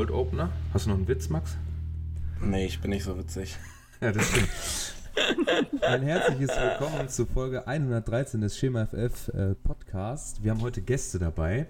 Cold 0.00 0.12
Opener. 0.12 0.48
Hast 0.72 0.86
du 0.86 0.90
noch 0.90 0.96
einen 0.96 1.08
Witz, 1.08 1.28
Max? 1.28 1.58
Nee, 2.40 2.64
ich 2.64 2.80
bin 2.80 2.88
nicht 2.88 3.04
so 3.04 3.18
witzig. 3.18 3.58
Ja, 4.00 4.10
das 4.12 4.30
stimmt. 4.30 4.48
Ein 5.82 6.00
herzliches 6.00 6.48
Willkommen 6.48 7.06
zu 7.10 7.26
Folge 7.26 7.66
113 7.66 8.40
des 8.40 8.56
Schema 8.56 8.86
FF 8.86 9.28
äh, 9.28 9.54
Podcast. 9.56 10.42
Wir 10.42 10.52
haben 10.52 10.62
heute 10.62 10.80
Gäste 10.80 11.18
dabei. 11.18 11.66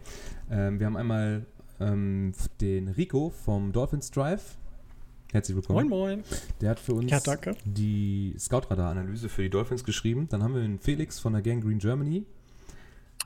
Ähm, 0.49 0.79
wir 0.79 0.87
haben 0.87 0.97
einmal 0.97 1.45
ähm, 1.81 2.33
den 2.61 2.87
Rico 2.87 3.31
vom 3.31 3.73
Dolphins 3.73 4.13
Drive. 4.13 4.59
Herzlich 5.33 5.57
willkommen. 5.57 5.89
Moin, 5.89 6.21
moin. 6.21 6.25
Der 6.61 6.71
hat 6.71 6.79
für 6.79 6.95
uns 6.95 7.11
Ja, 7.11 7.19
die 7.65 8.37
Scout-Radar-Analyse 8.39 9.29
für 9.29 9.43
die 9.43 9.51
Dolphins 9.51 9.83
geschrieben. 9.83 10.29
Dann 10.29 10.45
haben 10.45 10.55
wir 10.55 10.63
den 10.63 10.79
Felix 10.79 11.19
von 11.19 11.33
der 11.33 11.43
Gang 11.43 11.65
Green 11.65 11.81
Germany 11.81 12.25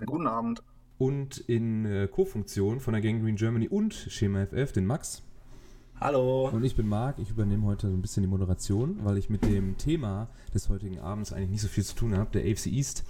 Guten 0.07 0.27
Abend. 0.27 0.63
Und 0.99 1.39
in 1.39 1.85
äh, 1.85 2.09
Co-Funktion 2.09 2.81
von 2.81 2.93
der 2.93 3.03
Gang 3.03 3.23
Green 3.23 3.37
Germany 3.37 3.69
und 3.69 3.95
Schema 3.95 4.47
FF 4.47 4.73
den 4.73 4.87
Max. 4.87 5.23
Hallo. 6.01 6.49
Und 6.49 6.65
ich 6.65 6.77
bin 6.77 6.89
Marc, 6.89 7.19
ich 7.19 7.31
übernehme 7.31 7.65
heute 7.67 7.89
so 7.89 7.95
ein 7.95 8.03
bisschen 8.03 8.23
die 8.23 8.29
Moderation, 8.29 8.99
weil 9.05 9.17
ich 9.17 9.31
mit 9.31 9.45
dem 9.45 9.79
Thema 9.79 10.29
des 10.53 10.69
heutigen 10.69 10.99
Abends 10.99 11.33
eigentlich 11.33 11.51
nicht 11.51 11.63
so 11.63 11.69
viel 11.69 11.85
zu 11.85 11.95
tun 11.95 12.17
habe, 12.17 12.31
der 12.33 12.43
AFC 12.43 12.67
East. 12.67 13.05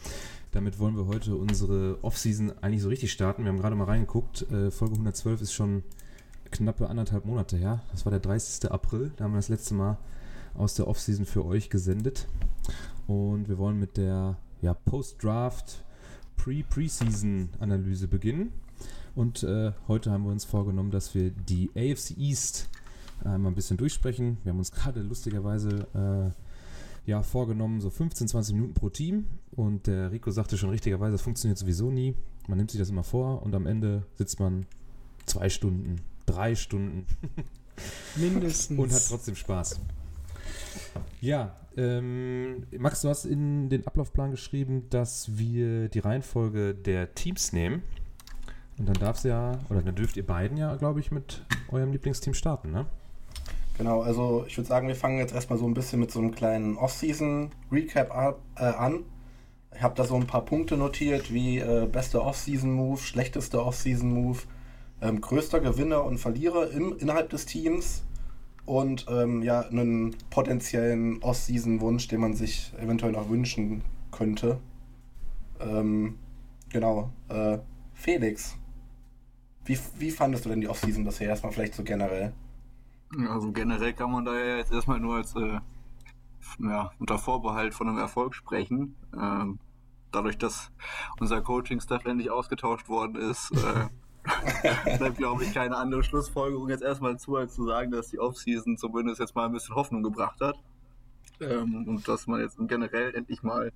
Damit 0.52 0.78
wollen 0.78 0.96
wir 0.96 1.06
heute 1.06 1.34
unsere 1.34 1.98
Offseason 2.02 2.52
eigentlich 2.60 2.82
so 2.82 2.88
richtig 2.88 3.10
starten. 3.10 3.42
Wir 3.42 3.50
haben 3.50 3.58
gerade 3.58 3.74
mal 3.74 3.84
reingeguckt, 3.84 4.50
äh, 4.52 4.70
Folge 4.70 4.94
112 4.94 5.42
ist 5.42 5.52
schon 5.52 5.82
knappe 6.50 6.88
anderthalb 6.88 7.24
Monate 7.24 7.56
her. 7.56 7.82
Das 7.90 8.04
war 8.06 8.10
der 8.10 8.20
30. 8.20 8.70
April, 8.70 9.12
da 9.16 9.24
haben 9.24 9.32
wir 9.32 9.38
das 9.38 9.48
letzte 9.48 9.74
Mal 9.74 9.98
aus 10.54 10.74
der 10.74 10.86
Offseason 10.86 11.26
für 11.26 11.44
euch 11.44 11.70
gesendet. 11.70 12.28
Und 13.06 13.48
wir 13.48 13.58
wollen 13.58 13.78
mit 13.78 13.96
der 13.96 14.36
ja, 14.62 14.74
Post-Draft 14.74 15.83
Pre-Preseason-Analyse 16.36 18.08
beginnen. 18.08 18.52
Und 19.14 19.42
äh, 19.44 19.72
heute 19.86 20.10
haben 20.10 20.24
wir 20.24 20.32
uns 20.32 20.44
vorgenommen, 20.44 20.90
dass 20.90 21.14
wir 21.14 21.30
die 21.30 21.70
AFC 21.76 22.16
East 22.18 22.68
einmal 23.22 23.52
ein 23.52 23.54
bisschen 23.54 23.76
durchsprechen. 23.76 24.38
Wir 24.42 24.50
haben 24.50 24.58
uns 24.58 24.72
gerade 24.72 25.00
lustigerweise 25.02 25.86
äh, 25.94 27.10
ja, 27.10 27.22
vorgenommen, 27.22 27.80
so 27.80 27.90
15, 27.90 28.28
20 28.28 28.54
Minuten 28.54 28.74
pro 28.74 28.88
Team. 28.88 29.26
Und 29.52 29.86
der 29.86 30.10
Rico 30.10 30.30
sagte 30.30 30.58
schon 30.58 30.70
richtigerweise, 30.70 31.12
das 31.12 31.22
funktioniert 31.22 31.58
sowieso 31.58 31.90
nie. 31.90 32.14
Man 32.48 32.58
nimmt 32.58 32.70
sich 32.70 32.80
das 32.80 32.90
immer 32.90 33.04
vor 33.04 33.42
und 33.42 33.54
am 33.54 33.66
Ende 33.66 34.04
sitzt 34.14 34.40
man 34.40 34.66
zwei 35.26 35.48
Stunden, 35.48 35.96
drei 36.26 36.54
Stunden 36.54 37.06
Mindestens. 38.16 38.78
und 38.78 38.92
hat 38.92 39.06
trotzdem 39.08 39.36
Spaß. 39.36 39.80
Ja, 41.20 41.56
ähm, 41.76 42.66
Max, 42.78 43.02
du 43.02 43.08
hast 43.08 43.24
in 43.24 43.68
den 43.68 43.86
Ablaufplan 43.86 44.30
geschrieben, 44.30 44.88
dass 44.90 45.36
wir 45.36 45.88
die 45.88 45.98
Reihenfolge 45.98 46.74
der 46.74 47.14
Teams 47.14 47.52
nehmen. 47.52 47.82
Und 48.78 48.88
dann 48.88 48.96
darf's 48.96 49.22
ja, 49.22 49.52
oder 49.70 49.82
dann 49.82 49.94
dürft 49.94 50.16
ihr 50.16 50.26
beiden 50.26 50.56
ja, 50.56 50.74
glaube 50.76 51.00
ich, 51.00 51.10
mit 51.10 51.44
eurem 51.70 51.92
Lieblingsteam 51.92 52.34
starten, 52.34 52.70
ne? 52.70 52.86
Genau, 53.76 54.02
also 54.02 54.44
ich 54.46 54.56
würde 54.56 54.68
sagen, 54.68 54.86
wir 54.86 54.94
fangen 54.94 55.18
jetzt 55.18 55.34
erstmal 55.34 55.58
so 55.58 55.66
ein 55.66 55.74
bisschen 55.74 55.98
mit 55.98 56.10
so 56.10 56.20
einem 56.20 56.32
kleinen 56.32 56.76
Off-Season-Recap 56.76 58.10
äh, 58.56 58.62
an. 58.62 59.04
Ich 59.74 59.82
habe 59.82 59.96
da 59.96 60.04
so 60.04 60.14
ein 60.14 60.28
paar 60.28 60.44
Punkte 60.44 60.76
notiert, 60.76 61.32
wie 61.32 61.58
äh, 61.58 61.88
beste 61.90 62.22
Off-Season-Move, 62.22 62.98
schlechteste 62.98 63.64
Off-Season-Move, 63.64 64.38
ähm, 65.02 65.20
größter 65.20 65.58
Gewinner 65.58 66.04
und 66.04 66.18
Verlierer 66.18 66.70
im, 66.70 66.96
innerhalb 66.98 67.30
des 67.30 67.46
Teams 67.46 68.04
und 68.66 69.06
ähm, 69.08 69.42
ja, 69.42 69.60
einen 69.60 70.16
potenziellen 70.30 71.22
Off-Season-Wunsch, 71.22 72.08
den 72.08 72.20
man 72.20 72.34
sich 72.34 72.72
eventuell 72.78 73.12
noch 73.12 73.28
wünschen 73.28 73.82
könnte. 74.10 74.58
Ähm, 75.60 76.18
genau, 76.70 77.10
äh, 77.28 77.58
Felix, 77.92 78.56
wie, 79.64 79.78
wie 79.98 80.10
fandest 80.10 80.44
du 80.44 80.48
denn 80.50 80.60
die 80.60 80.68
Off-Season 80.68 81.04
bisher? 81.04 81.28
Erstmal 81.28 81.52
vielleicht 81.52 81.74
so 81.74 81.84
generell. 81.84 82.32
Also 83.28 83.52
generell 83.52 83.92
kann 83.92 84.10
man 84.10 84.24
da 84.24 84.38
ja 84.38 84.56
jetzt 84.56 84.72
erstmal 84.72 85.00
nur 85.00 85.16
als 85.16 85.34
äh, 85.36 85.60
ja, 86.58 86.90
unter 86.98 87.18
Vorbehalt 87.18 87.74
von 87.74 87.88
einem 87.88 87.98
Erfolg 87.98 88.34
sprechen. 88.34 88.96
Ähm, 89.14 89.58
dadurch, 90.10 90.38
dass 90.38 90.70
unser 91.20 91.42
Coaching-Staff 91.42 92.04
endlich 92.04 92.30
ausgetauscht 92.30 92.88
worden 92.88 93.16
ist, 93.16 93.52
äh, 93.52 93.88
bleibt, 94.98 95.18
glaube 95.18 95.44
ich, 95.44 95.52
keine 95.52 95.76
andere 95.76 96.02
Schlussfolgerung 96.02 96.68
jetzt 96.68 96.82
erstmal 96.82 97.18
zu, 97.18 97.36
als 97.36 97.54
zu 97.54 97.66
sagen, 97.66 97.90
dass 97.90 98.08
die 98.08 98.18
Offseason 98.18 98.76
zumindest 98.76 99.20
jetzt 99.20 99.34
mal 99.34 99.46
ein 99.46 99.52
bisschen 99.52 99.74
Hoffnung 99.74 100.02
gebracht 100.02 100.40
hat. 100.40 100.56
Ähm, 101.40 101.86
und 101.88 102.08
dass 102.08 102.26
man 102.26 102.40
jetzt 102.40 102.56
generell 102.58 103.14
endlich 103.14 103.42
mal 103.42 103.72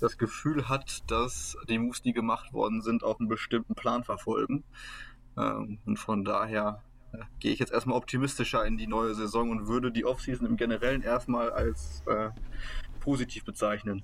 das 0.00 0.18
Gefühl 0.18 0.68
hat, 0.68 1.10
dass 1.10 1.56
die 1.68 1.78
Moves, 1.78 2.02
die 2.02 2.12
gemacht 2.12 2.52
worden 2.52 2.82
sind, 2.82 3.02
auch 3.02 3.18
einen 3.18 3.28
bestimmten 3.28 3.74
Plan 3.74 4.04
verfolgen. 4.04 4.64
Ähm, 5.36 5.78
und 5.86 5.98
von 5.98 6.24
daher 6.24 6.82
äh, 7.12 7.18
gehe 7.40 7.52
ich 7.52 7.58
jetzt 7.58 7.72
erstmal 7.72 7.96
optimistischer 7.96 8.64
in 8.66 8.76
die 8.76 8.86
neue 8.86 9.14
Saison 9.14 9.50
und 9.50 9.68
würde 9.68 9.90
die 9.90 10.04
Offseason 10.04 10.46
im 10.46 10.56
Generellen 10.56 11.02
erstmal 11.02 11.50
als 11.50 12.02
äh, 12.06 12.30
positiv 13.00 13.44
bezeichnen. 13.44 14.02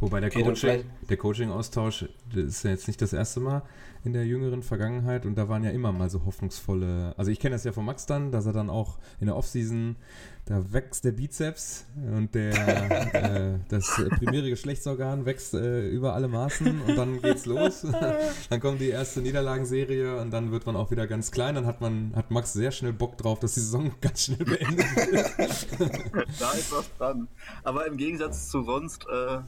Wobei 0.00 0.20
der 0.20 0.30
Coaching, 0.30 0.84
der 1.08 1.16
Coaching-Austausch, 1.16 2.06
ist 2.34 2.62
ja 2.62 2.70
jetzt 2.70 2.86
nicht 2.86 3.02
das 3.02 3.12
erste 3.12 3.40
Mal 3.40 3.62
in 4.04 4.12
der 4.12 4.24
jüngeren 4.26 4.62
Vergangenheit 4.62 5.26
und 5.26 5.36
da 5.36 5.48
waren 5.48 5.64
ja 5.64 5.70
immer 5.70 5.92
mal 5.92 6.08
so 6.08 6.24
hoffnungsvolle. 6.24 7.14
Also 7.16 7.30
ich 7.30 7.40
kenne 7.40 7.56
das 7.56 7.64
ja 7.64 7.72
von 7.72 7.84
Max 7.84 8.06
dann, 8.06 8.30
dass 8.30 8.46
er 8.46 8.52
dann 8.52 8.70
auch 8.70 8.98
in 9.20 9.26
der 9.26 9.36
Offseason, 9.36 9.96
da 10.44 10.72
wächst 10.72 11.04
der 11.04 11.12
Bizeps 11.12 11.84
und 11.96 12.34
der 12.34 12.54
äh, 13.14 13.58
das 13.68 14.00
primäre 14.18 14.48
Geschlechtsorgan 14.50 15.26
wächst 15.26 15.52
äh, 15.54 15.88
über 15.88 16.14
alle 16.14 16.28
Maßen 16.28 16.80
und 16.82 16.96
dann 16.96 17.20
geht's 17.20 17.44
los. 17.44 17.84
dann 18.50 18.60
kommt 18.60 18.80
die 18.80 18.88
erste 18.88 19.20
Niederlagenserie 19.20 20.20
und 20.20 20.30
dann 20.30 20.52
wird 20.52 20.64
man 20.64 20.76
auch 20.76 20.90
wieder 20.90 21.06
ganz 21.06 21.32
klein. 21.32 21.56
Dann 21.56 21.66
hat 21.66 21.80
man 21.80 22.12
hat 22.14 22.30
Max 22.30 22.52
sehr 22.52 22.70
schnell 22.70 22.92
Bock 22.92 23.18
drauf, 23.18 23.40
dass 23.40 23.54
die 23.54 23.60
Saison 23.60 23.90
ganz 24.00 24.24
schnell 24.24 24.44
beendet 24.44 24.96
wird. 24.96 26.40
da 26.40 26.52
ist 26.52 26.72
was 26.72 26.90
dran. 26.96 27.28
Aber 27.64 27.86
im 27.86 27.96
Gegensatz 27.96 28.48
zu 28.48 28.62
sonst 28.62 29.04
äh, 29.08 29.40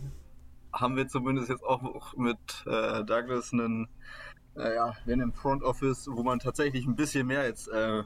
haben 0.73 0.97
wir 0.97 1.09
zumindest 1.09 1.49
jetzt 1.49 1.65
auch 1.65 2.17
mit 2.17 2.39
äh, 2.67 3.05
Douglas 3.05 3.53
einen, 3.53 3.89
äh, 4.57 4.75
ja, 4.75 4.95
einem 5.07 5.33
Front 5.33 5.63
Office, 5.63 6.09
wo 6.11 6.23
man 6.23 6.39
tatsächlich 6.39 6.87
ein 6.87 6.97
bisschen 6.97 7.27
mehr 7.27 7.45
jetzt 7.45 7.69
äh, 7.69 8.05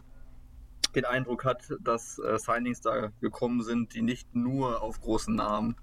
den 0.94 1.04
Eindruck 1.04 1.44
hat, 1.44 1.72
dass 1.80 2.18
äh, 2.18 2.38
Signings 2.38 2.80
da 2.80 3.08
gekommen 3.20 3.62
sind, 3.62 3.94
die 3.94 4.02
nicht 4.02 4.34
nur 4.34 4.82
auf 4.82 5.00
großen 5.00 5.34
Namen 5.34 5.76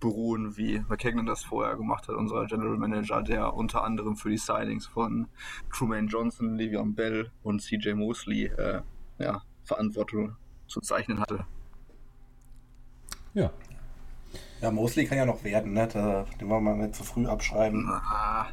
beruhen, 0.00 0.56
wie 0.56 0.80
McKagan 0.88 1.26
das 1.26 1.44
vorher 1.44 1.76
gemacht 1.76 2.08
hat, 2.08 2.16
unser 2.16 2.46
General 2.46 2.76
Manager, 2.76 3.22
der 3.22 3.54
unter 3.54 3.84
anderem 3.84 4.16
für 4.16 4.30
die 4.30 4.38
Signings 4.38 4.86
von 4.86 5.28
Truman 5.72 6.08
Johnson, 6.08 6.56
Le'Veon 6.56 6.94
Bell 6.94 7.30
und 7.42 7.60
CJ 7.60 7.92
Mosley 7.92 8.46
äh, 8.46 8.82
ja, 9.18 9.42
Verantwortung 9.64 10.36
zu 10.66 10.80
zeichnen 10.80 11.20
hatte. 11.20 11.44
Ja, 13.34 13.52
Ja, 14.60 14.70
Mosley 14.70 15.06
kann 15.06 15.18
ja 15.18 15.24
noch 15.26 15.42
werden, 15.44 15.72
ne? 15.72 15.88
Da, 15.92 16.26
den 16.40 16.48
wollen 16.48 16.64
wir 16.64 16.74
mal 16.76 16.82
nicht 16.86 16.94
zu 16.94 17.04
früh 17.04 17.26
abschreiben. 17.26 17.88
Ah, 17.88 18.46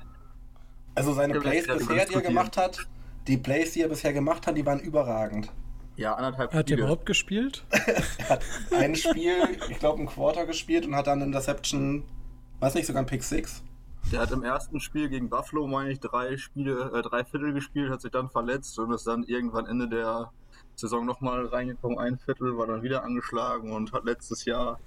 Also 0.96 1.14
seine 1.14 1.40
Plays 1.40 1.68
bisher, 1.68 2.06
die 2.06 2.14
er 2.16 2.22
gemacht 2.22 2.56
hat, 2.58 2.88
die 3.28 3.38
Plays, 3.38 3.74
die 3.74 3.82
er 3.82 3.90
bisher 3.90 4.14
gemacht 4.14 4.48
hat, 4.48 4.56
die 4.56 4.66
waren 4.66 4.80
überragend. 4.80 5.52
ja, 5.98 6.14
anderthalb 6.16 6.52
Hat 6.54 6.60
er 6.60 6.62
Spiele. 6.62 6.80
überhaupt 6.82 7.06
gespielt? 7.06 7.66
Hat 8.30 8.42
ein 8.72 8.96
Spiel, 8.96 9.58
ich 9.70 9.80
glaube, 9.80 10.02
ein 10.02 10.06
Quarter 10.08 10.46
gespielt 10.46 10.86
und 10.86 10.96
hat 10.96 11.08
dann 11.08 11.22
Interception, 11.22 12.04
weiß 12.62 12.76
nicht, 12.76 12.86
sogar 12.86 13.04
ein 13.04 13.08
Pick 13.08 13.24
Six. 13.24 13.64
Der 14.12 14.22
hat 14.22 14.32
im 14.32 14.44
ersten 14.44 14.80
Spiel 14.80 15.10
gegen 15.10 15.28
Buffalo, 15.30 15.68
meine 15.68 15.92
ich, 15.92 16.00
drei 16.00 16.38
Spiele, 16.38 16.92
äh, 16.96 17.02
drei 17.02 17.26
Viertel 17.26 17.52
gespielt, 17.52 17.92
hat 17.92 18.00
sich 18.02 18.12
dann 18.12 18.30
verletzt 18.30 18.80
und 18.80 18.94
ist 18.94 19.06
dann 19.06 19.24
irgendwann 19.24 19.66
Ende 19.66 19.90
der 19.90 20.32
Saison 20.76 21.06
nochmal 21.06 21.46
reingekommen. 21.48 22.00
Ein 22.00 22.18
Viertel 22.18 22.58
war 22.58 22.68
dann 22.68 22.84
wieder 22.84 23.04
angeschlagen 23.04 23.74
und 23.74 23.92
hat 23.92 24.06
letztes 24.06 24.46
Jahr 24.46 24.80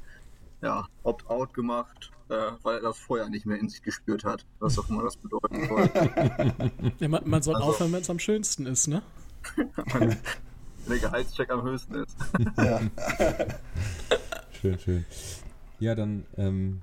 ja, 0.63 0.87
Opt-out 1.03 1.55
gemacht, 1.55 2.11
äh, 2.29 2.35
weil 2.63 2.77
er 2.77 2.83
das 2.83 2.99
vorher 2.99 3.29
nicht 3.29 3.47
mehr 3.47 3.59
in 3.59 3.69
sich 3.69 3.83
gespürt 3.83 4.25
hat. 4.25 4.45
Was 4.59 4.79
auch 4.79 4.89
immer 4.89 5.03
das 5.05 5.17
bedeuten 5.17 5.67
soll. 5.69 5.91
Ja, 6.99 7.09
man, 7.09 7.23
man 7.29 7.43
soll 7.43 7.57
Also- 7.57 7.69
aufhören, 7.69 7.93
wenn 7.93 8.03
es 8.03 8.11
am 8.11 8.19
schönsten 8.19 8.67
ist, 8.67 8.87
ne? 8.89 9.03
Wenn 9.93 10.17
der 10.89 10.99
Gehaltscheck 10.99 11.51
am 11.51 11.63
höchsten 11.63 11.95
ist. 11.95 12.17
Ja. 12.59 12.81
Schön, 14.61 14.79
schön. 14.79 15.05
Ja, 15.79 15.95
dann, 15.95 16.27
ähm, 16.37 16.83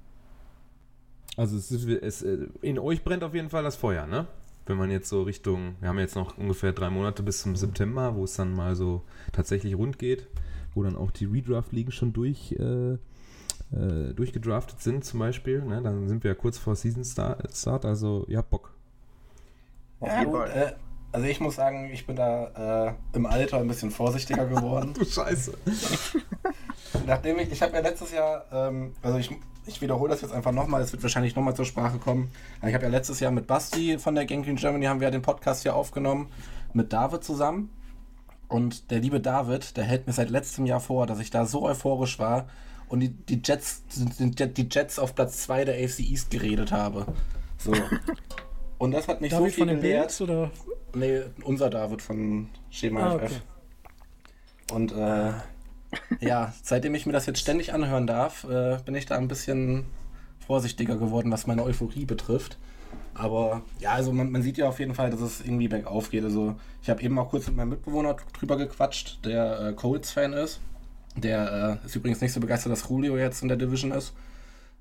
also 1.36 1.56
es 1.58 1.72
ist, 1.72 1.86
es, 1.88 2.24
äh, 2.24 2.48
in 2.62 2.80
euch 2.80 3.04
brennt 3.04 3.24
auf 3.24 3.36
jeden 3.36 3.50
Fall 3.52 3.62
das 3.64 3.76
Feuer, 3.76 4.08
ne? 4.08 4.26
Wenn 4.66 4.78
man 4.78 4.90
jetzt 4.90 5.10
so 5.10 5.22
Richtung, 5.24 5.76
wir 5.80 5.90
haben 5.90 6.00
jetzt 6.00 6.16
noch 6.16 6.38
ungefähr 6.38 6.74
drei 6.74 6.90
Monate 6.90 7.22
bis 7.24 7.42
zum 7.44 7.56
September, 7.56 8.16
wo 8.16 8.24
es 8.24 8.34
dann 8.36 8.54
mal 8.54 8.76
so 8.76 9.04
tatsächlich 9.32 9.76
rund 9.78 10.00
geht, 10.00 10.28
wo 10.74 10.82
dann 10.84 10.96
auch 10.96 11.12
die 11.12 11.26
Redraft-Ligen 11.26 11.92
schon 11.92 12.12
durch, 12.14 12.54
äh, 12.54 12.98
äh, 13.72 14.14
durchgedraftet 14.14 14.82
sind 14.82 15.04
zum 15.04 15.20
Beispiel, 15.20 15.62
ne? 15.62 15.82
Dann 15.82 16.08
sind 16.08 16.24
wir 16.24 16.32
ja 16.32 16.36
kurz 16.36 16.58
vor 16.58 16.76
Season 16.76 17.04
Start, 17.04 17.44
Start 17.54 17.86
also 17.86 18.26
ihr 18.28 18.38
habt 18.38 18.50
Bock. 18.50 18.74
Auf 20.00 20.08
ja 20.08 20.20
jeden 20.20 20.32
gut, 20.32 20.48
Fall. 20.48 20.58
äh, 20.58 20.74
also 21.12 21.28
ich 21.28 21.40
muss 21.40 21.56
sagen, 21.56 21.90
ich 21.92 22.06
bin 22.06 22.16
da 22.16 22.88
äh, 22.88 22.94
im 23.14 23.26
Alter 23.26 23.58
ein 23.58 23.68
bisschen 23.68 23.92
vorsichtiger 23.92 24.46
geworden. 24.48 24.94
Du 24.94 25.04
Scheiße. 25.04 25.54
Nachdem 27.06 27.40
ich, 27.40 27.52
ich 27.52 27.62
habe 27.62 27.74
ja 27.74 27.82
letztes 27.82 28.12
Jahr, 28.12 28.46
ähm, 28.52 28.94
also 29.02 29.18
ich, 29.18 29.32
ich 29.66 29.82
wiederhole 29.82 30.12
das 30.12 30.22
jetzt 30.22 30.34
einfach 30.34 30.52
nochmal, 30.52 30.82
es 30.82 30.94
wird 30.94 31.04
wahrscheinlich 31.04 31.36
nochmal 31.36 31.56
zur 31.56 31.66
Sprache 31.66 31.98
kommen. 31.98 32.32
Ich 32.66 32.74
habe 32.74 32.86
ja 32.86 32.90
letztes 32.90 33.20
Jahr 33.20 33.32
mit 33.32 33.48
Basti 33.48 33.98
von 34.00 34.16
der 34.16 34.26
Gang 34.26 34.46
Green 34.46 34.56
Germany 34.56 34.86
haben 34.86 35.00
wir 35.00 35.08
ja 35.08 35.12
den 35.12 35.22
Podcast 35.22 35.64
hier 35.64 35.76
aufgenommen, 35.76 36.32
mit 36.74 36.94
David 36.94 37.24
zusammen. 37.24 37.70
Und 38.48 38.92
der 38.92 39.00
liebe 39.00 39.20
David, 39.20 39.76
der 39.76 39.84
hält 39.84 40.08
mir 40.08 40.14
seit 40.14 40.30
letztem 40.30 40.66
Jahr 40.66 40.80
vor, 40.80 41.06
dass 41.06 41.20
ich 41.20 41.32
da 41.32 41.46
so 41.46 41.64
euphorisch 41.64 42.18
war 42.18 42.48
und 42.90 43.00
die, 43.02 43.10
die 43.10 43.42
Jets 43.44 43.84
sind 43.90 44.40
die 44.58 44.68
Jets 44.72 45.00
auf 45.00 45.16
Platz 45.16 45.44
2 45.44 45.66
der 45.66 45.76
AFC 45.84 46.00
East 46.02 46.32
geredet 46.32 46.72
habe. 46.72 47.06
So. 47.58 47.74
Und 48.80 48.92
das 48.92 49.08
hat 49.08 49.22
mich 49.22 49.32
David 49.32 49.46
so 49.46 49.56
viel 49.56 49.62
von 49.62 49.68
den 49.70 49.82
gelehrt. 49.82 50.08
Bills 50.10 50.22
oder? 50.22 50.52
Nee, 50.94 51.22
unser 51.44 51.72
David 51.72 52.00
von 52.02 52.48
Schema 52.70 53.02
Ah, 53.16 53.18
FF. 53.18 53.24
okay. 53.24 54.76
Und 54.76 54.92
äh, 54.92 55.32
ja, 56.20 56.54
seitdem 56.62 56.94
ich 56.94 57.08
mir 57.08 57.12
das 57.14 57.26
jetzt 57.26 57.40
ständig 57.40 57.74
anhören 57.74 58.06
darf, 58.06 58.44
äh, 58.44 58.78
bin 58.86 58.94
ich 58.94 59.08
da 59.08 59.16
ein 59.18 59.28
bisschen 59.28 59.86
vorsichtiger 60.46 60.96
geworden, 60.98 61.32
was 61.32 61.48
meine 61.48 61.64
Euphorie 61.64 62.06
betrifft. 62.06 62.58
Aber 63.16 63.64
ja, 63.80 63.94
also 63.94 64.14
man, 64.14 64.32
man 64.32 64.44
sieht 64.44 64.60
ja 64.60 64.68
auf 64.70 64.78
jeden 64.80 64.94
Fall, 64.94 65.10
dass 65.10 65.22
es 65.22 65.42
irgendwie 65.42 65.68
bergauf 65.68 66.12
geht. 66.12 66.24
Also 66.24 66.56
ich 66.84 66.90
habe 66.92 67.02
eben 67.02 67.18
auch 67.18 67.30
kurz 67.32 67.48
mit 67.48 67.56
meinem 67.56 67.70
Mitbewohner 67.70 68.16
drüber 68.38 68.58
gequatscht, 68.58 69.26
der 69.26 69.60
äh, 69.60 69.74
Colts-Fan 69.74 70.34
ist. 70.34 70.60
Der 71.18 71.80
äh, 71.84 71.86
ist 71.86 71.96
übrigens 71.96 72.22
nicht 72.22 72.34
so 72.34 72.40
begeistert, 72.40 72.72
dass 72.72 72.88
Julio 72.88 73.18
jetzt 73.18 73.42
in 73.42 73.48
der 73.48 73.58
Division 73.58 73.92
ist. 73.92 74.14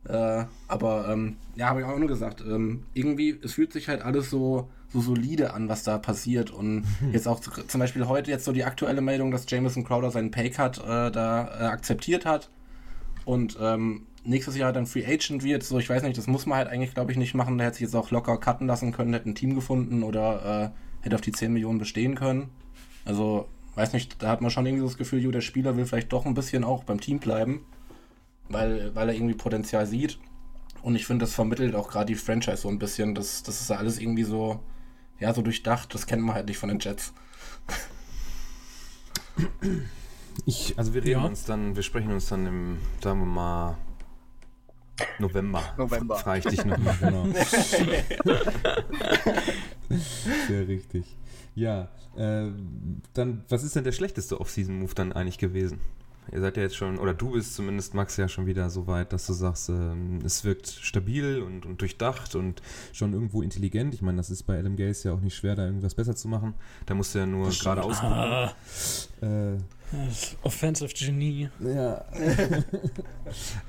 Äh, 0.09 0.45
aber 0.69 1.09
ähm, 1.09 1.37
ja, 1.57 1.69
habe 1.69 1.81
ich 1.81 1.87
auch 1.87 1.99
nur 1.99 2.09
gesagt, 2.09 2.41
ähm, 2.41 2.85
irgendwie, 2.95 3.39
es 3.43 3.55
fühlt 3.55 3.73
sich 3.73 3.89
halt 3.89 4.03
alles 4.03 4.31
so, 4.31 4.69
so 4.93 5.01
solide 5.01 5.55
an, 5.55 5.69
was 5.69 5.83
da 5.83 5.99
passiert. 5.99 6.51
Und 6.51 6.85
jetzt 7.13 7.27
auch 7.27 7.41
zum 7.41 7.81
Beispiel 7.81 8.07
heute 8.07 8.31
jetzt 8.31 8.45
so 8.45 8.53
die 8.53 8.65
aktuelle 8.65 9.01
Meldung, 9.01 9.31
dass 9.31 9.51
Jameson 9.51 9.85
Crowder 9.85 10.11
seinen 10.11 10.31
Paycut 10.31 10.79
äh, 10.79 11.11
da 11.11 11.49
äh, 11.61 11.65
akzeptiert 11.65 12.25
hat 12.25 12.51
und 13.25 13.59
ähm, 13.61 14.07
nächstes 14.25 14.57
Jahr 14.57 14.73
dann 14.73 14.87
Free 14.87 15.05
Agent 15.05 15.43
wird. 15.43 15.63
So, 15.63 15.79
ich 15.79 15.89
weiß 15.89 16.03
nicht, 16.03 16.19
das 16.19 16.27
muss 16.27 16.47
man 16.47 16.59
halt 16.59 16.69
eigentlich, 16.69 16.95
glaube 16.95 17.13
ich, 17.13 17.19
nicht 17.19 17.35
machen. 17.35 17.59
Der 17.59 17.67
hätte 17.67 17.77
sich 17.79 17.87
jetzt 17.87 17.97
auch 17.97 18.11
locker 18.11 18.39
cutten 18.39 18.67
lassen 18.67 18.93
können, 18.93 19.13
hätte 19.13 19.29
ein 19.29 19.35
Team 19.35 19.55
gefunden 19.55 20.03
oder 20.03 20.73
äh, 20.73 21.05
hätte 21.05 21.17
auf 21.17 21.23
die 21.23 21.33
10 21.33 21.53
Millionen 21.53 21.79
bestehen 21.79 22.15
können. 22.15 22.51
Also, 23.05 23.49
weiß 23.77 23.93
nicht, 23.93 24.23
da 24.23 24.29
hat 24.31 24.41
man 24.41 24.51
schon 24.51 24.67
irgendwie 24.67 24.81
so 24.83 24.89
das 24.89 24.97
Gefühl, 24.99 25.21
jo, 25.23 25.31
der 25.31 25.41
Spieler 25.43 25.77
will 25.77 25.87
vielleicht 25.87 26.13
doch 26.13 26.27
ein 26.27 26.35
bisschen 26.35 26.65
auch 26.65 26.83
beim 26.85 27.01
Team 27.01 27.19
bleiben 27.21 27.65
weil, 28.49 28.95
weil 28.95 29.09
er 29.09 29.15
irgendwie 29.15 29.35
Potenzial 29.35 29.87
sieht. 29.87 30.19
Und 30.83 30.95
ich 30.95 31.05
finde, 31.07 31.25
das 31.25 31.35
vermittelt 31.35 31.75
auch 31.75 31.89
gerade 31.89 32.07
die 32.07 32.15
Franchise 32.15 32.59
so 32.59 32.69
ein 32.69 32.79
bisschen. 32.79 33.15
Das, 33.15 33.43
das 33.43 33.61
ist 33.61 33.71
alles 33.73 33.99
irgendwie 33.99 34.23
so, 34.23 34.61
ja, 35.19 35.35
so 35.35 35.43
durchdacht. 35.43 35.93
Das 35.95 36.07
kennt 36.07 36.23
man 36.23 36.35
halt 36.37 36.47
nicht 36.47 36.59
von 36.59 36.69
den 36.69 36.79
Jets. 36.79 37.13
Ich, 40.45 40.79
also 40.79 40.95
wir 40.95 41.03
reden 41.03 41.21
Ja. 41.23 41.27
uns 41.27 41.45
dann, 41.45 41.75
wir 41.75 41.83
sprechen 41.83 42.13
uns 42.13 42.27
dann 42.27 42.47
im, 42.47 42.79
sagen 43.03 43.19
wir 43.21 43.27
mal, 43.27 43.77
November. 45.19 45.75
November. 45.77 46.17
Frage 46.17 46.39
ich 46.39 46.45
dich 46.57 46.65
nochmal, 46.65 46.97
genau. 47.01 47.27
Sehr 50.49 50.69
richtig. 50.69 51.05
Ja, 51.57 51.89
äh, 52.17 52.51
dann, 53.15 53.45
was 53.49 53.65
ist 53.65 53.75
denn 53.75 53.85
der 53.85 53.93
schlechteste 53.93 54.41
Off-Season-Move 54.41 54.95
dann 54.95 55.13
eigentlich 55.13 55.39
gewesen? 55.39 55.81
Ihr 56.33 56.41
seid 56.41 56.57
ja 56.57 56.65
jetzt 56.65 56.77
schon, 56.77 56.99
oder 56.99 57.15
du 57.15 57.31
bist 57.31 57.55
zumindest, 57.55 57.95
Max, 57.95 58.17
ja 58.17 58.29
schon 58.29 58.47
wieder 58.47 58.69
so 58.69 58.87
weit, 58.89 59.13
dass 59.13 59.27
du 59.27 59.33
sagst, 59.33 59.69
ähm, 59.69 60.19
es 60.25 60.45
wirkt 60.45 60.67
stabil 60.69 61.41
und, 61.41 61.65
und 61.65 61.81
durchdacht 61.81 62.35
und 62.35 62.63
schon 62.93 63.13
irgendwo 63.13 63.43
intelligent. 63.43 63.95
Ich 63.95 64.03
meine, 64.03 64.17
das 64.17 64.29
ist 64.31 64.43
bei 64.43 64.59
Adam 64.59 64.77
Gaze 64.77 65.09
ja 65.09 65.15
auch 65.15 65.21
nicht 65.21 65.37
schwer, 65.37 65.55
da 65.55 65.65
irgendwas 65.65 65.95
besser 65.95 66.17
zu 66.17 66.29
machen. 66.29 66.55
Da 66.85 66.95
musst 66.95 67.15
du 67.15 67.21
ja 67.21 67.27
nur 67.27 67.51
stimmt. 67.53 67.77
geradeaus 67.77 68.03
Ah, 68.03 68.53
äh, 69.23 69.57
Offensive 70.43 70.93
Genie. 70.93 71.49
ja. 71.61 72.05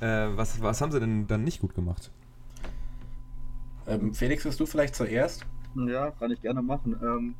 äh, 0.00 0.36
was, 0.36 0.60
was 0.60 0.80
haben 0.80 0.90
sie 0.90 0.98
denn 1.00 1.26
dann 1.28 1.44
nicht 1.44 1.60
gut 1.60 1.74
gemacht? 1.74 2.10
Ähm, 3.86 4.12
Felix, 4.12 4.42
bist 4.42 4.58
du 4.58 4.66
vielleicht 4.66 4.96
zuerst? 4.96 5.46
Ja, 5.86 6.10
kann 6.10 6.32
ich 6.32 6.42
gerne 6.42 6.60
machen. 6.60 6.96
Ähm, 7.00 7.34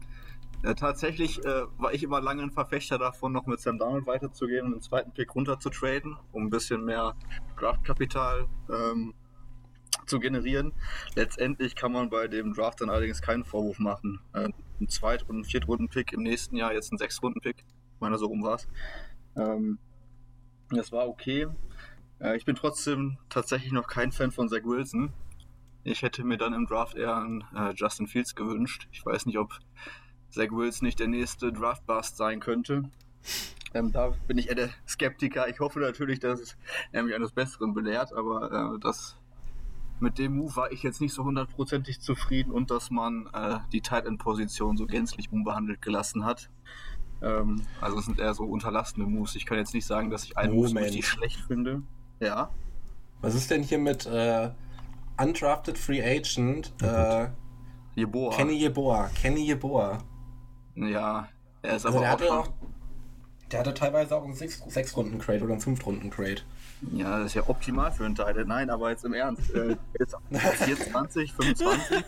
äh, 0.63 0.75
tatsächlich 0.75 1.45
äh, 1.45 1.65
war 1.79 1.93
ich 1.93 2.03
immer 2.03 2.21
lange 2.21 2.43
ein 2.43 2.51
Verfechter 2.51 2.99
davon, 2.99 3.33
noch 3.33 3.47
mit 3.47 3.61
Sam 3.61 3.79
Darnold 3.79 4.07
weiterzugehen 4.07 4.67
und 4.67 4.73
den 4.73 4.83
zweiten 4.83 5.13
Pick 5.13 5.35
runter 5.35 5.61
zu 5.61 5.71
traden, 5.71 6.17
um 6.33 6.45
ein 6.45 6.51
bisschen 6.51 6.85
mehr 6.85 7.15
Draftkapital 7.59 8.47
ähm, 8.69 9.15
zu 10.07 10.19
generieren. 10.19 10.73
Letztendlich 11.15 11.77
kann 11.77 11.93
man 11.93 12.11
bei 12.11 12.29
dem 12.29 12.55
Draft 12.55 12.81
dann 12.81 12.91
allerdings 12.91 13.23
keinen 13.23 13.45
Vorwurf 13.45 13.79
machen. 13.79 14.21
Äh, 14.33 14.49
ein 14.81 14.89
Zweit- 14.89 15.29
und 15.29 15.45
Viertrunden-Pick 15.45 16.13
im 16.13 16.23
nächsten 16.23 16.57
Jahr, 16.57 16.73
jetzt 16.73 16.93
ein 16.93 16.99
Sechstrunden-Pick. 16.99 17.65
Ich 17.95 18.01
meine, 18.01 18.19
so 18.19 18.27
rum 18.27 18.43
war 18.43 18.57
es. 18.57 18.69
Ähm, 19.37 19.79
das 20.71 20.93
war 20.93 21.09
okay. 21.09 21.47
Äh, 22.21 22.37
ich 22.37 22.45
bin 22.45 22.57
trotzdem 22.57 23.19
tatsächlich 23.29 23.73
noch 23.73 23.87
kein 23.87 24.13
Fan 24.13 24.33
von 24.33 24.49
Zach 24.49 24.65
Wilson. 24.65 25.13
Ich 25.85 26.03
hätte 26.03 26.25
mir 26.25 26.37
dann 26.37 26.53
im 26.53 26.67
Draft 26.67 26.97
eher 26.97 27.17
einen 27.17 27.45
äh, 27.55 27.73
Justin 27.75 28.07
Fields 28.07 28.35
gewünscht. 28.35 28.89
Ich 28.93 29.05
weiß 29.05 29.27
nicht, 29.27 29.39
ob 29.39 29.59
Zach 30.31 30.51
Wilson 30.51 30.87
nicht 30.87 31.01
der 31.01 31.09
nächste 31.09 31.53
Draft-Bust 31.53 32.17
sein 32.17 32.41
könnte. 32.41 32.85
Ähm, 33.75 33.93
da 33.93 34.15
bin 34.27 34.39
ich 34.39 34.49
eher 34.49 34.55
der 34.55 34.71
Skeptiker. 34.87 35.49
Ich 35.49 35.61
hoffe 35.61 35.81
natürlich, 35.81 36.21
dass 36.21 36.57
er 36.93 37.03
mich 37.03 37.15
eines 37.15 37.33
Besseren 37.33 37.75
belehrt, 37.75 38.13
aber 38.13 38.75
äh, 38.75 38.79
das 38.81 39.19
mit 40.01 40.19
dem 40.19 40.37
Move 40.37 40.55
war 40.57 40.73
ich 40.73 40.83
jetzt 40.83 41.01
nicht 41.01 41.13
so 41.13 41.25
hundertprozentig 41.25 42.01
zufrieden 42.01 42.53
und 42.53 42.71
dass 42.71 42.91
man 42.91 43.29
äh, 43.33 43.59
die 43.73 43.81
Tight 43.81 44.07
End 44.07 44.19
Position 44.19 44.77
so 44.77 44.87
gänzlich 44.87 45.33
unbehandelt 45.33 45.83
gelassen 45.83 46.25
hat. 46.25 46.51
Ähm, 47.21 47.63
also 47.81 47.99
es 47.99 48.05
sind 48.05 48.19
eher 48.19 48.33
so 48.35 48.45
unterlassene 48.45 49.07
Moves. 49.07 49.35
Ich 49.35 49.45
kann 49.45 49.59
jetzt 49.59 49.75
nicht 49.75 49.87
sagen, 49.87 50.11
dass 50.11 50.25
ich 50.25 50.37
einen 50.37 50.55
Move 50.55 50.75
richtig 50.81 51.07
schlecht 51.07 51.41
finde. 51.41 51.83
Ja. 52.21 52.51
Was 53.21 53.35
ist 53.35 53.51
denn 53.51 53.63
hier 53.63 53.79
mit 53.79 54.07
äh, 54.07 54.51
Undrafted 55.21 55.77
Free 55.77 56.01
Agent 56.01 56.73
äh, 56.81 57.29
Jeboa. 57.97 58.37
Kenny 58.37 58.55
Yeboah? 58.55 59.11
Kenny 59.21 59.45
Yeboah. 59.51 59.99
Ja, 60.81 61.29
er 61.63 61.77
ist 61.77 61.87
Also 61.87 61.99
aber 61.99 62.17
der 62.17 62.33
auch, 62.33 62.47
auch, 62.47 62.53
der 63.51 63.61
hatte 63.61 63.75
teilweise 63.75 64.15
auch 64.17 64.25
einen 64.25 64.35
Sechs- 64.35 64.63
Sechs-Runden-Crate 64.69 65.43
oder 65.45 65.53
einen 65.53 65.61
Fünf-Runden-Crate. 65.63 66.43
Ja, 66.93 67.19
das 67.19 67.27
ist 67.29 67.35
ja 67.35 67.43
optimal 67.49 67.91
für 67.91 68.05
einen 68.05 68.17
End. 68.17 68.47
Nein, 68.49 68.71
aber 68.71 68.91
jetzt 68.91 69.05
im 69.05 69.13
Ernst. 69.15 69.51
Äh, 69.55 69.77
jetzt 69.99 70.15
24, 70.65 71.33
25. 71.33 72.05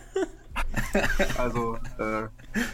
also, 1.37 1.75
äh, 1.99 2.27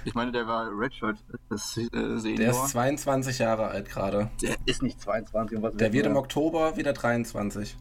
ich 0.06 0.14
meine, 0.14 0.32
der 0.32 0.48
war 0.48 0.68
Redshirt 0.78 1.18
das, 1.50 1.78
äh, 1.78 1.88
Der 2.36 2.52
ist 2.52 2.70
22 2.70 3.40
Jahre 3.40 3.68
alt 3.68 3.90
gerade. 3.90 4.30
Der 4.42 4.56
ist 4.66 4.82
nicht 4.84 5.02
22. 5.02 5.58
Und 5.58 5.64
was 5.64 5.76
Der 5.76 5.94
wird 5.94 6.06
im 6.06 6.14
er? 6.14 6.20
Oktober 6.20 6.78
wieder 6.78 6.94
23. 6.94 7.78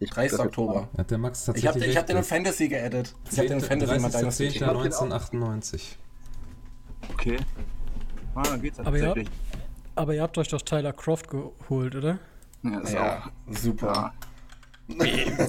Ich 0.00 0.10
30. 0.10 0.30
das 0.32 0.38
jetzt 0.40 0.46
Oktober. 0.46 0.88
Hat 0.98 1.10
der 1.10 1.18
Max 1.18 1.40
Ich 1.40 1.46
tatsächlich 1.46 1.68
habe 1.68 1.84
ich 1.86 1.96
hab 1.96 2.06
den 2.06 2.16
in. 2.18 2.24
Fantasy 2.24 2.68
geaddet. 2.68 3.14
Ich 3.30 3.38
habe 3.38 3.48
den 3.48 3.58
in 3.58 3.64
Fantasy 3.64 3.98
mal 4.00 4.10
Dynasty. 4.10 4.44
30.10. 4.44 4.48
Ich 4.56 4.62
hab 4.62 4.68
den 4.70 4.76
auch- 4.76 4.82
1998. 4.84 5.98
Okay. 7.12 7.36
Ah, 8.34 8.42
dann 8.42 8.62
geht's 8.62 8.80
Aber 8.80 8.96
ja. 8.98 9.06
tatsächlich. 9.06 9.34
Aber 9.94 10.14
ihr 10.14 10.22
habt 10.22 10.36
euch 10.38 10.48
doch 10.48 10.62
Tyler 10.62 10.92
Croft 10.92 11.28
geholt, 11.28 11.94
oder? 11.94 12.18
Ja, 12.62 12.78
ist 12.80 12.92
Ja, 12.92 13.18
auch. 13.18 13.54
super. 13.54 14.14
Ja. 14.88 15.06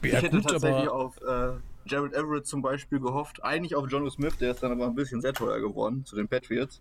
Ich 0.00 0.12
Ja, 0.12 0.18
hätte 0.20 0.30
gut, 0.36 0.44
tatsächlich 0.48 0.88
aber 0.88 0.92
auf 0.92 1.16
äh, 1.22 1.54
Jared 1.86 2.12
Everett 2.14 2.46
zum 2.46 2.62
Beispiel 2.62 3.00
gehofft. 3.00 3.42
Eigentlich 3.42 3.74
auf 3.74 3.90
Jono 3.90 4.08
Smith, 4.10 4.36
der 4.38 4.52
ist 4.52 4.62
dann 4.62 4.70
aber 4.70 4.86
ein 4.86 4.94
bisschen 4.94 5.20
sehr 5.20 5.32
teuer 5.32 5.58
geworden 5.58 6.04
zu 6.04 6.14
den 6.14 6.28
Patriots. 6.28 6.80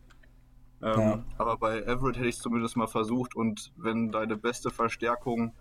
Ähm, 0.84 1.00
Ja. 1.00 1.24
Aber 1.40 1.58
bei 1.58 1.80
Everett 1.82 2.18
hätte 2.18 2.28
ich 2.28 2.36
es 2.36 2.42
zumindest 2.42 2.78
mal 2.78 2.86
versucht. 2.86 3.36
Und 3.36 3.72
wenn 3.76 4.12
deine 4.12 4.38
beste 4.38 4.70
Verstärkung 4.70 5.52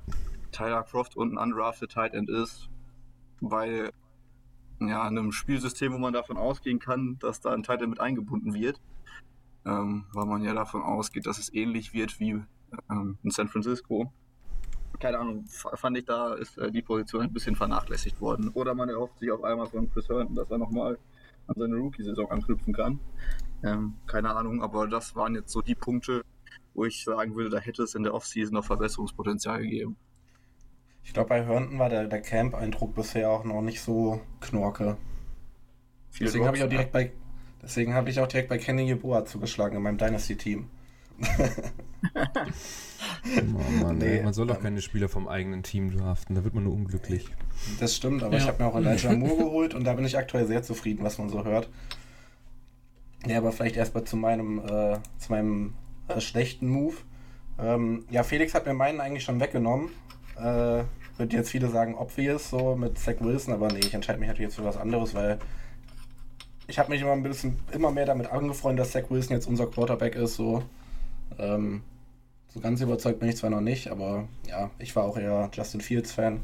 Tyler 0.53 0.83
Croft 0.83 1.17
und 1.17 1.33
ein 1.33 1.39
undrafted 1.39 1.91
Tight 1.93 2.13
End 2.13 2.29
ist, 2.29 2.69
bei 3.41 3.91
ja, 4.81 5.03
einem 5.03 5.33
Spielsystem, 5.33 5.93
wo 5.93 5.99
man 5.99 6.13
davon 6.13 6.37
ausgehen 6.37 6.79
kann, 6.79 7.19
dass 7.19 7.41
da 7.41 7.53
ein 7.53 7.65
End 7.65 7.89
mit 7.89 8.01
eingebunden 8.01 8.55
wird, 8.55 8.81
ähm, 9.65 10.05
weil 10.13 10.27
man 10.27 10.43
ja 10.43 10.55
davon 10.55 10.83
ausgeht, 10.83 11.27
dass 11.27 11.39
es 11.39 11.53
ähnlich 11.53 11.93
wird 11.93 12.21
wie 12.21 12.43
ähm, 12.91 13.19
in 13.23 13.31
San 13.31 13.49
Francisco. 13.49 14.13
Keine 14.99 15.19
Ahnung, 15.19 15.45
fand 15.47 15.99
ich 15.99 16.05
da 16.05 16.35
ist 16.35 16.57
äh, 16.59 16.71
die 16.71 16.83
Position 16.83 17.23
ein 17.23 17.33
bisschen 17.33 17.57
vernachlässigt 17.57 18.21
worden. 18.21 18.49
Oder 18.51 18.75
man 18.75 18.89
erhofft 18.89 19.19
sich 19.19 19.31
auf 19.31 19.45
einmal 19.45 19.67
von 19.67 19.91
Chris 19.91 20.09
Herndon, 20.09 20.35
dass 20.35 20.51
er 20.51 20.59
nochmal 20.59 20.99
an 21.49 21.55
seine 21.57 21.77
Rookie-Saison 21.77 22.31
anknüpfen 22.31 22.73
kann. 22.73 22.99
Ähm, 23.63 23.95
keine 24.07 24.35
Ahnung, 24.35 24.63
aber 24.63 24.87
das 24.89 25.15
waren 25.15 25.35
jetzt 25.35 25.53
so 25.53 25.61
die 25.61 25.75
Punkte, 25.75 26.23
wo 26.75 26.85
ich 26.85 27.05
sagen 27.05 27.35
würde, 27.35 27.51
da 27.51 27.59
hätte 27.59 27.83
es 27.83 27.95
in 27.95 28.03
der 28.03 28.15
Offseason 28.15 28.55
noch 28.55 28.65
Verbesserungspotenzial 28.65 29.63
gegeben. 29.63 29.97
Ich 31.07 31.13
glaube, 31.15 31.29
bei 31.31 31.45
Herndon 31.47 31.79
war 31.79 31.89
der, 31.89 32.09
der 32.09 32.21
Camp-Eindruck 32.21 32.95
bisher 32.95 33.31
auch 33.31 33.45
noch 33.45 33.63
nicht 33.63 33.81
so 33.81 34.21
knorke. 34.41 34.97
Viel 36.11 36.27
Deswegen 36.27 36.45
habe 36.47 36.57
ich 36.57 36.65
auch 36.65 36.69
direkt 36.69 36.93
bei 36.93 37.13
deswegen 37.63 37.95
habe 37.95 38.11
ich 38.11 38.21
auch 38.21 38.27
direkt 38.27 38.49
bei 38.49 38.59
Kenny 38.59 38.83
Yeboah 38.89 39.25
zugeschlagen 39.25 39.77
in 39.77 39.83
meinem 39.83 39.99
Dynasty-Team. 39.99 40.69
Oh 43.55 43.83
Mann, 43.83 43.99
Nee, 43.99 44.21
man 44.23 44.35
soll 44.35 44.47
doch 44.47 44.57
ähm, 44.57 44.63
keine 44.63 44.83
Spieler 44.83 45.09
vom 45.09 45.29
eigenen 45.29 45.63
Team 45.63 45.97
draften, 45.97 46.35
da 46.35 46.45
wird 46.45 46.55
man 46.55 46.65
nur 46.65 46.75
unglücklich. 46.75 47.29
Das 47.81 47.95
stimmt, 47.97 48.23
aber 48.23 48.35
Ja. 48.35 48.43
ich 48.43 48.49
habe 48.49 48.63
mir 48.63 48.69
auch 48.69 48.77
Elijah 48.77 49.13
Moore 49.17 49.37
geholt 49.45 49.75
und 49.75 49.85
da 49.85 49.95
bin 49.95 50.05
ich 50.05 50.19
aktuell 50.19 50.47
sehr 50.47 50.63
zufrieden, 50.63 51.05
was 51.05 51.19
man 51.19 51.29
so 51.29 51.45
hört. 51.45 51.71
Ja, 53.27 53.39
aber 53.39 53.53
vielleicht 53.53 53.77
erstmal 53.77 54.05
zu 54.05 54.17
meinem, 54.17 54.59
äh, 54.59 54.99
zu 55.19 55.31
meinem 55.31 55.75
äh, 56.09 56.21
schlechten 56.21 56.69
Move. 56.69 56.97
Ähm, 57.59 58.05
ja, 58.11 58.23
Felix 58.23 58.55
hat 58.55 58.67
mir 58.67 58.75
meinen 58.75 59.01
eigentlich 59.01 59.25
schon 59.25 59.41
weggenommen. 59.41 59.91
Äh, 60.39 60.85
wird 61.19 61.33
jetzt 61.33 61.51
viele 61.51 61.69
sagen, 61.69 61.95
obvious, 61.95 62.51
so 62.51 62.77
mit 62.77 62.99
Zach 62.99 63.17
Wilson, 63.21 63.55
aber 63.55 63.69
nee, 63.69 63.79
ich 63.79 63.95
entscheide 63.95 64.19
mich 64.19 64.29
natürlich 64.29 64.51
jetzt 64.51 64.57
für 64.57 64.65
was 64.65 64.77
anderes, 64.77 65.15
weil 65.15 65.39
ich 66.67 66.79
habe 66.79 66.91
mich 66.91 67.01
immer 67.01 67.13
ein 67.13 67.23
bisschen 67.23 67.59
immer 67.73 67.91
mehr 67.91 68.07
damit 68.07 68.31
angefreundet, 68.31 68.85
dass 68.85 68.93
Zach 68.93 69.11
Wilson 69.11 69.37
jetzt 69.37 69.47
unser 69.47 69.67
Quarterback 69.67 70.15
ist. 70.15 70.35
So, 70.35 70.63
ähm, 71.39 71.83
so 72.49 72.61
ganz 72.61 72.81
überzeugt 72.81 73.21
bin 73.21 73.29
ich 73.29 73.37
zwar 73.37 73.51
noch 73.51 73.61
nicht, 73.61 73.89
aber 73.89 74.29
ja, 74.47 74.71
ich 74.79 74.95
war 74.97 75.05
auch 75.05 75.17
eher 75.17 75.51
Justin 75.53 75.81
Fields 75.81 76.13
Fan. 76.13 76.41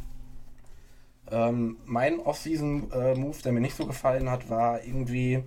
Ähm, 1.30 1.76
mein 1.87 2.20
Off-Season-Move, 2.20 3.38
äh, 3.38 3.42
der 3.42 3.52
mir 3.52 3.61
nicht 3.61 3.76
so 3.76 3.87
gefallen 3.87 4.30
hat, 4.30 4.50
war 4.50 4.84
irgendwie 4.84 5.42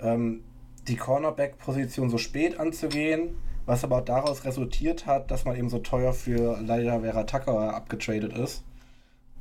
ähm, 0.00 0.42
die 0.86 0.96
Cornerback-Position 0.96 2.10
so 2.10 2.18
spät 2.18 2.58
anzugehen, 2.58 3.36
was 3.68 3.84
aber 3.84 4.00
daraus 4.00 4.46
resultiert 4.46 5.04
hat, 5.04 5.30
dass 5.30 5.44
man 5.44 5.54
eben 5.54 5.68
so 5.68 5.78
teuer 5.78 6.14
für 6.14 6.58
leider 6.62 7.02
Vera 7.02 7.24
Tucker 7.24 7.74
abgetradet 7.74 8.32
ist. 8.32 8.64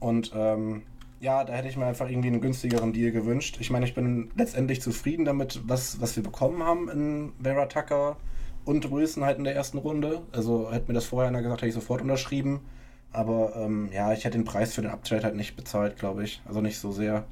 Und 0.01 0.33
ähm, 0.35 0.83
ja, 1.21 1.45
da 1.45 1.53
hätte 1.53 1.69
ich 1.69 1.77
mir 1.77 1.85
einfach 1.85 2.09
irgendwie 2.09 2.27
einen 2.27 2.41
günstigeren 2.41 2.91
Deal 2.91 3.11
gewünscht. 3.11 3.57
Ich 3.61 3.69
meine, 3.69 3.85
ich 3.85 3.93
bin 3.93 4.29
letztendlich 4.35 4.81
zufrieden 4.81 5.23
damit, 5.23 5.61
was, 5.65 6.01
was 6.01 6.17
wir 6.17 6.23
bekommen 6.23 6.61
haben 6.61 6.89
in 6.89 7.31
Vera 7.41 7.67
Tucker 7.67 8.17
und 8.65 8.91
Wilson 8.91 9.23
halt 9.23 9.37
in 9.37 9.45
der 9.45 9.55
ersten 9.55 9.77
Runde. 9.77 10.21
Also 10.33 10.73
hätte 10.73 10.89
mir 10.89 10.95
das 10.95 11.05
vorher 11.05 11.29
einer 11.29 11.41
gesagt, 11.41 11.61
hätte 11.61 11.69
ich 11.69 11.73
sofort 11.73 12.01
unterschrieben. 12.01 12.59
Aber 13.13 13.55
ähm, 13.55 13.89
ja, 13.93 14.11
ich 14.11 14.25
hätte 14.25 14.37
den 14.37 14.43
Preis 14.43 14.73
für 14.73 14.81
den 14.81 14.91
Uptrade 14.91 15.23
halt 15.23 15.35
nicht 15.37 15.55
bezahlt, 15.55 15.97
glaube 15.97 16.25
ich. 16.25 16.41
Also 16.45 16.59
nicht 16.59 16.79
so 16.79 16.91
sehr. 16.91 17.23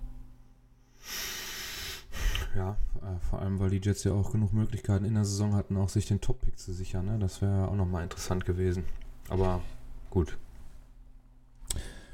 Ja, 2.55 2.77
äh, 3.01 3.19
vor 3.29 3.41
allem, 3.41 3.59
weil 3.59 3.69
die 3.69 3.81
Jets 3.83 4.03
ja 4.05 4.13
auch 4.13 4.31
genug 4.31 4.53
Möglichkeiten 4.53 5.05
in 5.05 5.13
der 5.13 5.25
Saison 5.25 5.53
hatten, 5.55 5.77
auch 5.77 5.89
sich 5.89 6.05
den 6.05 6.21
Top-Pick 6.21 6.57
zu 6.57 6.73
sichern. 6.73 7.05
Ne? 7.05 7.19
Das 7.19 7.41
wäre 7.41 7.67
auch 7.67 7.75
nochmal 7.75 8.03
interessant 8.03 8.45
gewesen. 8.45 8.85
Aber 9.29 9.61
gut. 10.09 10.37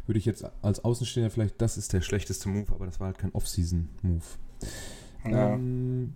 Würde 0.08 0.18
ich 0.18 0.26
jetzt 0.26 0.44
als 0.64 0.84
Außenstehender 0.84 1.30
vielleicht, 1.30 1.62
das 1.62 1.78
ist 1.78 1.94
der 1.94 2.02
schlechteste 2.02 2.50
Move, 2.50 2.74
aber 2.74 2.86
das 2.86 3.00
war 3.00 3.08
halt 3.08 3.20
kein 3.20 3.32
Off-Season-Move. 3.34 4.24
Ja. 5.26 5.54
Ähm, 5.54 6.16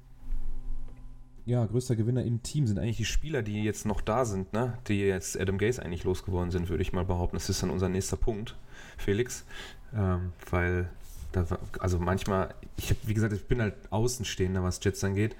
ja, 1.46 1.64
größter 1.64 1.96
Gewinner 1.96 2.24
im 2.24 2.42
Team 2.42 2.66
sind 2.66 2.80
eigentlich 2.80 2.98
die 2.98 3.06
Spieler, 3.06 3.44
die 3.44 3.64
jetzt 3.64 3.86
noch 3.86 4.02
da 4.02 4.26
sind, 4.26 4.52
ne? 4.54 4.80
die 4.88 5.00
jetzt 5.02 5.40
Adam 5.40 5.60
Gaze 5.60 5.84
eigentlich 5.84 6.04
losgeworden 6.04 6.50
sind, 6.50 6.70
würde 6.70 6.82
ich 6.82 6.92
mal 6.92 7.06
behaupten. 7.06 7.36
Das 7.36 7.50
ist 7.50 7.62
dann 7.62 7.70
unser 7.70 7.88
nächster 7.88 8.18
Punkt, 8.18 8.58
Felix. 8.98 9.46
Ähm, 9.94 10.34
weil 10.50 10.90
da, 11.36 11.60
also 11.80 12.00
manchmal, 12.00 12.54
ich 12.78 12.90
habe, 12.90 13.00
wie 13.06 13.14
gesagt, 13.14 13.34
ich 13.34 13.46
bin 13.48 13.62
halt 13.62 13.76
Außenstehender, 13.90 14.64
was 14.64 14.80
Jets 14.84 15.04
angeht. 15.04 15.36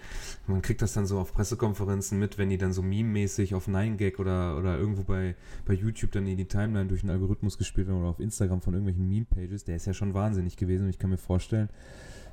Man 0.48 0.62
kriegt 0.62 0.82
das 0.82 0.94
dann 0.94 1.06
so 1.06 1.20
auf 1.20 1.34
Pressekonferenzen 1.34 2.20
mit, 2.20 2.38
wenn 2.38 2.50
die 2.50 2.58
dann 2.58 2.74
so 2.74 2.82
meme-mäßig 2.82 3.56
auf 3.56 3.68
9gag 3.68 4.20
oder, 4.20 4.58
oder 4.58 4.78
irgendwo 4.78 5.04
bei, 5.04 5.36
bei 5.66 5.74
YouTube 5.74 6.12
dann 6.12 6.28
in 6.28 6.38
die 6.38 6.48
Timeline 6.48 6.88
durch 6.88 7.04
einen 7.04 7.12
Algorithmus 7.12 7.58
gespielt 7.58 7.88
werden 7.88 8.00
oder 8.00 8.10
auf 8.10 8.20
Instagram 8.20 8.62
von 8.62 8.74
irgendwelchen 8.74 9.08
Meme-Pages. 9.08 9.64
Der 9.64 9.76
ist 9.78 9.86
ja 9.86 9.94
schon 9.94 10.14
wahnsinnig 10.14 10.58
gewesen 10.58 10.84
und 10.84 10.90
ich 10.90 11.00
kann 11.00 11.10
mir 11.10 11.18
vorstellen, 11.18 11.70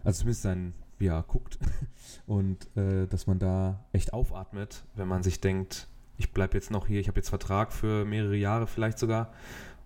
also 0.04 0.20
zumindest 0.20 0.42
sein, 0.42 0.74
er 0.98 1.24
guckt 1.26 1.58
und 2.26 2.68
äh, 2.76 3.06
dass 3.06 3.26
man 3.26 3.38
da 3.38 3.84
echt 3.92 4.12
aufatmet, 4.12 4.84
wenn 4.94 5.08
man 5.08 5.22
sich 5.22 5.40
denkt, 5.40 5.88
ich 6.16 6.32
bleibe 6.32 6.54
jetzt 6.54 6.70
noch 6.70 6.86
hier, 6.86 7.00
ich 7.00 7.08
habe 7.08 7.18
jetzt 7.18 7.30
Vertrag 7.30 7.72
für 7.72 8.04
mehrere 8.04 8.36
Jahre 8.36 8.66
vielleicht 8.66 8.98
sogar 8.98 9.32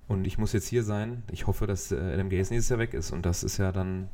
und 0.09 0.27
ich 0.27 0.39
muss 0.39 0.53
jetzt 0.53 0.69
hier 0.69 0.83
sein. 0.83 1.23
Ich 1.33 1.47
hoffe, 1.47 1.67
dass 1.67 1.93
äh, 1.93 1.97
Adam 1.97 2.29
Gaze 2.29 2.53
nächstes 2.53 2.69
Jahr 2.69 2.79
weg 2.79 2.95
ist. 2.95 3.11
Und 3.11 3.27
das 3.27 3.43
ist 3.43 3.59
ja 3.59 3.73
dann 3.73 4.09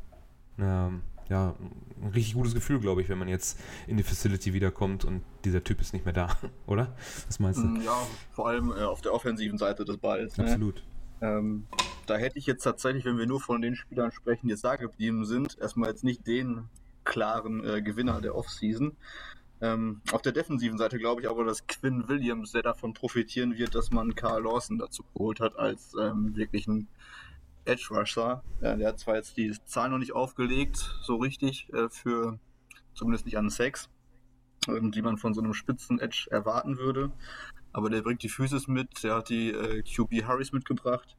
äh, 0.58 0.88
ja, 1.28 1.54
ein 2.02 2.11
richtig 2.11 2.34
gutes 2.34 2.54
Gefühl, 2.54 2.80
glaube 2.80 3.02
ich, 3.02 3.08
wenn 3.08 3.18
man 3.18 3.28
jetzt 3.28 3.58
in 3.87 3.96
die 3.96 4.02
Facility 4.02 4.52
wiederkommt 4.52 5.04
und 5.04 5.22
dieser 5.44 5.64
Typ 5.64 5.80
ist 5.80 5.92
nicht 5.92 6.04
mehr 6.04 6.14
da, 6.14 6.28
oder? 6.66 6.94
Was 7.26 7.40
meinst 7.40 7.61
du? 7.61 7.66
Mm, 7.66 7.82
ja, 7.82 7.96
vor 8.32 8.49
allem 8.49 8.70
äh, 8.70 8.82
auf 8.82 9.00
der 9.00 9.12
offensiven 9.12 9.58
Seite 9.58 9.84
des 9.84 9.96
Balls. 9.99 10.37
Ne? 10.37 10.44
Absolut. 10.44 10.82
Ähm, 11.20 11.66
da 12.06 12.16
hätte 12.16 12.38
ich 12.38 12.46
jetzt 12.46 12.64
tatsächlich, 12.64 13.04
wenn 13.04 13.16
wir 13.16 13.26
nur 13.26 13.40
von 13.40 13.62
den 13.62 13.76
Spielern 13.76 14.11
sprechen, 14.11 14.46
die 14.46 14.50
jetzt 14.50 14.64
da 14.64 14.76
geblieben 14.76 15.25
sind, 15.25 15.56
erstmal 15.58 15.90
jetzt 15.90 16.04
nicht 16.04 16.26
den 16.26 16.64
klaren 17.04 17.64
äh, 17.64 17.82
Gewinner 17.82 18.20
der 18.20 18.34
Offseason. 18.34 18.96
Ähm, 19.62 20.00
auf 20.11 20.23
der 20.23 20.33
defensiven 20.33 20.76
Seite 20.76 20.99
glaube 20.99 21.23
ich 21.23 21.31
aber, 21.31 21.45
dass 21.45 21.69
Quinn 21.69 22.09
Williams 22.09 22.50
sehr 22.50 22.62
davon 22.62 22.95
profitieren 22.95 23.57
wird, 23.57 23.76
dass 23.76 23.92
man 23.92 24.16
Carl 24.16 24.42
Lawson 24.42 24.76
dazu 24.76 25.04
geholt 25.14 25.38
hat 25.38 25.57
als 25.57 25.95
ähm, 25.95 26.35
wirklichen 26.35 26.88
Edge 27.64 27.87
Rusher. 27.92 28.42
Ja, 28.61 28.75
der 28.75 28.88
hat 28.88 28.99
zwar 28.99 29.14
jetzt 29.14 29.37
die 29.37 29.52
Zahl 29.64 29.90
noch 29.90 29.99
nicht 29.99 30.14
aufgelegt, 30.14 30.78
so 31.02 31.14
richtig, 31.14 31.73
äh, 31.73 31.88
für 31.88 32.40
zumindest 32.95 33.25
nicht 33.25 33.38
an 33.38 33.50
Sex, 33.50 33.88
ähm, 34.66 34.90
die 34.90 35.00
man 35.00 35.16
von 35.16 35.33
so 35.33 35.40
einem 35.40 35.54
spitzen 35.54 36.00
Edge 36.00 36.26
erwarten 36.33 36.78
würde. 36.78 37.12
Aber 37.73 37.88
der 37.88 38.02
bringt 38.02 38.25
die 38.25 38.28
Physis 38.28 38.66
mit, 38.66 39.04
der 39.04 39.14
hat 39.14 39.28
die 39.28 39.50
äh, 39.50 39.83
QB 39.83 40.25
Harris 40.26 40.50
mitgebracht. 40.50 41.16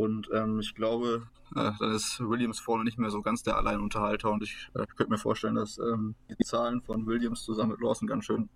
Und 0.00 0.30
ähm, 0.32 0.60
ich 0.60 0.74
glaube, 0.74 1.26
äh, 1.54 1.70
dann 1.78 1.92
ist 1.92 2.20
Williams 2.20 2.58
vorne 2.58 2.84
nicht 2.84 2.98
mehr 2.98 3.10
so 3.10 3.20
ganz 3.20 3.42
der 3.42 3.56
Alleinunterhalter. 3.56 4.30
Und 4.30 4.42
ich 4.42 4.70
äh, 4.74 4.86
könnte 4.96 5.12
mir 5.12 5.18
vorstellen, 5.18 5.56
dass 5.56 5.78
ähm, 5.78 6.14
die 6.30 6.44
Zahlen 6.44 6.80
von 6.80 7.06
Williams 7.06 7.42
zusammen 7.42 7.72
mit 7.72 7.80
Lawson 7.82 8.08
ganz 8.08 8.24
schön 8.24 8.48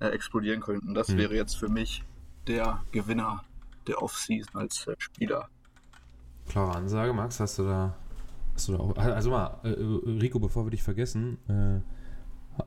äh, 0.00 0.08
explodieren 0.08 0.60
könnten. 0.60 0.92
Das 0.92 1.08
mhm. 1.08 1.16
wäre 1.16 1.34
jetzt 1.34 1.56
für 1.56 1.68
mich 1.68 2.04
der 2.46 2.82
Gewinner 2.92 3.42
der 3.86 4.02
Offseason 4.02 4.60
als 4.60 4.86
äh, 4.88 4.94
Spieler. 4.98 5.48
Klare 6.50 6.76
Ansage, 6.76 7.14
Max, 7.14 7.40
hast 7.40 7.58
du 7.58 7.62
da, 7.62 7.96
hast 8.52 8.68
du 8.68 8.72
da 8.72 8.78
auch. 8.80 8.94
Also 8.96 9.30
mal, 9.30 9.58
äh, 9.62 9.68
Rico, 9.70 10.38
bevor 10.38 10.66
wir 10.66 10.70
dich 10.70 10.82
vergessen, 10.82 11.38
äh, 11.48 11.80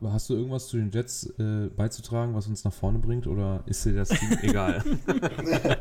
Hast 0.02 0.30
du 0.30 0.34
irgendwas 0.34 0.68
zu 0.70 0.78
den 0.78 0.90
Jets 0.90 1.28
äh, 1.38 1.68
beizutragen, 1.68 2.34
was 2.34 2.48
uns 2.48 2.64
nach 2.64 2.74
vorne 2.74 2.98
bringt, 2.98 3.28
oder 3.28 3.64
ist 3.68 3.86
dir 3.86 3.94
das 3.94 4.10
Team 4.10 4.32
egal? 4.42 4.84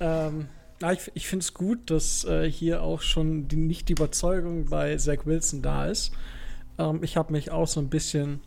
ähm, 0.00 0.48
ja, 0.82 0.90
ich, 0.90 1.12
ich 1.14 1.28
finde 1.28 1.44
es 1.44 1.54
gut, 1.54 1.90
dass 1.90 2.24
äh, 2.24 2.50
hier 2.50 2.82
auch 2.82 3.02
schon 3.02 3.46
die, 3.46 3.54
nicht 3.54 3.88
die 3.88 3.92
Überzeugung 3.92 4.64
bei 4.66 4.96
Zach 4.96 5.24
Wilson 5.26 5.62
da 5.62 5.86
ist. 5.86 6.10
Ähm, 6.76 7.04
ich 7.04 7.16
habe 7.16 7.32
mich 7.32 7.52
auch 7.52 7.68
so 7.68 7.78
ein 7.78 7.88
bisschen 7.88 8.40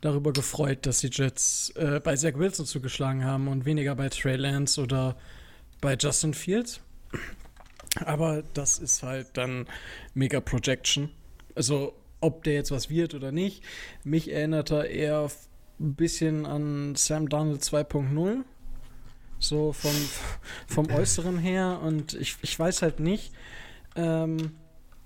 darüber 0.00 0.32
gefreut, 0.32 0.86
dass 0.86 1.00
die 1.00 1.10
Jets 1.10 1.70
äh, 1.70 1.98
bei 1.98 2.14
Zach 2.14 2.34
Wilson 2.36 2.66
zugeschlagen 2.66 3.24
haben 3.24 3.48
und 3.48 3.64
weniger 3.64 3.96
bei 3.96 4.08
Trey 4.08 4.36
Lance 4.36 4.80
oder 4.80 5.16
bei 5.80 5.96
Justin 5.96 6.34
Fields. 6.34 6.80
Aber 8.04 8.44
das 8.54 8.78
ist 8.78 9.02
halt 9.02 9.26
dann 9.32 9.66
mega 10.14 10.40
Projection. 10.40 11.10
Also, 11.56 11.94
ob 12.20 12.44
der 12.44 12.54
jetzt 12.54 12.70
was 12.70 12.90
wird 12.90 13.14
oder 13.14 13.32
nicht. 13.32 13.64
Mich 14.04 14.30
erinnert 14.30 14.70
er 14.70 14.88
eher 14.88 15.28
ein 15.80 15.94
bisschen 15.96 16.46
an 16.46 16.94
Sam 16.94 17.28
Donald 17.28 17.62
2.0 17.62 18.44
so 19.40 19.72
vom, 19.72 19.90
vom 20.68 20.90
Äußeren 20.90 21.38
her. 21.38 21.80
Und 21.82 22.14
ich, 22.14 22.36
ich 22.42 22.56
weiß 22.56 22.82
halt 22.82 23.00
nicht, 23.00 23.32
ähm, 23.96 24.52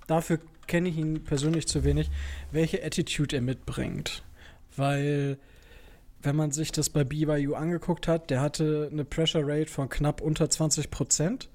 dafür 0.07 0.39
kenne 0.67 0.89
ich 0.89 0.97
ihn 0.97 1.23
persönlich 1.23 1.67
zu 1.67 1.83
wenig, 1.83 2.11
welche 2.51 2.83
Attitude 2.83 3.37
er 3.37 3.41
mitbringt. 3.41 4.23
Weil, 4.75 5.39
wenn 6.21 6.35
man 6.35 6.51
sich 6.51 6.71
das 6.71 6.89
bei 6.89 7.03
BYU 7.03 7.55
angeguckt 7.55 8.07
hat, 8.07 8.29
der 8.29 8.41
hatte 8.41 8.89
eine 8.91 9.05
Pressure 9.05 9.47
Rate 9.47 9.71
von 9.71 9.89
knapp 9.89 10.21
unter 10.21 10.49
20 10.49 10.91
Prozent. 10.91 11.49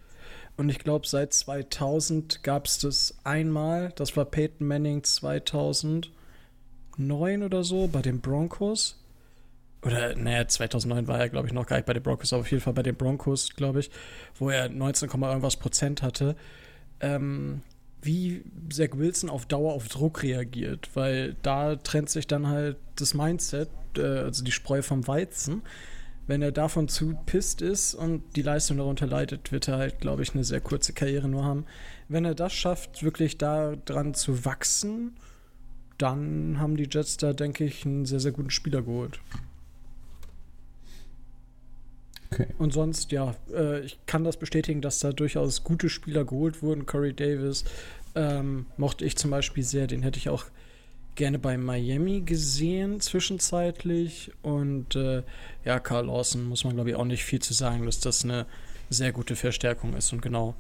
Und 0.57 0.69
ich 0.69 0.79
glaube, 0.79 1.07
seit 1.07 1.33
2000 1.33 2.43
gab 2.43 2.67
es 2.67 2.79
das 2.79 3.15
einmal. 3.25 3.93
Das 3.97 4.17
war 4.17 4.25
Peyton 4.25 4.67
Manning 4.67 5.05
2009 5.05 6.11
oder 7.43 7.63
so 7.65 7.87
bei 7.89 8.03
den 8.03 8.21
Broncos 8.21 9.00
oder 9.83 10.15
naja, 10.15 10.47
2009 10.47 11.09
war 11.09 11.19
er, 11.19 11.29
glaube 11.29 11.47
ich, 11.47 11.55
noch 11.55 11.67
gar 11.67 11.77
nicht 11.77 11.87
bei 11.87 11.95
den 11.95 12.03
Broncos, 12.03 12.33
aber 12.33 12.41
auf 12.41 12.51
jeden 12.51 12.63
Fall 12.63 12.75
bei 12.75 12.83
den 12.83 12.97
Broncos, 12.97 13.55
glaube 13.55 13.81
ich, 13.81 13.91
wo 14.39 14.51
er 14.51 14.69
19, 14.69 15.09
irgendwas 15.09 15.57
Prozent 15.57 16.03
hatte, 16.03 16.37
ähm, 17.01 17.63
wie 18.03 18.45
Zach 18.71 18.91
Wilson 18.95 19.31
auf 19.31 19.47
Dauer 19.47 19.73
auf 19.73 19.89
Druck 19.89 20.23
reagiert, 20.23 20.91
weil 20.95 21.37
da 21.43 21.77
trennt 21.77 22.11
sich 22.11 22.27
dann 22.27 22.47
halt 22.47 22.77
das 22.97 23.15
Mindset, 23.15 23.69
äh, 23.97 24.03
also 24.03 24.45
die 24.45 24.53
Spreu 24.53 24.83
vom 24.83 25.07
Weizen. 25.07 25.63
Wenn 26.27 26.43
er 26.43 26.53
davon 26.53 26.89
zu 26.89 27.19
pisst 27.27 27.61
ist 27.61 27.95
und 27.95 28.23
die 28.37 28.43
Leistung 28.43 28.77
darunter 28.77 29.07
leidet, 29.07 29.51
wird 29.51 29.67
er 29.69 29.79
halt, 29.79 30.01
glaube 30.01 30.23
ich, 30.23 30.35
eine 30.35 30.45
sehr 30.45 30.61
kurze 30.61 30.93
Karriere 30.93 31.29
nur 31.29 31.45
haben. 31.45 31.65
Wenn 32.09 32.25
er 32.25 32.35
das 32.35 32.53
schafft, 32.53 33.03
wirklich 33.03 33.37
daran 33.39 34.15
zu 34.15 34.45
wachsen, 34.45 35.17
dann 35.99 36.59
haben 36.61 36.77
die 36.77 36.89
Jets 36.89 37.17
da, 37.17 37.33
denke 37.33 37.65
ich, 37.65 37.85
einen 37.85 38.07
sehr, 38.07 38.21
sehr 38.21 38.33
guten 38.33 38.51
Spieler 38.51 38.83
geholt. 38.83 39.21
Okay. 42.33 42.47
Und 42.59 42.73
sonst, 42.73 43.13
ja, 43.13 43.35
äh, 43.53 43.81
ich 43.81 43.99
kann 44.07 44.25
das 44.25 44.37
bestätigen, 44.37 44.81
dass 44.81 45.01
da 45.01 45.13
durchaus 45.13 45.65
gute 45.65 45.89
Spieler 45.89 46.25
geholt 46.25 46.63
wurden. 46.63 46.87
Corey 46.87 47.13
Davis 47.13 47.65
ähm, 48.15 48.67
mochte 48.77 49.05
ich 49.05 49.17
zum 49.17 49.31
Beispiel 49.31 49.65
sehr, 49.65 49.87
den 49.87 50.03
hätte 50.03 50.19
ich 50.19 50.29
auch 50.29 50.45
gerne 51.17 51.39
bei 51.39 51.59
Miami 51.59 52.21
gesehen 52.21 53.01
zwischenzeitlich. 53.01 54.33
Und 54.43 54.95
äh, 54.95 55.23
ja, 55.65 55.81
Carl 55.81 56.07
Lawson 56.07 56.45
muss 56.45 56.65
man, 56.65 56.75
glaube 56.75 56.91
ich, 56.91 56.97
auch 56.97 57.05
nicht 57.05 57.25
viel 57.25 57.41
zu 57.41 57.53
sagen, 57.53 57.85
dass 57.85 58.01
das 58.01 58.25
eine 58.25 58.47
sehr 58.91 59.13
gute 59.13 59.37
Verstärkung 59.37 59.95
ist 59.95 60.13
und 60.13 60.23
genau 60.23 60.55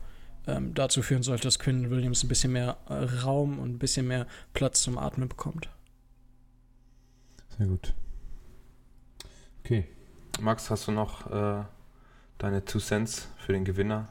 ähm, 0.46 0.74
dazu 0.74 1.02
führen 1.02 1.22
sollte, 1.22 1.44
dass 1.44 1.58
Quinn 1.58 1.90
Williams 1.90 2.24
ein 2.24 2.28
bisschen 2.28 2.52
mehr 2.52 2.78
äh, 2.88 2.94
Raum 3.22 3.58
und 3.58 3.70
ein 3.70 3.78
bisschen 3.78 4.06
mehr 4.08 4.26
Platz 4.54 4.82
zum 4.82 4.98
Atmen 4.98 5.28
bekommt. 5.28 5.68
Sehr 7.56 7.66
gut. 7.66 7.94
Okay, 9.64 9.86
Max, 10.40 10.70
hast 10.70 10.86
du 10.86 10.92
noch 10.92 11.30
äh, 11.30 11.64
deine 12.38 12.64
Two 12.64 12.78
Cents 12.78 13.28
für 13.38 13.52
den 13.52 13.64
Gewinner? 13.64 14.08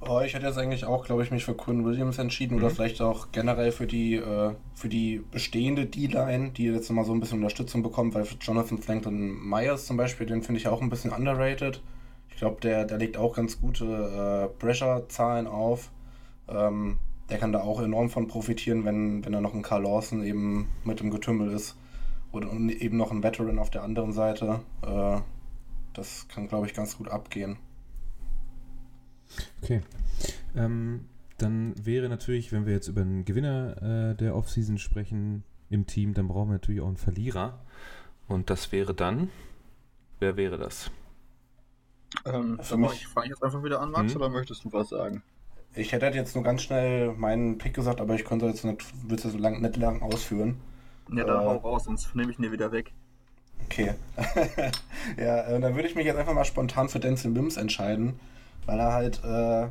Oh, 0.00 0.20
ich 0.20 0.34
hätte 0.34 0.46
jetzt 0.46 0.58
eigentlich 0.58 0.84
auch, 0.84 1.04
glaube 1.04 1.22
ich, 1.22 1.30
mich 1.30 1.44
für 1.44 1.54
Quinn 1.54 1.84
Williams 1.84 2.18
entschieden 2.18 2.56
mhm. 2.56 2.64
oder 2.64 2.74
vielleicht 2.74 3.00
auch 3.00 3.32
generell 3.32 3.72
für 3.72 3.86
die, 3.86 4.16
äh, 4.16 4.54
für 4.74 4.88
die 4.88 5.22
bestehende 5.30 5.86
D-Line, 5.86 6.50
die 6.50 6.64
jetzt 6.64 6.88
nochmal 6.90 7.04
so 7.04 7.12
ein 7.12 7.20
bisschen 7.20 7.38
Unterstützung 7.38 7.82
bekommt, 7.82 8.14
weil 8.14 8.24
für 8.24 8.36
Jonathan 8.36 8.78
Franklin 8.78 9.34
Myers 9.48 9.86
zum 9.86 9.96
Beispiel, 9.96 10.26
den 10.26 10.42
finde 10.42 10.60
ich 10.60 10.68
auch 10.68 10.82
ein 10.82 10.90
bisschen 10.90 11.12
underrated. 11.12 11.82
Ich 12.28 12.36
glaube, 12.36 12.60
der, 12.60 12.84
der 12.84 12.98
legt 12.98 13.16
auch 13.16 13.34
ganz 13.34 13.60
gute 13.60 13.84
äh, 13.84 14.58
Pressure-Zahlen 14.60 15.46
auf. 15.46 15.90
Ähm, 16.48 16.98
der 17.30 17.38
kann 17.38 17.52
da 17.52 17.62
auch 17.62 17.80
enorm 17.80 18.10
von 18.10 18.28
profitieren, 18.28 18.84
wenn, 18.84 19.24
wenn 19.24 19.32
da 19.32 19.40
noch 19.40 19.54
ein 19.54 19.62
Carl 19.62 19.82
Lawson 19.82 20.22
eben 20.22 20.68
mit 20.84 21.00
dem 21.00 21.10
Getümmel 21.10 21.50
ist. 21.50 21.76
Oder 22.32 22.50
eben 22.52 22.96
noch 22.96 23.10
ein 23.10 23.22
Veteran 23.22 23.58
auf 23.58 23.70
der 23.70 23.82
anderen 23.82 24.12
Seite. 24.12 24.60
Äh, 24.82 25.20
das 25.94 26.28
kann, 26.28 26.48
glaube 26.48 26.66
ich, 26.66 26.74
ganz 26.74 26.98
gut 26.98 27.08
abgehen. 27.08 27.58
Okay. 29.62 29.82
Ähm, 30.54 31.06
dann 31.38 31.74
wäre 31.84 32.08
natürlich, 32.08 32.52
wenn 32.52 32.66
wir 32.66 32.72
jetzt 32.72 32.88
über 32.88 33.02
einen 33.02 33.24
Gewinner 33.24 34.10
äh, 34.12 34.14
der 34.14 34.34
Offseason 34.36 34.78
sprechen 34.78 35.44
im 35.70 35.86
Team, 35.86 36.14
dann 36.14 36.28
brauchen 36.28 36.48
wir 36.48 36.54
natürlich 36.54 36.80
auch 36.80 36.88
einen 36.88 36.96
Verlierer. 36.96 37.60
Und 38.28 38.50
das 38.50 38.72
wäre 38.72 38.94
dann, 38.94 39.30
wer 40.18 40.36
wäre 40.36 40.58
das? 40.58 40.90
Ähm, 42.24 42.58
für 42.62 42.76
mich, 42.76 42.92
ich 42.92 43.08
fange 43.08 43.28
jetzt 43.28 43.42
einfach 43.42 43.62
wieder 43.62 43.80
an, 43.80 43.90
Max, 43.90 44.12
hm? 44.12 44.20
oder 44.20 44.28
möchtest 44.30 44.64
du 44.64 44.72
was 44.72 44.88
sagen? 44.88 45.22
Ich 45.74 45.92
hätte 45.92 46.06
jetzt 46.06 46.34
nur 46.34 46.44
ganz 46.44 46.62
schnell 46.62 47.12
meinen 47.12 47.58
Pick 47.58 47.74
gesagt, 47.74 48.00
aber 48.00 48.14
ich 48.14 48.24
könnte 48.24 48.46
jetzt 48.46 48.64
nicht, 48.64 48.82
würde 49.08 49.26
es 49.26 49.32
so 49.32 49.38
lang, 49.38 49.60
nicht 49.60 49.76
lang 49.76 50.00
ausführen. 50.00 50.56
Ja, 51.12 51.24
dann 51.24 51.42
äh, 51.42 51.46
hau 51.46 51.56
raus, 51.56 51.84
sonst 51.84 52.14
nehme 52.14 52.30
ich 52.30 52.38
ihn 52.38 52.42
dir 52.42 52.52
wieder 52.52 52.72
weg. 52.72 52.92
Okay. 53.64 53.94
ja, 55.16 55.42
äh, 55.42 55.60
dann 55.60 55.74
würde 55.74 55.88
ich 55.88 55.94
mich 55.94 56.06
jetzt 56.06 56.16
einfach 56.16 56.34
mal 56.34 56.44
spontan 56.44 56.88
für 56.88 57.00
Denzel 57.00 57.30
Mims 57.30 57.56
entscheiden, 57.56 58.18
weil 58.64 58.78
er 58.78 58.92
halt, 58.92 59.22
äh, 59.24 59.68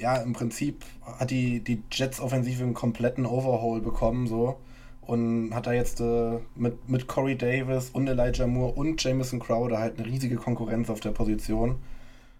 ja, 0.00 0.16
im 0.16 0.32
Prinzip 0.32 0.84
hat 1.18 1.30
die, 1.30 1.60
die 1.60 1.82
Jets-Offensive 1.90 2.62
einen 2.62 2.74
kompletten 2.74 3.26
Overhaul 3.26 3.80
bekommen, 3.80 4.26
so. 4.26 4.58
Und 5.00 5.54
hat 5.54 5.68
da 5.68 5.72
jetzt 5.72 6.00
äh, 6.00 6.40
mit, 6.56 6.88
mit 6.88 7.06
Corey 7.06 7.36
Davis 7.36 7.90
und 7.90 8.08
Elijah 8.08 8.48
Moore 8.48 8.72
und 8.72 9.02
Jamison 9.02 9.38
Crowder 9.38 9.78
halt 9.78 9.98
eine 9.98 10.06
riesige 10.06 10.36
Konkurrenz 10.36 10.90
auf 10.90 10.98
der 10.98 11.12
Position. 11.12 11.76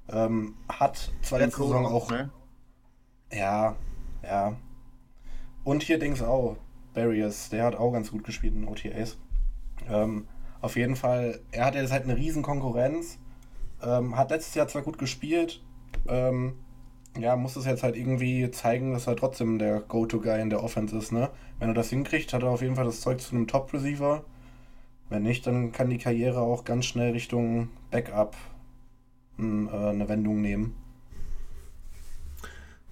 Ähm, 0.08 0.54
hat 0.68 1.12
zwar 1.22 1.38
letzte 1.38 1.62
Saison 1.62 1.86
auch. 1.86 2.10
Ne? 2.10 2.30
Ja, 3.32 3.76
ja. 4.24 4.56
Und 5.62 5.84
hier 5.84 6.00
Dings 6.00 6.22
auch. 6.22 6.56
Barriers, 6.96 7.50
der 7.50 7.62
hat 7.62 7.76
auch 7.76 7.92
ganz 7.92 8.10
gut 8.10 8.24
gespielt 8.24 8.54
in 8.56 8.66
OTAs. 8.66 9.18
Ähm, 9.88 10.26
auf 10.60 10.74
jeden 10.74 10.96
Fall, 10.96 11.40
er 11.52 11.66
hat 11.66 11.76
jetzt 11.76 11.92
halt 11.92 12.04
eine 12.04 12.16
riesen 12.16 12.42
Konkurrenz. 12.42 13.18
Ähm, 13.82 14.16
hat 14.16 14.30
letztes 14.30 14.54
Jahr 14.54 14.66
zwar 14.66 14.82
gut 14.82 14.98
gespielt, 14.98 15.62
ähm, 16.08 16.54
ja, 17.18 17.36
muss 17.36 17.56
es 17.56 17.66
jetzt 17.66 17.82
halt 17.82 17.96
irgendwie 17.96 18.50
zeigen, 18.50 18.92
dass 18.92 19.06
er 19.06 19.16
trotzdem 19.16 19.58
der 19.58 19.80
Go-To-Guy 19.80 20.40
in 20.40 20.50
der 20.50 20.62
Offense 20.62 20.96
ist, 20.96 21.12
ne? 21.12 21.30
Wenn 21.58 21.68
er 21.68 21.74
das 21.74 21.90
hinkriegt, 21.90 22.32
hat 22.32 22.42
er 22.42 22.50
auf 22.50 22.62
jeden 22.62 22.74
Fall 22.74 22.84
das 22.84 23.00
Zeug 23.02 23.20
zu 23.20 23.34
einem 23.34 23.46
Top-Receiver. 23.46 24.24
Wenn 25.08 25.22
nicht, 25.22 25.46
dann 25.46 25.72
kann 25.72 25.90
die 25.90 25.98
Karriere 25.98 26.40
auch 26.40 26.64
ganz 26.64 26.86
schnell 26.86 27.12
Richtung 27.12 27.68
Backup 27.90 28.36
hm, 29.36 29.68
äh, 29.68 29.90
eine 29.90 30.08
Wendung 30.08 30.40
nehmen. 30.40 30.74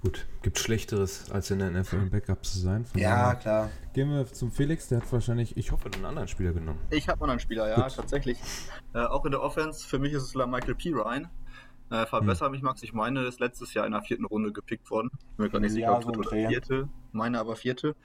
Gut, 0.04 0.26
gibt 0.42 0.58
Schlechteres, 0.58 1.30
als 1.30 1.50
in 1.50 1.60
der 1.60 1.70
NFL 1.70 1.96
ein 1.96 2.10
Backup 2.10 2.44
zu 2.44 2.58
sein. 2.58 2.84
Von 2.84 3.00
ja, 3.00 3.16
daher. 3.16 3.34
klar. 3.36 3.70
Gehen 3.94 4.10
wir 4.10 4.26
zum 4.26 4.52
Felix, 4.52 4.86
der 4.88 5.00
hat 5.00 5.10
wahrscheinlich, 5.10 5.56
ich 5.56 5.72
hoffe, 5.72 5.88
einen 5.90 6.04
anderen 6.04 6.28
Spieler 6.28 6.52
genommen. 6.52 6.78
Ich 6.90 7.08
habe 7.08 7.14
einen 7.14 7.22
anderen 7.22 7.40
Spieler, 7.40 7.70
ja, 7.70 7.84
Gut. 7.84 7.96
tatsächlich. 7.96 8.38
Äh, 8.92 8.98
auch 8.98 9.24
in 9.24 9.30
der 9.30 9.40
Offense, 9.40 9.88
für 9.88 9.98
mich 9.98 10.12
ist 10.12 10.24
es 10.24 10.34
Michael 10.34 10.74
P. 10.74 10.90
Ryan. 10.90 11.30
Äh, 11.90 12.04
verbessere 12.04 12.48
hm. 12.48 12.52
mich, 12.52 12.60
Max. 12.60 12.82
Ich 12.82 12.92
meine, 12.92 13.22
ist 13.22 13.40
letztes 13.40 13.72
Jahr 13.72 13.86
in 13.86 13.92
der 13.92 14.02
vierten 14.02 14.26
Runde 14.26 14.52
gepickt 14.52 14.90
worden. 14.90 15.10
Ich 15.14 15.36
bin 15.36 15.46
mir 15.46 15.50
gar 15.50 15.60
nicht 15.60 15.72
sicher, 15.72 15.96
ob 15.96 16.02
dritte 16.02 16.18
oder 16.18 16.48
vierte. 16.50 16.88
Meine 17.12 17.40
aber 17.40 17.56
vierte. 17.56 17.96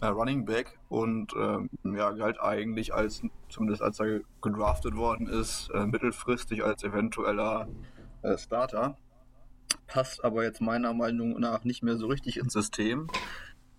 Äh, 0.00 0.06
Running 0.06 0.46
Back 0.46 0.76
und 0.88 1.32
ähm, 1.38 1.70
ja, 1.84 2.10
galt 2.10 2.40
eigentlich 2.40 2.92
als, 2.92 3.22
zumindest 3.48 3.82
als 3.82 4.00
er 4.00 4.22
gedraftet 4.42 4.96
worden 4.96 5.28
ist, 5.28 5.70
äh, 5.72 5.86
mittelfristig 5.86 6.64
als 6.64 6.82
eventueller 6.82 7.68
äh, 8.22 8.36
Starter 8.36 8.98
passt 9.86 10.24
aber 10.24 10.44
jetzt 10.44 10.60
meiner 10.60 10.92
Meinung 10.92 11.38
nach 11.40 11.64
nicht 11.64 11.82
mehr 11.82 11.96
so 11.96 12.06
richtig 12.06 12.38
ins 12.38 12.52
System. 12.52 13.08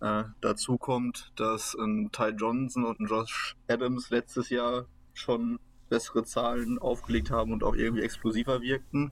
Äh, 0.02 0.23
dazu 0.41 0.78
kommt, 0.78 1.32
dass 1.36 1.76
ein 1.76 2.12
Ty 2.12 2.30
Johnson 2.38 2.86
und 2.86 3.00
ein 3.00 3.08
Josh 3.08 3.56
Adams 3.67 4.10
letztes 4.10 4.50
Jahr 4.50 4.86
schon 5.13 5.60
bessere 5.89 6.23
Zahlen 6.23 6.80
aufgelegt 6.80 7.32
haben 7.32 7.52
und 7.52 7.63
auch 7.63 7.76
irgendwie 7.76 8.04
explosiver 8.04 8.62
wirkten. 8.62 9.12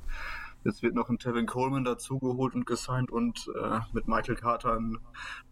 Jetzt 0.66 0.82
wird 0.82 0.96
noch 0.96 1.10
ein 1.10 1.20
Tevin 1.20 1.46
Coleman 1.46 1.84
dazugeholt 1.84 2.56
und 2.56 2.66
gesigned 2.66 3.12
und 3.12 3.52
äh, 3.56 3.82
mit 3.94 4.08
Michael 4.08 4.36
Carter 4.36 4.74
ein 4.74 4.98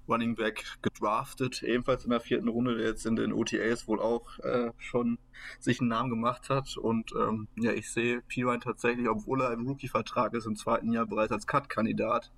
Running 0.10 0.34
Back 0.34 0.66
gedraftet, 0.82 1.62
ebenfalls 1.62 2.04
in 2.04 2.10
der 2.10 2.20
vierten 2.20 2.48
Runde, 2.48 2.76
der 2.76 2.88
jetzt 2.88 3.06
in 3.06 3.16
den 3.16 3.32
OTAs 3.32 3.88
wohl 3.88 4.02
auch 4.02 4.40
äh, 4.40 4.72
schon 4.80 5.20
sich 5.60 5.80
einen 5.80 5.90
Namen 5.90 6.10
gemacht 6.10 6.50
hat. 6.50 6.78
Und 6.78 7.14
ähm, 7.16 7.48
ja, 7.56 7.72
ich 7.74 7.92
sehe 7.92 8.22
Pirine 8.22 8.60
tatsächlich, 8.60 9.08
obwohl 9.08 9.42
er 9.42 9.54
im 9.54 9.68
Rookie-Vertrag 9.68 10.34
ist, 10.34 10.48
im 10.48 10.56
zweiten 10.56 10.92
Jahr 10.92 11.06
bereits 11.06 11.32
als 11.32 11.46
Cut-Kandidat 11.46 12.32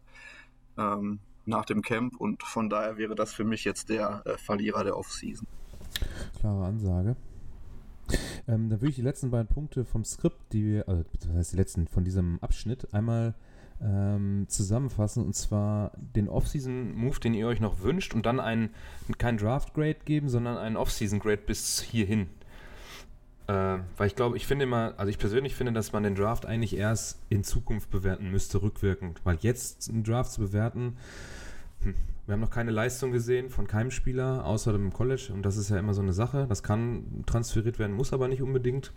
ähm, 0.78 1.20
nach 1.46 1.64
dem 1.64 1.82
Camp. 1.82 2.18
Und 2.18 2.44
von 2.44 2.70
daher 2.70 2.98
wäre 2.98 3.16
das 3.16 3.34
für 3.34 3.46
mich 3.46 3.64
jetzt 3.64 3.88
der 3.88 4.22
äh, 4.26 4.38
Verlierer 4.38 4.84
der 4.84 4.98
Offseason. 4.98 5.48
Klare 6.42 6.66
Ansage. 6.66 7.16
Ähm, 8.48 8.70
dann 8.70 8.82
würde 8.82 8.90
ich 8.90 8.96
die 8.96 9.02
letzten 9.02 9.32
beiden 9.32 9.48
Punkte 9.48 9.86
vom 9.86 10.06
Skript, 10.06 10.54
die 10.54 10.66
wir, 10.66 10.88
also 10.88 11.04
das 11.20 11.30
heißt 11.36 11.54
die 11.54 11.58
letzten 11.58 11.88
von 11.88 12.04
diesem 12.04 12.38
Abschnitt, 12.42 12.94
einmal 12.94 13.34
ähm, 13.82 14.46
zusammenfassen 14.48 15.26
und 15.26 15.36
zwar 15.36 15.92
den 15.98 16.30
Off-Season-Move, 16.30 17.20
den 17.20 17.34
ihr 17.34 17.48
euch 17.48 17.60
noch 17.60 17.82
wünscht 17.82 18.14
und 18.14 18.26
dann 18.26 18.40
einen, 18.40 18.70
kein 19.18 19.38
Draft-Grade 19.38 19.98
geben, 20.06 20.30
sondern 20.30 20.58
einen 20.58 20.78
Off-Season-Grade 20.78 21.42
bis 21.46 21.82
hierhin. 21.82 22.28
Äh, 23.48 23.78
weil 23.98 24.08
ich 24.08 24.16
glaube, 24.16 24.38
ich 24.38 24.48
finde 24.48 24.64
immer, 24.64 24.94
also 24.98 25.10
ich 25.10 25.20
persönlich 25.20 25.56
finde, 25.56 25.74
dass 25.74 25.92
man 25.92 26.04
den 26.04 26.16
Draft 26.16 26.46
eigentlich 26.46 26.76
erst 26.78 27.20
in 27.30 27.44
Zukunft 27.44 27.92
bewerten 27.92 28.32
müsste, 28.32 28.62
rückwirkend. 28.62 29.22
Weil 29.24 29.38
jetzt 29.42 29.90
einen 29.90 30.04
Draft 30.04 30.32
zu 30.32 30.42
bewerten, 30.42 30.98
hm, 31.82 31.96
wir 32.26 32.34
haben 32.34 32.42
noch 32.42 32.50
keine 32.50 32.72
Leistung 32.72 33.12
gesehen 33.12 33.50
von 33.50 33.68
keinem 33.68 33.92
Spieler, 33.92 34.46
außer 34.46 34.74
dem 34.74 34.92
College. 34.92 35.32
Und 35.34 35.44
das 35.44 35.58
ist 35.58 35.70
ja 35.70 35.78
immer 35.78 35.94
so 35.94 36.02
eine 36.02 36.14
Sache. 36.14 36.48
Das 36.50 36.64
kann 36.64 37.24
transferiert 37.26 37.78
werden, 37.78 37.96
muss 37.96 38.14
aber 38.14 38.28
nicht 38.28 38.42
unbedingt. 38.42 38.92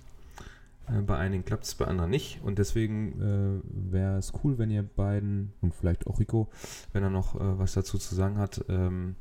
Äh, 0.88 1.02
bei 1.02 1.16
einigen 1.16 1.44
klappt 1.44 1.64
es, 1.64 1.74
bei 1.74 1.86
anderen 1.86 2.10
nicht. 2.10 2.40
Und 2.42 2.58
deswegen 2.58 3.62
äh, 3.62 3.92
wäre 3.92 4.18
es 4.18 4.32
cool, 4.42 4.58
wenn 4.58 4.70
ihr 4.70 4.82
beiden 4.82 5.52
und 5.60 5.74
vielleicht 5.74 6.06
auch 6.06 6.18
Rico, 6.18 6.48
wenn 6.92 7.02
er 7.02 7.10
noch 7.10 7.34
äh, 7.34 7.58
was 7.58 7.74
dazu 7.74 7.98
zu 7.98 8.14
sagen 8.14 8.38
hat, 8.38 8.64
ähm, 8.68 9.14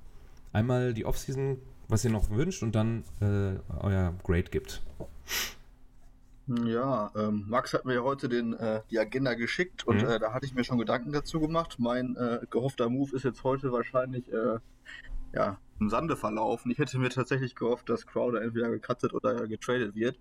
einmal 0.53 0.93
die 0.93 1.05
Offseason, 1.05 1.57
was 1.89 2.05
ihr 2.05 2.11
noch 2.11 2.29
wünscht 2.29 2.63
und 2.63 2.75
dann 2.75 3.03
äh, 3.21 3.59
euer 3.79 4.13
Grade 4.23 4.49
gibt. 4.49 4.81
Ja, 6.47 7.11
ähm, 7.15 7.43
Max 7.47 7.73
hat 7.73 7.83
mir 7.83 8.03
heute 8.03 8.29
den, 8.29 8.53
äh, 8.53 8.81
die 8.89 8.99
Agenda 8.99 9.33
geschickt 9.33 9.85
und 9.85 10.01
mhm. 10.01 10.09
äh, 10.09 10.19
da 10.19 10.33
hatte 10.33 10.45
ich 10.45 10.53
mir 10.53 10.63
schon 10.63 10.77
Gedanken 10.77 11.11
dazu 11.11 11.41
gemacht. 11.41 11.75
Mein 11.77 12.15
äh, 12.15 12.39
gehoffter 12.49 12.89
Move 12.89 13.13
ist 13.15 13.23
jetzt 13.23 13.43
heute 13.43 13.73
wahrscheinlich 13.73 14.31
äh, 14.31 14.59
ja, 15.33 15.59
im 15.79 15.89
Sande 15.89 16.15
verlaufen. 16.15 16.71
Ich 16.71 16.77
hätte 16.77 16.99
mir 16.99 17.09
tatsächlich 17.09 17.55
gehofft, 17.55 17.89
dass 17.89 18.07
Crowder 18.07 18.41
entweder 18.41 18.69
gecuttet 18.69 19.13
oder 19.13 19.45
getradet 19.47 19.93
wird, 19.93 20.17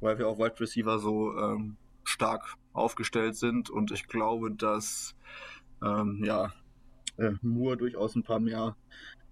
weil 0.00 0.18
wir 0.18 0.28
auch 0.28 0.38
Wide 0.38 0.60
Receiver 0.60 0.98
so 0.98 1.34
ähm, 1.38 1.76
stark 2.04 2.56
aufgestellt 2.74 3.36
sind 3.36 3.70
und 3.70 3.90
ich 3.90 4.06
glaube, 4.06 4.50
dass 4.50 5.14
ähm, 5.82 6.22
ja, 6.24 6.52
äh, 7.16 7.32
Moore 7.40 7.78
durchaus 7.78 8.14
ein 8.16 8.22
paar 8.22 8.40
mehr 8.40 8.76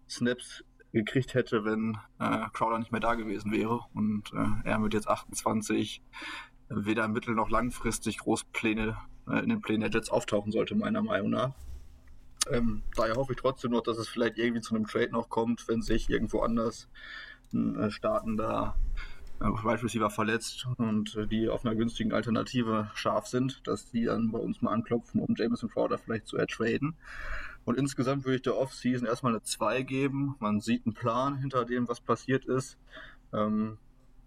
Snaps 0.09 0.64
gekriegt 0.96 1.35
hätte, 1.35 1.64
wenn 1.64 1.98
äh, 2.18 2.46
Crowder 2.52 2.78
nicht 2.78 2.92
mehr 2.92 3.00
da 3.00 3.14
gewesen 3.14 3.52
wäre. 3.52 3.80
Und 3.94 4.32
äh, 4.32 4.68
er 4.68 4.78
mit 4.78 4.94
jetzt 4.94 5.09
28 5.09 6.02
weder 6.68 7.09
mittel- 7.09 7.35
noch 7.35 7.50
langfristig 7.50 8.18
Großpläne 8.18 8.96
äh, 9.28 9.38
in 9.40 9.48
den 9.48 9.61
Plänen 9.61 9.82
der 9.82 9.90
Jets 9.90 10.11
auftauchen 10.11 10.52
sollte, 10.52 10.74
meiner 10.74 11.02
Meinung 11.02 11.30
nach. 11.30 11.52
Ähm, 12.50 12.82
daher 12.94 13.16
hoffe 13.16 13.32
ich 13.32 13.38
trotzdem 13.38 13.72
noch, 13.72 13.82
dass 13.82 13.98
es 13.98 14.09
vielleicht 14.09 14.38
irgendwie 14.38 14.61
zu 14.61 14.74
einem 14.74 14.87
Trade 14.87 15.11
noch 15.11 15.28
kommt, 15.28 15.66
wenn 15.68 15.82
sich 15.82 16.09
irgendwo 16.09 16.40
anders 16.40 16.88
ein 17.52 17.76
äh, 17.76 17.90
startender 17.90 18.76
äh, 19.40 19.44
Wide 19.44 19.82
Receiver 19.82 20.11
verletzt 20.11 20.66
und 20.76 21.16
äh, 21.16 21.26
die 21.26 21.48
auf 21.48 21.64
einer 21.64 21.74
günstigen 21.74 22.12
Alternative 22.12 22.90
scharf 22.94 23.26
sind, 23.26 23.66
dass 23.66 23.90
die 23.90 24.04
dann 24.04 24.30
bei 24.30 24.38
uns 24.38 24.62
mal 24.62 24.72
anklopfen, 24.72 25.20
um 25.20 25.35
Jameson 25.37 25.70
Crowder 25.70 25.98
vielleicht 25.98 26.26
zu 26.26 26.37
ertraden. 26.37 26.94
Und 27.66 27.76
insgesamt 27.76 28.24
würde 28.24 28.37
ich 28.37 28.42
der 28.42 28.57
Offseason 28.57 29.07
erstmal 29.07 29.33
eine 29.33 29.42
2 29.42 29.83
geben. 29.83 30.37
Man 30.38 30.61
sieht 30.61 30.87
einen 30.87 30.94
Plan 30.94 31.37
hinter 31.37 31.64
dem, 31.64 31.88
was 31.88 32.00
passiert 32.00 32.44
ist. 32.46 32.79
Ähm, 33.35 33.76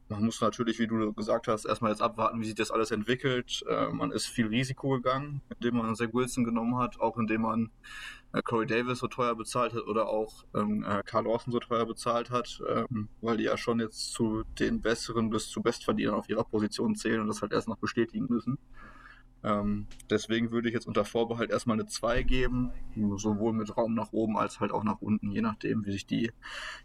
man 0.10 0.25
muss 0.25 0.41
natürlich, 0.41 0.78
wie 0.80 0.88
du 0.88 1.13
gesagt 1.13 1.47
hast, 1.47 1.65
erstmal 1.65 1.91
jetzt 1.91 2.02
abwarten, 2.02 2.41
wie 2.41 2.45
sich 2.45 2.56
das 2.56 2.69
alles 2.69 2.91
entwickelt. 2.91 3.63
Äh, 3.69 3.88
man 3.89 4.12
ist 4.12 4.25
viel 4.25 4.47
Risiko 4.47 4.89
gegangen, 4.89 5.41
indem 5.56 5.78
man 5.78 5.95
Zach 5.95 6.10
Wilson 6.12 6.43
genommen 6.43 6.78
hat, 6.78 6.99
auch 6.99 7.17
indem 7.17 7.43
man 7.43 7.69
äh, 8.34 8.41
Corey 8.41 8.65
Davis 8.65 8.99
so 8.99 9.08
teuer 9.08 9.36
bezahlt 9.36 9.73
hat 9.73 9.88
oder 9.88 10.10
auch 10.10 10.43
ähm, 10.54 10.84
äh, 10.84 11.02
Carl 11.04 11.23
Lawson 11.23 11.54
so 11.54 11.60
teuer 11.60 11.86
bezahlt 11.86 12.32
hat, 12.32 12.62
ähm, 12.67 13.08
weil 13.21 13.38
die 13.38 13.45
ja 13.45 13.56
schon 13.56 13.80
jetzt 13.80 14.12
zu 14.12 14.43
den 14.60 14.82
besseren 14.82 15.30
bis 15.30 15.47
zu 15.47 15.62
Bestverdienern 15.62 16.15
auf 16.15 16.28
ihrer 16.28 16.43
Position 16.43 16.95
zählen 16.95 17.21
und 17.21 17.28
das 17.28 17.41
halt 17.41 17.54
erst 17.54 17.69
noch 17.69 17.78
bestätigen 17.78 18.25
müssen. 18.30 18.58
Ähm, 19.43 19.88
deswegen 20.10 20.52
würde 20.52 20.67
ich 20.67 20.73
jetzt 20.73 20.88
unter 20.88 21.06
Vorbehalt 21.06 21.49
erstmal 21.49 21.80
eine 21.80 21.88
2 21.88 22.23
geben, 22.23 22.71
sowohl 23.15 23.54
mit 23.54 23.75
Raum 23.78 23.95
nach 23.95 24.12
oben 24.12 24.38
als 24.38 24.60
halt 24.60 24.71
auch 24.71 24.84
nach 24.84 25.02
unten, 25.02 25.32
je 25.32 25.41
nachdem, 25.41 25.86
wie 25.86 25.91
sich 25.91 26.06
die 26.06 26.32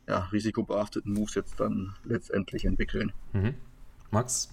ja, 0.06 0.20
risikobehafteten 0.26 1.12
Moves 1.12 1.34
jetzt 1.34 1.58
dann 1.58 1.94
letztendlich 2.04 2.64
entwickeln. 2.64 3.12
Mhm. 3.32 3.54
Max? 4.10 4.50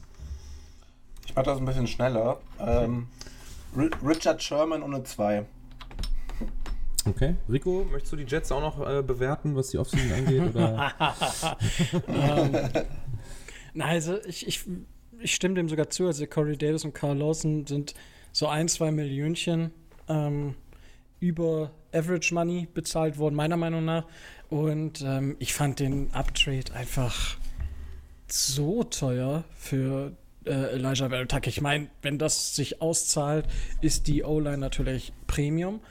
Ich 1.26 1.36
mache 1.36 1.46
das 1.46 1.60
ein 1.60 1.66
bisschen 1.66 1.88
schneller. 1.88 2.42
Ähm, 2.60 3.08
Richard 4.04 4.42
Sherman 4.42 4.82
und 4.82 4.96
eine 4.96 5.04
2. 5.04 5.46
Okay. 7.06 7.36
Rico, 7.50 7.86
möchtest 7.92 8.14
du 8.14 8.18
die 8.18 8.26
Jets 8.26 8.52
auch 8.52 8.62
noch 8.62 8.88
äh, 8.88 9.02
bewerten, 9.02 9.56
was 9.56 9.70
die 9.70 9.78
Offseason 9.78 10.12
angeht? 10.12 10.42
Oder? 10.54 10.94
ähm, 12.08 12.70
na, 13.74 13.86
also 13.86 14.24
ich, 14.26 14.48
ich, 14.48 14.66
ich 15.22 15.36
stimme 15.36 15.56
dem 15.56 15.70
sogar 15.70 15.90
zu. 15.90 16.08
Also 16.08 16.26
Corey 16.26 16.58
Davis 16.58 16.86
und 16.86 16.94
Carl 16.94 17.18
Lawson 17.18 17.66
sind 17.68 17.94
so 18.32 18.48
ein, 18.48 18.68
zwei 18.68 18.92
Millionchen 18.92 19.72
ähm, 20.08 20.56
über 21.20 21.72
Average 21.94 22.34
Money 22.34 22.68
bezahlt 22.74 23.18
worden, 23.18 23.36
meiner 23.36 23.58
Meinung 23.58 23.86
nach. 23.86 24.06
Und 24.50 25.02
ähm, 25.02 25.36
ich 25.40 25.54
fand 25.54 25.80
den 25.80 26.14
Uptrade 26.14 26.74
einfach 26.74 27.38
so 28.28 28.84
teuer 28.84 29.44
für 29.58 30.14
äh, 30.46 30.74
Elijah 30.74 31.10
Verotak. 31.10 31.48
Ich 31.48 31.62
meine, 31.62 31.88
wenn 32.02 32.18
das 32.18 32.56
sich 32.56 32.82
auszahlt, 32.82 33.46
ist 33.82 34.08
die 34.08 34.24
O-Line 34.24 34.58
natürlich 34.58 35.14
Premium. 35.28 35.82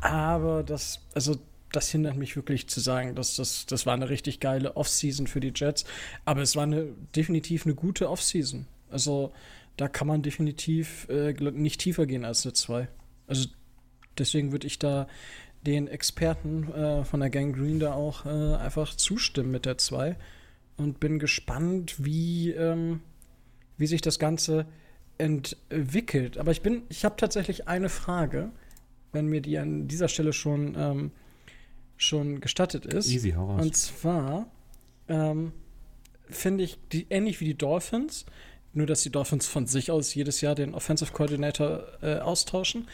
Aber 0.00 0.62
das, 0.62 1.00
also 1.14 1.36
das 1.72 1.90
hindert 1.90 2.16
mich 2.16 2.36
wirklich 2.36 2.68
zu 2.68 2.80
sagen, 2.80 3.14
dass 3.14 3.36
das, 3.36 3.66
das 3.66 3.86
war 3.86 3.94
eine 3.94 4.08
richtig 4.08 4.40
geile 4.40 4.76
Offseason 4.76 5.26
für 5.26 5.40
die 5.40 5.52
Jets. 5.54 5.84
Aber 6.24 6.42
es 6.42 6.56
war 6.56 6.64
eine, 6.64 6.88
definitiv 7.14 7.66
eine 7.66 7.74
gute 7.74 8.10
Offseason. 8.10 8.66
Also 8.90 9.32
da 9.76 9.88
kann 9.88 10.06
man 10.06 10.22
definitiv 10.22 11.08
äh, 11.08 11.32
nicht 11.32 11.80
tiefer 11.80 12.06
gehen 12.06 12.24
als 12.24 12.44
eine 12.44 12.52
2. 12.52 12.88
Also 13.26 13.48
deswegen 14.18 14.52
würde 14.52 14.66
ich 14.66 14.78
da 14.78 15.06
den 15.66 15.88
Experten 15.88 16.72
äh, 16.72 17.04
von 17.04 17.20
der 17.20 17.30
Gang 17.30 17.54
Green 17.54 17.80
da 17.80 17.92
auch 17.94 18.26
äh, 18.26 18.56
einfach 18.56 18.94
zustimmen 18.94 19.50
mit 19.50 19.66
der 19.66 19.78
2 19.78 20.16
und 20.76 21.00
bin 21.00 21.18
gespannt, 21.18 21.96
wie, 21.98 22.50
ähm, 22.50 23.00
wie 23.76 23.86
sich 23.86 24.00
das 24.00 24.18
Ganze 24.18 24.66
entwickelt. 25.18 26.38
Aber 26.38 26.50
ich 26.50 26.62
bin, 26.62 26.82
ich 26.88 27.04
habe 27.04 27.16
tatsächlich 27.16 27.68
eine 27.68 27.90
Frage 27.90 28.52
wenn 29.12 29.26
mir 29.26 29.40
die 29.40 29.58
an 29.58 29.88
dieser 29.88 30.08
Stelle 30.08 30.32
schon, 30.32 30.74
ähm, 30.76 31.10
schon 32.00 32.40
gestattet 32.40 32.86
ist. 32.86 33.08
Easy, 33.10 33.32
hau 33.32 33.46
raus. 33.46 33.62
Und 33.62 33.76
zwar 33.76 34.50
ähm, 35.08 35.52
finde 36.28 36.64
ich 36.64 36.78
die 36.92 37.06
ähnlich 37.10 37.40
wie 37.40 37.44
die 37.44 37.58
Dolphins, 37.58 38.24
nur 38.72 38.86
dass 38.86 39.02
die 39.02 39.10
Dolphins 39.10 39.46
von 39.46 39.66
sich 39.66 39.90
aus 39.90 40.14
jedes 40.14 40.40
Jahr 40.40 40.54
den 40.54 40.74
Offensive 40.74 41.12
Coordinator 41.12 41.84
äh, 42.02 42.18
austauschen, 42.18 42.88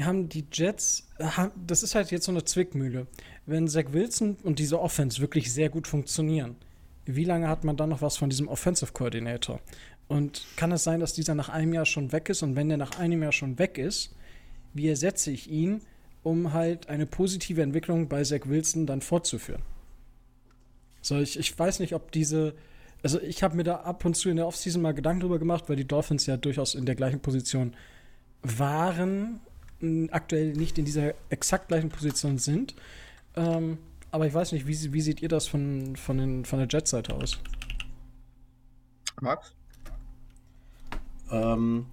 haben 0.00 0.28
die 0.28 0.44
Jets, 0.52 1.08
haben, 1.18 1.52
das 1.66 1.82
ist 1.82 1.94
halt 1.94 2.10
jetzt 2.10 2.26
so 2.26 2.32
eine 2.32 2.44
Zwickmühle. 2.44 3.06
Wenn 3.46 3.68
Zach 3.68 3.92
Wilson 3.92 4.36
und 4.42 4.58
diese 4.58 4.80
Offense 4.80 5.20
wirklich 5.20 5.52
sehr 5.52 5.70
gut 5.70 5.86
funktionieren, 5.86 6.56
wie 7.04 7.24
lange 7.24 7.48
hat 7.48 7.64
man 7.64 7.76
dann 7.76 7.90
noch 7.90 8.02
was 8.02 8.16
von 8.16 8.28
diesem 8.28 8.48
Offensive 8.48 8.92
Coordinator? 8.92 9.60
Und 10.08 10.44
kann 10.56 10.72
es 10.72 10.84
sein, 10.84 11.00
dass 11.00 11.14
dieser 11.14 11.34
nach 11.34 11.48
einem 11.48 11.72
Jahr 11.72 11.86
schon 11.86 12.12
weg 12.12 12.28
ist? 12.28 12.42
Und 12.42 12.56
wenn 12.56 12.68
der 12.68 12.78
nach 12.78 12.98
einem 12.98 13.22
Jahr 13.22 13.32
schon 13.32 13.58
weg 13.58 13.78
ist, 13.78 14.14
wie 14.74 14.88
ersetze 14.88 15.30
ich 15.30 15.48
ihn, 15.48 15.80
um 16.26 16.52
halt 16.52 16.88
eine 16.88 17.06
positive 17.06 17.62
Entwicklung 17.62 18.08
bei 18.08 18.24
Zach 18.24 18.40
Wilson 18.46 18.84
dann 18.84 19.00
fortzuführen. 19.00 19.62
So, 21.00 21.20
ich, 21.20 21.38
ich 21.38 21.56
weiß 21.56 21.78
nicht, 21.78 21.94
ob 21.94 22.10
diese, 22.10 22.56
also 23.04 23.20
ich 23.20 23.44
habe 23.44 23.54
mir 23.54 23.62
da 23.62 23.76
ab 23.76 24.04
und 24.04 24.16
zu 24.16 24.28
in 24.28 24.34
der 24.34 24.48
Offseason 24.48 24.82
mal 24.82 24.92
Gedanken 24.92 25.20
drüber 25.20 25.38
gemacht, 25.38 25.68
weil 25.68 25.76
die 25.76 25.86
Dolphins 25.86 26.26
ja 26.26 26.36
durchaus 26.36 26.74
in 26.74 26.84
der 26.84 26.96
gleichen 26.96 27.20
Position 27.20 27.76
waren, 28.42 29.38
aktuell 30.10 30.54
nicht 30.54 30.78
in 30.78 30.84
dieser 30.84 31.14
exakt 31.30 31.68
gleichen 31.68 31.90
Position 31.90 32.38
sind. 32.38 32.74
Ähm, 33.36 33.78
aber 34.10 34.26
ich 34.26 34.34
weiß 34.34 34.50
nicht, 34.50 34.66
wie, 34.66 34.92
wie 34.92 35.00
seht 35.00 35.22
ihr 35.22 35.28
das 35.28 35.46
von, 35.46 35.94
von, 35.94 36.18
den, 36.18 36.44
von 36.44 36.58
der 36.58 36.66
Jet-Seite 36.66 37.14
aus? 37.14 37.38
Max? 39.20 39.54
Ähm, 41.30 41.86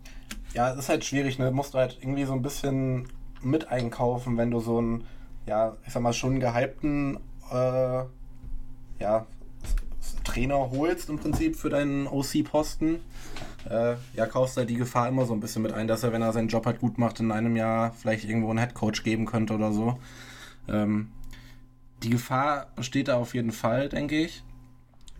ja, 0.55 0.71
es 0.71 0.79
ist 0.79 0.89
halt 0.89 1.05
schwierig, 1.05 1.37
ne? 1.37 1.51
Musst 1.51 1.75
du 1.75 1.77
halt 1.77 1.99
irgendwie 2.01 2.25
so 2.25 2.33
ein 2.33 2.41
bisschen 2.41 3.07
mit 3.43 3.69
einkaufen, 3.69 4.37
wenn 4.37 4.51
du 4.51 4.59
so 4.59 4.77
einen, 4.77 5.05
ja, 5.45 5.75
ich 5.85 5.93
sag 5.93 6.01
mal, 6.01 6.13
schon 6.13 6.39
gehypten, 6.39 7.17
äh, 7.51 8.03
ja, 8.99 9.25
Trainer 10.23 10.71
holst 10.71 11.09
im 11.09 11.19
Prinzip 11.19 11.55
für 11.55 11.69
deinen 11.69 12.07
OC-Posten. 12.07 12.99
Äh, 13.69 13.95
ja, 14.15 14.25
kaufst 14.25 14.55
du 14.55 14.59
halt 14.59 14.69
die 14.69 14.75
Gefahr 14.75 15.07
immer 15.07 15.25
so 15.25 15.33
ein 15.33 15.39
bisschen 15.39 15.61
mit 15.61 15.73
ein, 15.73 15.87
dass 15.87 16.03
er, 16.03 16.11
wenn 16.11 16.21
er 16.21 16.33
seinen 16.33 16.47
Job 16.47 16.65
halt 16.65 16.79
gut 16.79 16.97
macht, 16.97 17.19
in 17.19 17.31
einem 17.31 17.55
Jahr 17.55 17.93
vielleicht 17.93 18.25
irgendwo 18.25 18.49
einen 18.49 18.59
Headcoach 18.59 19.03
geben 19.03 19.25
könnte 19.25 19.53
oder 19.53 19.71
so. 19.71 19.97
Ähm, 20.67 21.11
die 22.03 22.09
Gefahr 22.09 22.67
besteht 22.75 23.07
da 23.07 23.17
auf 23.17 23.33
jeden 23.33 23.51
Fall, 23.51 23.89
denke 23.89 24.17
ich. 24.17 24.43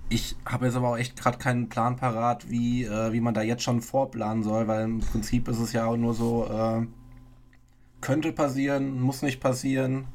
Ich 0.09 0.35
habe 0.45 0.65
jetzt 0.65 0.75
aber 0.75 0.89
auch 0.89 0.97
echt 0.97 1.15
gerade 1.15 1.37
keinen 1.37 1.69
Plan 1.69 1.95
parat, 1.95 2.49
wie, 2.49 2.83
äh, 2.83 3.13
wie 3.13 3.21
man 3.21 3.33
da 3.33 3.41
jetzt 3.41 3.63
schon 3.63 3.81
vorplanen 3.81 4.43
soll, 4.43 4.67
weil 4.67 4.83
im 4.83 4.99
Prinzip 4.99 5.47
ist 5.47 5.59
es 5.59 5.71
ja 5.71 5.85
auch 5.85 5.95
nur 5.95 6.13
so, 6.13 6.45
äh, 6.45 6.85
könnte 8.03 8.33
passieren, 8.33 9.01
muss 9.01 9.21
nicht 9.21 9.39
passieren. 9.39 10.05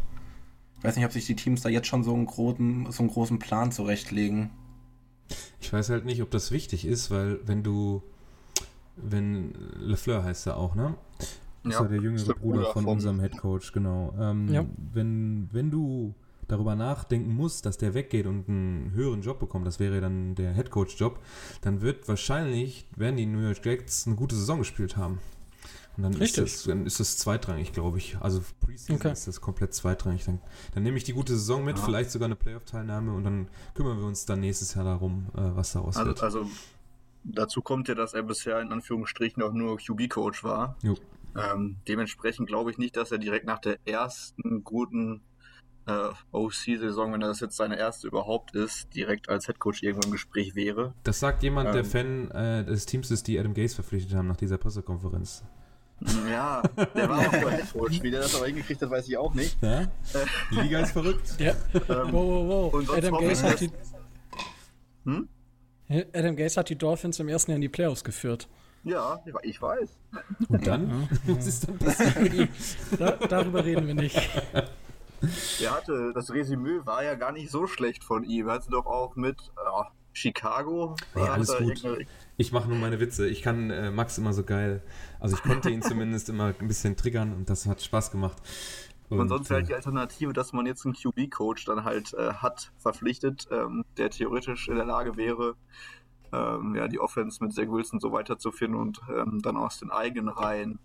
Ich 0.79 0.85
weiß 0.85 0.96
nicht, 0.96 1.07
ob 1.07 1.12
sich 1.12 1.27
die 1.27 1.35
Teams 1.35 1.62
da 1.62 1.68
jetzt 1.68 1.88
schon 1.88 2.05
so 2.05 2.14
einen 2.14 2.27
großen, 2.27 2.92
so 2.92 3.03
einen 3.03 3.11
großen 3.11 3.38
Plan 3.38 3.72
zurechtlegen. 3.72 4.51
Ich 5.61 5.72
weiß 5.72 5.88
halt 5.88 6.05
nicht, 6.05 6.22
ob 6.22 6.31
das 6.31 6.53
wichtig 6.53 6.85
ist, 6.85 7.11
weil 7.11 7.40
wenn 7.46 7.62
du, 7.62 8.03
wenn 8.96 9.55
LeFleur 9.79 10.22
heißt 10.22 10.46
er 10.46 10.59
auch, 10.59 10.74
ne? 10.74 10.94
Das 11.64 11.72
ja, 11.72 11.81
ist 11.81 11.81
ja 11.81 11.88
der 11.88 12.01
jüngere 12.01 12.24
Bruder, 12.35 12.59
Bruder 12.59 12.72
von 12.72 12.85
unserem 12.85 13.20
Headcoach, 13.20 13.72
genau. 13.72 14.14
Ähm, 14.20 14.53
ja. 14.53 14.64
wenn, 14.92 15.48
wenn 15.51 15.70
du 15.70 16.14
darüber 16.46 16.77
nachdenken 16.77 17.35
muss, 17.35 17.62
dass 17.62 17.79
der 17.79 17.94
weggeht 17.94 18.27
und 18.27 18.48
einen 18.48 18.92
höheren 18.94 19.22
Job 19.22 19.38
bekommt, 19.40 19.66
das 19.66 19.81
wäre 19.81 20.01
dann 20.01 20.35
der 20.35 20.53
Headcoach-Job, 20.53 21.18
dann 21.62 21.81
wird 21.81 22.07
wahrscheinlich, 22.07 22.87
werden 22.96 23.16
die 23.16 23.27
New 23.27 23.40
York 23.40 23.64
Jets 23.64 24.07
eine 24.07 24.16
gute 24.16 24.37
Saison 24.37 24.59
gespielt 24.59 24.96
haben. 24.96 25.18
Und 25.99 26.05
dann 26.05 26.23
ist 26.23 26.39
das, 26.39 26.63
dann 26.63 26.87
ist 26.87 27.01
das 27.01 27.19
zweitrangig, 27.19 27.73
glaube 27.73 27.99
ich. 27.99 28.17
Also 28.21 28.41
Preseason 28.61 28.97
okay. 28.97 29.11
ist 29.11 29.27
das 29.27 29.41
komplett 29.41 29.75
zweitrangig. 29.75 30.25
Dann, 30.25 30.41
dann 30.73 30.85
nehme 30.85 30.97
ich 30.97 31.03
die 31.03 31.13
gute 31.13 31.33
Saison 31.33 31.65
mit, 31.65 31.77
ja. 31.77 31.85
vielleicht 31.85 32.13
sogar 32.13 32.27
eine 32.27 32.37
Playoff-Teilnahme 32.37 33.13
und 33.13 33.25
dann 33.25 33.49
kümmern 33.75 33.99
wir 33.99 34.07
uns 34.07 34.25
dann 34.25 34.39
nächstes 34.39 34.75
Jahr 34.75 34.85
darum, 34.85 35.27
äh, 35.35 35.41
was 35.57 35.73
daraus 35.73 35.97
also, 35.97 36.09
wird. 36.09 36.23
Also 36.23 36.49
dazu 37.25 37.63
kommt 37.63 37.89
ja, 37.89 37.97
dass 37.97 38.15
er 38.15 38.23
bisher 38.23 38.61
in 38.61 38.71
Anführungsstrichen 38.71 39.43
auch 39.43 39.53
nur 39.53 39.77
QB-Coach 39.79 40.45
war. 40.45 40.77
Ähm, 41.37 41.79
dementsprechend 41.89 42.47
glaube 42.47 42.71
ich 42.71 42.79
nicht, 42.79 42.97
dass 42.97 43.11
er 43.11 43.19
direkt 43.19 43.47
nach 43.47 43.59
der 43.59 43.79
ersten 43.85 44.63
guten 44.63 45.21
äh, 45.87 46.11
OC-Saison, 46.31 47.13
wenn 47.13 47.21
das 47.21 47.41
jetzt 47.41 47.57
seine 47.57 47.77
erste 47.77 48.07
überhaupt 48.07 48.55
ist, 48.55 48.95
direkt 48.95 49.29
als 49.29 49.49
Headcoach 49.49 49.83
irgendwo 49.83 50.07
im 50.07 50.13
Gespräch 50.13 50.55
wäre. 50.55 50.95
Das 51.03 51.19
sagt 51.19 51.43
jemand, 51.43 51.71
ähm, 51.71 51.75
der 51.75 51.85
Fan 51.85 52.31
äh, 52.31 52.65
des 52.65 52.87
Teams 52.87 53.11
ist, 53.11 53.27
die 53.27 53.37
Adam 53.37 53.55
Gaze 53.55 53.75
verpflichtet 53.75 54.15
haben 54.15 54.29
nach 54.29 54.37
dieser 54.37 54.59
Pressekonferenz. 54.59 55.45
Ja, 56.31 56.63
der 56.95 57.09
war 57.09 57.19
auch 57.19 57.33
nur 57.33 57.51
Headcoach. 57.51 58.03
Wie 58.03 58.11
der 58.11 58.21
das 58.21 58.35
aber 58.37 58.47
hingekriegt 58.47 58.81
hat, 58.81 58.91
weiß 58.91 59.09
ich 59.09 59.17
auch 59.17 59.35
nicht. 59.35 59.61
Ja? 59.61 59.87
Die 60.51 60.61
Liga 60.61 60.81
ist 60.81 60.93
verrückt. 60.93 61.35
Ja. 61.39 61.53
Ähm, 61.75 62.13
wow, 62.13 62.13
wow, 62.13 62.73
wow. 62.73 62.97
Adam 62.97 63.19
Gaze 63.19 63.49
hat 63.49 63.61
die. 63.61 63.71
Hm? 65.05 65.29
Adam 66.13 66.37
Gaze 66.37 66.61
hat 66.61 66.69
die 66.69 66.77
Dolphins 66.77 67.19
im 67.19 67.29
ersten 67.29 67.51
Jahr 67.51 67.57
in 67.57 67.63
die 67.63 67.69
Playoffs 67.69 68.05
geführt. 68.05 68.49
Ja, 68.85 69.21
ich 69.43 69.61
weiß. 69.61 69.89
Und 70.49 70.67
dann? 70.67 71.09
Was 71.27 71.47
ist 71.47 71.69
dann 71.69 71.79
passiert? 71.79 72.49
da, 72.99 73.11
darüber 73.13 73.65
reden 73.65 73.87
wir 73.87 73.95
nicht. 73.95 74.17
Er 75.61 75.73
hatte, 75.73 76.13
das 76.15 76.33
Resümee 76.33 76.81
war 76.85 77.03
ja 77.03 77.15
gar 77.15 77.33
nicht 77.33 77.51
so 77.51 77.67
schlecht 77.67 78.05
von 78.05 78.23
ihm. 78.23 78.49
Er 78.49 78.55
hatte 78.55 78.71
doch 78.71 78.87
auch 78.87 79.17
mit 79.17 79.37
äh, 79.37 79.85
Chicago. 80.13 80.95
Ja, 81.17 81.33
alles 81.33 81.57
gut. 81.57 82.07
Ich 82.40 82.53
mache 82.53 82.68
nur 82.68 82.79
meine 82.79 83.01
Witze. 83.01 83.29
Ich 83.29 83.42
kann 83.42 83.70
äh, 83.70 83.90
Max 83.90 84.16
immer 84.16 84.33
so 84.33 84.44
geil. 84.44 84.81
Also 85.18 85.37
ich 85.37 85.42
konnte 85.42 85.70
ihn 85.70 85.83
zumindest 85.83 86.29
immer 86.29 86.55
ein 86.59 86.68
bisschen 86.68 86.96
triggern 86.96 87.35
und 87.35 87.51
das 87.51 87.66
hat 87.66 87.83
Spaß 87.83 88.12
gemacht. 88.12 88.38
Und, 89.09 89.18
und 89.18 89.29
sonst 89.29 89.51
wäre 89.51 89.61
halt 89.61 89.68
die 89.68 89.74
Alternative, 89.74 90.33
dass 90.33 90.53
man 90.53 90.64
jetzt 90.64 90.87
einen 90.87 90.94
QB-Coach 90.94 91.64
dann 91.64 91.83
halt 91.83 92.14
äh, 92.14 92.35
hat, 92.35 92.70
verpflichtet, 92.79 93.48
ähm, 93.51 93.85
der 93.96 94.11
theoretisch 94.11 94.68
in 94.68 94.77
der 94.77 94.85
Lage 94.85 95.16
wäre, 95.16 95.57
ähm, 96.33 96.77
ja, 96.77 96.87
die 96.87 97.01
Offense 97.01 97.42
mit 97.42 97.53
Zach 97.55 97.68
Wilson 97.68 97.98
so 97.98 98.12
weiterzuführen 98.12 98.77
und 98.77 99.01
ähm, 99.12 99.40
dann 99.42 99.57
aus 99.57 99.81
den 99.81 99.90
eigenen 99.90 100.29
Reihen 100.29 100.79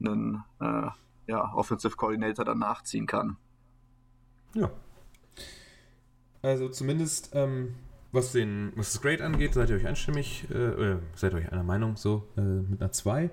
einen 0.00 0.42
äh, 0.60 0.88
ja, 1.28 1.54
Offensive 1.54 1.94
Coordinator 1.94 2.44
dann 2.44 2.58
nachziehen 2.58 3.06
kann. 3.06 3.36
Ja. 4.54 4.70
Also 6.42 6.68
zumindest, 6.68 7.30
ähm, 7.34 7.76
was, 8.12 8.32
den, 8.32 8.72
was 8.76 8.92
das 8.92 9.02
Grade 9.02 9.24
angeht, 9.24 9.54
seid 9.54 9.70
ihr 9.70 9.76
euch 9.76 9.86
einstimmig, 9.86 10.46
äh, 10.50 10.54
äh, 10.54 10.96
seid 11.14 11.32
ihr 11.32 11.38
euch 11.38 11.52
einer 11.52 11.62
Meinung, 11.62 11.96
so 11.96 12.28
äh, 12.36 12.40
mit 12.40 12.80
einer 12.80 12.92
2. 12.92 13.30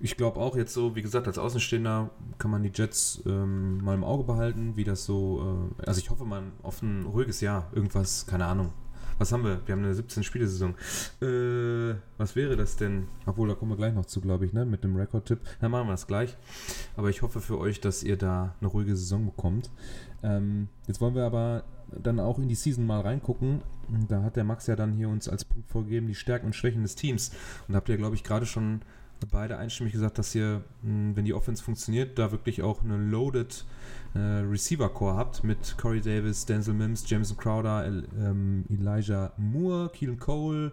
Ich 0.00 0.16
glaube 0.16 0.40
auch 0.40 0.56
jetzt 0.56 0.74
so, 0.74 0.96
wie 0.96 1.02
gesagt, 1.02 1.26
als 1.28 1.38
Außenstehender 1.38 2.10
kann 2.38 2.50
man 2.50 2.62
die 2.62 2.72
Jets 2.74 3.22
ähm, 3.26 3.78
mal 3.78 3.94
im 3.94 4.04
Auge 4.04 4.24
behalten, 4.24 4.76
wie 4.76 4.84
das 4.84 5.04
so, 5.04 5.70
äh, 5.78 5.82
also 5.86 6.00
ich 6.00 6.10
hoffe 6.10 6.24
mal 6.24 6.42
auf 6.62 6.82
ein 6.82 7.04
ruhiges 7.06 7.40
Jahr, 7.40 7.70
irgendwas, 7.72 8.26
keine 8.26 8.46
Ahnung, 8.46 8.72
Was 9.18 9.30
haben 9.32 9.44
wir? 9.44 9.60
Wir 9.66 9.74
haben 9.74 9.84
eine 9.84 9.94
17-Spiele-Saison. 9.94 10.74
Äh, 11.22 11.94
was 12.18 12.34
wäre 12.34 12.56
das 12.56 12.76
denn? 12.76 13.06
Obwohl, 13.26 13.48
da 13.48 13.54
kommen 13.54 13.70
wir 13.70 13.76
gleich 13.76 13.94
noch 13.94 14.06
zu, 14.06 14.20
glaube 14.20 14.44
ich, 14.44 14.52
ne? 14.52 14.64
Mit 14.64 14.82
dem 14.82 14.96
Rekordtipp. 14.96 15.38
Dann 15.60 15.70
machen 15.70 15.86
wir 15.86 15.92
das 15.92 16.06
gleich. 16.06 16.36
Aber 16.96 17.10
ich 17.10 17.22
hoffe 17.22 17.40
für 17.40 17.58
euch, 17.58 17.80
dass 17.80 18.02
ihr 18.02 18.16
da 18.16 18.54
eine 18.60 18.68
ruhige 18.68 18.96
Saison 18.96 19.26
bekommt. 19.26 19.70
Ähm, 20.22 20.68
jetzt 20.88 21.00
wollen 21.00 21.14
wir 21.14 21.24
aber 21.24 21.62
dann 22.02 22.20
auch 22.20 22.38
in 22.38 22.48
die 22.48 22.54
Season 22.54 22.86
mal 22.86 23.00
reingucken. 23.00 23.62
Da 24.08 24.22
hat 24.22 24.36
der 24.36 24.44
Max 24.44 24.66
ja 24.66 24.76
dann 24.76 24.92
hier 24.92 25.08
uns 25.08 25.28
als 25.28 25.44
Punkt 25.44 25.68
vorgegeben, 25.68 26.06
die 26.06 26.14
Stärken 26.14 26.46
und 26.46 26.54
Schwächen 26.54 26.82
des 26.82 26.94
Teams. 26.94 27.30
Und 27.66 27.72
da 27.72 27.76
habt 27.76 27.88
ihr, 27.88 27.96
glaube 27.96 28.16
ich, 28.16 28.24
gerade 28.24 28.46
schon 28.46 28.82
beide 29.30 29.56
einstimmig 29.56 29.92
gesagt, 29.92 30.18
dass 30.18 30.34
ihr, 30.34 30.62
wenn 30.82 31.24
die 31.24 31.34
Offense 31.34 31.62
funktioniert, 31.62 32.18
da 32.18 32.32
wirklich 32.32 32.62
auch 32.62 32.82
eine 32.82 32.96
loaded 32.96 33.64
äh, 34.14 34.18
Receiver-Core 34.18 35.16
habt 35.16 35.44
mit 35.44 35.76
Corey 35.78 36.00
Davis, 36.00 36.46
Denzel 36.46 36.74
Mims, 36.74 37.08
Jameson 37.08 37.36
Crowder, 37.36 37.84
El, 37.84 38.08
ähm, 38.18 38.64
Elijah 38.68 39.32
Moore, 39.36 39.90
Keelan 39.90 40.18
Cole. 40.18 40.72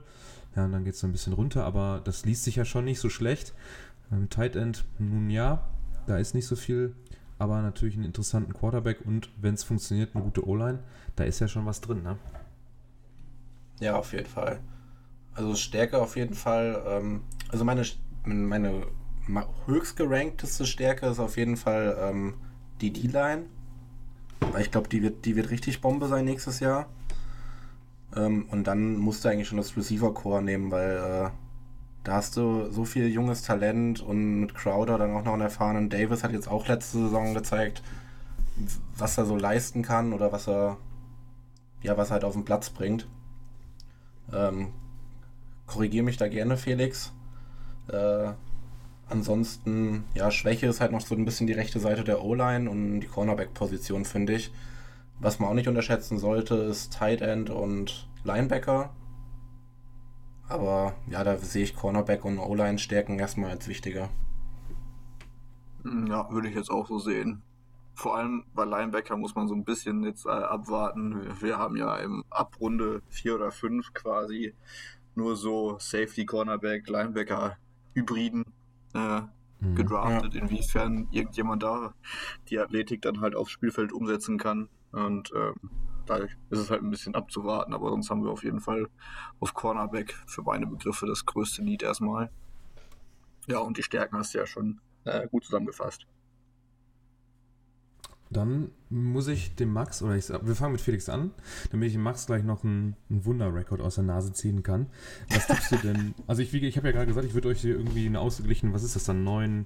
Ja, 0.56 0.66
und 0.66 0.74
dann 0.74 0.84
geht 0.84 0.96
es 0.96 1.00
so 1.00 1.08
ein 1.08 1.14
bisschen 1.14 1.34
runter, 1.34 1.64
aber 1.64 2.02
das 2.04 2.26
liest 2.26 2.44
sich 2.44 2.58
ja 2.58 2.66
schon 2.66 2.86
nicht 2.86 3.00
so 3.00 3.10
schlecht. 3.10 3.54
Ähm, 4.12 4.30
Tight 4.30 4.56
End, 4.56 4.84
nun 5.00 5.30
ja, 5.30 5.70
da 6.08 6.18
ist 6.18 6.36
nicht 6.36 6.48
so 6.48 6.56
viel, 6.56 6.94
aber 7.42 7.64
natürlich 7.64 7.96
einen 7.96 8.06
interessanten 8.06 8.54
Quarterback 8.54 9.02
und 9.04 9.32
wenn 9.42 9.56
es 9.56 9.64
funktioniert, 9.64 10.14
eine 10.14 10.24
gute 10.24 10.48
O-Line, 10.48 10.84
da 11.16 11.24
ist 11.24 11.40
ja 11.40 11.48
schon 11.48 11.66
was 11.66 11.82
drin, 11.82 12.04
ne? 12.04 12.20
Ja, 13.80 13.96
auf 13.96 14.14
jeden 14.14 14.28
Fall. 14.28 14.60
Also 15.34 15.56
Stärke 15.56 16.00
auf 16.00 16.16
jeden 16.18 16.36
Fall. 16.36 16.84
Ähm, 16.86 17.24
also 17.50 17.66
meine, 17.66 17.84
meine 18.24 18.86
höchst 19.66 19.98
gerankteste 19.98 20.68
Stärke 20.68 21.08
ist 21.08 21.18
auf 21.18 21.36
jeden 21.36 21.58
Fall 21.58 21.98
ähm, 22.00 22.36
die 22.80 22.94
D-Line. 22.94 23.48
Weil 24.52 24.62
ich 24.62 24.70
glaube, 24.70 24.88
die 24.88 25.02
wird, 25.02 25.26
die 25.26 25.36
wird 25.36 25.50
richtig 25.50 25.82
Bombe 25.82 26.08
sein 26.08 26.26
nächstes 26.26 26.60
Jahr. 26.60 26.90
Ähm, 28.16 28.46
und 28.52 28.66
dann 28.68 28.98
musst 28.98 29.26
du 29.26 29.30
eigentlich 29.30 29.48
schon 29.48 29.58
das 29.58 29.76
Receiver-Core 29.76 30.44
nehmen, 30.44 30.70
weil 30.70 30.98
äh, 30.98 31.30
da 32.04 32.14
hast 32.14 32.36
du 32.38 32.72
so 32.72 32.86
viel 32.86 33.08
junges 33.10 33.44
Talent 33.44 34.02
und 34.02 34.40
mit 34.40 34.56
Crowder 34.56 34.98
dann 34.98 35.16
auch 35.16 35.24
noch 35.24 35.34
einen 35.34 35.44
erfahrenen 35.44 35.90
Davis 35.90 36.24
hat 36.24 36.32
jetzt 36.32 36.48
auch 36.48 36.68
letzte 36.68 36.98
Saison 36.98 37.34
gezeigt, 37.34 37.84
was 38.98 39.18
er 39.18 39.26
so 39.26 39.36
leisten 39.36 39.82
kann 39.84 40.14
oder 40.14 40.32
was 40.32 40.48
er 40.48 40.78
ja 41.84 41.98
was 41.98 42.10
er 42.10 42.14
halt 42.14 42.24
auf 42.24 42.34
den 42.34 42.46
Platz 42.46 42.70
bringt. 42.70 43.08
Ähm, 44.34 44.70
Korrigiere 45.72 46.04
mich 46.04 46.18
da 46.18 46.28
gerne, 46.28 46.58
Felix. 46.58 47.14
Äh, 47.88 48.32
ansonsten, 49.08 50.04
ja, 50.14 50.30
Schwäche 50.30 50.68
ist 50.68 50.82
halt 50.82 50.92
noch 50.92 51.02
so 51.02 51.16
ein 51.16 51.24
bisschen 51.24 51.48
die 51.48 51.54
rechte 51.54 51.80
Seite 51.80 52.04
der 52.04 52.24
O-Line 52.24 52.70
und 52.70 53.00
die 53.00 53.08
Cornerback-Position, 53.08 54.04
finde 54.04 54.34
ich. 54.34 54.52
Was 55.20 55.40
man 55.40 55.50
auch 55.50 55.54
nicht 55.54 55.70
unterschätzen 55.70 56.18
sollte, 56.18 56.56
ist 56.56 56.94
Tight 56.94 57.22
End 57.22 57.50
und 57.50 58.10
Linebacker. 58.24 58.90
Aber 60.52 60.94
ja, 61.10 61.24
da 61.24 61.38
sehe 61.38 61.64
ich 61.64 61.76
Cornerback 61.76 62.26
und 62.26 62.38
O-Line-Stärken 62.38 63.18
erstmal 63.20 63.52
als 63.52 63.68
wichtiger. 63.70 64.10
Ja, 65.86 66.30
würde 66.30 66.50
ich 66.50 66.56
jetzt 66.56 66.70
auch 66.70 66.88
so 66.88 67.00
sehen. 67.00 67.42
Vor 67.96 68.18
allem 68.18 68.44
bei 68.54 68.66
Linebacker 68.66 69.16
muss 69.16 69.36
man 69.36 69.48
so 69.48 69.56
ein 69.56 69.64
bisschen 69.64 70.04
jetzt 70.04 70.26
äh, 70.26 70.30
abwarten. 70.30 71.22
Wir, 71.24 71.42
wir, 71.42 71.58
haben 71.58 71.78
ja 71.78 71.96
im 71.98 72.24
Abrunde 72.30 73.02
4 73.10 73.36
oder 73.36 73.52
5 73.52 73.94
quasi 73.94 74.54
nur 75.16 75.36
so 75.36 75.78
Safety, 75.80 76.26
Cornerback, 76.26 76.88
Linebacker, 76.88 77.58
Hybriden 77.94 78.46
äh, 78.94 79.22
mhm. 79.60 79.76
gedraftet, 79.76 80.34
ja. 80.34 80.42
inwiefern 80.42 81.08
irgendjemand 81.12 81.64
da 81.64 81.94
die 82.50 82.60
Athletik 82.60 83.02
dann 83.02 83.22
halt 83.22 83.36
aufs 83.36 83.52
Spielfeld 83.52 83.94
umsetzen 83.94 84.38
kann. 84.38 84.68
Und 84.92 85.32
ähm, 85.36 85.56
da 86.20 86.26
ist 86.26 86.60
es 86.60 86.70
halt 86.70 86.82
ein 86.82 86.90
bisschen 86.90 87.16
abzuwarten, 87.16 87.74
aber 87.74 87.90
sonst 87.90 88.10
haben 88.10 88.24
wir 88.24 88.32
auf 88.32 88.44
jeden 88.44 88.60
Fall 88.60 88.88
auf 89.40 89.54
Cornerback 89.54 90.14
für 90.26 90.42
meine 90.42 90.68
Begriffe 90.68 91.08
das 91.08 91.26
größte 91.26 91.62
Lied 91.62 91.84
erstmal. 91.84 92.30
Ja, 93.48 93.60
und 93.60 93.78
die 93.78 93.84
Stärken 93.84 94.18
hast 94.18 94.34
du 94.34 94.40
ja 94.40 94.46
schon 94.46 94.80
äh, 95.06 95.28
gut 95.28 95.44
zusammengefasst. 95.44 96.06
Dann 98.32 98.72
muss 98.90 99.28
ich 99.28 99.56
dem 99.56 99.74
Max, 99.74 100.02
oder 100.02 100.16
ich, 100.16 100.30
wir 100.30 100.56
fangen 100.56 100.72
mit 100.72 100.82
Felix 100.82 101.10
an, 101.10 101.32
damit 101.70 101.88
ich 101.88 101.94
dem 101.94 102.04
Max 102.04 102.28
gleich 102.28 102.44
noch 102.44 102.64
einen, 102.64 102.96
einen 103.10 103.26
Wunderrekord 103.26 103.82
aus 103.82 103.96
der 103.96 104.06
Nase 104.06 104.32
ziehen 104.32 104.64
kann. 104.64 104.88
Was 105.30 105.48
tippst 105.48 105.72
du 105.74 105.76
denn? 105.78 106.16
Also 106.28 106.42
ich, 106.42 106.54
ich 106.54 106.78
habe 106.78 106.88
ja 106.88 106.94
gerade 106.94 107.08
gesagt, 107.08 107.28
ich 107.28 107.34
würde 107.34 107.50
euch 107.50 107.60
hier 107.60 107.76
irgendwie 107.76 108.06
eine 108.06 108.22
ausgeglichene, 108.22 108.74
was 108.74 108.84
ist 108.84 108.96
das 108.96 109.04
dann, 109.04 109.26
9, 109.26 109.66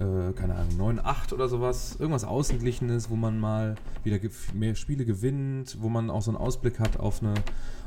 äh, 0.00 0.32
keine 0.32 0.54
Ahnung, 0.54 0.76
9, 0.76 1.00
8 1.04 1.32
oder 1.32 1.48
sowas, 1.48 1.96
irgendwas 1.98 2.24
Ausgeglichenes, 2.24 3.10
wo 3.10 3.16
man 3.16 3.38
mal 3.38 3.76
wieder 4.02 4.18
mehr 4.54 4.74
Spiele 4.74 5.04
gewinnt, 5.04 5.76
wo 5.80 5.88
man 5.88 6.10
auch 6.10 6.22
so 6.22 6.30
einen 6.30 6.38
Ausblick 6.38 6.80
hat 6.80 6.98
auf 6.98 7.22
eine 7.22 7.34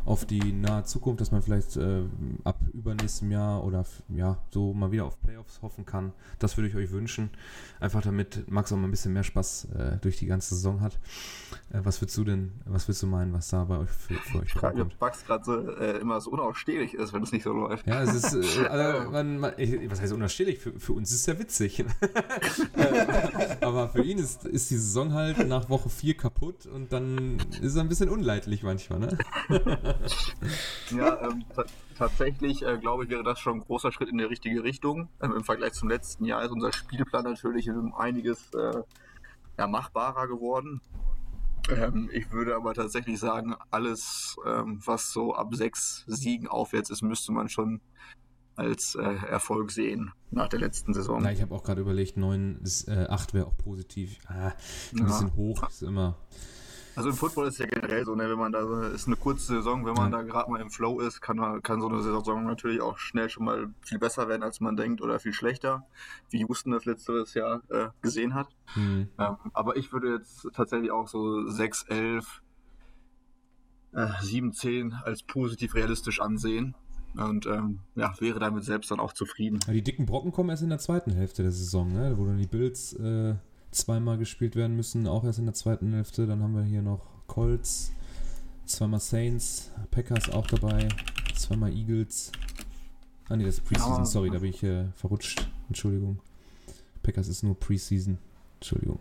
auf 0.05 0.25
die 0.25 0.51
nahe 0.51 0.83
Zukunft, 0.83 1.21
dass 1.21 1.31
man 1.31 1.41
vielleicht 1.41 1.77
äh, 1.77 2.03
ab 2.43 2.59
übernächstem 2.73 3.31
Jahr 3.31 3.63
oder 3.63 3.85
ja, 4.09 4.37
so 4.51 4.73
mal 4.73 4.91
wieder 4.91 5.05
auf 5.05 5.19
Playoffs 5.21 5.61
hoffen 5.61 5.85
kann. 5.85 6.13
Das 6.39 6.57
würde 6.57 6.67
ich 6.67 6.75
euch 6.75 6.91
wünschen. 6.91 7.29
Einfach 7.79 8.01
damit 8.01 8.49
Max 8.51 8.71
auch 8.71 8.77
mal 8.77 8.85
ein 8.85 8.91
bisschen 8.91 9.13
mehr 9.13 9.23
Spaß 9.23 9.69
äh, 9.75 9.97
durch 10.01 10.17
die 10.17 10.25
ganze 10.25 10.55
Saison 10.55 10.81
hat. 10.81 10.99
Äh, 11.71 11.79
was 11.83 12.01
würdest 12.01 12.17
du 12.17 12.25
denn, 12.25 12.51
was 12.65 12.87
würdest 12.87 13.03
du 13.03 13.07
meinen, 13.07 13.33
was 13.33 13.47
da 13.49 13.63
bei 13.63 13.77
euch 13.77 13.89
für, 13.89 14.15
für 14.15 14.39
euch 14.39 14.47
Ich 14.47 14.53
frage 14.53 14.81
ob 14.81 14.91
Max 14.99 15.25
gerade 15.25 15.45
so, 15.45 15.75
äh, 15.77 15.99
immer 15.99 16.19
so 16.19 16.31
unausstehlich 16.31 16.93
ist, 16.95 17.13
wenn 17.13 17.23
es 17.23 17.31
nicht 17.31 17.43
so 17.43 17.53
läuft. 17.53 17.87
Ja, 17.87 18.03
es 18.03 18.13
ist, 18.13 18.57
äh, 18.57 18.67
also, 18.67 19.11
man, 19.11 19.39
man, 19.39 19.53
ich, 19.57 19.89
was 19.89 20.01
heißt 20.01 20.11
unausstehlich? 20.11 20.59
Für, 20.59 20.77
für 20.79 20.93
uns 20.93 21.11
ist 21.11 21.21
es 21.21 21.25
ja 21.27 21.39
witzig. 21.39 21.85
Aber 23.61 23.89
für 23.89 24.03
ihn 24.03 24.17
ist, 24.17 24.45
ist 24.45 24.69
die 24.69 24.77
Saison 24.77 25.13
halt 25.13 25.47
nach 25.47 25.69
Woche 25.69 25.89
4 25.89 26.17
kaputt 26.17 26.65
und 26.65 26.91
dann 26.91 27.37
ist 27.61 27.73
es 27.73 27.77
ein 27.77 27.87
bisschen 27.87 28.09
unleidlich 28.09 28.63
manchmal, 28.63 28.99
ne? 28.99 29.17
ja, 30.91 31.21
ähm, 31.21 31.43
tatsächlich 31.97 32.63
äh, 32.63 32.77
glaube 32.77 33.03
ich, 33.03 33.10
wäre 33.10 33.23
das 33.23 33.39
schon 33.39 33.58
ein 33.58 33.62
großer 33.62 33.91
Schritt 33.91 34.10
in 34.10 34.17
die 34.17 34.23
richtige 34.23 34.63
Richtung. 34.63 35.10
Ähm, 35.21 35.34
Im 35.34 35.43
Vergleich 35.43 35.73
zum 35.73 35.89
letzten 35.89 36.25
Jahr 36.25 36.43
ist 36.43 36.51
unser 36.51 36.73
Spielplan 36.73 37.23
natürlich 37.23 37.69
um 37.69 37.93
einiges 37.95 38.53
äh, 38.53 38.82
ja, 39.58 39.67
machbarer 39.67 40.27
geworden. 40.27 40.82
Ähm, 41.69 42.10
ich 42.12 42.32
würde 42.32 42.56
aber 42.56 42.73
tatsächlich 42.73 43.19
sagen, 43.19 43.56
alles, 43.71 44.36
ähm, 44.45 44.82
was 44.86 45.12
so 45.12 45.34
ab 45.34 45.56
sechs 45.56 46.03
Siegen 46.08 46.47
aufwärts 46.47 46.89
ist, 46.89 47.01
müsste 47.01 47.32
man 47.32 47.49
schon 47.49 47.79
als 48.56 48.95
äh, 48.95 49.01
Erfolg 49.01 49.71
sehen 49.71 50.12
nach 50.29 50.47
der 50.47 50.60
letzten 50.60 50.93
Saison. 50.93 51.23
Ja, 51.23 51.32
ich 51.32 51.41
habe 51.41 51.56
auch 51.56 51.63
gerade 51.63 51.82
überlegt, 51.82 52.17
9 52.17 52.60
bis 52.62 52.88
äh, 52.88 53.08
8 53.10 53.34
wäre 53.34 53.47
auch 53.47 53.58
positiv. 53.58 54.17
Ah, 54.27 54.51
ein 54.91 54.97
ja. 54.97 55.06
bisschen 55.06 55.36
hoch 55.36 55.67
ist 55.67 55.82
immer. 55.82 56.17
Also 56.95 57.10
im 57.10 57.15
Football 57.15 57.47
ist 57.47 57.60
ja 57.60 57.65
generell 57.65 58.06
so, 58.06 58.15
ne, 58.15 58.29
wenn 58.29 58.38
man 58.38 58.51
da 58.51 58.88
ist 58.88 59.08
eine 59.08 59.15
kurze 59.15 59.47
Saison, 59.47 59.86
wenn 59.86 59.93
man 59.93 60.12
ja. 60.12 60.17
da 60.19 60.23
gerade 60.23 60.51
mal 60.51 60.62
im 60.62 60.69
Flow 60.69 60.99
ist, 60.99 61.21
kann, 61.21 61.62
kann 61.63 61.82
so 61.82 61.88
eine 61.88 62.01
Saison 62.01 62.45
natürlich 62.45 62.82
auch 62.82 62.97
schnell 62.97 63.29
schon 63.29 63.45
mal 63.45 63.69
viel 63.82 63.99
besser 63.99 64.27
werden, 64.27 64.43
als 64.43 64.60
man 64.60 64.75
denkt, 64.75 65.01
oder 65.01 65.19
viel 65.19 65.34
schlechter, 65.34 65.86
wie 66.29 66.39
Houston 66.39 66.71
das 66.71 66.86
letztes 66.86 67.34
Jahr 67.34 67.62
äh, 67.69 67.88
gesehen 68.01 68.36
hat. 68.36 68.49
Mhm. 68.75 69.10
Ähm, 69.17 69.36
aber 69.53 69.75
ich 69.75 69.91
würde 69.91 70.13
jetzt 70.13 70.47
tatsächlich 70.53 70.91
auch 70.91 71.08
so 71.08 71.47
6, 71.47 71.86
11, 71.89 72.41
äh, 73.93 74.08
7, 74.21 74.53
10 74.53 74.93
als 74.93 75.23
positiv 75.23 75.75
realistisch 75.75 76.21
ansehen. 76.21 76.75
Und 77.15 77.45
ähm, 77.45 77.79
ja, 77.95 78.12
wäre 78.19 78.39
damit 78.39 78.63
selbst 78.63 78.89
dann 78.89 78.99
auch 78.99 79.13
zufrieden. 79.13 79.60
die 79.67 79.84
dicken 79.84 80.08
Brocken 80.08 80.32
kommen 80.32 80.49
erst 80.49 80.63
in 80.63 80.69
der 80.69 80.79
zweiten 80.79 81.12
Hälfte 81.12 81.43
der 81.43 81.51
Saison, 81.51 81.93
ne? 81.93 82.17
wo 82.17 82.25
dann 82.25 82.38
die 82.38 82.47
Bills 82.47 82.93
äh, 82.93 83.36
zweimal 83.73 84.17
gespielt 84.17 84.55
werden 84.55 84.75
müssen, 84.75 85.07
auch 85.07 85.23
erst 85.23 85.39
in 85.39 85.45
der 85.45 85.53
zweiten 85.53 85.93
Hälfte. 85.93 86.25
Dann 86.27 86.41
haben 86.41 86.55
wir 86.55 86.63
hier 86.63 86.81
noch 86.81 87.01
Colts, 87.27 87.91
zweimal 88.65 88.99
Saints, 88.99 89.71
Packers 89.91 90.29
auch 90.29 90.47
dabei, 90.47 90.88
zweimal 91.36 91.73
Eagles. 91.73 92.31
Ah 93.29 93.36
ne, 93.36 93.45
das 93.45 93.55
ist 93.55 93.65
Preseason, 93.65 94.05
sorry, 94.05 94.29
da 94.29 94.39
bin 94.39 94.49
ich 94.49 94.63
äh, 94.63 94.86
verrutscht. 94.95 95.47
Entschuldigung. 95.67 96.19
Packers 97.01 97.27
ist 97.27 97.43
nur 97.43 97.59
Preseason. 97.59 98.17
Entschuldigung. 98.59 98.99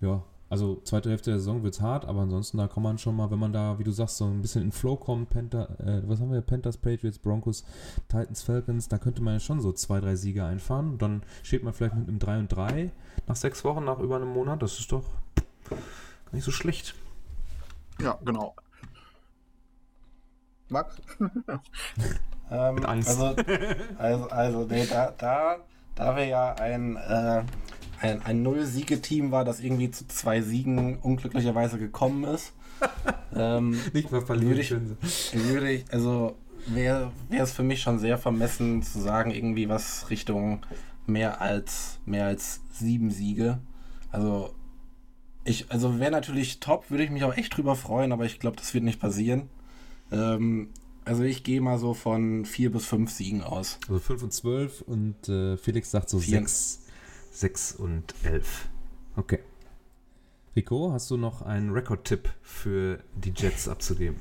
Ja, 0.00 0.22
also 0.52 0.82
zweite 0.84 1.08
Hälfte 1.08 1.30
der 1.30 1.38
Saison 1.38 1.62
wird 1.62 1.72
es 1.72 1.80
hart, 1.80 2.04
aber 2.04 2.20
ansonsten 2.20 2.58
da 2.58 2.68
kann 2.68 2.82
man 2.82 2.98
schon 2.98 3.16
mal, 3.16 3.30
wenn 3.30 3.38
man 3.38 3.54
da, 3.54 3.78
wie 3.78 3.84
du 3.84 3.90
sagst, 3.90 4.18
so 4.18 4.26
ein 4.26 4.42
bisschen 4.42 4.60
in 4.60 4.70
Flow 4.70 4.96
kommt, 4.96 5.30
Panther, 5.30 5.80
äh, 5.80 6.02
was 6.06 6.20
haben 6.20 6.30
wir, 6.30 6.42
Panthers, 6.42 6.76
Patriots, 6.76 7.18
Broncos, 7.18 7.64
Titans, 8.08 8.42
Falcons, 8.42 8.86
da 8.86 8.98
könnte 8.98 9.22
man 9.22 9.32
ja 9.32 9.40
schon 9.40 9.62
so 9.62 9.72
zwei, 9.72 9.98
drei 9.98 10.14
Siege 10.14 10.44
einfahren 10.44 10.90
und 10.90 11.00
dann 11.00 11.22
steht 11.42 11.64
man 11.64 11.72
vielleicht 11.72 11.94
mit 11.94 12.06
einem 12.06 12.18
3 12.18 12.38
und 12.40 12.48
3 12.48 12.90
nach 13.26 13.36
sechs 13.36 13.64
Wochen, 13.64 13.82
nach 13.86 13.98
über 13.98 14.16
einem 14.16 14.28
Monat, 14.28 14.60
das 14.60 14.78
ist 14.78 14.92
doch 14.92 15.04
gar 15.64 15.78
nicht 16.32 16.44
so 16.44 16.50
schlecht. 16.50 16.96
Ja, 17.98 18.18
genau. 18.22 18.54
Max? 20.68 21.00
ähm, 22.50 22.74
mit 22.74 22.84
Angst. 22.84 23.08
Also, 23.08 23.36
also, 23.96 24.28
also 24.28 24.64
nee, 24.66 24.84
da, 24.84 25.14
da, 25.16 25.56
da 25.94 26.14
wir 26.14 26.26
ja 26.26 26.52
ein 26.56 26.96
äh, 26.96 27.42
ein, 28.02 28.22
ein 28.22 28.42
Null-Siege-Team 28.42 29.30
war, 29.30 29.44
das 29.44 29.60
irgendwie 29.60 29.90
zu 29.90 30.06
zwei 30.08 30.42
Siegen 30.42 30.98
unglücklicherweise 30.98 31.78
gekommen 31.78 32.24
ist. 32.24 32.52
ähm, 33.36 33.78
Nicht 33.92 34.10
mal 34.10 34.22
verlieren 34.22 34.50
würde 34.50 34.60
ich, 34.60 35.34
würde 35.48 35.70
ich, 35.70 35.84
also 35.92 36.36
wäre 36.66 37.12
es 37.30 37.52
für 37.52 37.62
mich 37.62 37.80
schon 37.80 37.98
sehr 37.98 38.18
vermessen 38.18 38.82
zu 38.82 39.00
sagen, 39.00 39.30
irgendwie 39.30 39.68
was 39.68 40.10
Richtung 40.10 40.66
mehr 41.06 41.40
als 41.40 41.98
mehr 42.04 42.26
als 42.26 42.60
sieben 42.72 43.10
Siege. 43.10 43.60
Also 44.10 44.54
ich, 45.44 45.70
also 45.70 45.98
wäre 45.98 46.10
natürlich 46.10 46.60
top, 46.60 46.90
würde 46.90 47.04
ich 47.04 47.10
mich 47.10 47.24
auch 47.24 47.36
echt 47.36 47.56
drüber 47.56 47.76
freuen, 47.76 48.12
aber 48.12 48.24
ich 48.24 48.38
glaube, 48.38 48.56
das 48.56 48.74
wird 48.74 48.84
nicht 48.84 49.00
passieren. 49.00 49.48
Ähm, 50.10 50.70
also 51.04 51.24
ich 51.24 51.42
gehe 51.42 51.60
mal 51.60 51.78
so 51.78 51.94
von 51.94 52.44
vier 52.44 52.70
bis 52.70 52.84
fünf 52.84 53.10
Siegen 53.10 53.42
aus. 53.42 53.78
Also 53.88 53.98
5 53.98 54.22
und 54.22 54.32
12 54.32 54.82
und 54.82 55.28
äh, 55.28 55.56
Felix 55.56 55.90
sagt 55.90 56.08
so 56.08 56.18
Vier. 56.20 56.38
6, 56.38 56.81
6 57.32 57.72
und 57.72 58.14
11. 58.24 58.68
Okay. 59.16 59.40
Rico, 60.54 60.92
hast 60.92 61.10
du 61.10 61.16
noch 61.16 61.42
einen 61.42 61.70
Rekordtipp 61.70 62.28
für 62.42 63.02
die 63.14 63.32
Jets 63.34 63.68
abzugeben? 63.68 64.20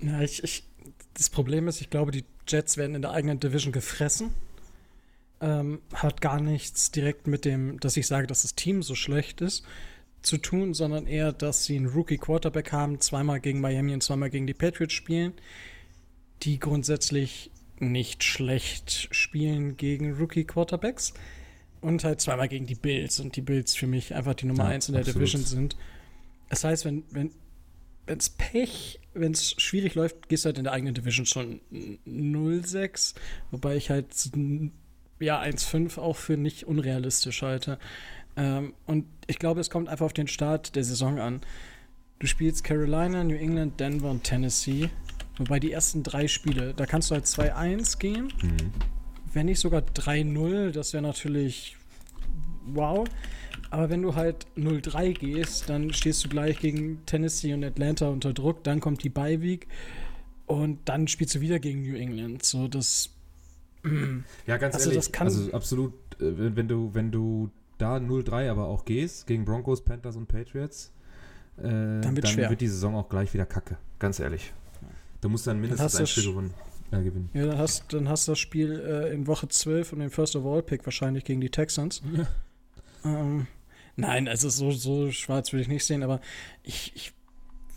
Ja, 0.00 0.20
ich, 0.22 0.42
ich, 0.42 0.64
das 1.14 1.28
Problem 1.28 1.68
ist, 1.68 1.82
ich 1.82 1.90
glaube, 1.90 2.12
die 2.12 2.24
Jets 2.48 2.78
werden 2.78 2.96
in 2.96 3.02
der 3.02 3.10
eigenen 3.12 3.38
Division 3.38 3.72
gefressen. 3.72 4.30
Ähm, 5.42 5.80
hat 5.92 6.20
gar 6.20 6.40
nichts 6.40 6.90
direkt 6.90 7.26
mit 7.26 7.44
dem, 7.44 7.78
dass 7.80 7.96
ich 7.96 8.06
sage, 8.06 8.26
dass 8.26 8.42
das 8.42 8.54
Team 8.54 8.82
so 8.82 8.94
schlecht 8.94 9.40
ist, 9.42 9.64
zu 10.22 10.38
tun, 10.38 10.74
sondern 10.74 11.06
eher, 11.06 11.32
dass 11.32 11.64
sie 11.64 11.76
einen 11.76 11.86
Rookie-Quarterback 11.86 12.72
haben, 12.72 13.00
zweimal 13.00 13.40
gegen 13.40 13.60
Miami 13.60 13.94
und 13.94 14.02
zweimal 14.02 14.30
gegen 14.30 14.46
die 14.46 14.54
Patriots 14.54 14.94
spielen, 14.94 15.34
die 16.42 16.58
grundsätzlich 16.58 17.50
nicht 17.78 18.24
schlecht 18.24 19.08
spielen 19.14 19.76
gegen 19.76 20.14
Rookie-Quarterbacks 20.14 21.14
und 21.80 22.04
halt 22.04 22.20
zweimal 22.20 22.48
gegen 22.48 22.66
die 22.66 22.74
Bills 22.74 23.20
und 23.20 23.36
die 23.36 23.40
Bills 23.40 23.74
für 23.74 23.86
mich 23.86 24.14
einfach 24.14 24.34
die 24.34 24.46
Nummer 24.46 24.64
Ja, 24.64 24.70
eins 24.70 24.88
in 24.88 24.94
der 24.94 25.00
absolut. 25.00 25.20
Division 25.22 25.44
sind. 25.44 25.76
Das 26.48 26.64
heißt, 26.64 26.84
wenn, 26.84 27.04
wenn 27.10 27.30
wenn's 28.06 28.28
Pech, 28.30 28.98
wenn 29.14 29.32
es 29.32 29.52
schwierig 29.60 29.94
läuft, 29.94 30.28
gehst 30.28 30.44
du 30.44 30.48
halt 30.48 30.58
in 30.58 30.64
der 30.64 30.72
eigenen 30.72 30.94
Division 30.94 31.26
schon 31.26 31.60
0-6, 32.06 33.14
wobei 33.50 33.76
ich 33.76 33.90
halt 33.90 34.06
ja 35.20 35.40
1-5 35.40 35.98
auch 35.98 36.16
für 36.16 36.36
nicht 36.36 36.64
unrealistisch 36.66 37.42
halte. 37.42 37.78
Ähm, 38.36 38.74
und 38.86 39.06
ich 39.26 39.38
glaube, 39.38 39.60
es 39.60 39.70
kommt 39.70 39.88
einfach 39.88 40.06
auf 40.06 40.12
den 40.12 40.28
Start 40.28 40.74
der 40.76 40.84
Saison 40.84 41.18
an. 41.18 41.40
Du 42.18 42.26
spielst 42.26 42.64
Carolina, 42.64 43.24
New 43.24 43.34
England, 43.36 43.80
Denver 43.80 44.10
und 44.10 44.24
Tennessee. 44.24 44.90
Wobei 45.38 45.58
die 45.58 45.72
ersten 45.72 46.02
drei 46.02 46.28
Spiele, 46.28 46.74
da 46.74 46.84
kannst 46.86 47.10
du 47.10 47.14
halt 47.14 47.24
2-1 47.26 47.98
gehen, 47.98 48.32
Mhm. 48.42 48.72
Wenn 49.32 49.46
nicht 49.46 49.60
sogar 49.60 49.82
3-0, 49.82 50.70
das 50.72 50.92
wäre 50.92 51.02
natürlich 51.02 51.76
wow. 52.66 53.06
Aber 53.70 53.88
wenn 53.90 54.02
du 54.02 54.14
halt 54.16 54.46
0-3 54.56 55.12
gehst, 55.12 55.68
dann 55.68 55.92
stehst 55.92 56.24
du 56.24 56.28
gleich 56.28 56.58
gegen 56.58 57.04
Tennessee 57.06 57.54
und 57.54 57.62
Atlanta 57.64 58.08
unter 58.08 58.32
Druck, 58.32 58.64
dann 58.64 58.80
kommt 58.80 59.04
die 59.04 59.10
Bye 59.10 59.40
Week 59.42 59.68
und 60.46 60.80
dann 60.86 61.06
spielst 61.06 61.36
du 61.36 61.40
wieder 61.40 61.60
gegen 61.60 61.82
New 61.82 61.94
England. 61.96 62.44
So, 62.44 62.66
das. 62.68 63.10
Ja, 64.46 64.56
ganz 64.58 64.74
Also 64.74 64.90
ehrlich, 64.90 65.04
das 65.06 65.12
kann- 65.12 65.26
also 65.26 65.52
absolut, 65.52 65.92
äh, 66.20 66.54
wenn, 66.56 66.68
du, 66.68 66.90
wenn 66.94 67.10
du 67.12 67.50
da 67.78 67.96
0-3 67.96 68.50
aber 68.50 68.66
auch 68.66 68.84
gehst, 68.84 69.26
gegen 69.26 69.44
Broncos, 69.46 69.82
Panthers 69.84 70.16
und 70.16 70.26
Patriots, 70.26 70.92
äh, 71.56 71.62
dann, 71.62 72.14
wird's 72.16 72.30
schwer. 72.30 72.50
wird 72.50 72.60
die 72.60 72.68
Saison 72.68 72.94
auch 72.96 73.08
gleich 73.08 73.32
wieder 73.32 73.46
kacke, 73.46 73.78
ganz 73.98 74.18
ehrlich. 74.20 74.52
Du 75.22 75.28
musst 75.30 75.46
dann 75.46 75.60
mindestens 75.60 75.96
ein 75.96 76.06
Spiel 76.06 76.24
sch- 76.24 76.34
äh, 76.92 77.02
gewinnen. 77.02 77.30
Ja, 77.34 77.46
dann 77.46 77.58
hast, 77.58 77.92
dann 77.92 78.08
hast 78.08 78.28
du 78.28 78.32
das 78.32 78.38
Spiel 78.38 78.80
äh, 78.80 79.12
in 79.12 79.26
Woche 79.26 79.48
12 79.48 79.92
und 79.92 80.00
den 80.00 80.10
First 80.10 80.36
of 80.36 80.44
All 80.46 80.62
Pick 80.62 80.84
wahrscheinlich 80.86 81.24
gegen 81.24 81.40
die 81.40 81.50
Texans. 81.50 82.02
Ähm, 83.02 83.46
nein, 83.96 84.28
also 84.28 84.50
so, 84.50 84.72
so 84.72 85.10
schwarz 85.10 85.54
würde 85.54 85.62
ich 85.62 85.68
nicht 85.68 85.86
sehen, 85.86 86.02
aber 86.02 86.20
ich, 86.62 86.92
ich 86.94 87.14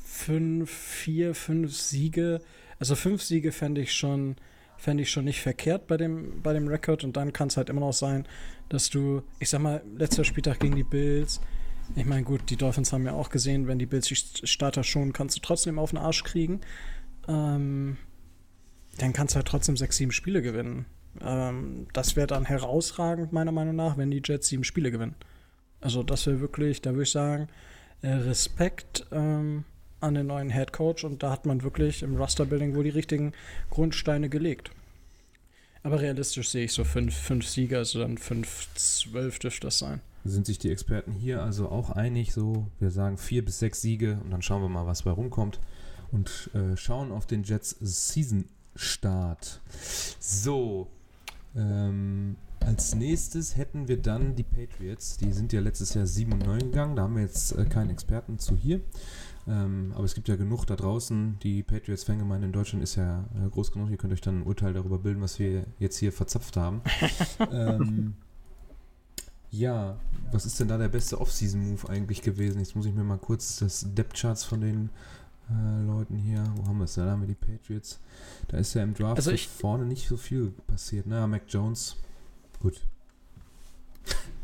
fünf, 0.03 0.69
vier, 0.69 1.33
fünf 1.33 1.73
Siege, 1.73 2.41
also 2.77 2.95
fünf 2.95 3.23
Siege 3.23 3.53
fände 3.53 3.79
ich 3.79 3.93
schon, 3.93 4.35
fände 4.77 5.03
ich 5.03 5.11
schon 5.11 5.23
nicht 5.23 5.41
verkehrt 5.41 5.87
bei 5.87 5.95
dem, 5.95 6.41
bei 6.41 6.51
dem 6.51 6.67
Rekord 6.67 7.05
und 7.05 7.15
dann 7.15 7.31
kann 7.31 7.47
es 7.47 7.55
halt 7.55 7.69
immer 7.69 7.79
noch 7.79 7.93
sein, 7.93 8.27
dass 8.67 8.89
du, 8.89 9.23
ich 9.39 9.49
sag 9.49 9.61
mal, 9.61 9.81
letzter 9.95 10.25
Spieltag 10.25 10.59
gegen 10.59 10.75
die 10.75 10.83
Bills, 10.83 11.39
ich 11.95 12.05
meine, 12.05 12.23
gut, 12.23 12.49
die 12.49 12.55
Dolphins 12.55 12.93
haben 12.93 13.05
ja 13.05 13.13
auch 13.13 13.29
gesehen, 13.29 13.67
wenn 13.67 13.79
die 13.79 13.85
Bills 13.85 14.07
die 14.07 14.15
Starter 14.15 14.83
schon, 14.83 15.13
kannst 15.13 15.37
du 15.37 15.41
trotzdem 15.41 15.79
auf 15.79 15.91
den 15.91 15.99
Arsch 15.99 16.23
kriegen. 16.23 16.61
Ähm, 17.27 17.97
dann 18.97 19.13
kannst 19.13 19.33
du 19.33 19.37
halt 19.37 19.47
trotzdem 19.47 19.77
sechs, 19.77 19.97
sieben 19.97 20.11
Spiele 20.11 20.41
gewinnen. 20.41 20.85
Ähm, 21.21 21.87
das 21.93 22.15
wäre 22.15 22.27
dann 22.27 22.45
herausragend, 22.45 23.33
meiner 23.33 23.51
Meinung 23.51 23.75
nach, 23.75 23.97
wenn 23.97 24.11
die 24.11 24.21
Jets 24.23 24.47
sieben 24.47 24.63
Spiele 24.63 24.91
gewinnen. 24.91 25.15
Also 25.81 26.03
das 26.03 26.25
wäre 26.27 26.39
wirklich, 26.39 26.81
da 26.81 26.91
würde 26.91 27.03
ich 27.03 27.11
sagen, 27.11 27.47
äh, 28.01 28.09
Respekt 28.09 29.05
ähm, 29.11 29.65
an 29.99 30.13
den 30.13 30.27
neuen 30.27 30.49
Head 30.49 30.73
Coach 30.73 31.03
und 31.03 31.23
da 31.23 31.31
hat 31.31 31.45
man 31.45 31.63
wirklich 31.63 32.03
im 32.03 32.15
Roster-Building 32.15 32.75
wohl 32.75 32.83
die 32.83 32.89
richtigen 32.89 33.33
Grundsteine 33.69 34.29
gelegt. 34.29 34.71
Aber 35.83 35.99
realistisch 35.99 36.49
sehe 36.49 36.65
ich 36.65 36.71
so 36.71 36.85
fünf, 36.85 37.15
fünf 37.15 37.47
Sieger, 37.47 37.79
also 37.79 37.99
dann 37.99 38.17
fünf, 38.17 38.69
zwölf 38.75 39.39
dürfte 39.39 39.67
das 39.67 39.79
sein. 39.79 39.99
Sind 40.23 40.45
sich 40.45 40.57
die 40.57 40.71
Experten 40.71 41.11
hier 41.11 41.43
also 41.43 41.67
auch 41.67 41.89
einig, 41.89 42.31
so 42.31 42.67
wir 42.79 42.91
sagen 42.91 43.17
vier 43.17 43.43
bis 43.43 43.59
sechs 43.59 43.81
Siege 43.81 44.21
und 44.23 44.31
dann 44.31 44.41
schauen 44.41 44.61
wir 44.61 44.69
mal, 44.69 44.85
was 44.85 45.03
bei 45.03 45.11
rumkommt 45.11 45.59
und 46.11 46.49
äh, 46.53 46.77
schauen 46.77 47.11
auf 47.11 47.25
den 47.25 47.43
Jets 47.43 47.75
Season 47.81 48.45
Start. 48.75 49.61
So, 50.19 50.87
ähm, 51.55 52.35
als 52.59 52.95
nächstes 52.95 53.57
hätten 53.57 53.87
wir 53.87 54.01
dann 54.01 54.35
die 54.35 54.43
Patriots. 54.43 55.17
Die 55.17 55.31
sind 55.31 55.53
ja 55.53 55.59
letztes 55.59 55.93
Jahr 55.93 56.07
7 56.07 56.31
und 56.31 56.45
9 56.45 56.59
gegangen. 56.59 56.95
Da 56.95 57.03
haben 57.03 57.15
wir 57.15 57.23
jetzt 57.23 57.51
äh, 57.57 57.65
keinen 57.65 57.89
Experten 57.89 58.39
zu 58.39 58.55
hier. 58.55 58.81
Ähm, 59.47 59.91
aber 59.95 60.05
es 60.05 60.15
gibt 60.15 60.29
ja 60.29 60.35
genug 60.35 60.65
da 60.65 60.75
draußen. 60.75 61.37
Die 61.43 61.63
Patriots-Fangemeinde 61.63 62.47
in 62.47 62.53
Deutschland 62.53 62.83
ist 62.83 62.95
ja 62.95 63.25
äh, 63.35 63.49
groß 63.49 63.71
genug. 63.71 63.89
Ihr 63.89 63.97
könnt 63.97 64.13
euch 64.13 64.21
dann 64.21 64.39
ein 64.39 64.43
Urteil 64.43 64.73
darüber 64.73 64.97
bilden, 64.97 65.21
was 65.21 65.39
wir 65.39 65.65
jetzt 65.79 65.97
hier 65.97 66.13
verzapft 66.13 66.55
haben. 66.55 66.81
ähm, 67.51 68.13
ja, 69.51 69.97
was 70.31 70.45
ist 70.45 70.59
denn 70.59 70.69
da 70.69 70.77
der 70.77 70.87
beste 70.87 71.19
Off-Season-Move 71.19 71.89
eigentlich 71.89 72.21
gewesen? 72.21 72.59
Jetzt 72.59 72.75
muss 72.75 72.85
ich 72.85 72.93
mir 72.93 73.03
mal 73.03 73.19
kurz 73.19 73.57
das 73.57 73.85
Depth-Charts 73.93 74.45
von 74.45 74.61
den 74.61 74.89
äh, 75.49 75.85
Leuten 75.85 76.15
hier, 76.17 76.43
wo 76.55 76.67
haben 76.67 76.77
wir 76.77 76.85
es? 76.85 76.95
Da 76.95 77.05
haben 77.05 77.21
wir 77.21 77.27
die 77.27 77.33
Patriots. 77.35 77.99
Da 78.47 78.57
ist 78.57 78.73
ja 78.73 78.83
im 78.83 78.93
Draft 78.93 79.17
Also 79.17 79.29
so 79.31 79.35
ich- 79.35 79.47
vorne 79.47 79.85
nicht 79.85 80.07
so 80.07 80.17
viel 80.17 80.53
passiert. 80.67 81.05
Na, 81.07 81.27
Mac 81.27 81.43
Jones, 81.49 81.95
gut. 82.61 82.81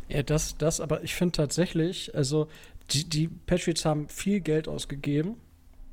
Ja, 0.08 0.24
das, 0.24 0.58
das, 0.58 0.80
aber 0.82 1.04
ich 1.04 1.14
finde 1.16 1.34
tatsächlich, 1.34 2.16
also 2.16 2.48
die, 2.92 3.04
die 3.08 3.28
Patriots 3.28 3.86
haben 3.86 4.10
viel 4.10 4.40
Geld 4.40 4.68
ausgegeben. 4.68 5.36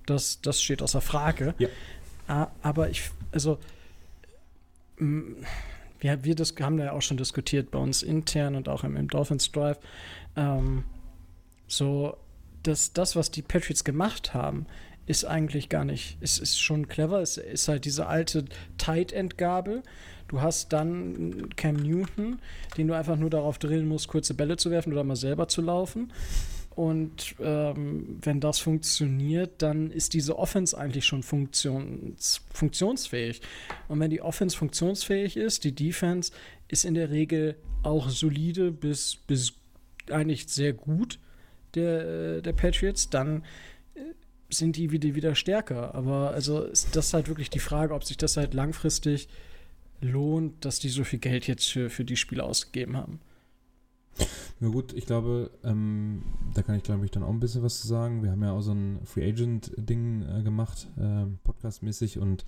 Das, 0.07 0.41
das 0.41 0.63
steht 0.63 0.81
außer 0.83 1.01
Frage. 1.03 1.55
Ja. 1.59 1.69
A- 2.29 2.51
Aber 2.63 2.89
ich, 2.89 3.11
also, 3.33 3.59
mm, 4.99 5.35
wir, 6.01 6.35
das 6.35 6.55
haben 6.61 6.77
da 6.79 6.85
ja 6.85 6.93
auch 6.93 7.03
schon 7.03 7.17
diskutiert 7.17 7.71
bei 7.71 7.79
uns 7.79 8.03
intern 8.03 8.55
und 8.55 8.69
auch 8.69 8.85
im, 8.85 8.97
im 8.97 9.09
Dolphins 9.09 9.51
Drive. 9.53 9.79
Ähm, 10.37 10.85
so, 11.67 12.17
das, 12.63 12.93
das, 12.93 13.17
was 13.17 13.31
die 13.31 13.43
Patriots 13.43 13.85
gemacht 13.85 14.33
haben, 14.35 14.67
ist 15.07 15.25
eigentlich 15.25 15.69
gar 15.69 15.85
nicht, 15.85 16.19
ist, 16.21 16.39
ist 16.39 16.61
schon 16.61 16.89
clever. 16.89 17.21
Es 17.21 17.37
ist 17.37 17.69
halt 17.69 17.85
diese 17.85 18.07
alte 18.07 18.45
Tight 18.79 19.13
End 19.13 19.39
Gabel. 19.39 19.83
Du 20.29 20.41
hast 20.41 20.73
dann 20.73 21.51
Cam 21.57 21.77
Newton, 21.77 22.41
den 22.77 22.89
du 22.89 22.95
einfach 22.95 23.17
nur 23.17 23.31
darauf 23.31 23.59
drillen 23.59 23.87
musst, 23.87 24.09
kurze 24.09 24.35
Bälle 24.35 24.57
zu 24.57 24.71
werfen 24.71 24.93
oder 24.93 25.05
mal 25.05 25.17
selber 25.17 25.47
zu 25.47 25.63
laufen. 25.63 26.13
Und 26.77 27.37
ähm, 27.41 28.19
wenn 28.21 28.39
das 28.39 28.59
funktioniert, 28.59 29.63
dann 29.63 29.91
ist 29.91 30.13
diese 30.13 30.39
Offense 30.39 30.77
eigentlich 30.77 31.07
schon 31.07 31.23
funktions 31.23 32.43
funktionsfähig. 32.53 33.41
Und 33.89 33.99
wenn 33.99 34.11
die 34.11 34.21
Offense 34.21 34.55
funktionsfähig 34.55 35.39
ist, 35.39 35.65
die 35.65 35.75
Defense 35.75 36.33
ist 36.69 36.85
in 36.85 36.93
der 36.93 37.11
Regel 37.11 37.57
auch 37.83 38.11
solide 38.11 38.73
bis, 38.73 39.17
bis 39.17 39.55
eigentlich 40.11 40.49
sehr 40.49 40.75
gut 40.75 41.19
der, 41.75 42.37
äh, 42.37 42.43
der 42.43 42.53
Patriots, 42.53 43.09
dann 43.09 43.45
äh, 43.95 44.01
sind 44.49 44.77
die 44.77 44.93
wieder, 44.93 45.15
wieder 45.15 45.35
stärker. 45.35 45.95
Aber 45.95 46.31
also 46.31 46.63
ist 46.63 46.95
das 46.97 47.13
halt 47.15 47.29
wirklich 47.29 47.51
die 47.51 47.59
Frage, 47.59 47.95
ob 47.95 48.05
sich 48.05 48.17
das 48.17 48.37
halt 48.37 48.55
langfristig 48.55 49.29
lohnt, 50.01 50.65
dass 50.65 50.79
die 50.79 50.89
so 50.89 51.05
viel 51.05 51.19
Geld 51.19 51.47
jetzt 51.47 51.71
für, 51.71 51.91
für 51.91 52.05
die 52.05 52.17
Spiele 52.17 52.45
ausgegeben 52.45 52.97
haben. 52.97 53.21
Na 54.59 54.69
gut, 54.69 54.95
ich 54.95 55.05
glaube, 55.05 55.51
ähm, 55.65 56.23
da 56.55 56.63
kann 56.63 56.77
ich 56.77 56.83
glaube 56.83 57.05
ich 57.05 57.11
dann 57.11 57.23
auch 57.23 57.31
ein 57.31 57.41
bisschen 57.41 57.63
was 57.63 57.81
zu 57.81 57.87
sagen. 57.87 58.23
Wir 58.23 58.31
haben 58.31 58.43
ja 58.43 58.53
auch 58.53 58.63
so 58.63 58.73
ein 58.73 59.01
Free 59.05 59.29
Agent 59.29 59.73
Ding 59.77 60.23
äh, 60.23 60.43
gemacht, 60.43 60.89
ähm, 60.99 61.39
podcastmäßig 61.45 62.19
und 62.19 62.47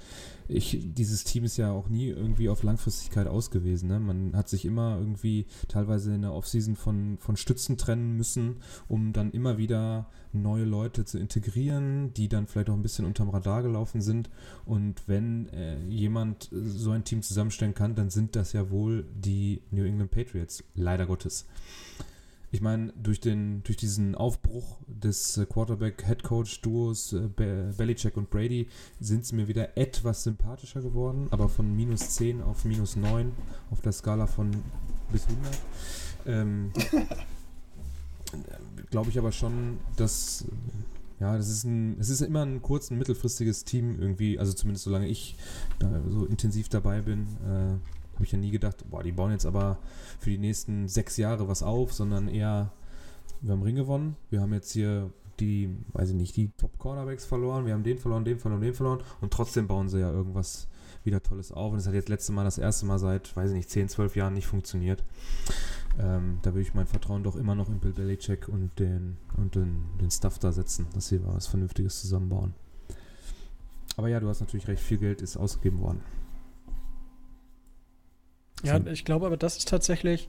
ich, 0.49 0.95
dieses 0.95 1.25
Team 1.25 1.45
ist 1.45 1.59
ja 1.59 1.71
auch 1.71 1.91
nie 1.91 2.07
irgendwie 2.09 2.49
auf 2.49 2.63
Langfristigkeit 2.63 3.27
ausgewiesen. 3.27 3.91
Ne? 3.91 4.01
Man 4.01 4.35
hat 4.35 4.49
sich 4.49 4.65
immer 4.65 4.97
irgendwie 4.99 5.45
teilweise 5.69 6.15
in 6.15 6.23
der 6.23 6.33
Offseason 6.33 6.77
von, 6.77 7.19
von 7.19 7.37
Stützen 7.37 7.77
trennen 7.77 8.17
müssen, 8.17 8.57
um 8.89 9.13
dann 9.13 9.31
immer 9.33 9.59
wieder 9.59 10.07
neue 10.33 10.65
Leute 10.65 11.05
zu 11.05 11.19
integrieren, 11.19 12.15
die 12.15 12.29
dann 12.29 12.47
vielleicht 12.47 12.71
auch 12.71 12.75
ein 12.75 12.83
bisschen 12.83 13.05
unterm 13.05 13.29
Radar 13.29 13.63
gelaufen 13.63 14.01
sind. 14.01 14.31
Und 14.65 15.07
wenn 15.07 15.49
äh, 15.49 15.79
jemand 15.89 16.49
so 16.51 16.91
ein 16.91 17.05
Team 17.05 17.23
zusammenstellen 17.23 17.75
kann, 17.75 17.95
dann 17.95 18.09
sind 18.09 18.37
das 18.37 18.53
ja 18.55 18.71
wohl 18.71 19.07
die 19.15 19.61
New 19.71 19.85
England 19.85 20.11
Patriots, 20.11 20.65
leider 20.75 21.07
Gottes. 21.07 21.47
Ich 22.51 22.63
meine, 22.63 22.95
durch, 22.95 23.21
durch 23.21 23.77
diesen 23.77 24.15
Aufbruch 24.15 24.79
des 24.87 25.37
äh, 25.37 25.45
Quarterback-Headcoach-Duos 25.45 27.13
äh, 27.13 27.29
Be 27.29 27.75
Belichick 27.77 28.17
und 28.17 28.31
Brady 28.31 28.69
sind 29.01 29.27
sie 29.27 29.37
mir 29.37 29.49
wieder 29.49 29.77
etwas 29.77 30.23
sympathischer 30.23 30.81
geworden, 30.81 31.29
aber 31.31 31.51
von 31.51 31.77
minus 31.77 32.09
10 32.11 32.41
auf 32.41 32.65
minus 32.65 32.97
9 32.97 33.33
auf 33.71 33.83
der 33.83 33.93
Skala 33.93 34.27
von 34.27 34.51
bis 35.13 35.27
100. 35.27 35.59
Ähm, 36.27 36.73
Glaube 38.91 39.11
ich 39.11 39.19
aber 39.19 39.33
schon, 39.33 39.79
dass 39.97 40.47
ja, 41.21 41.37
das 41.37 41.49
ist 41.49 41.65
ein, 41.65 41.97
es 41.99 42.11
ist 42.11 42.21
immer 42.21 42.45
ein 42.45 42.63
kurz, 42.63 42.91
ein 42.91 42.99
mittelfristiges 42.99 43.65
Team 43.65 44.01
irgendwie, 44.01 44.39
also 44.39 44.53
zumindest 44.53 44.85
solange 44.85 45.09
ich 45.09 45.37
da 45.79 46.01
so 46.09 46.25
intensiv 46.25 46.69
dabei 46.69 47.03
bin, 47.03 47.27
äh, 47.45 47.75
habe 48.19 48.25
ich 48.25 48.33
ja 48.33 48.39
nie 48.39 48.51
gedacht, 48.51 48.85
boah, 48.91 49.05
die 49.05 49.13
bauen 49.13 49.31
jetzt 49.31 49.47
aber 49.47 49.79
für 50.19 50.31
die 50.31 50.39
nächsten 50.39 50.89
sechs 50.89 51.17
Jahre 51.17 51.47
was 51.47 51.63
auf, 51.63 51.93
sondern 51.93 52.27
eher, 52.27 52.73
wir 53.43 53.53
haben 53.53 53.63
Ring 53.63 53.77
gewonnen, 53.77 54.17
wir 54.29 54.41
haben 54.41 54.53
jetzt 54.53 54.73
hier 54.73 55.13
die, 55.39 55.71
weiß 55.93 56.11
ich 56.11 56.17
nicht, 56.17 56.37
die 56.37 56.51
Top-Cornerbacks 56.57 57.27
verloren, 57.27 57.65
wir 57.65 57.75
haben 57.75 57.85
den 57.85 57.97
verloren, 57.97 58.25
den 58.25 58.41
verloren, 58.41 58.61
den 58.61 58.75
verloren 58.75 59.03
und 59.21 59.33
trotzdem 59.33 59.69
bauen 59.69 59.89
sie 59.89 60.01
ja 60.01 60.11
irgendwas 60.11 60.67
wieder 61.05 61.23
Tolles 61.23 61.53
auf 61.53 61.73
und 61.73 61.79
es 61.79 61.87
hat 61.87 61.95
jetzt 61.95 62.09
letzte 62.09 62.33
Mal 62.33 62.43
das 62.43 62.59
erste 62.59 62.87
Mal 62.87 62.99
seit, 62.99 63.37
weiß 63.37 63.51
ich 63.51 63.57
nicht, 63.57 63.71
10, 63.71 63.89
12 63.89 64.17
Jahren 64.17 64.35
nicht 64.35 64.49
funktioniert. 64.49 65.05
Ähm, 65.97 66.39
da 66.43 66.55
würde 66.55 66.63
ich 66.63 66.75
mein 66.75 66.89
Vertrauen 66.89 67.23
doch 67.23 67.37
immer 67.37 67.55
noch 67.55 67.69
in 67.69 67.79
Bill 67.79 67.93
Belichick 67.93 68.49
und 68.49 68.77
den, 68.81 69.17
und 69.37 69.55
den, 69.55 69.85
den 70.01 70.11
Stuff 70.11 70.41
da 70.41 70.51
setzen, 70.51 70.87
dass 70.93 71.07
sie 71.07 71.25
was 71.25 71.47
Vernünftiges 71.47 72.01
zusammenbauen. 72.01 72.55
Aber 73.97 74.09
ja, 74.09 74.19
du 74.19 74.29
hast 74.29 74.41
natürlich 74.41 74.67
recht, 74.67 74.83
viel 74.83 74.99
Geld 74.99 75.23
ist 75.23 75.37
ausgegeben 75.37 75.79
worden. 75.79 76.01
Ja, 78.65 78.81
ich 78.87 79.05
glaube 79.05 79.27
aber, 79.27 79.37
das 79.37 79.57
ist 79.57 79.69
tatsächlich 79.69 80.29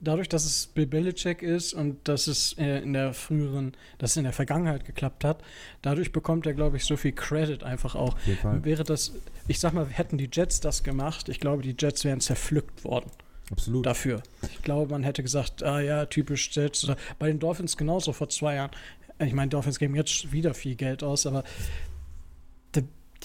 dadurch, 0.00 0.28
dass 0.28 0.44
es 0.44 0.66
Bill 0.66 0.86
Belichick 0.86 1.42
ist 1.42 1.72
und 1.72 2.06
dass 2.08 2.26
es 2.26 2.54
äh, 2.58 2.80
in 2.80 2.92
der 2.92 3.14
früheren, 3.14 3.72
dass 3.98 4.12
es 4.12 4.16
in 4.16 4.24
der 4.24 4.32
Vergangenheit 4.32 4.84
geklappt 4.84 5.24
hat, 5.24 5.42
dadurch 5.82 6.12
bekommt 6.12 6.46
er, 6.46 6.54
glaube 6.54 6.76
ich, 6.76 6.84
so 6.84 6.96
viel 6.96 7.12
Credit 7.12 7.62
einfach 7.62 7.94
auch. 7.94 8.16
Wäre 8.62 8.84
das, 8.84 9.12
ich 9.48 9.58
sag 9.58 9.72
mal, 9.72 9.86
hätten 9.86 10.18
die 10.18 10.28
Jets 10.30 10.60
das 10.60 10.82
gemacht, 10.82 11.28
ich 11.28 11.40
glaube, 11.40 11.62
die 11.62 11.74
Jets 11.78 12.04
wären 12.04 12.20
zerpflückt 12.20 12.84
worden 12.84 13.10
Absolut. 13.50 13.86
dafür. 13.86 14.22
Ich 14.42 14.62
glaube, 14.62 14.90
man 14.90 15.02
hätte 15.02 15.22
gesagt, 15.22 15.62
ah 15.62 15.80
ja, 15.80 16.06
typisch 16.06 16.50
Jets. 16.52 16.84
Oder 16.84 16.96
bei 17.18 17.28
den 17.28 17.38
Dolphins 17.38 17.76
genauso 17.76 18.12
vor 18.12 18.28
zwei 18.28 18.56
Jahren. 18.56 18.70
Ich 19.18 19.32
meine, 19.32 19.48
Dolphins 19.48 19.78
geben 19.78 19.94
jetzt 19.94 20.30
wieder 20.32 20.52
viel 20.52 20.74
Geld 20.74 21.02
aus, 21.02 21.26
aber 21.26 21.42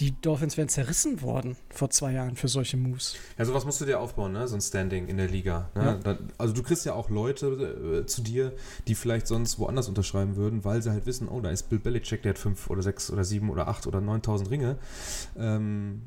die, 0.01 0.19
Dolphins 0.19 0.57
wären 0.57 0.67
zerrissen 0.67 1.21
worden 1.21 1.55
vor 1.69 1.91
zwei 1.91 2.13
Jahren 2.13 2.35
für 2.35 2.47
solche 2.47 2.75
Moves. 2.75 3.15
Ja, 3.37 3.45
sowas 3.45 3.65
musst 3.65 3.79
du 3.81 3.85
dir 3.85 3.99
aufbauen, 3.99 4.33
ne? 4.33 4.47
so 4.47 4.55
ein 4.55 4.61
Standing 4.61 5.07
in 5.07 5.17
der 5.17 5.27
Liga. 5.27 5.69
Ne? 5.75 5.99
Ja. 6.03 6.17
Also 6.39 6.53
du 6.55 6.63
kriegst 6.63 6.85
ja 6.85 6.93
auch 6.93 7.09
Leute 7.11 8.01
äh, 8.01 8.05
zu 8.07 8.23
dir, 8.23 8.51
die 8.87 8.95
vielleicht 8.95 9.27
sonst 9.27 9.59
woanders 9.59 9.87
unterschreiben 9.87 10.35
würden, 10.35 10.65
weil 10.65 10.81
sie 10.81 10.89
halt 10.89 11.05
wissen, 11.05 11.29
oh, 11.29 11.39
da 11.39 11.51
ist 11.51 11.69
Bill 11.69 11.77
Belichick, 11.77 12.23
der 12.23 12.31
hat 12.31 12.39
fünf 12.39 12.69
oder 12.71 12.81
sechs 12.81 13.11
oder 13.11 13.23
sieben 13.23 13.51
oder 13.51 13.67
acht 13.67 13.85
oder 13.85 14.01
9000 14.01 14.49
Ringe. 14.49 14.77
Ähm, 15.37 16.01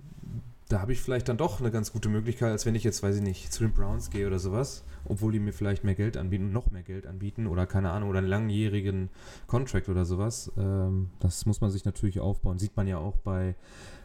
da 0.75 0.81
habe 0.81 0.93
ich 0.93 1.01
vielleicht 1.01 1.29
dann 1.29 1.37
doch 1.37 1.61
eine 1.61 1.71
ganz 1.71 1.93
gute 1.93 2.09
Möglichkeit, 2.09 2.51
als 2.51 2.67
wenn 2.67 2.75
ich 2.75 2.83
jetzt, 2.83 3.01
weiß 3.01 3.15
ich 3.15 3.23
nicht, 3.23 3.53
zu 3.53 3.63
den 3.63 3.73
Browns 3.73 4.11
gehe 4.11 4.27
oder 4.27 4.41
sowas, 4.41 4.83
obwohl 5.05 5.31
die 5.31 5.39
mir 5.39 5.53
vielleicht 5.53 5.85
mehr 5.85 5.95
Geld 5.95 6.17
anbieten, 6.17 6.51
noch 6.51 6.73
mehr 6.73 6.83
Geld 6.83 7.07
anbieten 7.07 7.47
oder 7.47 7.65
keine 7.65 7.93
Ahnung, 7.93 8.09
oder 8.09 8.19
einen 8.19 8.27
langjährigen 8.27 9.09
Contract 9.47 9.89
oder 9.89 10.05
sowas. 10.05 10.51
Ähm, 10.57 11.11
das 11.21 11.47
muss 11.47 11.61
man 11.61 11.71
sich 11.71 11.85
natürlich 11.85 12.19
aufbauen. 12.19 12.59
Sieht 12.59 12.77
man 12.77 12.89
ja 12.89 12.99
auch 12.99 13.19
bei 13.19 13.55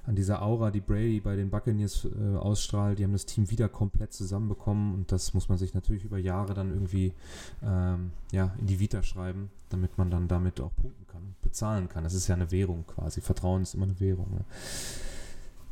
an 0.05 0.13
dieser 0.13 0.43
Aura, 0.43 0.69
die 0.69 0.79
Brady 0.79 1.19
bei 1.19 1.35
den 1.35 1.49
Buccaneers 1.49 2.05
äh, 2.05 2.37
ausstrahlt. 2.37 2.99
Die 2.99 3.03
haben 3.03 3.13
das 3.13 3.25
Team 3.25 3.49
wieder 3.49 3.67
komplett 3.67 4.13
zusammenbekommen 4.13 4.93
und 4.93 5.11
das 5.11 5.33
muss 5.33 5.49
man 5.49 5.57
sich 5.57 5.73
natürlich 5.73 6.05
über 6.05 6.19
Jahre 6.19 6.53
dann 6.53 6.69
irgendwie 6.69 7.13
ähm, 7.63 8.11
ja, 8.31 8.53
in 8.59 8.67
die 8.67 8.79
Vita 8.79 9.01
schreiben, 9.01 9.49
damit 9.69 9.97
man 9.97 10.11
dann 10.11 10.27
damit 10.27 10.61
auch 10.61 10.75
punkten 10.75 11.07
kann, 11.07 11.33
bezahlen 11.41 11.89
kann. 11.89 12.03
Das 12.03 12.13
ist 12.13 12.27
ja 12.27 12.35
eine 12.35 12.51
Währung 12.51 12.85
quasi. 12.85 13.21
Vertrauen 13.21 13.63
ist 13.63 13.73
immer 13.73 13.85
eine 13.85 13.99
Währung. 13.99 14.29
Ne? 14.35 14.45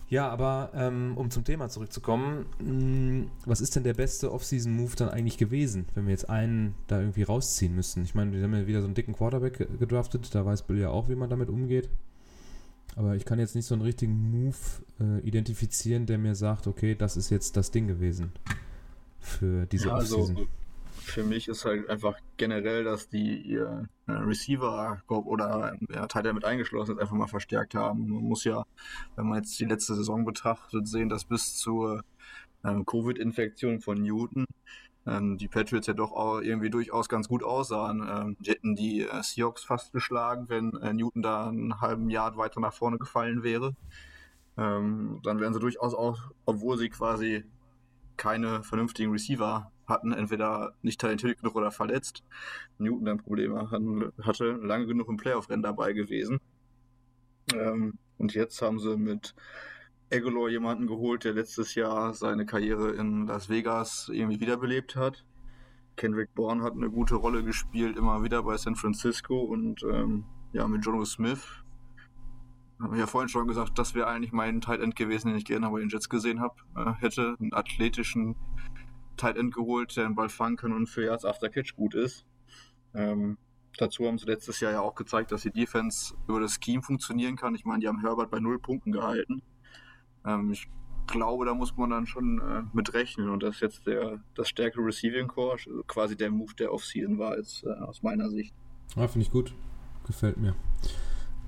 Ja, 0.10 0.30
aber 0.30 0.72
ähm, 0.74 1.18
um 1.18 1.30
zum 1.32 1.44
Thema 1.44 1.68
zurückzukommen, 1.68 2.46
mh, 2.64 3.28
was 3.46 3.60
ist 3.60 3.76
denn 3.76 3.84
der 3.84 3.94
beste 3.94 4.32
Off-Season-Move 4.32 4.96
dann 4.96 5.10
eigentlich 5.10 5.38
gewesen, 5.38 5.86
wenn 5.96 6.06
wir 6.06 6.12
jetzt 6.12 6.30
einen 6.30 6.76
da 6.88 7.00
irgendwie 7.02 7.24
rausziehen 7.24 7.76
müssen? 7.76 8.04
Ich 8.04 8.16
meine, 8.16 8.32
wir 8.32 8.42
haben 8.42 8.54
ja 8.54 8.68
wieder 8.68 8.80
so 8.80 8.86
einen 8.86 8.94
dicken 8.96 9.14
Quarterback 9.14 9.58
ge- 9.58 9.68
gedraftet, 9.78 10.34
da 10.34 10.46
weiß 10.46 10.64
Bill 10.64 10.78
ja 10.80 10.90
auch, 10.92 11.10
wie 11.10 11.16
man 11.16 11.30
damit 11.30 11.50
umgeht. 11.50 11.90
Aber 12.96 13.16
ich 13.18 13.26
kann 13.26 13.38
jetzt 13.38 13.54
nicht 13.54 13.66
so 13.66 13.76
einen 13.76 13.84
richtigen 13.84 14.32
Move 14.32 14.56
äh, 15.02 15.20
identifizieren, 15.28 16.06
der 16.06 16.18
mir 16.18 16.36
sagt, 16.36 16.68
okay, 16.68 16.96
das 16.96 17.18
ist 17.18 17.30
jetzt 17.30 17.58
das 17.58 17.70
Ding 17.72 17.88
gewesen 17.88 18.32
für 19.20 19.66
diese 19.66 19.90
Ja, 19.90 19.96
also 19.96 20.20
Off-Season. 20.20 20.48
Für 21.08 21.24
mich 21.24 21.48
ist 21.48 21.66
halt 21.66 21.90
einfach 21.90 22.18
generell, 22.38 22.84
dass 22.84 23.10
die 23.10 23.42
ihr 23.42 23.88
äh, 24.08 24.12
Receiver 24.12 25.02
oder 25.08 25.78
ja, 25.90 26.08
Teil 26.08 26.34
mit 26.34 26.46
eingeschlossen 26.46 26.96
ist, 26.96 27.02
einfach 27.02 27.16
mal 27.16 27.28
verstärkt 27.28 27.76
haben. 27.76 28.10
Man 28.10 28.24
muss 28.24 28.44
ja, 28.44 28.66
wenn 29.16 29.28
man 29.28 29.38
jetzt 29.40 29.60
die 29.60 29.66
letzte 29.66 29.96
Saison 29.96 30.26
betrachtet, 30.26 30.88
sehen, 30.88 31.10
dass 31.10 31.26
bis 31.26 31.56
zur 31.56 32.04
ähm, 32.64 32.86
Covid-Infektion 32.86 33.80
von 33.80 34.02
Newton 34.02 34.46
ähm, 35.06 35.38
die 35.38 35.48
Patriots 35.48 35.88
ja 35.88 35.94
doch 35.94 36.12
auch 36.12 36.42
irgendwie 36.42 36.70
durchaus 36.70 37.08
ganz 37.10 37.28
gut 37.28 37.44
aussahen. 37.44 38.06
Ähm, 38.08 38.38
die 38.40 38.52
hätten 38.52 38.76
die 38.76 39.02
äh, 39.04 39.24
Seahawks 39.24 39.64
fast 39.64 39.94
geschlagen, 39.94 40.50
wenn 40.50 40.74
äh, 40.82 40.94
Newton 40.94 41.22
da 41.22 41.48
einen 41.48 41.80
halben 41.80 42.10
Yard 42.10 42.38
weiter 42.38 42.60
nach 42.60 42.74
vorne 42.74 42.98
gefallen 42.98 43.44
wäre. 43.44 43.76
Ähm, 44.58 45.22
dann 45.24 45.40
wären 45.40 45.54
sie 45.54 45.60
durchaus 45.60 45.94
auch, 45.94 46.20
obwohl 46.46 46.78
sie 46.78 46.90
quasi 46.90 47.46
keine 48.18 48.64
vernünftigen 48.64 49.12
Receiver 49.12 49.72
hatten, 49.88 50.12
entweder 50.12 50.74
nicht 50.82 51.00
talentiert 51.00 51.40
genug 51.40 51.56
oder 51.56 51.72
verletzt, 51.72 52.24
Newton 52.78 53.06
dann 53.06 53.18
Probleme 53.18 53.70
hatte, 54.22 54.52
lange 54.62 54.88
genug 54.88 55.08
im 55.10 55.18
Playoff-Rennen 55.18 55.64
dabei 55.64 55.94
gewesen. 55.94 56.40
Ähm, 57.54 57.94
und 58.18 58.34
jetzt 58.34 58.62
haben 58.62 58.80
sie 58.80 58.98
mit 58.98 59.36
Aguilar 60.12 60.50
jemanden 60.50 60.88
geholt, 60.88 61.24
der 61.24 61.34
letztes 61.34 61.76
Jahr 61.76 62.14
seine 62.14 62.46
Karriere 62.46 62.92
in 62.92 63.28
Las 63.28 63.50
Vegas 63.50 64.10
irgendwie 64.12 64.40
wiederbelebt 64.40 64.96
hat. 64.96 65.26
Kendrick 65.96 66.34
Bourne 66.36 66.64
hat 66.64 66.74
eine 66.74 66.90
gute 66.90 67.16
Rolle 67.16 67.44
gespielt, 67.44 67.98
immer 67.98 68.24
wieder 68.24 68.44
bei 68.44 68.56
San 68.58 68.76
Francisco 68.76 69.40
und 69.40 69.84
ähm, 69.84 70.26
ja, 70.54 70.68
mit 70.68 70.86
Jono 70.86 71.04
Smith. 71.06 71.64
Habe 72.80 72.96
ich 72.96 73.00
ja 73.00 73.08
vorhin 73.08 73.28
schon 73.28 73.48
gesagt, 73.48 73.80
das 73.80 73.96
wäre 73.96 74.08
eigentlich 74.08 74.32
mein 74.32 74.62
Tight 74.62 74.82
End 74.82 74.96
gewesen, 74.96 75.30
den 75.30 75.38
ich 75.38 75.46
gerne 75.46 75.70
bei 75.70 75.80
den 75.80 75.90
Jets 75.90 76.10
gesehen 76.10 76.40
habe. 76.40 76.56
Äh, 76.76 76.94
hätte 77.02 77.36
einen 77.40 77.54
athletischen 77.54 78.36
Tight 79.18 79.38
End 79.38 79.54
geholt, 79.54 79.96
der 79.98 80.06
den 80.06 80.16
Ball 80.16 80.30
fangen 80.30 80.58
kann 80.58 80.74
und 80.74 80.88
für 80.88 81.04
Yards 81.04 81.26
After 81.26 81.50
Catch 81.50 81.76
gut 81.76 81.96
ist. 81.96 82.26
Ähm, 82.94 83.38
dazu 83.78 84.08
haben 84.08 84.18
sie 84.18 84.26
letztes 84.26 84.60
Jahr 84.60 84.72
ja 84.72 84.82
auch 84.82 84.96
gezeigt, 84.96 85.32
dass 85.32 85.42
die 85.42 85.52
Defense 85.52 86.16
über 86.28 86.40
das 86.40 86.60
Scheme 86.64 86.82
funktionieren 86.82 87.36
kann. 87.36 87.56
Ich 87.56 87.66
meine, 87.66 87.80
die 87.80 87.88
haben 87.88 88.02
Herbert 88.02 88.32
bei 88.32 88.40
null 88.40 88.60
Punkten 88.60 88.92
gehalten. 88.92 89.42
Ähm, 90.26 90.52
ich 90.52 90.68
glaube, 91.08 91.46
da 91.46 91.54
muss 91.54 91.76
man 91.78 91.90
dann 91.90 92.06
schon 92.06 92.40
äh, 92.40 92.64
mit 92.74 92.94
rechnen 92.94 93.30
und 93.30 93.44
das 93.44 93.56
ist 93.56 93.62
jetzt 93.62 93.88
der, 93.88 94.20
das 94.36 94.50
stärkere 94.50 94.86
Receiving 94.86 95.28
Core, 95.28 95.54
also 95.54 95.84
quasi 95.88 96.18
der 96.18 96.30
Move, 96.32 96.54
der 96.56 96.74
Offseason 96.74 97.18
war, 97.18 97.38
jetzt, 97.38 97.64
äh, 97.64 97.70
aus 97.70 98.04
meiner 98.04 98.30
Sicht. 98.30 98.54
Ja, 98.96 99.08
finde 99.08 99.26
ich 99.26 99.32
gut. 99.32 99.54
Gefällt 100.06 100.38
mir. 100.38 100.56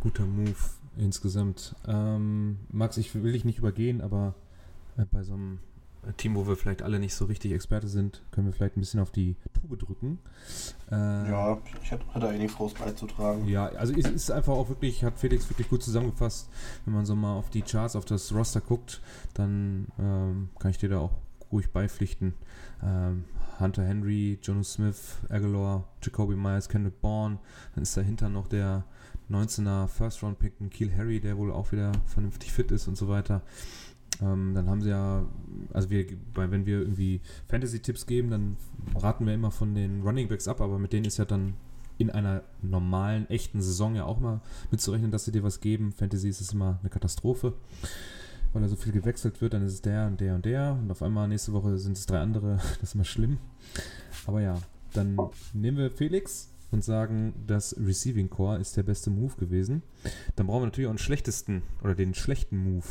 Guter 0.02 0.26
Move 0.26 0.56
insgesamt. 0.98 1.76
Ähm, 1.88 2.60
Max, 2.72 2.98
ich 2.98 3.14
will 3.16 3.32
dich 3.32 3.46
nicht 3.46 3.60
übergehen, 3.60 4.02
aber 4.02 4.36
äh, 4.98 5.06
bei 5.06 5.24
so 5.24 5.34
einem 5.34 5.60
Team, 6.18 6.36
wo 6.36 6.48
wir 6.48 6.56
vielleicht 6.56 6.82
alle 6.82 7.00
nicht 7.00 7.14
so 7.14 7.26
richtig 7.26 7.52
Experte 7.52 7.88
sind, 7.88 8.22
können 8.32 8.48
wir 8.48 8.54
vielleicht 8.54 8.78
ein 8.78 8.80
bisschen 8.80 9.00
auf 9.00 9.12
die 9.12 9.36
Tube 9.54 9.78
drücken. 9.78 10.20
Äh, 10.92 10.96
Ja, 10.96 11.58
ich 11.84 11.92
hätte 11.92 12.06
hätte 12.14 12.20
da 12.20 12.34
eh 12.34 12.48
groß 12.48 12.74
beizutragen. 12.74 13.48
Ja, 13.48 13.68
also 13.68 13.94
es 13.94 14.10
ist 14.10 14.32
einfach 14.32 14.54
auch 14.54 14.70
wirklich, 14.70 15.04
hat 15.04 15.20
Felix 15.20 15.50
wirklich 15.50 15.70
gut 15.70 15.84
zusammengefasst. 15.84 16.50
Wenn 16.86 16.94
man 16.94 17.06
so 17.06 17.16
mal 17.16 17.36
auf 17.36 17.50
die 17.50 17.62
Charts, 17.62 17.96
auf 17.96 18.06
das 18.06 18.34
Roster 18.34 18.62
guckt, 18.62 19.02
dann 19.34 19.88
ähm, 20.00 20.50
kann 20.60 20.72
ich 20.72 20.78
dir 20.78 20.90
da 20.90 21.00
auch 21.00 21.12
ruhig 21.52 21.72
beipflichten. 21.72 22.34
Ähm, 22.84 23.26
Hunter 23.60 23.84
Henry, 23.84 24.40
Jonas 24.42 24.74
Smith, 24.74 25.18
Aguilar, 25.28 25.84
Jacoby 26.02 26.36
Myers, 26.36 26.70
Kendrick 26.70 27.02
Bourne. 27.02 27.40
Dann 27.76 27.84
ist 27.84 27.98
dahinter 27.98 28.30
noch 28.30 28.48
der 28.48 28.86
19er 29.30 29.88
First-Round-Pick, 29.88 30.72
Keel 30.72 30.96
Harry, 30.96 31.20
der 31.20 31.38
wohl 31.38 31.52
auch 31.52 31.72
wieder 31.72 31.92
vernünftig 32.06 32.52
fit 32.52 32.72
ist 32.72 32.88
und 32.88 32.98
so 32.98 33.08
weiter. 33.10 33.42
Ähm, 34.22 34.54
dann 34.54 34.70
haben 34.70 34.82
sie 34.82 34.90
ja, 34.90 35.26
also 35.72 35.90
wir, 35.90 36.06
wenn 36.36 36.66
wir 36.66 36.80
irgendwie 36.80 37.22
Fantasy-Tipps 37.48 38.06
geben, 38.06 38.30
dann 38.30 38.58
raten 38.96 39.26
wir 39.26 39.34
immer 39.34 39.52
von 39.52 39.76
den 39.76 40.02
Running 40.02 40.28
Backs 40.28 40.48
ab, 40.48 40.62
aber 40.62 40.78
mit 40.80 40.94
denen 40.94 41.06
ist 41.06 41.18
ja 41.18 41.26
dann 41.26 41.54
in 41.98 42.10
einer 42.10 42.44
normalen, 42.62 43.30
echten 43.30 43.62
Saison 43.62 43.96
ja 43.96 44.06
auch 44.06 44.20
mal 44.20 44.42
mitzurechnen, 44.72 45.12
dass 45.12 45.26
sie 45.26 45.32
dir 45.32 45.44
was 45.44 45.60
geben. 45.60 45.92
Fantasy 45.92 46.30
ist 46.30 46.42
es 46.42 46.54
immer 46.54 46.80
eine 46.82 46.90
Katastrophe, 46.90 47.54
weil 48.54 48.62
da 48.62 48.68
so 48.68 48.78
viel 48.78 48.94
gewechselt 48.94 49.42
wird, 49.42 49.54
dann 49.54 49.66
ist 49.66 49.74
es 49.74 49.82
der 49.82 50.08
und 50.08 50.20
der 50.20 50.36
und 50.36 50.46
der 50.46 50.78
und 50.82 50.90
auf 50.90 51.02
einmal 51.02 51.28
nächste 51.28 51.54
Woche 51.54 51.78
sind 51.78 51.98
es 51.98 52.06
drei 52.06 52.20
andere, 52.20 52.56
das 52.80 52.90
ist 52.90 52.96
immer 52.96 53.06
schlimm. 53.06 53.38
Aber 54.26 54.42
ja, 54.42 54.58
dann 54.94 55.18
nehmen 55.54 55.78
wir 55.78 55.92
Felix 55.92 56.50
und 56.72 56.84
sagen, 56.84 57.34
das 57.48 57.76
Receiving 57.78 58.30
Core 58.30 58.60
ist 58.60 58.78
der 58.78 58.84
beste 58.84 59.10
Move 59.10 59.36
gewesen. 59.38 59.82
Dann 60.36 60.48
brauchen 60.48 60.62
wir 60.62 60.68
natürlich 60.68 60.88
auch 60.88 60.94
den 60.94 61.00
schlechtesten 61.00 61.64
oder 61.84 61.96
den 61.96 62.14
schlechten 62.14 62.58
Move 62.58 62.86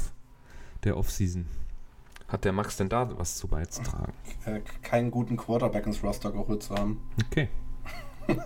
der 0.85 0.97
Offseason. 0.97 1.47
Hat 2.29 2.45
der 2.45 2.53
Max 2.53 2.77
denn 2.77 2.89
da 2.89 3.19
was 3.19 3.37
zu 3.37 3.49
beizutragen? 3.49 4.13
Äh, 4.45 4.61
keinen 4.83 5.11
guten 5.11 5.37
Quarterback 5.37 5.87
ins 5.87 6.03
Roster 6.03 6.31
geholt 6.31 6.63
zu 6.63 6.75
haben. 6.75 7.01
Okay. 7.27 7.49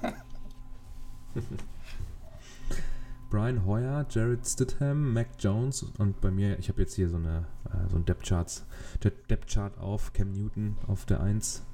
Brian 3.31 3.65
Hoyer, 3.67 4.07
Jared 4.09 4.47
Stidham, 4.47 5.13
Mac 5.15 5.27
Jones 5.39 5.83
und 5.99 6.21
bei 6.21 6.31
mir, 6.31 6.59
ich 6.59 6.69
habe 6.69 6.83
jetzt 6.83 6.95
hier 6.95 7.09
so 7.09 7.17
eine 7.17 7.47
äh, 7.65 7.89
so 7.89 7.97
ein 7.97 8.05
Depth 8.05 8.27
Charts, 8.27 8.67
der 9.03 9.11
Depth 9.11 9.51
Chart 9.51 9.77
auf 9.79 10.13
Cam 10.13 10.31
Newton 10.33 10.77
auf 10.87 11.07
der 11.07 11.21
1. 11.21 11.65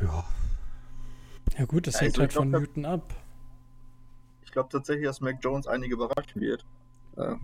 Ja, 0.00 0.24
Ja 1.58 1.64
gut, 1.66 1.86
das 1.86 1.94
Ja, 1.94 2.02
hängt 2.02 2.18
halt 2.18 2.30
glaub, 2.30 2.44
von 2.44 2.50
Newton 2.50 2.84
ab. 2.86 3.12
Ich 4.42 4.52
ich 4.52 4.54
glaube 4.54 4.68
tatsächlich, 4.70 5.06
dass 5.06 5.20
Mac 5.20 5.38
Jones 5.42 5.66
einige 5.66 5.94
überraschen 5.94 6.40
wird. 6.40 6.64
Äh, 7.16 7.34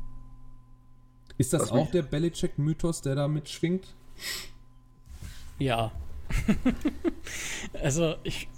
Ist 1.39 1.53
das 1.53 1.63
Was 1.63 1.71
auch 1.73 1.77
mich- 1.83 1.91
der 1.93 2.03
Belichick-Mythos, 2.03 3.01
der 3.01 3.15
da 3.15 3.29
mitschwingt? 3.29 3.95
Ja. 5.59 5.93
also 7.83 8.17
ich. 8.23 8.49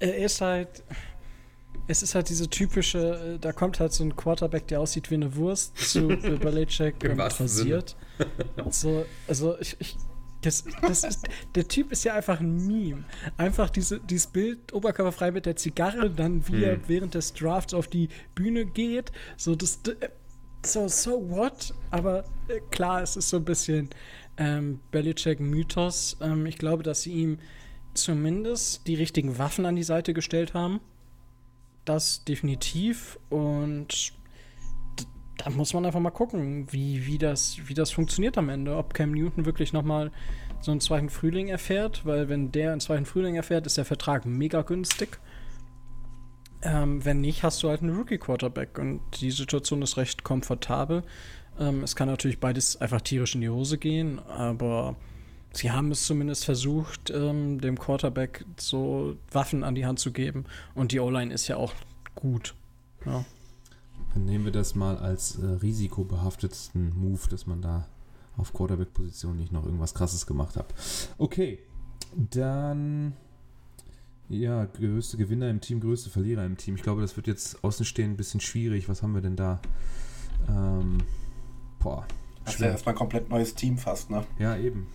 Er 0.00 0.16
ist 0.16 0.40
halt. 0.40 0.82
Es 1.90 2.02
ist 2.02 2.14
halt 2.14 2.28
diese 2.28 2.50
typische, 2.50 3.36
äh, 3.36 3.38
da 3.38 3.52
kommt 3.52 3.80
halt 3.80 3.94
so 3.94 4.04
ein 4.04 4.14
Quarterback, 4.14 4.66
der 4.68 4.80
aussieht 4.80 5.10
wie 5.10 5.14
eine 5.14 5.34
Wurst, 5.36 5.74
zu 5.78 6.06
Bill 6.08 6.36
Belichick 6.42 6.96
und 7.02 7.18
rasiert. 7.18 7.96
So, 8.70 9.06
also 9.26 9.58
ich, 9.58 9.74
ich 9.78 9.96
das, 10.42 10.64
das 10.82 11.02
ist, 11.02 11.26
der 11.54 11.66
Typ 11.66 11.90
ist 11.90 12.04
ja 12.04 12.14
einfach 12.14 12.40
ein 12.40 12.66
Meme. 12.66 13.04
Einfach 13.38 13.70
diese, 13.70 14.00
dieses 14.00 14.26
Bild, 14.26 14.72
oberkörperfrei 14.74 15.30
mit 15.30 15.46
der 15.46 15.56
Zigarre, 15.56 16.10
dann 16.10 16.46
wie 16.46 16.62
er 16.62 16.74
Hm. 16.74 16.82
während 16.88 17.14
des 17.14 17.32
Drafts 17.32 17.72
auf 17.72 17.88
die 17.88 18.08
Bühne 18.34 18.66
geht. 18.66 19.10
So, 19.38 19.56
das, 19.56 19.80
äh, 20.00 20.08
so, 20.64 20.88
so 20.88 21.28
what? 21.30 21.74
Aber 21.90 22.24
äh, 22.48 22.60
klar, 22.70 23.02
es 23.02 23.16
ist 23.16 23.30
so 23.30 23.36
ein 23.38 23.44
bisschen 23.44 23.90
ähm, 24.36 24.80
Belichick-Mythos. 24.90 26.16
Ähm, 26.20 26.46
ich 26.46 26.58
glaube, 26.58 26.82
dass 26.82 27.02
sie 27.02 27.12
ihm 27.12 27.38
zumindest 27.94 28.86
die 28.86 28.94
richtigen 28.94 29.38
Waffen 29.38 29.66
an 29.66 29.76
die 29.76 29.82
Seite 29.82 30.14
gestellt 30.14 30.54
haben. 30.54 30.80
Das 31.84 32.24
definitiv. 32.24 33.18
Und 33.30 34.12
da 35.38 35.50
muss 35.50 35.72
man 35.72 35.86
einfach 35.86 36.00
mal 36.00 36.10
gucken, 36.10 36.66
wie, 36.72 37.06
wie, 37.06 37.18
das, 37.18 37.58
wie 37.66 37.74
das 37.74 37.90
funktioniert 37.90 38.36
am 38.38 38.48
Ende. 38.48 38.76
Ob 38.76 38.94
Cam 38.94 39.12
Newton 39.12 39.46
wirklich 39.46 39.72
nochmal 39.72 40.10
so 40.60 40.72
einen 40.72 40.80
zweiten 40.80 41.08
Frühling 41.08 41.48
erfährt, 41.48 42.04
weil 42.04 42.28
wenn 42.28 42.50
der 42.50 42.72
einen 42.72 42.80
zweiten 42.80 43.06
Frühling 43.06 43.36
erfährt, 43.36 43.66
ist 43.66 43.76
der 43.76 43.84
Vertrag 43.84 44.26
mega 44.26 44.62
günstig. 44.62 45.18
Ähm, 46.62 47.04
wenn 47.04 47.20
nicht, 47.20 47.42
hast 47.42 47.62
du 47.62 47.68
halt 47.68 47.82
einen 47.82 47.96
Rookie-Quarterback 47.96 48.78
und 48.78 49.00
die 49.20 49.30
Situation 49.30 49.82
ist 49.82 49.96
recht 49.96 50.24
komfortabel. 50.24 51.04
Ähm, 51.58 51.82
es 51.82 51.94
kann 51.94 52.08
natürlich 52.08 52.40
beides 52.40 52.80
einfach 52.80 53.00
tierisch 53.00 53.34
in 53.34 53.40
die 53.40 53.48
Hose 53.48 53.78
gehen, 53.78 54.18
aber 54.18 54.96
sie 55.52 55.70
haben 55.70 55.90
es 55.90 56.04
zumindest 56.04 56.44
versucht, 56.44 57.10
ähm, 57.10 57.60
dem 57.60 57.78
Quarterback 57.78 58.44
so 58.56 59.16
Waffen 59.30 59.62
an 59.64 59.74
die 59.74 59.86
Hand 59.86 59.98
zu 59.98 60.12
geben 60.12 60.44
und 60.74 60.92
die 60.92 61.00
O-Line 61.00 61.32
ist 61.32 61.48
ja 61.48 61.56
auch 61.56 61.74
gut. 62.14 62.54
Ja. 63.06 63.24
Dann 64.14 64.24
nehmen 64.24 64.44
wir 64.44 64.52
das 64.52 64.74
mal 64.74 64.96
als 64.96 65.38
äh, 65.38 65.46
risikobehaftetsten 65.46 66.98
Move, 66.98 67.20
dass 67.30 67.46
man 67.46 67.62
da 67.62 67.86
auf 68.36 68.52
Quarterback-Position 68.52 69.36
nicht 69.36 69.52
noch 69.52 69.64
irgendwas 69.64 69.94
krasses 69.94 70.26
gemacht 70.26 70.56
hat. 70.56 70.72
Okay, 71.18 71.58
dann 72.16 73.14
ja, 74.28 74.64
größte 74.64 75.16
Gewinner 75.16 75.48
im 75.48 75.60
Team, 75.60 75.80
größte 75.80 76.10
Verlierer 76.10 76.44
im 76.44 76.56
Team. 76.56 76.74
Ich 76.76 76.82
glaube, 76.82 77.00
das 77.00 77.16
wird 77.16 77.26
jetzt 77.26 77.62
außenstehend 77.64 78.14
ein 78.14 78.16
bisschen 78.16 78.40
schwierig. 78.40 78.88
Was 78.88 79.02
haben 79.02 79.14
wir 79.14 79.22
denn 79.22 79.36
da? 79.36 79.60
Ähm, 80.48 80.98
boah, 81.78 82.06
Das 82.44 82.54
ist 82.54 82.60
ja 82.60 82.68
erstmal 82.68 82.94
ein 82.94 82.98
komplett 82.98 83.28
neues 83.30 83.54
Team 83.54 83.78
fast, 83.78 84.10
ne? 84.10 84.24
Ja, 84.38 84.56
eben. 84.56 84.86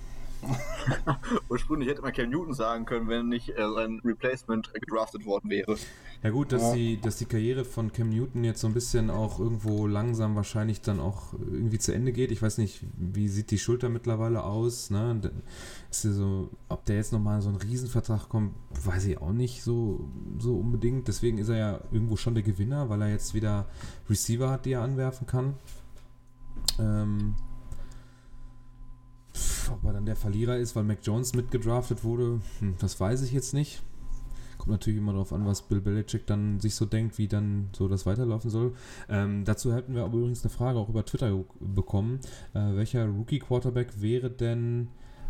ursprünglich 1.50 1.89
hätte 1.89 2.02
man 2.02 2.14
Cam 2.14 2.30
Newton 2.30 2.54
sagen 2.54 2.86
können, 2.86 3.08
wenn 3.08 3.30
nicht 3.30 3.50
äh, 3.50 3.74
sein 3.76 4.02
Replacement 4.04 4.74
gedraftet 4.74 5.26
worden 5.26 5.50
wäre. 5.50 5.76
Ja 6.22 6.30
gut, 6.30 6.52
dass, 6.52 6.62
Ja. 6.62 6.74
Die, 6.74 7.00
dass 7.00 7.18
die 7.18 7.26
Karriere 7.26 7.66
von 7.66 7.91
Cam 7.91 8.10
Newton 8.10 8.44
jetzt 8.44 8.62
so 8.62 8.68
ein 8.68 8.74
bisschen 8.74 9.10
auch 9.10 9.39
irgendwo 9.39 9.88
langsam 9.88 10.36
wahrscheinlich 10.36 10.82
dann 10.82 11.00
auch 11.00 11.34
irgendwie 11.34 11.80
zu 11.80 11.94
Ende 11.94 12.12
geht. 12.12 12.32
Ich 12.32 12.41
weiß 12.41 12.58
nicht, 12.58 12.86
wie 12.98 13.28
sieht 13.28 13.52
die 13.52 13.60
Schulter 13.60 13.89
mittlerweile 13.89 14.44
aus. 14.44 14.89
Ne? 14.89 15.20
Ist 15.89 16.06
ja 16.06 16.12
so, 16.12 16.50
ob 16.70 16.86
der 16.86 16.98
jetzt 16.98 17.14
nochmal 17.14 17.41
so 17.41 17.50
ein 17.50 17.56
Riesenvertrag 17.56 18.30
kommt, 18.30 18.56
weiß 18.84 19.06
ich 19.06 19.20
auch 19.20 19.34
nicht 19.34 19.64
so, 19.64 20.10
so 20.39 20.56
unbedingt. 20.56 21.08
Deswegen 21.08 21.38
ist 21.38 21.50
er 21.50 21.58
ja 21.58 21.80
irgendwo 21.91 22.16
schon 22.16 22.34
der 22.34 22.44
Gewinner, 22.44 22.89
weil 22.89 23.02
er 23.02 23.10
jetzt 23.10 23.34
wieder 23.34 23.68
Receiver 24.10 24.50
hat, 24.50 24.66
die 24.66 24.74
er 24.74 24.82
anwerfen 24.82 25.28
kann. 25.28 25.56
Ähm, 26.80 27.36
ob 29.71 29.84
er 29.86 29.93
dann 29.93 30.05
der 30.05 30.15
Verlierer 30.15 30.57
ist, 30.57 30.75
weil 30.75 30.84
Mac 30.84 30.99
Jones 31.03 31.34
mitgedraftet 31.34 32.03
wurde, 32.03 32.39
hm, 32.59 32.75
das 32.79 32.99
weiß 32.99 33.21
ich 33.23 33.31
jetzt 33.31 33.53
nicht. 33.53 33.81
Kommt 34.57 34.71
natürlich 34.71 34.99
immer 34.99 35.11
darauf 35.11 35.34
an, 35.34 35.45
was 35.45 35.63
Bill 35.63 35.81
Belichick 35.81 36.25
dann 36.25 36.59
sich 36.59 36.75
so 36.75 36.86
denkt, 36.86 37.17
wie 37.17 37.27
dann 37.27 37.69
so 37.75 37.88
das 37.88 38.05
weiterlaufen 38.05 38.49
soll. 38.49 38.73
Ähm, 39.09 39.43
dazu 39.43 39.73
hätten 39.73 39.93
wir 39.93 40.03
aber 40.03 40.17
übrigens 40.17 40.43
eine 40.43 40.51
Frage 40.51 40.79
auch 40.79 40.89
über 40.89 41.05
Twitter 41.05 41.43
bekommen. 41.59 42.19
Äh, 42.53 42.75
welcher 42.75 43.05
Rookie-Quarterback 43.07 44.01
wäre 44.01 44.29
denn, 44.29 44.88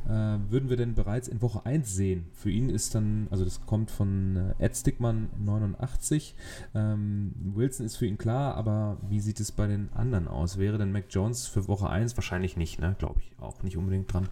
würden 0.09 0.69
wir 0.69 0.77
denn 0.77 0.95
bereits 0.95 1.27
in 1.27 1.41
Woche 1.41 1.65
1 1.65 1.93
sehen? 1.93 2.27
Für 2.33 2.49
ihn 2.49 2.69
ist 2.69 2.93
dann, 2.95 3.27
also 3.31 3.43
das 3.45 3.65
kommt 3.65 3.91
von 3.91 4.53
äh, 4.59 4.65
Ed 4.65 4.75
Stickman 4.75 5.29
89. 5.39 6.35
Ähm, 6.75 7.33
Wilson 7.55 7.85
ist 7.85 7.97
für 7.97 8.05
ihn 8.05 8.17
klar, 8.17 8.55
aber 8.55 8.97
wie 9.09 9.19
sieht 9.19 9.39
es 9.39 9.51
bei 9.51 9.67
den 9.67 9.89
anderen 9.93 10.27
aus? 10.27 10.57
Wäre 10.57 10.77
denn 10.77 10.91
Mac 10.91 11.05
Jones 11.09 11.47
für 11.47 11.67
Woche 11.67 11.89
1? 11.89 12.17
Wahrscheinlich 12.17 12.57
nicht, 12.57 12.79
ne? 12.79 12.95
Glaube 12.99 13.19
ich 13.19 13.31
auch 13.39 13.63
nicht 13.63 13.77
unbedingt 13.77 14.11
dran. 14.11 14.29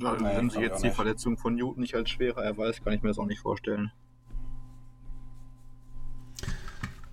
Ja, 0.00 0.14
Nee, 0.14 0.36
wenn 0.36 0.48
sie 0.48 0.60
jetzt 0.60 0.82
die. 0.82 0.90
Verletzung 0.90 1.36
von 1.36 1.54
Newton 1.54 1.82
nicht 1.82 1.94
als 1.94 2.08
schwerer 2.08 2.42
erweist, 2.42 2.82
kann 2.82 2.94
ich 2.94 3.02
mir 3.02 3.08
das 3.08 3.18
auch 3.18 3.26
nicht 3.26 3.40
vorstellen. 3.40 3.92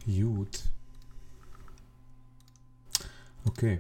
Gut. 0.06 0.64
Okay. 3.46 3.80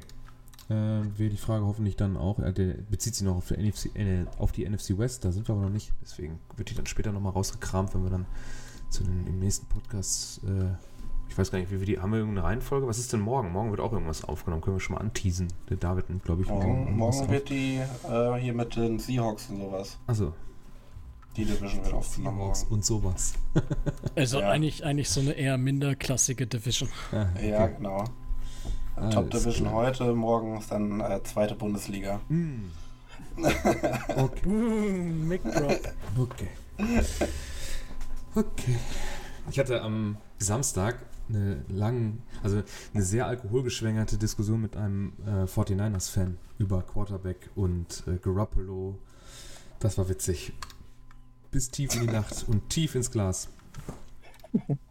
Äh, 0.70 0.74
wir 1.18 1.30
die 1.30 1.38
Frage 1.38 1.66
hoffentlich 1.66 1.96
dann 1.96 2.18
auch, 2.18 2.40
äh, 2.40 2.52
der 2.52 2.74
bezieht 2.90 3.16
sich 3.16 3.24
noch 3.26 3.38
auf, 3.38 3.52
NFC, 3.52 3.96
äh, 3.96 4.26
auf 4.38 4.52
die 4.52 4.68
NFC 4.68 4.98
West, 4.98 5.24
da 5.24 5.32
sind 5.32 5.48
wir 5.48 5.56
aber 5.56 5.64
noch 5.64 5.70
nicht, 5.72 5.94
deswegen 6.02 6.40
wird 6.58 6.70
die 6.70 6.76
dann 6.76 6.86
später 6.86 7.12
nochmal 7.14 7.32
rausgekramt, 7.32 7.94
wenn 7.94 8.04
wir 8.04 8.10
dann 8.10 8.26
zu 8.90 9.04
den, 9.04 9.26
im 9.28 9.40
nächsten 9.40 9.66
Podcast, 9.68 10.42
äh, 10.44 10.72
ich 11.30 11.38
weiß 11.38 11.52
gar 11.52 11.60
nicht, 11.60 11.72
wie 11.72 11.80
wir 11.80 11.86
die, 11.86 12.00
haben 12.00 12.12
wir 12.12 12.20
irgendeine 12.20 12.46
Reihenfolge? 12.48 12.88
Was 12.88 12.98
ist 13.00 13.14
denn 13.14 13.20
morgen? 13.22 13.52
Morgen 13.52 13.70
wird 13.72 13.80
auch 13.82 13.94
irgendwas 13.94 14.24
aufgenommen, 14.26 14.62
können 14.62 14.76
wir 14.76 14.82
schon 14.82 14.96
mal 14.96 15.02
anteasen. 15.02 15.48
Der 15.70 15.78
David 15.78 16.06
glaube 16.24 16.42
ich, 16.42 16.50
Morgen, 16.50 16.96
morgen 16.98 17.30
wird 17.30 17.50
die 17.50 17.80
äh, 18.10 18.36
hier 18.36 18.54
mit 18.54 18.76
den 18.76 19.00
Seahawks 19.00 19.50
und 19.50 19.60
sowas. 19.60 19.98
Achso, 20.08 20.34
Die 21.38 21.46
Division 21.46 21.84
wird 21.84 21.94
aufgenommen. 21.94 22.54
Und 22.70 22.84
sowas. 22.86 23.34
Also 24.16 24.40
Ja. 24.42 24.50
eigentlich, 24.50 24.84
eigentlich 24.84 25.10
so 25.10 25.20
eine 25.22 25.34
eher 25.34 25.58
minderklassige 25.58 26.48
Division. 26.48 26.90
Ah, 27.12 27.28
Ja, 27.42 27.64
okay. 27.66 27.74
genau. 27.78 28.04
Alles 28.98 29.14
Top 29.14 29.30
Division 29.30 29.68
klar. 29.68 29.74
heute, 29.86 30.14
morgen 30.14 30.58
ist 30.58 30.72
dann 30.72 31.00
äh, 31.02 31.22
zweite 31.24 31.56
Bundesliga. 31.56 32.20
Hm. 32.28 32.72
Okay. 34.16 34.50
Mm, 34.50 35.28
Mic 35.28 35.44
Drop. 35.44 35.80
Okay. 36.18 36.48
Okay. 38.34 38.76
Ich 39.52 39.60
hatte 39.60 39.82
am 39.84 40.18
Samstag 40.40 40.98
eine 41.30 41.64
lang, 41.68 42.20
also 42.42 42.64
eine 42.94 43.04
sehr 43.04 43.28
alkoholgeschwängerte 43.28 44.18
Diskussion 44.18 44.62
mit 44.62 44.76
einem 44.76 45.14
äh, 45.26 45.44
49ers-Fan 45.46 46.38
über 46.58 46.82
Quarterback 46.82 47.50
und 47.56 48.04
äh, 48.08 48.18
Garoppolo. 48.18 48.98
Das 49.80 49.98
war 50.00 50.10
witzig. 50.10 50.54
Bis 51.52 51.70
tief 51.70 51.94
in 51.96 52.02
die 52.02 52.14
Nacht 52.14 52.46
und 52.48 52.70
tief 52.70 52.96
ins 52.96 53.12
Glas. 53.12 53.50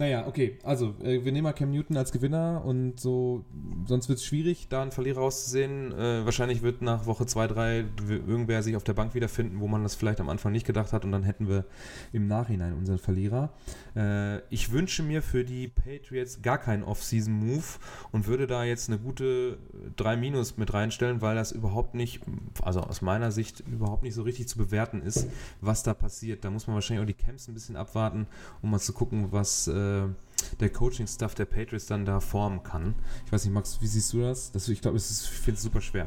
Naja, 0.00 0.26
okay, 0.26 0.56
also 0.62 0.94
äh, 1.02 1.26
wir 1.26 1.30
nehmen 1.30 1.42
mal 1.42 1.52
Cam 1.52 1.72
Newton 1.72 1.98
als 1.98 2.10
Gewinner 2.10 2.62
und 2.64 2.98
so, 2.98 3.44
sonst 3.84 4.08
wird 4.08 4.18
es 4.18 4.24
schwierig, 4.24 4.68
da 4.70 4.80
einen 4.80 4.92
Verlierer 4.92 5.20
auszusehen. 5.20 5.92
Äh, 5.92 6.24
wahrscheinlich 6.24 6.62
wird 6.62 6.80
nach 6.80 7.04
Woche 7.04 7.26
2, 7.26 7.46
3 7.48 7.84
irgendwer 8.08 8.62
sich 8.62 8.76
auf 8.76 8.82
der 8.82 8.94
Bank 8.94 9.14
wiederfinden, 9.14 9.60
wo 9.60 9.68
man 9.68 9.82
das 9.82 9.96
vielleicht 9.96 10.18
am 10.22 10.30
Anfang 10.30 10.52
nicht 10.52 10.66
gedacht 10.66 10.94
hat 10.94 11.04
und 11.04 11.12
dann 11.12 11.22
hätten 11.22 11.48
wir 11.48 11.66
im 12.14 12.28
Nachhinein 12.28 12.72
unseren 12.72 12.96
Verlierer. 12.98 13.52
Äh, 13.94 14.38
ich 14.48 14.72
wünsche 14.72 15.02
mir 15.02 15.20
für 15.20 15.44
die 15.44 15.68
Patriots 15.68 16.40
gar 16.40 16.56
keinen 16.56 16.82
Off-Season-Move 16.82 17.64
und 18.10 18.26
würde 18.26 18.46
da 18.46 18.64
jetzt 18.64 18.88
eine 18.88 18.98
gute 18.98 19.58
3 19.96 20.16
Minus 20.16 20.56
mit 20.56 20.72
reinstellen, 20.72 21.20
weil 21.20 21.36
das 21.36 21.52
überhaupt 21.52 21.94
nicht, 21.94 22.22
also 22.62 22.80
aus 22.80 23.02
meiner 23.02 23.32
Sicht 23.32 23.60
überhaupt 23.68 24.02
nicht 24.02 24.14
so 24.14 24.22
richtig 24.22 24.48
zu 24.48 24.56
bewerten 24.56 25.02
ist, 25.02 25.26
was 25.60 25.82
da 25.82 25.92
passiert. 25.92 26.42
Da 26.42 26.48
muss 26.50 26.66
man 26.66 26.72
wahrscheinlich 26.72 27.02
auch 27.02 27.18
die 27.18 27.22
Camps 27.22 27.48
ein 27.48 27.52
bisschen 27.52 27.76
abwarten, 27.76 28.26
um 28.62 28.70
mal 28.70 28.78
zu 28.78 28.94
gucken, 28.94 29.30
was 29.30 29.68
äh, 29.98 30.56
der 30.60 30.70
Coaching-Staff 30.70 31.34
der 31.34 31.44
Patriots 31.44 31.86
dann 31.86 32.04
da 32.04 32.20
formen 32.20 32.62
kann. 32.62 32.94
Ich 33.26 33.32
weiß 33.32 33.44
nicht, 33.44 33.54
Max, 33.54 33.80
wie 33.80 33.86
siehst 33.86 34.12
du 34.12 34.22
das? 34.22 34.52
das 34.52 34.68
ich 34.68 34.80
glaube, 34.80 34.96
es 34.96 35.10
ist, 35.10 35.24
ich 35.24 35.38
finde 35.38 35.56
es 35.56 35.62
super 35.62 35.80
schwer. 35.80 36.06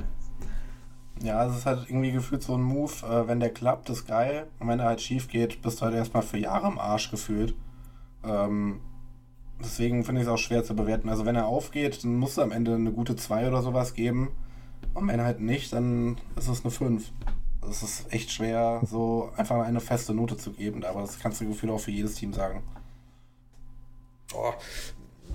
Ja, 1.21 1.45
es 1.47 1.57
ist 1.57 1.65
halt 1.65 1.89
irgendwie 1.89 2.11
gefühlt 2.11 2.43
so 2.43 2.55
ein 2.55 2.61
Move, 2.63 2.91
äh, 3.05 3.27
wenn 3.27 3.39
der 3.39 3.51
klappt, 3.51 3.89
ist 3.89 4.07
geil. 4.07 4.47
Und 4.59 4.67
wenn 4.67 4.79
er 4.79 4.87
halt 4.87 5.01
schief 5.01 5.27
geht, 5.27 5.61
bist 5.61 5.79
du 5.79 5.85
halt 5.85 5.95
erstmal 5.95 6.23
für 6.23 6.37
Jahre 6.37 6.67
im 6.67 6.79
Arsch 6.79 7.11
gefühlt. 7.11 7.55
Ähm, 8.23 8.81
deswegen 9.59 10.03
finde 10.03 10.21
ich 10.21 10.27
es 10.27 10.33
auch 10.33 10.37
schwer 10.37 10.63
zu 10.63 10.75
bewerten. 10.75 11.09
Also 11.09 11.25
wenn 11.25 11.35
er 11.35 11.45
aufgeht, 11.45 12.03
dann 12.03 12.17
muss 12.17 12.37
er 12.37 12.43
am 12.43 12.51
Ende 12.51 12.75
eine 12.75 12.91
gute 12.91 13.15
2 13.15 13.47
oder 13.47 13.61
sowas 13.61 13.93
geben. 13.93 14.29
Und 14.93 15.07
wenn 15.07 15.21
halt 15.21 15.39
nicht, 15.39 15.71
dann 15.73 16.17
ist 16.35 16.47
es 16.47 16.63
eine 16.63 16.71
5. 16.71 17.11
Es 17.69 17.81
ist 17.81 18.11
echt 18.11 18.31
schwer, 18.31 18.81
so 18.83 19.31
einfach 19.37 19.63
eine 19.63 19.79
feste 19.79 20.13
Note 20.13 20.35
zu 20.35 20.51
geben, 20.51 20.83
aber 20.83 21.01
das 21.01 21.19
kannst 21.19 21.39
du 21.39 21.47
gefühlt 21.47 21.71
auch 21.71 21.79
für 21.79 21.91
jedes 21.91 22.15
Team 22.15 22.33
sagen. 22.33 22.61
Oh, 24.35 24.53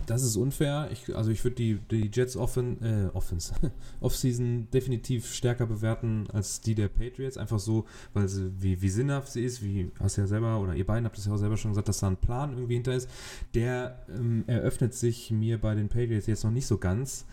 Das 0.07 0.23
ist 0.23 0.37
unfair. 0.37 0.89
Ich, 0.91 1.15
also 1.15 1.31
ich 1.31 1.45
würde 1.45 1.57
die, 1.57 1.79
die 1.91 2.11
Jets 2.13 2.37
Offen, 2.37 2.83
äh, 2.83 3.09
Offense, 3.15 3.55
Offseason 4.01 4.69
definitiv 4.73 5.33
stärker 5.33 5.67
bewerten 5.67 6.27
als 6.33 6.61
die 6.61 6.75
der 6.75 6.89
Patriots. 6.89 7.37
Einfach 7.37 7.59
so, 7.59 7.85
weil 8.15 8.29
sie, 8.29 8.51
wie, 8.59 8.81
wie 8.81 8.89
sinnhaft 8.89 9.31
sie 9.31 9.45
ist, 9.45 9.63
wie 9.63 9.91
hast 10.01 10.17
ja 10.17 10.27
selber, 10.27 10.61
oder 10.61 10.75
ihr 10.75 10.87
beiden 10.87 11.05
habt 11.05 11.19
es 11.19 11.27
ja 11.27 11.33
auch 11.33 11.39
selber 11.39 11.57
schon 11.57 11.73
gesagt, 11.73 11.89
dass 11.89 12.01
da 12.01 12.09
ein 12.09 12.17
Plan 12.17 12.53
irgendwie 12.53 12.75
hinter 12.75 12.95
ist. 12.95 13.09
Der 13.55 14.05
ähm, 14.09 14.45
eröffnet 14.47 14.95
sich 14.95 15.31
mir 15.31 15.61
bei 15.61 15.75
den 15.75 15.89
Patriots 15.89 16.27
jetzt 16.27 16.45
noch 16.45 16.53
nicht 16.53 16.67
so 16.67 16.79
ganz. 16.79 17.27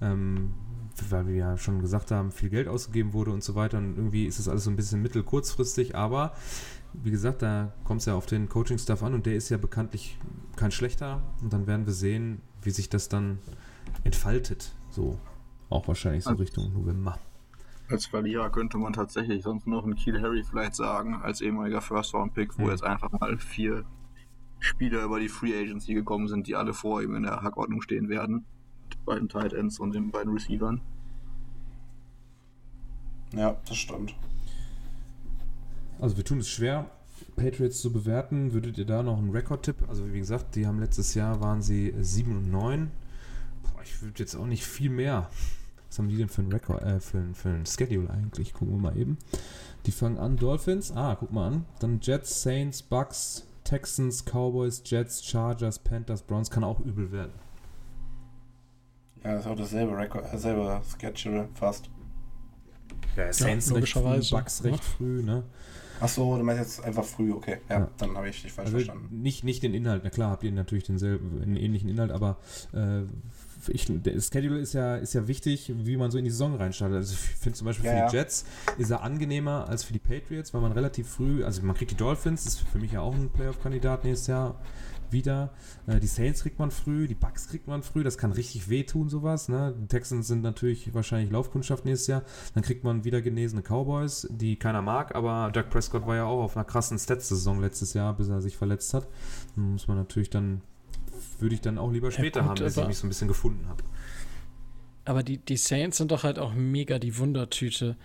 Ähm, 0.00 0.54
weil 1.08 1.26
wir 1.26 1.34
ja 1.34 1.56
schon 1.56 1.80
gesagt 1.80 2.10
haben, 2.10 2.32
viel 2.32 2.50
Geld 2.50 2.68
ausgegeben 2.68 3.12
wurde 3.12 3.30
und 3.30 3.42
so 3.42 3.54
weiter. 3.54 3.78
Und 3.78 3.96
irgendwie 3.96 4.26
ist 4.26 4.38
das 4.38 4.48
alles 4.48 4.64
so 4.64 4.70
ein 4.70 4.76
bisschen 4.76 5.00
mittelkurzfristig, 5.02 5.94
aber 5.94 6.34
wie 6.94 7.10
gesagt, 7.10 7.42
da 7.42 7.72
kommt 7.84 8.00
es 8.00 8.06
ja 8.06 8.14
auf 8.14 8.26
den 8.26 8.48
Coaching-Staff 8.48 9.02
an 9.02 9.14
und 9.14 9.26
der 9.26 9.34
ist 9.34 9.48
ja 9.48 9.56
bekanntlich 9.56 10.18
kein 10.56 10.70
schlechter. 10.70 11.22
Und 11.40 11.52
dann 11.52 11.66
werden 11.66 11.86
wir 11.86 11.92
sehen, 11.92 12.40
wie 12.62 12.70
sich 12.70 12.88
das 12.88 13.08
dann 13.08 13.38
entfaltet. 14.04 14.74
So, 14.90 15.18
auch 15.70 15.88
wahrscheinlich 15.88 16.24
so 16.24 16.30
also, 16.30 16.42
Richtung 16.42 16.72
November. 16.72 17.18
Als 17.88 18.06
Verlierer 18.06 18.50
könnte 18.50 18.78
man 18.78 18.92
tatsächlich 18.92 19.42
sonst 19.42 19.66
noch 19.66 19.84
einen 19.84 19.96
Kiel 19.96 20.20
Harry 20.20 20.44
vielleicht 20.44 20.74
sagen, 20.74 21.16
als 21.16 21.40
ehemaliger 21.40 21.80
First-Round-Pick, 21.80 22.58
wo 22.58 22.64
mhm. 22.64 22.70
jetzt 22.70 22.84
einfach 22.84 23.10
mal 23.12 23.36
vier 23.38 23.84
Spieler 24.60 25.02
über 25.02 25.18
die 25.18 25.28
Free 25.28 25.58
Agency 25.58 25.94
gekommen 25.94 26.28
sind, 26.28 26.46
die 26.46 26.54
alle 26.54 26.72
vor 26.72 27.02
ihm 27.02 27.16
in 27.16 27.24
der 27.24 27.42
Hackordnung 27.42 27.82
stehen 27.82 28.08
werden. 28.08 28.44
Die 28.92 28.98
beiden 29.04 29.28
Tight 29.28 29.52
Ends 29.52 29.80
und 29.80 29.94
den 29.94 30.10
beiden 30.10 30.32
Receivern. 30.32 30.80
Ja, 33.32 33.56
das 33.66 33.76
stimmt. 33.76 34.14
Also 36.02 36.16
wir 36.16 36.24
tun 36.24 36.40
es 36.40 36.48
schwer, 36.48 36.90
Patriots 37.36 37.80
zu 37.80 37.92
bewerten. 37.92 38.52
Würdet 38.52 38.76
ihr 38.76 38.84
da 38.84 39.04
noch 39.04 39.18
einen 39.18 39.30
Rekordtipp? 39.30 39.88
Also 39.88 40.12
wie 40.12 40.18
gesagt, 40.18 40.56
die 40.56 40.66
haben 40.66 40.80
letztes 40.80 41.14
Jahr 41.14 41.40
waren 41.40 41.62
sie 41.62 41.94
7 41.96 42.36
und 42.36 42.50
9. 42.50 42.90
Boah, 43.62 43.82
ich 43.84 44.02
würde 44.02 44.18
jetzt 44.18 44.34
auch 44.34 44.46
nicht 44.46 44.66
viel 44.66 44.90
mehr. 44.90 45.30
Was 45.88 46.00
haben 46.00 46.08
die 46.08 46.16
denn 46.16 46.28
für 46.28 46.42
einen 46.42 46.50
Rekord, 46.50 46.82
äh, 46.82 46.98
für, 46.98 47.18
ein, 47.18 47.36
für 47.36 47.50
einen 47.50 47.66
Schedule 47.66 48.10
eigentlich? 48.10 48.52
Gucken 48.52 48.74
wir 48.74 48.80
mal 48.80 48.98
eben. 48.98 49.16
Die 49.86 49.92
fangen 49.92 50.18
an 50.18 50.36
Dolphins. 50.36 50.90
Ah, 50.90 51.14
guck 51.14 51.32
mal 51.32 51.46
an. 51.46 51.66
Dann 51.78 52.00
Jets, 52.02 52.42
Saints, 52.42 52.82
Bucks, 52.82 53.46
Texans, 53.62 54.24
Cowboys, 54.24 54.82
Jets, 54.84 55.24
Chargers, 55.24 55.78
Panthers, 55.78 56.22
Browns. 56.22 56.50
Kann 56.50 56.64
auch 56.64 56.80
übel 56.80 57.12
werden. 57.12 57.32
Ja, 59.22 59.34
das 59.34 59.42
ist 59.42 59.46
auch 59.52 59.56
dasselbe 59.56 59.96
Rekord, 59.96 60.24
dasselbe 60.32 60.82
Schedule 61.14 61.48
fast. 61.54 61.88
Ja, 63.16 63.32
Saints 63.32 63.70
ja, 63.70 63.76
recht 63.76 63.92
früh, 63.92 64.30
Bucks 64.30 64.64
recht 64.64 64.82
früh, 64.82 65.22
ne? 65.22 65.44
Achso, 66.00 66.36
du 66.36 66.42
meinst 66.42 66.62
jetzt 66.62 66.84
einfach 66.84 67.04
früh, 67.04 67.32
okay. 67.32 67.58
Ja, 67.68 67.80
ja. 67.80 67.88
dann 67.98 68.16
habe 68.16 68.28
ich 68.28 68.42
dich 68.42 68.52
falsch 68.52 68.66
also 68.66 68.78
verstanden. 68.78 69.22
Nicht, 69.22 69.44
nicht 69.44 69.62
den 69.62 69.74
Inhalt, 69.74 70.02
na 70.04 70.10
klar, 70.10 70.30
habt 70.30 70.44
ihr 70.44 70.52
natürlich 70.52 70.84
denselben, 70.84 71.40
einen 71.42 71.56
ähnlichen 71.56 71.88
Inhalt, 71.88 72.10
aber 72.10 72.38
äh, 72.72 73.02
ich, 73.68 73.86
der 73.88 74.20
Schedule 74.20 74.58
ist 74.58 74.72
ja, 74.72 74.96
ist 74.96 75.14
ja 75.14 75.28
wichtig, 75.28 75.72
wie 75.74 75.96
man 75.96 76.10
so 76.10 76.18
in 76.18 76.24
die 76.24 76.30
Saison 76.30 76.56
reinstartet. 76.56 76.96
Also 76.96 77.12
ich 77.12 77.18
finde 77.18 77.56
zum 77.56 77.66
Beispiel 77.66 77.86
ja, 77.86 78.06
für 78.06 78.10
die 78.10 78.16
Jets 78.16 78.44
ist 78.78 78.90
er 78.90 79.02
angenehmer 79.02 79.68
als 79.68 79.84
für 79.84 79.92
die 79.92 79.98
Patriots, 79.98 80.52
weil 80.52 80.60
man 80.60 80.72
relativ 80.72 81.08
früh, 81.08 81.44
also 81.44 81.62
man 81.62 81.76
kriegt 81.76 81.90
die 81.90 81.96
Dolphins, 81.96 82.44
das 82.44 82.54
ist 82.54 82.68
für 82.68 82.78
mich 82.78 82.92
ja 82.92 83.00
auch 83.00 83.14
ein 83.14 83.30
Playoff-Kandidat 83.30 84.04
nächstes 84.04 84.26
Jahr 84.26 84.56
wieder. 85.12 85.52
Äh, 85.86 86.00
die 86.00 86.06
Saints 86.06 86.42
kriegt 86.42 86.58
man 86.58 86.70
früh, 86.70 87.06
die 87.06 87.14
Bucks 87.14 87.48
kriegt 87.48 87.66
man 87.66 87.82
früh, 87.82 88.02
das 88.02 88.18
kann 88.18 88.32
richtig 88.32 88.68
wehtun, 88.68 89.08
sowas. 89.08 89.48
Ne? 89.48 89.74
Die 89.78 89.86
Texans 89.86 90.28
sind 90.28 90.42
natürlich 90.42 90.92
wahrscheinlich 90.94 91.30
Laufkundschaft 91.30 91.84
nächstes 91.84 92.06
Jahr. 92.08 92.22
Dann 92.54 92.62
kriegt 92.62 92.84
man 92.84 93.04
wieder 93.04 93.22
genesene 93.22 93.62
Cowboys, 93.62 94.28
die 94.30 94.56
keiner 94.56 94.82
mag, 94.82 95.14
aber 95.14 95.50
Doug 95.52 95.70
Prescott 95.70 96.06
war 96.06 96.16
ja 96.16 96.24
auch 96.24 96.42
auf 96.42 96.56
einer 96.56 96.64
krassen 96.64 96.98
Stats-Saison 96.98 97.60
letztes 97.60 97.94
Jahr, 97.94 98.14
bis 98.14 98.28
er 98.28 98.40
sich 98.40 98.56
verletzt 98.56 98.94
hat. 98.94 99.08
Dann 99.56 99.72
muss 99.72 99.88
man 99.88 99.96
natürlich 99.96 100.30
dann, 100.30 100.62
würde 101.38 101.54
ich 101.54 101.60
dann 101.60 101.78
auch 101.78 101.92
lieber 101.92 102.10
später 102.10 102.40
ja, 102.40 102.46
gut, 102.46 102.60
haben, 102.60 102.64
bis 102.64 102.76
ich 102.76 102.86
mich 102.86 102.98
so 102.98 103.06
ein 103.06 103.10
bisschen 103.10 103.28
gefunden 103.28 103.68
habe. 103.68 103.82
Aber 105.04 105.22
die, 105.22 105.38
die 105.38 105.56
Saints 105.56 105.98
sind 105.98 106.12
doch 106.12 106.22
halt 106.22 106.38
auch 106.38 106.54
mega 106.54 106.98
die 106.98 107.18
Wundertüte. 107.18 107.96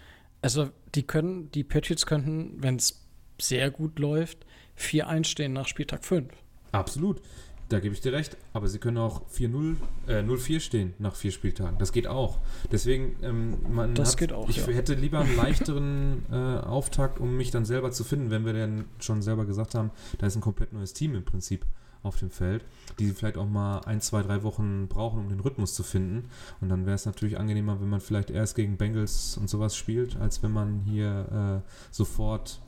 Also, 0.41 0.69
die 0.95 1.03
können, 1.03 1.51
die 1.51 1.63
Patriots 1.63 2.05
könnten, 2.05 2.61
wenn 2.61 2.77
es 2.77 3.05
sehr 3.39 3.69
gut 3.71 3.99
läuft, 3.99 4.45
4 4.75 5.07
einstehen 5.07 5.53
nach 5.53 5.67
Spieltag 5.67 6.05
5. 6.05 6.31
Absolut. 6.71 7.21
Da 7.69 7.81
gebe 7.81 7.93
ich 7.93 8.01
dir 8.01 8.13
recht. 8.13 8.37
Aber 8.53 8.67
sie 8.67 8.79
können 8.79 8.97
auch 8.97 9.21
4-0, 9.29 9.75
äh, 10.07 10.21
0-4 10.21 10.59
stehen 10.59 10.93
nach 10.99 11.15
vier 11.15 11.31
Spieltagen. 11.31 11.77
Das 11.77 11.91
geht 11.91 12.07
auch. 12.07 12.39
Deswegen, 12.71 13.17
ähm, 13.21 13.57
man 13.69 13.93
das 13.93 14.11
hat, 14.11 14.17
geht 14.19 14.33
auch. 14.33 14.49
Ich 14.49 14.57
ja. 14.57 14.67
hätte 14.67 14.93
lieber 14.93 15.19
einen 15.19 15.35
leichteren 15.37 16.25
äh, 16.31 16.35
Auftakt, 16.35 17.19
um 17.19 17.35
mich 17.35 17.51
dann 17.51 17.65
selber 17.65 17.91
zu 17.91 18.03
finden, 18.03 18.29
wenn 18.29 18.45
wir 18.45 18.53
dann 18.53 18.85
schon 18.99 19.21
selber 19.21 19.45
gesagt 19.45 19.75
haben, 19.75 19.91
da 20.17 20.27
ist 20.27 20.35
ein 20.35 20.41
komplett 20.41 20.73
neues 20.73 20.93
Team 20.93 21.15
im 21.15 21.25
Prinzip 21.25 21.65
auf 22.03 22.17
dem 22.17 22.29
Feld, 22.29 22.63
die 22.99 23.09
vielleicht 23.09 23.37
auch 23.37 23.47
mal 23.47 23.79
ein, 23.81 24.01
zwei, 24.01 24.21
drei 24.21 24.43
Wochen 24.43 24.87
brauchen, 24.87 25.19
um 25.19 25.29
den 25.29 25.39
Rhythmus 25.39 25.73
zu 25.73 25.83
finden. 25.83 26.29
Und 26.61 26.69
dann 26.69 26.85
wäre 26.85 26.95
es 26.95 27.05
natürlich 27.05 27.37
angenehmer, 27.37 27.81
wenn 27.81 27.89
man 27.89 27.99
vielleicht 27.99 28.29
erst 28.29 28.55
gegen 28.55 28.77
Bengals 28.77 29.35
und 29.37 29.49
sowas 29.49 29.75
spielt, 29.75 30.15
als 30.15 30.41
wenn 30.41 30.51
man 30.51 30.81
hier 30.85 31.63
äh, 31.65 31.69
sofort, 31.91 32.61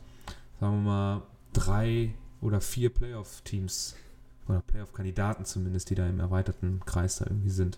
sagen 0.60 0.84
wir 0.84 0.90
mal, 0.90 1.22
drei 1.54 2.14
oder 2.42 2.62
vier 2.62 2.90
Playoff-Teams 2.90 3.96
oder 4.48 4.62
Playoff-Kandidaten 4.62 5.46
zumindest, 5.46 5.90
die 5.90 5.96
da 5.96 6.08
im 6.08 6.20
erweiterten 6.20 6.82
Kreis 6.86 7.18
da 7.18 7.26
irgendwie 7.26 7.50
sind. 7.50 7.78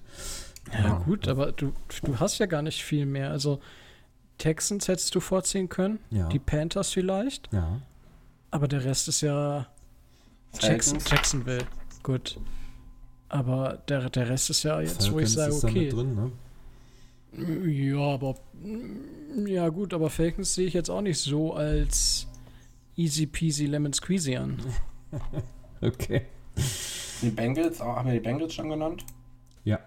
Ja, 0.71 0.79
ja, 0.79 0.97
gut, 0.99 1.27
aber 1.27 1.51
du, 1.51 1.73
du 2.03 2.19
hast 2.19 2.37
ja 2.37 2.45
gar 2.45 2.61
nicht 2.61 2.83
viel 2.83 3.05
mehr. 3.05 3.31
Also 3.31 3.59
Texans 4.37 4.87
hättest 4.87 5.13
du 5.15 5.19
vorziehen 5.19 5.69
können, 5.69 5.99
ja. 6.09 6.29
die 6.29 6.39
Panthers 6.39 6.91
vielleicht. 6.91 7.51
Ja. 7.51 7.81
Aber 8.51 8.67
der 8.67 8.83
Rest 8.83 9.07
ist 9.07 9.21
ja 9.21 9.67
Jackson, 10.59 10.99
Jacksonville. 11.05 11.65
Gut. 12.03 12.39
Aber 13.29 13.81
der, 13.87 14.09
der 14.09 14.29
Rest 14.29 14.49
ist 14.49 14.63
ja 14.63 14.81
jetzt, 14.81 15.07
Falcons 15.07 15.13
wo 15.13 15.19
ich 15.19 15.29
sage, 15.29 15.53
okay. 15.53 15.89
Drin, 15.89 16.15
ne? 16.15 16.31
Ja, 17.71 17.99
aber 17.99 18.35
ja 19.45 19.69
gut, 19.69 19.93
aber 19.93 20.09
Falcons 20.09 20.53
sehe 20.53 20.67
ich 20.67 20.73
jetzt 20.73 20.89
auch 20.89 21.01
nicht 21.01 21.19
so 21.19 21.53
als 21.53 22.27
easy 23.01 23.25
peasy 23.25 23.65
lemon 23.65 23.93
squeezy 23.93 24.35
an. 24.35 24.59
okay. 25.81 26.27
Die 27.21 27.29
Bengals, 27.29 27.79
haben 27.79 28.07
wir 28.07 28.13
die 28.13 28.19
Bengals 28.19 28.53
schon 28.53 28.69
genannt? 28.69 29.05
Ja. 29.63 29.77
Ne, 29.77 29.81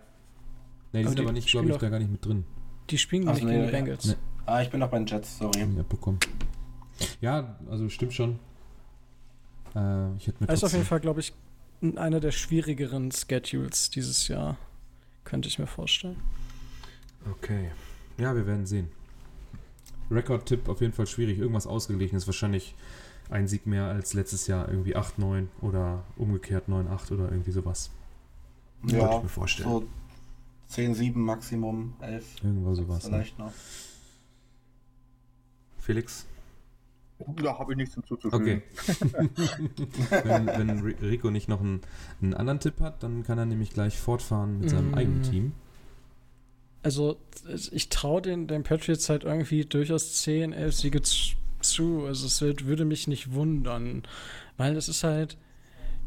die 0.93 0.99
aber 0.99 1.09
sind 1.09 1.19
die 1.19 1.23
aber 1.23 1.33
nicht, 1.33 1.49
glaube 1.49 1.71
ich, 1.71 1.77
da 1.77 1.89
gar 1.89 1.99
nicht 1.99 2.11
mit 2.11 2.25
drin. 2.25 2.45
Die 2.91 2.99
spielen 2.99 3.29
Ach, 3.29 3.35
nicht 3.35 3.45
nee, 3.45 3.53
gegen 3.53 3.67
die 3.67 3.73
Bengals. 3.73 4.05
Nee. 4.07 4.15
Ah, 4.47 4.62
ich 4.62 4.71
bin 4.71 4.81
noch 4.81 4.91
bei 4.91 4.99
den 4.99 5.07
Jets, 5.07 5.39
sorry. 5.39 5.61
Ja, 5.61 5.83
bekommen. 5.83 6.19
Ja, 7.21 7.57
also 7.71 7.89
stimmt 7.89 8.12
schon. 8.12 8.39
Äh, 9.75 10.15
ich 10.17 10.27
hätte 10.27 10.43
mir 10.43 10.47
Das 10.47 10.59
ist 10.59 10.65
auf 10.65 10.73
jeden 10.73 10.85
Fall, 10.85 11.01
glaube 11.01 11.21
ich, 11.21 11.33
einer 11.97 12.21
der 12.21 12.31
schwierigeren 12.31 13.11
Schedules 13.11 13.91
dieses 13.91 14.29
Jahr. 14.29 14.57
Könnte 15.25 15.49
ich 15.49 15.59
mir 15.59 15.67
vorstellen. 15.67 16.21
Okay. 17.31 17.71
Ja, 18.19 18.37
wir 18.37 18.47
werden 18.47 18.67
sehen. 18.67 18.91
Rekord-Tipp 20.11 20.69
auf 20.69 20.81
jeden 20.83 20.93
Fall 20.93 21.07
schwierig. 21.07 21.39
Irgendwas 21.39 21.67
ausgeglichen 21.67 22.17
ist 22.17 22.27
wahrscheinlich 22.27 22.75
ein 23.31 23.49
Sieg 23.49 23.66
mehr 23.66 23.85
als 23.85 24.14
letztes 24.14 24.47
Jahr. 24.47 24.68
Irgendwie 24.68 24.97
8-9 24.97 25.47
oder 25.61 26.05
umgekehrt 26.16 26.68
9-8 26.68 27.12
oder 27.12 27.31
irgendwie 27.31 27.53
sowas. 27.53 27.91
Ja, 28.87 28.99
Könnte 28.99 29.16
ich 29.16 29.22
mir 29.22 29.29
vorstellen. 29.29 29.68
So 29.68 29.89
10-7 30.72 31.16
Maximum, 31.16 31.95
11. 32.01 32.45
Irgendwas 32.45 32.77
sowas. 32.79 33.05
Ne? 33.05 33.11
Vielleicht 33.11 33.39
ne? 33.39 33.45
noch. 33.47 33.53
Felix? 35.79 36.27
Da 37.37 37.59
habe 37.59 37.72
ich 37.72 37.77
nichts 37.79 37.95
hinzuzufügen. 37.95 38.62
Okay. 38.62 38.62
wenn, 40.25 40.47
wenn, 40.47 40.81
Rico 40.81 41.31
nicht 41.31 41.49
noch 41.49 41.61
einen, 41.61 41.81
einen, 42.20 42.35
anderen 42.35 42.61
Tipp 42.61 42.81
hat, 42.81 43.03
dann 43.03 43.22
kann 43.22 43.39
er 43.39 43.47
nämlich 43.47 43.70
gleich 43.70 43.99
fortfahren 43.99 44.61
mit 44.61 44.70
seinem 44.70 44.91
mm. 44.91 44.95
eigenen 44.95 45.22
Team. 45.22 45.53
Also, 46.83 47.16
ich 47.70 47.89
traue 47.89 48.20
den, 48.20 48.47
den 48.47 48.62
Patriots 48.62 49.09
halt 49.09 49.25
irgendwie 49.25 49.64
durchaus 49.64 50.22
10, 50.22 50.53
11 50.53 50.75
Siege 50.75 51.03
zu. 51.03 51.37
Also, 52.07 52.27
es 52.27 52.41
wird, 52.41 52.67
würde 52.67 52.85
mich 52.85 53.09
nicht 53.09 53.33
wundern. 53.33 54.03
Weil 54.57 54.77
es 54.77 54.89
ist 54.89 55.05
halt, 55.05 55.37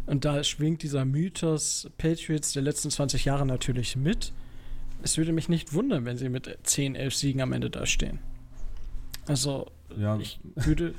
und 0.06 0.24
da 0.24 0.44
schwingt 0.44 0.84
dieser 0.84 1.06
Mythos 1.06 1.90
Patriots 1.98 2.54
der 2.54 2.62
letzten 2.62 2.90
20 2.90 3.26
Jahre 3.26 3.46
natürlich 3.46 3.96
mit. 3.96 4.34
Es 5.04 5.18
würde 5.18 5.32
mich 5.32 5.50
nicht 5.50 5.74
wundern, 5.74 6.06
wenn 6.06 6.18
sie 6.18 6.30
mit 6.30 6.58
10, 6.64 6.96
11 6.96 7.16
Siegen 7.16 7.42
am 7.42 7.54
Ende 7.54 7.70
dastehen. 7.70 8.20
Also, 9.28 9.70
ja. 9.98 10.18
ich 10.18 10.40
würde. 10.56 10.94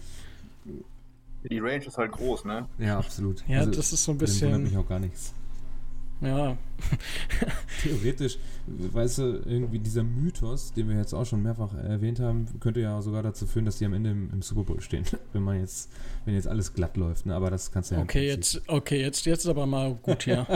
Die 1.48 1.58
Range 1.58 1.84
ist 1.84 1.96
halt 1.96 2.12
groß, 2.12 2.44
ne? 2.44 2.68
Ja, 2.78 2.98
absolut. 2.98 3.42
Ja, 3.48 3.60
also, 3.60 3.70
das 3.70 3.92
ist 3.92 4.04
so 4.04 4.12
ein 4.12 4.18
bisschen. 4.18 4.52
wundert 4.52 4.72
mich 4.72 4.76
auch 4.76 4.88
gar 4.88 4.98
nichts. 4.98 5.32
Ja. 6.20 6.56
Theoretisch, 7.82 8.38
weißt 8.66 9.18
du, 9.18 9.22
irgendwie 9.44 9.78
dieser 9.78 10.02
Mythos, 10.02 10.72
den 10.72 10.88
wir 10.88 10.96
jetzt 10.96 11.14
auch 11.14 11.24
schon 11.24 11.42
mehrfach 11.42 11.74
erwähnt 11.74 12.18
haben, 12.18 12.46
könnte 12.60 12.80
ja 12.80 13.00
sogar 13.02 13.22
dazu 13.22 13.46
führen, 13.46 13.64
dass 13.64 13.78
die 13.78 13.84
am 13.84 13.92
Ende 13.92 14.10
im, 14.10 14.30
im 14.32 14.42
Super 14.42 14.64
Bowl 14.64 14.80
stehen, 14.80 15.04
wenn 15.32 15.42
man 15.42 15.60
jetzt, 15.60 15.90
wenn 16.28 16.34
jetzt 16.34 16.46
alles 16.46 16.74
glatt 16.74 16.98
läuft. 16.98 17.24
Ne? 17.24 17.34
Aber 17.34 17.50
das 17.50 17.72
kannst 17.72 17.90
du 17.90 17.94
ja 17.94 18.02
Okay, 18.02 18.26
jetzt, 18.26 18.60
okay, 18.66 19.00
jetzt, 19.00 19.24
jetzt 19.24 19.46
aber 19.46 19.64
mal 19.64 19.94
gut 19.94 20.24
hier. 20.24 20.46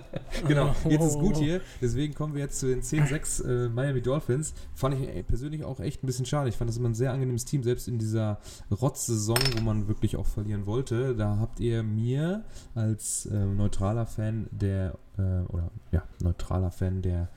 genau, 0.48 0.74
jetzt 0.88 1.04
ist 1.04 1.18
gut 1.18 1.36
hier. 1.38 1.60
Deswegen 1.82 2.14
kommen 2.14 2.32
wir 2.34 2.40
jetzt 2.40 2.58
zu 2.60 2.66
den 2.66 2.80
10-6 2.80 3.44
äh, 3.44 3.68
Miami 3.68 4.00
Dolphins. 4.00 4.54
Fand 4.74 4.94
ich 4.94 5.06
ey, 5.06 5.22
persönlich 5.22 5.64
auch 5.64 5.80
echt 5.80 6.02
ein 6.02 6.06
bisschen 6.06 6.24
schade. 6.24 6.48
Ich 6.48 6.56
fand 6.56 6.70
das 6.70 6.78
immer 6.78 6.88
ein 6.88 6.94
sehr 6.94 7.12
angenehmes 7.12 7.44
Team, 7.44 7.62
selbst 7.62 7.88
in 7.88 7.98
dieser 7.98 8.40
Rotz-Saison, 8.70 9.36
wo 9.54 9.60
man 9.62 9.86
wirklich 9.86 10.16
auch 10.16 10.24
verlieren 10.24 10.64
wollte. 10.64 11.14
Da 11.14 11.36
habt 11.36 11.60
ihr 11.60 11.82
mir 11.82 12.44
als 12.74 13.26
äh, 13.26 13.44
neutraler 13.44 14.06
Fan 14.06 14.48
der 14.50 14.94
äh, 15.18 15.42
oder 15.52 15.70
ja, 15.92 16.04
neutraler 16.20 16.70
Fan 16.70 17.02
der, 17.02 17.28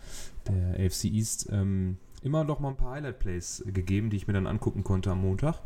der 0.47 0.85
AFC 0.85 1.05
East, 1.05 1.49
ähm, 1.51 1.97
immer 2.23 2.45
noch 2.45 2.61
mal 2.61 2.69
ein 2.69 2.77
paar 2.77 2.93
Highlight-Plays 2.93 3.65
gegeben, 3.67 4.09
die 4.09 4.15
ich 4.15 4.27
mir 4.27 4.33
dann 4.33 4.47
angucken 4.47 4.85
konnte 4.85 5.11
am 5.11 5.19
Montag. 5.19 5.59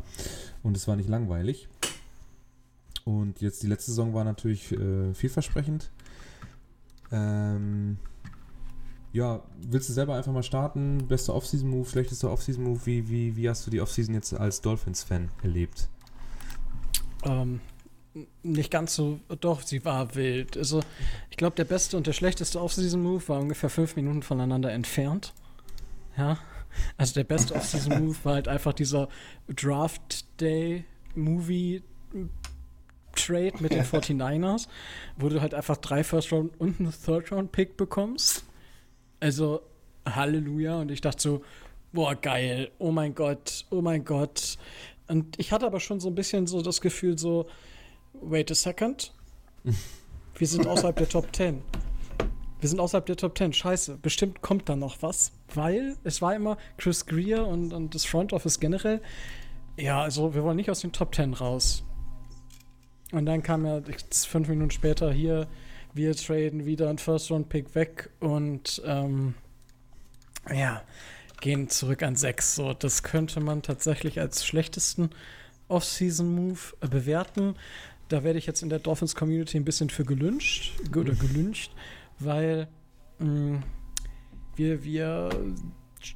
Und 0.64 0.76
es 0.76 0.88
war 0.88 0.96
nicht 0.96 1.08
langweilig. 1.08 1.68
Und 3.06 3.40
jetzt 3.40 3.62
die 3.62 3.68
letzte 3.68 3.92
Saison 3.92 4.12
war 4.14 4.24
natürlich 4.24 4.72
äh, 4.72 5.14
vielversprechend. 5.14 5.92
Ähm, 7.12 7.98
ja, 9.12 9.44
willst 9.62 9.88
du 9.88 9.92
selber 9.92 10.16
einfach 10.16 10.32
mal 10.32 10.42
starten? 10.42 11.06
Bester 11.06 11.36
Offseason-Move, 11.36 11.88
schlechtester 11.88 12.32
Offseason-Move? 12.32 12.84
Wie, 12.84 13.08
wie, 13.08 13.36
wie 13.36 13.48
hast 13.48 13.64
du 13.64 13.70
die 13.70 13.80
Offseason 13.80 14.12
jetzt 14.12 14.34
als 14.34 14.60
Dolphins-Fan 14.60 15.28
erlebt? 15.44 15.88
Ähm, 17.22 17.60
nicht 18.42 18.72
ganz 18.72 18.96
so, 18.96 19.20
doch, 19.40 19.62
sie 19.62 19.84
war 19.84 20.16
wild. 20.16 20.56
Also, 20.56 20.82
ich 21.30 21.36
glaube, 21.36 21.54
der 21.54 21.64
beste 21.64 21.96
und 21.96 22.08
der 22.08 22.12
schlechteste 22.12 22.60
Offseason-Move 22.60 23.28
war 23.28 23.38
ungefähr 23.38 23.70
fünf 23.70 23.94
Minuten 23.94 24.24
voneinander 24.24 24.72
entfernt. 24.72 25.32
Ja. 26.18 26.38
Also, 26.96 27.14
der 27.14 27.22
beste 27.22 27.54
Offseason-Move 27.54 28.16
war 28.24 28.34
halt 28.34 28.48
einfach 28.48 28.72
dieser 28.72 29.08
Draft-Day-Movie. 29.46 31.84
Trade 33.26 33.54
mit 33.60 33.72
den 33.72 33.84
49ers, 33.84 34.68
wo 35.16 35.28
du 35.28 35.40
halt 35.40 35.54
einfach 35.54 35.76
drei 35.76 36.04
First 36.04 36.32
Round 36.32 36.58
und 36.60 36.80
einen 36.80 36.92
Third 36.92 37.32
Round 37.32 37.52
Pick 37.52 37.76
bekommst. 37.76 38.44
Also 39.20 39.62
Halleluja 40.06 40.80
und 40.80 40.90
ich 40.90 41.00
dachte 41.00 41.22
so, 41.22 41.44
boah 41.92 42.14
geil, 42.14 42.70
oh 42.78 42.90
mein 42.90 43.14
Gott, 43.14 43.64
oh 43.70 43.80
mein 43.80 44.04
Gott. 44.04 44.58
Und 45.08 45.38
ich 45.38 45.52
hatte 45.52 45.66
aber 45.66 45.80
schon 45.80 46.00
so 46.00 46.08
ein 46.08 46.14
bisschen 46.14 46.46
so 46.46 46.62
das 46.62 46.80
Gefühl 46.80 47.18
so, 47.18 47.46
wait 48.12 48.50
a 48.50 48.54
second, 48.54 49.12
wir 50.36 50.46
sind 50.46 50.66
außerhalb 50.66 50.96
der 50.96 51.08
Top 51.08 51.34
10. 51.34 51.62
Wir 52.60 52.68
sind 52.68 52.80
außerhalb 52.80 53.06
der 53.06 53.16
Top 53.16 53.36
10. 53.36 53.52
Scheiße, 53.52 53.98
bestimmt 54.00 54.40
kommt 54.42 54.68
da 54.68 54.76
noch 54.76 55.02
was, 55.02 55.32
weil 55.54 55.96
es 56.04 56.22
war 56.22 56.34
immer 56.34 56.56
Chris 56.78 57.06
Greer 57.06 57.46
und, 57.46 57.72
und 57.72 57.94
das 57.94 58.04
Front 58.04 58.32
Office 58.32 58.60
generell. 58.60 59.00
Ja, 59.76 60.02
also 60.02 60.34
wir 60.34 60.42
wollen 60.42 60.56
nicht 60.56 60.70
aus 60.70 60.80
den 60.80 60.92
Top 60.92 61.14
10 61.14 61.34
raus. 61.34 61.84
Und 63.12 63.26
dann 63.26 63.42
kam 63.42 63.64
ja 63.64 63.80
fünf 64.10 64.48
Minuten 64.48 64.70
später 64.70 65.12
hier, 65.12 65.46
wir 65.94 66.14
traden 66.14 66.66
wieder 66.66 66.88
einen 66.88 66.98
First-Round-Pick 66.98 67.74
weg 67.74 68.10
und 68.20 68.82
ähm, 68.84 69.34
ja, 70.52 70.82
gehen 71.40 71.68
zurück 71.68 72.02
an 72.02 72.16
sechs. 72.16 72.54
So, 72.54 72.74
das 72.74 73.02
könnte 73.02 73.40
man 73.40 73.62
tatsächlich 73.62 74.20
als 74.20 74.44
schlechtesten 74.44 75.10
Off-Season-Move 75.68 76.58
bewerten. 76.80 77.54
Da 78.08 78.24
werde 78.24 78.38
ich 78.38 78.46
jetzt 78.46 78.62
in 78.62 78.68
der 78.68 78.78
Dolphins-Community 78.78 79.56
ein 79.56 79.64
bisschen 79.64 79.90
für 79.90 80.04
gelünscht 80.04 80.74
oder 80.94 81.14
gelünscht, 81.14 81.72
weil 82.18 82.68
mh, 83.18 83.28
mm, 83.28 83.62
wir, 84.56 84.84
wir 84.84 85.30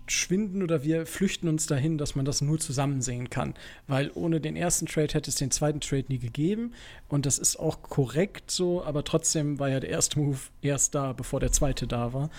schwinden 0.07 0.62
oder 0.62 0.82
wir 0.82 1.07
flüchten 1.07 1.49
uns 1.49 1.66
dahin, 1.66 1.99
dass 1.99 2.14
man 2.14 2.24
das 2.24 2.41
nur 2.41 2.59
zusammen 2.59 3.03
sehen 3.03 3.30
kann. 3.30 3.55
Weil 3.86 4.11
ohne 4.14 4.41
den 4.41 4.57
ersten 4.57 4.86
Trade 4.86 5.14
hätte 5.14 5.30
es 5.30 5.36
den 5.36 5.51
zweiten 5.51 5.80
Trade 5.80 6.07
nie 6.09 6.18
gegeben. 6.18 6.72
Und 7.09 7.26
das 7.26 7.38
ist 7.38 7.57
auch 7.57 7.82
korrekt 7.82 8.51
so, 8.51 8.84
aber 8.84 9.05
trotzdem 9.05 9.59
war 9.59 9.68
ja 9.68 9.80
der 9.80 9.91
erste 9.91 10.18
Move 10.18 10.38
erst 10.62 10.95
da, 10.95 11.12
bevor 11.12 11.41
der 11.41 11.53
zweite 11.53 11.86
da 11.86 12.12
war. 12.12 12.30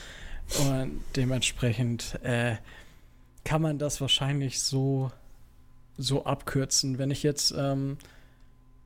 Und 0.60 1.02
dementsprechend 1.16 2.20
äh, 2.24 2.56
kann 3.44 3.62
man 3.62 3.78
das 3.78 4.02
wahrscheinlich 4.02 4.62
so, 4.62 5.12
so 5.98 6.26
abkürzen. 6.26 6.98
Wenn 6.98 7.12
ich 7.12 7.24
jetzt 7.24 7.54
ähm, 7.58 7.98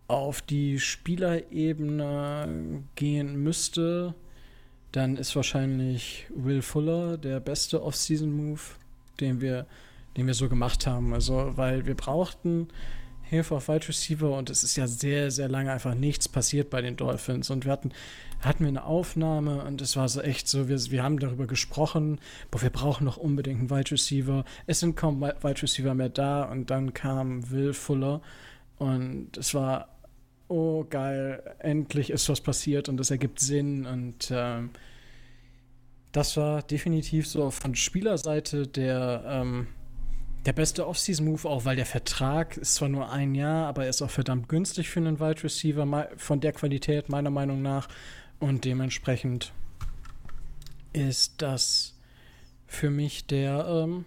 auf 0.08 0.42
die 0.42 0.80
Spielerebene 0.80 2.84
gehen 2.96 3.42
müsste, 3.42 4.14
dann 4.96 5.18
ist 5.18 5.36
wahrscheinlich 5.36 6.26
Will 6.34 6.62
Fuller 6.62 7.18
der 7.18 7.42
beste 7.42 7.84
Off-Season-Move, 7.84 8.62
den 9.20 9.42
wir, 9.42 9.66
den 10.16 10.26
wir 10.26 10.34
so 10.34 10.48
gemacht 10.48 10.88
haben. 10.88 11.14
Also, 11.14 11.52
weil 11.56 11.86
wir 11.86 11.96
brauchten 11.96 12.70
Hilfe 13.24 13.56
auf 13.56 13.68
Wide 13.68 13.88
Receiver 13.88 14.38
und 14.38 14.50
es 14.50 14.64
ist 14.64 14.78
ja 14.78 14.88
sehr, 14.88 15.32
sehr 15.32 15.50
lange 15.50 15.72
einfach 15.72 15.96
nichts 15.96 16.30
passiert 16.30 16.70
bei 16.70 16.82
den 16.82 16.96
Dolphins. 16.96 17.50
Und 17.50 17.66
wir 17.66 17.72
hatten, 17.74 17.92
hatten 18.40 18.64
wir 18.64 18.70
eine 18.70 18.86
Aufnahme 18.86 19.64
und 19.64 19.82
es 19.82 19.98
war 19.98 20.08
so 20.08 20.22
echt 20.22 20.48
so, 20.48 20.70
wir, 20.70 20.80
wir 20.92 21.04
haben 21.04 21.20
darüber 21.20 21.48
gesprochen, 21.48 22.20
boah, 22.50 22.62
wir 22.62 22.70
brauchen 22.70 23.04
noch 23.04 23.18
unbedingt 23.18 23.60
einen 23.60 23.70
Wide 23.72 23.92
Receiver. 23.92 24.46
Es 24.66 24.80
sind 24.80 24.96
kaum 24.96 25.22
Wide 25.22 25.62
Receiver 25.62 25.94
mehr 25.94 26.10
da 26.10 26.44
und 26.44 26.70
dann 26.70 26.94
kam 26.94 27.50
Will 27.50 27.74
Fuller 27.74 28.22
und 28.78 29.36
es 29.38 29.54
war 29.54 29.90
oh 30.48 30.86
geil, 30.90 31.56
endlich 31.60 32.10
ist 32.10 32.30
was 32.30 32.42
passiert 32.42 32.90
und 32.90 32.98
das 32.98 33.12
ergibt 33.12 33.40
Sinn 33.40 33.86
und 33.86 34.32
ähm, 34.32 34.72
das 36.16 36.38
war 36.38 36.62
definitiv 36.62 37.28
so 37.28 37.52
von 37.52 37.76
Spielerseite 37.76 38.68
der, 38.68 39.24
ähm, 39.28 39.68
der 40.46 40.54
beste 40.54 40.88
Offseason-Move, 40.88 41.50
auch 41.50 41.66
weil 41.66 41.76
der 41.76 41.86
Vertrag 41.86 42.56
ist 42.56 42.76
zwar 42.76 42.88
nur 42.88 43.12
ein 43.12 43.36
Jahr, 43.36 43.68
aber 43.68 43.84
er 43.84 43.90
ist 43.90 44.02
auch 44.02 44.10
verdammt 44.10 44.48
günstig 44.48 44.90
für 44.90 45.02
einen 45.02 45.20
Wide 45.20 45.44
Receiver 45.44 46.08
von 46.16 46.40
der 46.40 46.54
Qualität, 46.54 47.10
meiner 47.10 47.32
Meinung 47.32 47.62
nach. 47.62 47.90
Und 48.40 48.64
dementsprechend 48.64 49.52
ist 50.94 51.42
das 51.42 51.98
für 52.66 52.90
mich 52.90 53.28
der, 53.28 53.66
ähm, 53.68 54.06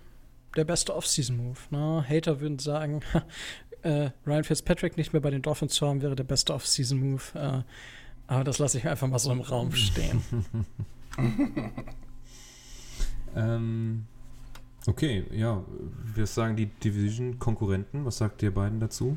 der 0.56 0.64
beste 0.64 0.94
Offseason-Move. 0.94 1.58
Ne? 1.70 2.04
Hater 2.08 2.40
würden 2.40 2.58
sagen, 2.58 3.00
äh, 3.82 4.10
Ryan 4.26 4.44
Fitzpatrick 4.44 4.96
nicht 4.96 5.12
mehr 5.12 5.22
bei 5.22 5.30
den 5.30 5.42
Dolphins 5.42 5.74
zu 5.74 5.86
haben, 5.86 6.02
wäre 6.02 6.16
der 6.16 6.24
beste 6.24 6.54
Off-Season-Move. 6.54 7.22
Äh, 7.34 7.62
aber 8.26 8.44
das 8.44 8.58
lasse 8.58 8.78
ich 8.78 8.86
einfach 8.86 9.08
mal 9.08 9.18
so 9.18 9.32
im 9.32 9.40
Raum 9.40 9.72
stehen. 9.72 10.22
ähm, 13.36 14.06
okay, 14.86 15.24
ja, 15.32 15.62
wir 16.14 16.26
sagen 16.26 16.56
die 16.56 16.66
Division-Konkurrenten. 16.66 18.04
Was 18.04 18.18
sagt 18.18 18.42
ihr 18.42 18.52
beiden 18.52 18.80
dazu? 18.80 19.16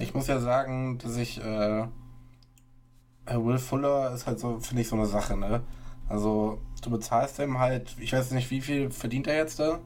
Ich 0.00 0.14
muss 0.14 0.26
ja 0.26 0.40
sagen, 0.40 0.98
dass 0.98 1.16
ich 1.16 1.40
äh, 1.40 1.86
Will 3.26 3.58
Fuller 3.58 4.12
ist 4.14 4.26
halt 4.26 4.40
so, 4.40 4.58
finde 4.60 4.82
ich, 4.82 4.88
so 4.88 4.96
eine 4.96 5.06
Sache, 5.06 5.36
ne? 5.36 5.62
Also, 6.08 6.60
du 6.82 6.90
bezahlst 6.90 7.38
ihm 7.38 7.58
halt, 7.58 7.96
ich 7.98 8.12
weiß 8.12 8.32
nicht, 8.32 8.50
wie 8.50 8.60
viel 8.60 8.90
verdient 8.90 9.26
er 9.26 9.36
jetzt 9.36 9.60
da? 9.60 9.80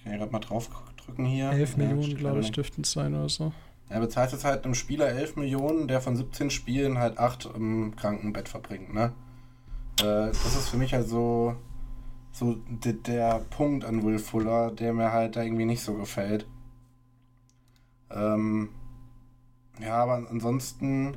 Ich 0.00 0.04
kann 0.04 0.18
gerade 0.18 0.32
mal 0.32 0.38
drauf 0.38 0.70
drücken 0.96 1.26
hier. 1.26 1.50
11 1.50 1.76
ja, 1.76 1.84
Millionen, 1.84 2.16
glaube 2.16 2.40
ich, 2.40 2.50
dürften 2.52 2.82
es 2.82 2.92
sein 2.92 3.14
oder 3.14 3.28
so. 3.28 3.52
Er 3.90 4.00
bezahlt 4.00 4.32
jetzt 4.32 4.44
halt 4.44 4.64
einem 4.64 4.74
Spieler 4.74 5.08
11 5.08 5.36
Millionen, 5.36 5.88
der 5.88 6.00
von 6.00 6.16
17 6.16 6.50
Spielen 6.50 6.98
halt 6.98 7.18
8 7.18 7.50
im 7.54 7.94
Krankenbett 7.96 8.48
verbringt, 8.48 8.94
ne? 8.94 9.12
Äh, 10.00 10.28
das 10.28 10.56
ist 10.56 10.68
für 10.68 10.78
mich 10.78 10.94
halt 10.94 11.06
so, 11.06 11.54
so 12.32 12.54
der 12.84 13.40
Punkt 13.50 13.84
an 13.84 14.02
Will 14.02 14.18
Fuller, 14.18 14.70
der 14.70 14.94
mir 14.94 15.12
halt 15.12 15.36
da 15.36 15.42
irgendwie 15.42 15.66
nicht 15.66 15.82
so 15.82 15.94
gefällt. 15.94 16.46
Ähm, 18.10 18.70
ja, 19.80 19.96
aber 19.96 20.26
ansonsten 20.30 21.16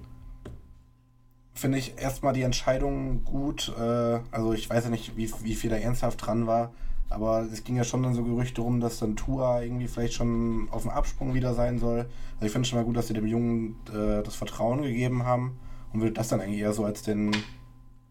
finde 1.53 1.77
ich 1.77 1.97
erstmal 1.97 2.33
die 2.33 2.41
Entscheidung 2.41 3.23
gut. 3.23 3.73
Äh, 3.79 4.19
also 4.31 4.51
ich 4.53 4.69
weiß 4.69 4.85
ja 4.85 4.89
nicht, 4.89 5.15
wie, 5.15 5.31
wie 5.43 5.55
viel 5.55 5.69
da 5.69 5.77
ernsthaft 5.77 6.25
dran 6.25 6.47
war. 6.47 6.73
Aber 7.09 7.41
es 7.41 7.63
ging 7.63 7.75
ja 7.75 7.83
schon 7.83 8.01
dann 8.01 8.15
so 8.15 8.23
Gerüchte 8.23 8.61
rum, 8.61 8.79
dass 8.79 8.99
dann 8.99 9.15
Tua 9.15 9.61
irgendwie 9.61 9.87
vielleicht 9.87 10.13
schon 10.13 10.67
auf 10.71 10.81
dem 10.81 10.91
Absprung 10.91 11.33
wieder 11.33 11.53
sein 11.53 11.77
soll. 11.77 12.07
Also 12.35 12.45
ich 12.45 12.51
finde 12.51 12.61
es 12.61 12.69
schon 12.69 12.79
mal 12.79 12.85
gut, 12.85 12.97
dass 12.97 13.07
sie 13.07 13.13
dem 13.13 13.27
Jungen 13.27 13.75
äh, 13.89 14.23
das 14.23 14.35
Vertrauen 14.35 14.81
gegeben 14.81 15.23
haben 15.23 15.57
und 15.93 16.01
würde 16.01 16.13
das 16.13 16.29
dann 16.29 16.41
eigentlich 16.41 16.61
eher 16.61 16.73
so 16.73 16.85
als 16.85 17.03
den, 17.03 17.31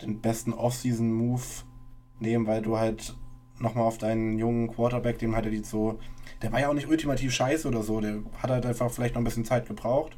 den 0.00 0.20
besten 0.20 0.52
Off-Season-Move 0.52 1.42
nehmen, 2.20 2.46
weil 2.46 2.62
du 2.62 2.78
halt 2.78 3.16
nochmal 3.58 3.84
auf 3.84 3.98
deinen 3.98 4.38
jungen 4.38 4.68
Quarterback, 4.68 5.18
dem 5.18 5.36
hat 5.36 5.44
er 5.44 5.50
die 5.50 5.62
so, 5.62 5.98
der 6.42 6.52
war 6.52 6.60
ja 6.60 6.68
auch 6.68 6.74
nicht 6.74 6.88
ultimativ 6.88 7.32
scheiße 7.32 7.66
oder 7.68 7.82
so, 7.82 8.00
der 8.00 8.20
hat 8.38 8.50
halt 8.50 8.66
einfach 8.66 8.90
vielleicht 8.90 9.14
noch 9.14 9.20
ein 9.20 9.24
bisschen 9.24 9.44
Zeit 9.44 9.66
gebraucht. 9.66 10.16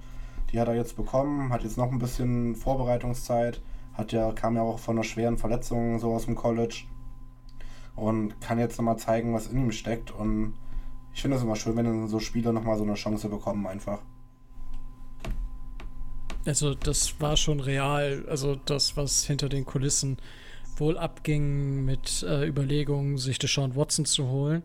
Die 0.52 0.60
hat 0.60 0.68
er 0.68 0.74
jetzt 0.74 0.96
bekommen, 0.96 1.52
hat 1.52 1.64
jetzt 1.64 1.76
noch 1.76 1.90
ein 1.90 1.98
bisschen 1.98 2.54
Vorbereitungszeit, 2.54 3.60
hat 3.94 4.12
ja, 4.12 4.32
kam 4.32 4.56
ja 4.56 4.62
auch 4.62 4.78
von 4.78 4.96
einer 4.96 5.04
schweren 5.04 5.36
Verletzung 5.36 5.98
so 5.98 6.12
aus 6.12 6.26
dem 6.26 6.36
College 6.36 6.84
und 7.96 8.40
kann 8.40 8.58
jetzt 8.58 8.78
nochmal 8.78 8.98
zeigen, 8.98 9.34
was 9.34 9.48
in 9.48 9.58
ihm 9.58 9.72
steckt. 9.72 10.10
Und 10.10 10.54
ich 11.12 11.22
finde 11.22 11.36
es 11.36 11.42
immer 11.42 11.56
schön, 11.56 11.76
wenn 11.76 12.08
so 12.08 12.20
Spieler 12.20 12.52
nochmal 12.52 12.76
so 12.76 12.84
eine 12.84 12.94
Chance 12.94 13.28
bekommen, 13.28 13.66
einfach. 13.66 14.00
Also, 16.46 16.74
das 16.74 17.20
war 17.20 17.36
schon 17.36 17.60
real. 17.60 18.26
Also, 18.28 18.56
das, 18.56 18.96
was 18.96 19.24
hinter 19.24 19.48
den 19.48 19.64
Kulissen 19.64 20.18
wohl 20.76 20.98
abging 20.98 21.84
mit 21.84 22.24
äh, 22.28 22.46
Überlegungen, 22.46 23.16
sich 23.16 23.38
Deshaun 23.38 23.76
Watson 23.76 24.04
zu 24.04 24.28
holen. 24.28 24.62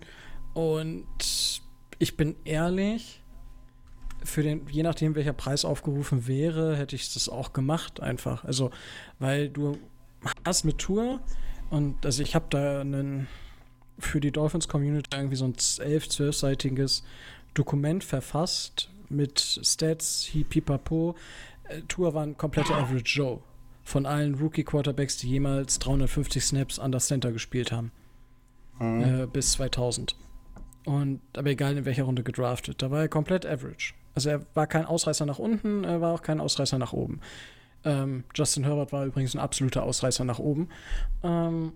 Und 0.53 1.61
ich 1.99 2.17
bin 2.17 2.35
ehrlich, 2.43 3.21
für 4.23 4.43
den, 4.43 4.67
je 4.69 4.83
nachdem, 4.83 5.15
welcher 5.15 5.33
Preis 5.33 5.63
aufgerufen 5.63 6.27
wäre, 6.27 6.75
hätte 6.75 6.95
ich 6.95 7.13
das 7.13 7.29
auch 7.29 7.53
gemacht, 7.53 8.01
einfach. 8.01 8.43
Also, 8.43 8.71
weil 9.19 9.49
du 9.49 9.77
hast 10.45 10.65
mit 10.65 10.79
Tour 10.79 11.21
und 11.69 12.05
also 12.05 12.23
ich 12.23 12.35
habe 12.35 12.45
da 12.49 12.81
einen 12.81 13.27
für 13.99 14.19
die 14.19 14.31
Dolphins 14.31 14.67
Community 14.67 15.15
irgendwie 15.15 15.35
so 15.35 15.45
ein 15.45 15.53
11, 15.53 16.05
12-seitiges 16.05 17.03
Dokument 17.53 18.03
verfasst 18.03 18.89
mit 19.09 19.39
Stats, 19.39 20.29
Pipapo, 20.49 21.15
äh, 21.65 21.81
Tour 21.87 22.13
war 22.13 22.23
ein 22.23 22.37
kompletter 22.37 22.75
Average 22.75 23.03
Joe. 23.05 23.39
Von 23.83 24.05
allen 24.05 24.35
Rookie-Quarterbacks, 24.35 25.17
die 25.17 25.29
jemals 25.29 25.79
350 25.79 26.43
Snaps 26.43 26.79
an 26.79 26.91
das 26.91 27.07
Center 27.07 27.31
gespielt 27.31 27.71
haben. 27.71 27.91
Mhm. 28.79 29.23
Äh, 29.23 29.27
bis 29.27 29.53
2000. 29.53 30.15
Und 30.85 31.21
aber 31.35 31.49
egal 31.49 31.77
in 31.77 31.85
welcher 31.85 32.03
Runde 32.03 32.23
gedraftet, 32.23 32.81
da 32.81 32.91
war 32.91 33.01
er 33.01 33.09
komplett 33.09 33.45
average. 33.45 33.93
Also 34.15 34.29
er 34.29 34.45
war 34.53 34.67
kein 34.67 34.85
Ausreißer 34.85 35.25
nach 35.25 35.39
unten, 35.39 35.83
er 35.83 36.01
war 36.01 36.13
auch 36.13 36.21
kein 36.21 36.39
Ausreißer 36.39 36.77
nach 36.77 36.93
oben. 36.93 37.19
Ähm, 37.85 38.23
Justin 38.35 38.63
Herbert 38.63 38.91
war 38.91 39.05
übrigens 39.05 39.35
ein 39.35 39.39
absoluter 39.39 39.83
Ausreißer 39.83 40.23
nach 40.23 40.39
oben. 40.39 40.69
Ähm, 41.23 41.73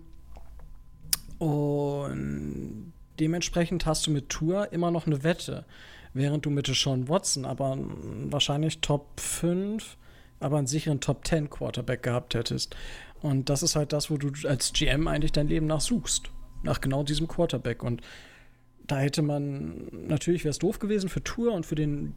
und 1.38 2.92
dementsprechend 3.18 3.86
hast 3.86 4.06
du 4.06 4.10
mit 4.10 4.28
Tour 4.28 4.72
immer 4.72 4.90
noch 4.90 5.06
eine 5.06 5.22
Wette, 5.24 5.64
während 6.12 6.46
du 6.46 6.50
mit 6.50 6.66
Sean 6.66 7.08
Watson 7.08 7.44
aber 7.44 7.76
wahrscheinlich 7.78 8.80
Top 8.80 9.20
5, 9.20 9.96
aber 10.40 10.58
einen 10.58 10.66
sicheren 10.66 11.00
Top 11.00 11.26
10 11.26 11.50
Quarterback 11.50 12.02
gehabt 12.02 12.34
hättest. 12.34 12.76
Und 13.22 13.48
das 13.48 13.62
ist 13.62 13.76
halt 13.76 13.92
das, 13.92 14.10
wo 14.10 14.18
du 14.18 14.30
als 14.46 14.72
GM 14.72 15.08
eigentlich 15.08 15.32
dein 15.32 15.48
Leben 15.48 15.66
nach 15.66 15.80
suchst. 15.80 16.30
Nach 16.62 16.80
genau 16.80 17.02
diesem 17.02 17.28
Quarterback. 17.28 17.82
Und 17.82 18.02
da 18.86 18.98
hätte 18.98 19.22
man, 19.22 19.88
natürlich 19.92 20.44
wäre 20.44 20.50
es 20.50 20.58
doof 20.58 20.78
gewesen 20.78 21.08
für 21.08 21.22
Tour 21.24 21.52
und 21.52 21.64
für 21.64 21.74
den, 21.74 22.14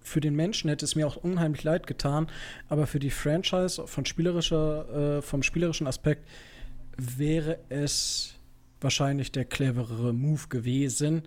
für 0.00 0.20
den 0.20 0.34
Menschen 0.34 0.70
hätte 0.70 0.84
es 0.84 0.96
mir 0.96 1.06
auch 1.06 1.16
unheimlich 1.16 1.62
leid 1.62 1.86
getan, 1.86 2.28
aber 2.68 2.86
für 2.86 2.98
die 2.98 3.10
Franchise 3.10 3.86
von 3.86 4.06
spielerischer, 4.06 5.18
äh, 5.18 5.22
vom 5.22 5.42
spielerischen 5.42 5.86
Aspekt 5.86 6.28
wäre 6.96 7.58
es 7.68 8.34
wahrscheinlich 8.80 9.32
der 9.32 9.44
cleverere 9.44 10.12
Move 10.12 10.48
gewesen, 10.48 11.22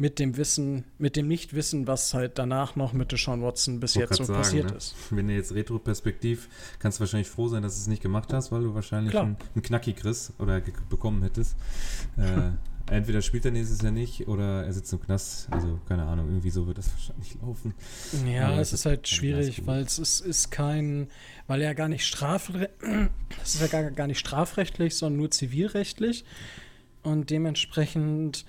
mit 0.00 0.18
dem 0.18 0.38
Wissen, 0.38 0.84
mit 0.96 1.14
dem 1.14 1.28
Nichtwissen, 1.28 1.86
was 1.86 2.14
halt 2.14 2.38
danach 2.38 2.74
noch 2.74 2.94
mit 2.94 3.12
Deshaun 3.12 3.42
Watson 3.42 3.80
bis 3.80 3.94
jetzt 3.94 4.14
so 4.16 4.24
sagen, 4.24 4.38
passiert 4.38 4.70
ne? 4.70 4.76
ist. 4.78 4.94
Wenn 5.10 5.28
du 5.28 5.34
jetzt 5.34 5.54
retroperspektiv, 5.54 6.48
kannst 6.78 6.98
du 6.98 7.00
wahrscheinlich 7.00 7.28
froh 7.28 7.48
sein, 7.48 7.62
dass 7.62 7.74
du 7.74 7.80
es 7.82 7.86
nicht 7.86 8.00
gemacht 8.00 8.32
hast, 8.32 8.50
weil 8.50 8.62
du 8.62 8.74
wahrscheinlich 8.74 9.10
Klar. 9.10 9.24
einen, 9.24 9.36
einen 9.54 9.62
Knacki 9.62 9.92
kriegst 9.92 10.32
oder 10.38 10.62
bekommen 10.88 11.22
hättest. 11.22 11.54
äh, 12.16 12.50
entweder 12.90 13.22
spielt 13.22 13.44
er 13.44 13.50
nächstes 13.50 13.82
Jahr 13.82 13.92
nicht 13.92 14.28
oder 14.28 14.64
er 14.64 14.72
sitzt 14.72 14.92
im 14.92 15.00
Knast. 15.00 15.48
Also 15.50 15.80
keine 15.88 16.04
Ahnung, 16.04 16.28
irgendwie 16.28 16.50
so 16.50 16.66
wird 16.66 16.78
das 16.78 16.90
wahrscheinlich 16.92 17.36
laufen. 17.40 17.74
Ja, 18.26 18.58
es 18.60 18.72
ist 18.72 18.86
halt 18.86 19.08
schwierig, 19.08 19.66
weil 19.66 19.82
es 19.82 19.98
ist, 19.98 20.20
ist 20.20 20.50
kein, 20.50 21.08
weil 21.46 21.62
er 21.62 21.74
gar 21.74 21.88
nicht 21.88 22.06
strafre 22.06 22.70
das 23.38 23.54
ist 23.54 23.60
ja 23.60 23.66
gar, 23.68 23.90
gar 23.90 24.06
nicht 24.06 24.18
strafrechtlich, 24.18 24.96
sondern 24.96 25.18
nur 25.18 25.30
zivilrechtlich. 25.30 26.24
Und 27.02 27.30
dementsprechend 27.30 28.44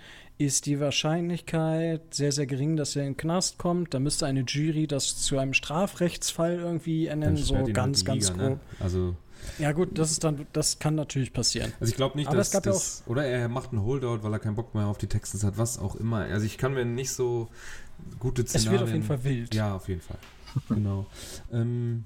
ist 0.46 0.66
die 0.66 0.80
Wahrscheinlichkeit 0.80 2.14
sehr, 2.14 2.32
sehr 2.32 2.46
gering, 2.46 2.76
dass 2.76 2.96
er 2.96 3.04
in 3.04 3.10
den 3.14 3.18
Knast 3.18 3.58
kommt. 3.58 3.94
Da 3.94 4.00
müsste 4.00 4.26
eine 4.26 4.42
Jury 4.42 4.88
das 4.88 5.18
zu 5.18 5.38
einem 5.38 5.54
Strafrechtsfall 5.54 6.56
irgendwie 6.56 7.08
ernennen, 7.08 7.38
so 7.38 7.56
halt 7.56 7.74
ganz, 7.74 8.04
ganz 8.06 8.30
Liga, 8.30 8.48
grob. 8.48 8.54
Ne? 8.54 8.60
Also, 8.80 9.16
Ja, 9.60 9.72
gut, 9.72 9.98
das 9.98 10.12
ist 10.12 10.24
dann, 10.24 10.46
das 10.54 10.80
kann 10.80 10.96
natürlich 10.96 11.34
passieren. 11.34 11.74
also 11.80 11.92
ich 11.92 11.96
glaube 11.98 12.18
nicht, 12.18 12.28
Aber 12.28 12.38
dass 12.38 12.48
es 12.48 12.54
gab 12.54 12.66
ja 12.66 12.72
das, 12.72 13.04
oder 13.08 13.26
er 13.26 13.48
macht 13.50 13.72
einen 13.72 13.84
Holdout, 13.84 14.24
weil 14.24 14.34
er 14.34 14.40
keinen 14.40 14.56
Bock 14.56 14.74
mehr 14.76 14.88
auf 14.88 14.98
die 14.98 15.08
Texans 15.08 15.44
hat, 15.44 15.58
was 15.58 15.80
auch 15.80 15.96
immer. 15.96 16.18
Also 16.20 16.46
ich 16.46 16.58
kann 16.58 16.74
mir 16.74 16.86
nicht 16.86 17.12
so 17.12 17.48
gute 18.20 18.42
Es 18.42 18.50
Szenarien 18.50 18.72
wird 18.72 18.84
auf 18.84 18.94
jeden 18.94 19.04
Fall 19.06 19.24
wild. 19.24 19.54
Ja, 19.54 19.76
auf 19.76 19.88
jeden 19.88 20.02
Fall. 20.02 20.18
genau. 20.70 21.06
Ähm, 21.52 22.04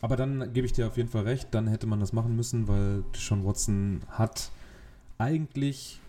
aber 0.00 0.16
dann 0.16 0.52
gebe 0.52 0.66
ich 0.66 0.72
dir 0.72 0.86
auf 0.88 0.96
jeden 0.96 1.08
Fall 1.08 1.22
recht, 1.22 1.48
dann 1.52 1.68
hätte 1.68 1.86
man 1.86 2.00
das 2.00 2.12
machen 2.12 2.34
müssen, 2.34 2.66
weil 2.66 3.04
Sean 3.16 3.44
Watson 3.44 4.02
hat 4.08 4.50
eigentlich, 5.18 6.00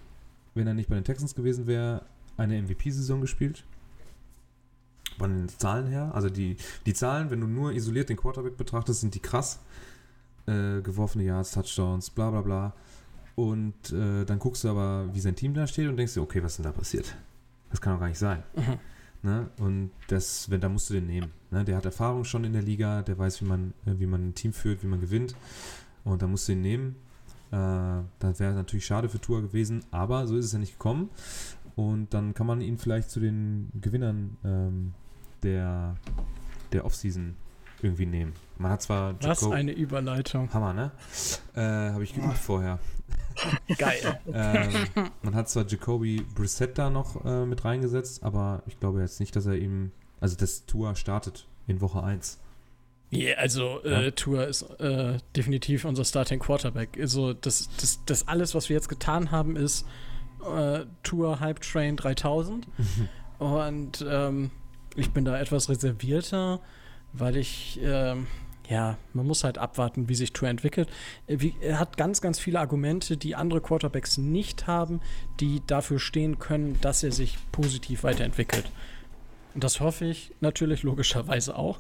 wenn 0.54 0.68
er 0.68 0.74
nicht 0.74 0.90
bei 0.90 0.96
den 0.96 1.04
Texans 1.04 1.36
gewesen 1.36 1.68
wäre, 1.68 2.06
eine 2.38 2.62
MVP-Saison 2.62 3.22
gespielt. 3.22 3.66
Von 5.18 5.30
den 5.30 5.50
Zahlen 5.50 5.88
her. 5.88 6.12
Also 6.14 6.30
die, 6.30 6.58
die 6.86 6.94
Zahlen, 6.94 7.30
wenn 7.30 7.42
du 7.42 7.48
nur 7.48 7.74
isoliert 7.74 8.10
den 8.10 8.18
Quarterback 8.18 8.58
betrachtest, 8.58 9.02
sind 9.02 9.14
die 9.14 9.20
krass. 9.20 9.60
Äh, 10.46 10.82
geworfene 10.82 11.24
Yards, 11.24 11.52
Touchdowns, 11.52 12.10
bla 12.10 12.32
bla 12.32 12.42
bla. 12.42 12.74
Und 13.36 13.92
äh, 13.92 14.26
dann 14.26 14.40
guckst 14.40 14.64
du 14.64 14.70
aber, 14.70 15.10
wie 15.14 15.20
sein 15.20 15.36
Team 15.36 15.54
da 15.54 15.68
steht 15.68 15.88
und 15.88 15.98
denkst 15.98 16.14
dir, 16.14 16.22
okay, 16.22 16.44
was 16.44 16.54
ist 16.54 16.58
denn 16.58 16.66
da 16.66 16.72
passiert? 16.72 17.16
Das 17.70 17.82
kann 17.82 17.94
doch 17.94 18.00
gar 18.00 18.10
nicht 18.10 18.20
sein. 18.20 18.44
Mhm. 18.56 18.80
Ne? 19.24 19.50
Und 19.58 19.92
das, 20.10 20.50
wenn, 20.50 20.60
da 20.60 20.68
musst 20.68 20.90
du 20.90 20.96
den 20.96 21.08
nehmen. 21.08 21.32
Ne? 21.50 21.64
Der 21.64 21.78
hat 21.78 21.86
Erfahrung 21.86 22.26
schon 22.26 22.44
in 22.44 22.54
der 22.54 22.62
Liga, 22.62 23.02
der 23.02 23.18
weiß, 23.18 23.42
wie 23.42 23.46
man, 23.46 23.74
äh, 23.86 23.94
wie 23.98 24.06
man 24.06 24.30
ein 24.30 24.36
Team 24.36 24.52
führt, 24.52 24.84
wie 24.84 24.88
man 24.88 25.00
gewinnt. 25.00 25.34
Und 26.04 26.22
da 26.22 26.28
musst 26.28 26.48
du 26.48 26.52
ihn 26.52 26.62
nehmen. 26.62 26.96
Äh, 27.54 28.04
das 28.20 28.40
wäre 28.40 28.54
natürlich 28.54 28.86
schade 28.86 29.10
für 29.10 29.22
Tour 29.22 29.42
gewesen, 29.44 29.86
aber 29.92 30.26
so 30.28 30.36
ist 30.38 30.46
es 30.46 30.54
ja 30.54 30.60
nicht 30.60 30.74
gekommen. 30.74 31.10
Und 31.76 32.14
dann 32.14 32.34
kann 32.34 32.48
man 32.48 32.62
ihn 32.62 32.78
vielleicht 32.78 33.10
zu 33.12 33.20
den 33.20 33.70
Gewinnern 33.80 34.38
ähm, 34.44 34.94
der, 35.44 35.96
der 36.72 36.86
Offseason 36.86 37.36
irgendwie 37.82 38.06
nehmen. 38.06 38.34
Man 38.58 38.72
hat 38.72 38.82
zwar 38.82 39.16
Was 39.22 39.42
Jaco- 39.42 39.52
eine 39.52 39.72
Überleitung. 39.74 40.52
Hammer, 40.54 40.74
ne? 40.74 40.92
Äh, 41.56 41.92
Habe 41.92 42.04
ich 42.04 42.14
geübt 42.14 42.38
vorher. 42.38 42.80
Geil. 43.78 44.20
ähm, 44.32 45.10
man 45.24 45.36
hat 45.36 45.50
zwar 45.50 45.66
Jacoby 45.68 46.26
Brissett 46.36 46.78
da 46.78 46.90
noch 46.90 47.26
äh, 47.26 47.46
mit 47.46 47.66
reingesetzt, 47.66 48.24
aber 48.24 48.62
ich 48.68 48.80
glaube 48.80 49.02
jetzt 49.02 49.20
nicht, 49.20 49.36
dass 49.36 49.46
er 49.48 49.56
ihm, 49.58 49.92
also 50.22 50.36
das 50.38 50.66
Tour 50.66 50.96
startet 50.96 51.48
in 51.68 51.82
Woche 51.82 52.04
1. 52.04 52.40
Ja, 53.16 53.36
also 53.38 53.80
Ja. 53.84 54.02
äh, 54.02 54.12
Tour 54.12 54.48
ist 54.48 54.64
äh, 54.80 55.18
definitiv 55.36 55.86
unser 55.86 56.06
Starting 56.06 56.40
Quarterback. 56.40 56.98
Also 57.00 57.34
das, 57.34 57.70
das, 57.80 58.00
das 58.06 58.28
alles, 58.28 58.56
was 58.56 58.70
wir 58.70 58.76
jetzt 58.76 58.90
getan 58.90 59.32
haben, 59.32 59.56
ist 59.56 59.86
äh, 60.46 60.82
Tour 61.04 61.40
Hype 61.40 61.62
Train 61.62 61.96
3000. 61.96 62.68
Und 63.40 64.06
ähm, 64.08 64.52
ich 64.96 65.12
bin 65.12 65.26
da 65.26 65.40
etwas 65.40 65.70
reservierter, 65.70 66.60
weil 67.14 67.38
ich, 67.38 67.80
ähm, 67.84 68.28
ja, 68.70 68.98
man 69.14 69.26
muss 69.28 69.44
halt 69.44 69.58
abwarten, 69.58 70.08
wie 70.08 70.16
sich 70.16 70.32
Tour 70.34 70.48
entwickelt. 70.50 70.90
Äh, 71.28 71.38
Wie, 71.40 71.56
er 71.62 71.80
hat 71.80 71.98
ganz, 71.98 72.22
ganz 72.22 72.40
viele 72.40 72.60
Argumente, 72.60 73.18
die 73.18 73.36
andere 73.36 73.62
Quarterbacks 73.62 74.18
nicht 74.18 74.68
haben, 74.68 75.02
die 75.40 75.62
dafür 75.68 76.00
stehen 76.00 76.40
können, 76.40 76.78
dass 76.82 77.04
er 77.04 77.12
sich 77.12 77.38
positiv 77.52 78.04
weiterentwickelt. 78.04 78.72
Und 79.54 79.64
das 79.64 79.80
hoffe 79.80 80.06
ich 80.06 80.32
natürlich 80.42 80.84
logischerweise 80.84 81.56
auch. 81.58 81.80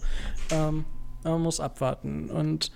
Ähm, 0.51 0.85
man 1.23 1.41
muss 1.41 1.59
abwarten. 1.59 2.29
Und 2.29 2.71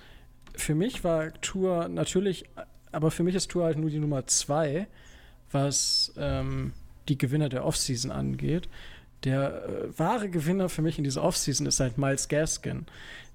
für 0.56 0.76
mich 0.76 1.04
war 1.04 1.34
Tour 1.41 1.88
natürlich, 1.88 2.45
aber 2.91 3.12
für 3.12 3.24
mich 3.24 3.36
ist 3.36 3.52
Tour 3.52 3.66
halt 3.66 3.78
nur 3.78 3.89
die 3.89 4.00
Nummer 4.00 4.26
zwei, 4.28 4.88
was 5.52 6.14
ähm, 6.18 6.74
die 7.08 7.18
Gewinner 7.18 7.50
der 7.50 7.66
Offseason 7.66 8.12
angeht. 8.12 8.68
Der 9.24 9.64
äh, 9.66 10.00
wahre 10.00 10.30
Gewinner 10.30 10.70
für 10.70 10.82
mich 10.82 10.98
in 10.98 11.04
dieser 11.04 11.24
Offseason 11.24 11.66
ist 11.66 11.80
halt 11.80 11.98
Miles 11.98 12.28
Gaskin, 12.28 12.86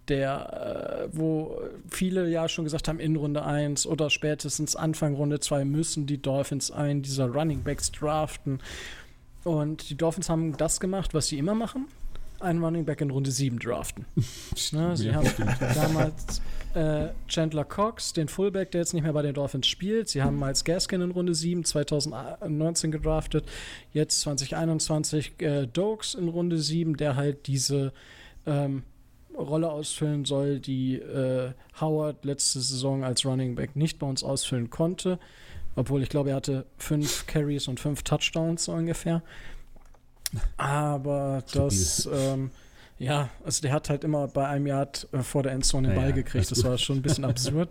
der, 0.08 1.08
äh, 1.12 1.16
wo 1.16 1.60
viele 1.88 2.28
ja 2.28 2.48
schon 2.48 2.64
gesagt 2.64 2.88
haben, 2.88 3.00
in 3.00 3.16
Runde 3.16 3.44
1 3.44 3.86
oder 3.86 4.10
spätestens 4.10 4.76
Anfang 4.76 5.14
Runde 5.14 5.40
2 5.40 5.64
müssen 5.64 6.06
die 6.06 6.20
Dolphins 6.20 6.70
einen 6.70 7.02
dieser 7.02 7.26
Running 7.26 7.62
Backs 7.62 7.90
draften. 7.92 8.60
Und 9.44 9.90
die 9.90 9.96
Dolphins 9.96 10.28
haben 10.28 10.56
das 10.56 10.80
gemacht, 10.80 11.14
was 11.14 11.28
sie 11.28 11.38
immer 11.38 11.54
machen: 11.54 11.86
einen 12.42 12.62
Running 12.62 12.84
Back 12.84 13.00
in 13.00 13.10
Runde 13.10 13.30
7 13.30 13.58
draften. 13.58 14.04
Ne, 14.72 14.96
sie 14.96 15.08
Ja, 15.08 15.14
haben 15.14 15.26
stimmt. 15.26 15.56
damals 15.74 16.40
äh, 16.74 17.08
Chandler 17.28 17.64
Cox, 17.64 18.12
den 18.12 18.28
Fullback, 18.28 18.70
der 18.70 18.80
jetzt 18.82 18.94
nicht 18.94 19.02
mehr 19.02 19.12
bei 19.12 19.22
den 19.22 19.34
Dolphins 19.34 19.66
spielt. 19.66 20.08
Sie 20.08 20.22
haben 20.22 20.38
Miles 20.38 20.64
Gaskin 20.64 21.00
in 21.02 21.10
Runde 21.10 21.34
7 21.34 21.64
2019 21.64 22.90
gedraftet. 22.90 23.44
Jetzt 23.92 24.20
2021 24.22 25.40
äh, 25.40 25.66
Dokes 25.66 26.14
in 26.14 26.28
Runde 26.28 26.58
7, 26.58 26.96
der 26.96 27.16
halt 27.16 27.46
diese 27.46 27.92
ähm, 28.46 28.82
Rolle 29.36 29.70
ausfüllen 29.70 30.24
soll, 30.24 30.58
die 30.60 30.96
äh, 30.96 31.52
Howard 31.80 32.24
letzte 32.24 32.60
Saison 32.60 33.04
als 33.04 33.24
Running 33.24 33.54
Back 33.54 33.76
nicht 33.76 33.98
bei 33.98 34.06
uns 34.06 34.22
ausfüllen 34.22 34.70
konnte. 34.70 35.18
Obwohl 35.74 36.02
ich 36.02 36.10
glaube, 36.10 36.30
er 36.30 36.36
hatte 36.36 36.66
fünf 36.76 37.26
Carries 37.26 37.66
und 37.68 37.80
fünf 37.80 38.02
Touchdowns 38.02 38.64
so 38.64 38.72
ungefähr. 38.72 39.22
Aber 40.56 41.44
das, 41.52 42.08
ähm, 42.12 42.50
ja, 42.98 43.30
also 43.44 43.62
der 43.62 43.72
hat 43.72 43.90
halt 43.90 44.04
immer 44.04 44.28
bei 44.28 44.46
einem 44.46 44.66
Yard 44.66 45.08
äh, 45.12 45.22
vor 45.22 45.42
der 45.42 45.52
Endzone 45.52 45.88
den 45.88 45.96
Ball 45.96 46.10
ja, 46.10 46.14
gekriegt. 46.14 46.50
Das 46.50 46.62
war 46.64 46.78
schon 46.78 46.98
ein 46.98 47.02
bisschen 47.02 47.24
absurd. 47.26 47.70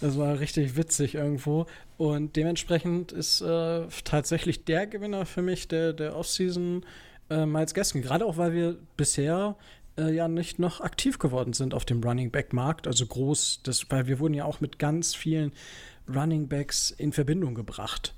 Das 0.00 0.18
war 0.18 0.38
richtig 0.38 0.76
witzig 0.76 1.14
irgendwo. 1.14 1.66
Und 1.96 2.36
dementsprechend 2.36 3.12
ist 3.12 3.40
äh, 3.40 3.86
tatsächlich 4.04 4.64
der 4.64 4.86
Gewinner 4.86 5.24
für 5.24 5.42
mich 5.42 5.68
der, 5.68 5.92
der 5.92 6.14
Offseason 6.14 6.84
äh, 7.30 7.46
Miles 7.46 7.74
Gaskin. 7.74 8.02
Gerade 8.02 8.26
auch, 8.26 8.36
weil 8.36 8.52
wir 8.52 8.76
bisher 8.96 9.56
äh, 9.96 10.14
ja 10.14 10.28
nicht 10.28 10.58
noch 10.58 10.80
aktiv 10.80 11.18
geworden 11.18 11.52
sind 11.52 11.72
auf 11.72 11.84
dem 11.84 12.02
Running 12.02 12.30
Back 12.30 12.52
Markt. 12.52 12.86
Also 12.86 13.06
groß, 13.06 13.60
das, 13.62 13.90
weil 13.90 14.06
wir 14.06 14.18
wurden 14.18 14.34
ja 14.34 14.44
auch 14.44 14.60
mit 14.60 14.78
ganz 14.78 15.14
vielen 15.14 15.52
Running 16.14 16.48
Backs 16.48 16.90
in 16.90 17.12
Verbindung 17.12 17.54
gebracht, 17.54 18.14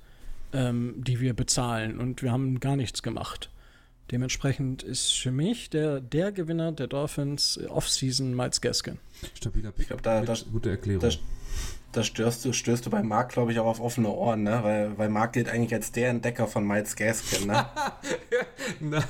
ähm, 0.53 0.95
die 0.97 1.19
wir 1.19 1.33
bezahlen. 1.33 1.99
Und 1.99 2.21
wir 2.21 2.31
haben 2.31 2.59
gar 2.59 2.75
nichts 2.75 3.01
gemacht. 3.01 3.49
Dementsprechend 4.11 4.81
ist 4.83 5.11
für 5.19 5.31
mich 5.31 5.69
der, 5.69 5.99
der 6.01 6.31
Gewinner 6.31 6.71
der 6.71 6.87
Dolphins 6.87 7.59
Offseason 7.69 8.35
Miles 8.35 8.59
Gaskin. 8.61 8.97
Stabiler 9.35 9.71
Pick. 9.71 9.87
glaub, 9.87 10.01
da- 10.01 10.19
mit 10.21 10.29
da- 10.29 10.35
gute 10.51 10.71
Erklärung. 10.71 11.01
Da, 11.01 11.09
da 11.91 12.03
stößt 12.03 12.45
du, 12.45 12.53
stößt 12.53 12.85
du 12.85 12.89
bei 12.89 13.01
Marc, 13.03 13.29
glaube 13.33 13.51
ich, 13.51 13.59
auch 13.59 13.65
auf 13.65 13.79
offene 13.79 14.09
Ohren, 14.09 14.43
ne? 14.43 14.59
Weil, 14.63 14.97
weil 14.97 15.09
Marc 15.09 15.33
gilt 15.33 15.49
eigentlich 15.49 15.73
als 15.73 15.91
der 15.91 16.09
Entdecker 16.09 16.47
von 16.47 16.65
Miles 16.65 16.95
Gaskin, 16.95 17.47
ne? 17.47 17.65
Na, 18.79 19.03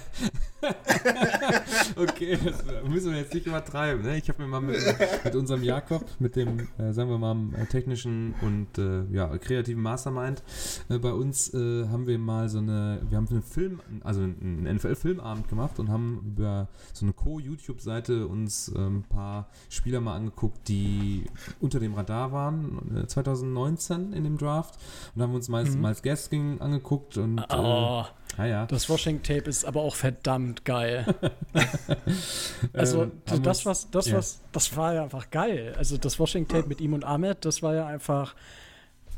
okay, 1.95 2.37
das 2.43 2.63
müssen 2.87 3.11
wir 3.11 3.19
jetzt 3.19 3.33
nicht 3.33 3.45
übertreiben. 3.45 4.03
Ne? 4.03 4.17
Ich 4.17 4.27
habe 4.29 4.41
mir 4.41 4.47
mal 4.47 4.61
mit, 4.61 4.77
mit, 5.23 5.35
unserem 5.35 5.63
Jakob, 5.63 6.05
mit 6.19 6.35
dem, 6.35 6.67
äh, 6.77 6.91
sagen 6.91 7.09
wir 7.09 7.17
mal, 7.17 7.35
äh, 7.55 7.65
technischen 7.65 8.35
und 8.41 8.77
äh, 8.77 9.03
ja, 9.11 9.37
kreativen 9.37 9.81
Mastermind 9.81 10.43
äh, 10.89 10.97
bei 10.97 11.13
uns, 11.13 11.53
äh, 11.53 11.87
haben 11.87 12.07
wir 12.07 12.19
mal 12.19 12.49
so 12.49 12.57
eine, 12.57 13.01
wir 13.09 13.17
haben 13.17 13.27
einen 13.29 13.43
Film, 13.43 13.81
also 14.03 14.21
einen 14.21 14.63
NFL-Filmabend 14.63 15.47
gemacht 15.47 15.79
und 15.79 15.89
haben 15.89 16.21
über 16.25 16.67
so 16.93 17.05
eine 17.05 17.13
Co-YouTube-Seite 17.13 18.27
uns 18.27 18.69
ein 18.69 18.87
ähm, 18.87 19.03
paar 19.03 19.49
Spieler 19.69 20.01
mal 20.01 20.15
angeguckt, 20.15 20.67
die 20.67 21.25
unter 21.59 21.79
dem 21.79 21.93
Radar 21.93 22.31
waren, 22.31 23.05
2019 23.07 24.13
äh, 24.13 24.17
in 24.17 24.23
dem 24.23 24.37
Draft. 24.37 24.77
Und 25.15 25.21
haben 25.21 25.33
uns 25.33 25.49
Miles, 25.49 25.75
mhm. 25.75 25.81
Miles 25.81 26.01
Gaskin 26.01 26.61
angeguckt 26.61 27.17
und 27.17 27.45
oh. 27.51 28.05
Ah, 28.37 28.45
ja. 28.45 28.65
Das 28.67 28.89
Washing 28.89 29.21
Tape 29.21 29.49
ist 29.49 29.65
aber 29.65 29.81
auch 29.81 29.95
verdammt 29.95 30.63
geil. 30.63 31.05
also 32.73 33.03
ähm, 33.03 33.43
das 33.43 33.65
was 33.65 33.91
das 33.91 34.07
ja. 34.07 34.17
was 34.17 34.41
das 34.51 34.75
war 34.77 34.93
ja 34.93 35.03
einfach 35.03 35.29
geil. 35.29 35.73
Also 35.77 35.97
das 35.97 36.19
Washing 36.19 36.47
Tape 36.47 36.67
mit 36.67 36.79
ihm 36.79 36.93
und 36.93 37.03
Ahmed, 37.03 37.43
das 37.43 37.61
war 37.61 37.75
ja 37.75 37.85
einfach 37.87 38.35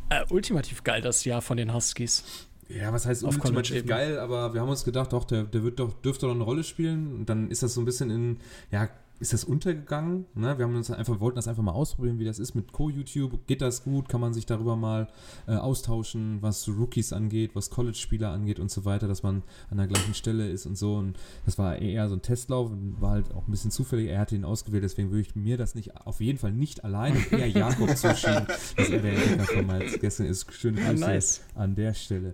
äh, 0.09 0.23
ultimativ 0.29 0.83
geil 0.83 1.01
das 1.01 1.23
Jahr 1.23 1.41
von 1.41 1.57
den 1.57 1.73
Huskies. 1.73 2.23
Ja, 2.67 2.93
was 2.93 3.05
heißt 3.05 3.23
ultimativ 3.23 3.85
geil, 3.85 4.17
aber 4.17 4.53
wir 4.53 4.61
haben 4.61 4.69
uns 4.69 4.85
gedacht, 4.85 5.11
doch, 5.11 5.25
der, 5.25 5.43
der 5.43 5.63
wird 5.63 5.79
doch, 5.79 5.93
dürfte 6.01 6.27
doch 6.27 6.33
eine 6.33 6.43
Rolle 6.43 6.63
spielen. 6.63 7.13
Und 7.13 7.25
dann 7.27 7.49
ist 7.51 7.63
das 7.63 7.73
so 7.73 7.81
ein 7.81 7.85
bisschen 7.85 8.09
in, 8.09 8.39
ja, 8.71 8.89
ist 9.21 9.33
das 9.33 9.43
untergegangen. 9.43 10.25
Ne? 10.33 10.57
Wir 10.57 10.65
haben 10.65 10.75
uns 10.75 10.89
einfach, 10.89 11.19
wollten 11.19 11.35
das 11.35 11.47
einfach 11.47 11.61
mal 11.61 11.73
ausprobieren, 11.73 12.17
wie 12.17 12.25
das 12.25 12.39
ist 12.39 12.55
mit 12.55 12.71
Co-YouTube. 12.73 13.45
Geht 13.45 13.61
das 13.61 13.83
gut? 13.83 14.09
Kann 14.09 14.19
man 14.19 14.33
sich 14.33 14.47
darüber 14.47 14.75
mal 14.75 15.07
äh, 15.47 15.53
austauschen, 15.53 16.39
was 16.41 16.67
Rookies 16.67 17.13
angeht, 17.13 17.51
was 17.53 17.69
College-Spieler 17.69 18.31
angeht 18.31 18.59
und 18.59 18.71
so 18.71 18.83
weiter, 18.83 19.07
dass 19.07 19.21
man 19.21 19.43
an 19.69 19.77
der 19.77 19.85
gleichen 19.85 20.15
Stelle 20.15 20.49
ist 20.49 20.65
und 20.65 20.75
so. 20.75 20.95
Und 20.95 21.19
das 21.45 21.59
war 21.59 21.77
eher 21.77 22.09
so 22.09 22.15
ein 22.15 22.23
Testlauf 22.23 22.71
und 22.71 22.99
war 22.99 23.11
halt 23.11 23.31
auch 23.31 23.47
ein 23.47 23.51
bisschen 23.51 23.69
zufällig. 23.69 24.09
Er 24.09 24.19
hatte 24.19 24.35
ihn 24.35 24.43
ausgewählt, 24.43 24.83
deswegen 24.83 25.11
würde 25.11 25.21
ich 25.21 25.35
mir 25.35 25.55
das 25.55 25.75
nicht, 25.75 25.95
auf 25.95 26.19
jeden 26.19 26.39
Fall 26.39 26.51
nicht 26.51 26.83
allein 26.83 27.15
und 27.15 27.31
eher 27.39 27.47
Jakob 27.47 27.95
zuschieben, 27.95 28.47
dass 28.47 28.89
er 28.89 29.01
der 29.01 29.13
Entdecker 29.13 29.43
von 29.43 29.67
Miles 29.67 29.99
gestern 29.99 30.25
ist. 30.25 30.51
Schöne 30.51 30.81
Grüße 30.81 30.99
nice. 30.99 31.41
an 31.53 31.75
der 31.75 31.93
Stelle. 31.93 32.33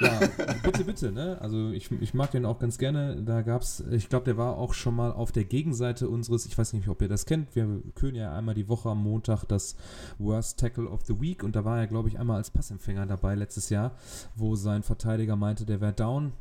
Ja, 0.00 0.20
bitte, 0.64 0.84
bitte, 0.84 1.12
ne? 1.12 1.40
Also 1.40 1.70
ich, 1.70 1.88
ich 2.00 2.14
mag 2.14 2.32
den 2.32 2.44
auch 2.44 2.58
ganz 2.58 2.78
gerne. 2.78 3.22
Da 3.22 3.42
gab 3.42 3.62
es, 3.62 3.84
ich 3.92 4.08
glaube, 4.08 4.24
der 4.24 4.36
war 4.36 4.56
auch 4.56 4.74
schon 4.74 4.96
mal 4.96 5.12
auf 5.12 5.30
der 5.30 5.44
Gegenseite 5.44 6.08
unseres, 6.16 6.46
ich 6.46 6.56
weiß 6.56 6.72
nicht, 6.72 6.88
ob 6.88 7.00
ihr 7.02 7.08
das 7.08 7.26
kennt, 7.26 7.54
wir 7.54 7.80
kühlen 7.94 8.16
ja 8.16 8.34
einmal 8.34 8.54
die 8.54 8.68
Woche 8.68 8.90
am 8.90 9.02
Montag 9.02 9.44
das 9.44 9.76
Worst 10.18 10.58
Tackle 10.58 10.88
of 10.88 11.02
the 11.04 11.20
Week 11.20 11.42
und 11.42 11.54
da 11.54 11.64
war 11.64 11.78
er, 11.78 11.86
glaube 11.86 12.08
ich, 12.08 12.18
einmal 12.18 12.38
als 12.38 12.50
Passempfänger 12.50 13.06
dabei 13.06 13.34
letztes 13.34 13.70
Jahr, 13.70 13.92
wo 14.34 14.56
sein 14.56 14.82
Verteidiger 14.82 15.36
meinte, 15.36 15.64
der 15.64 15.80
wäre 15.80 15.92
down. 15.92 16.32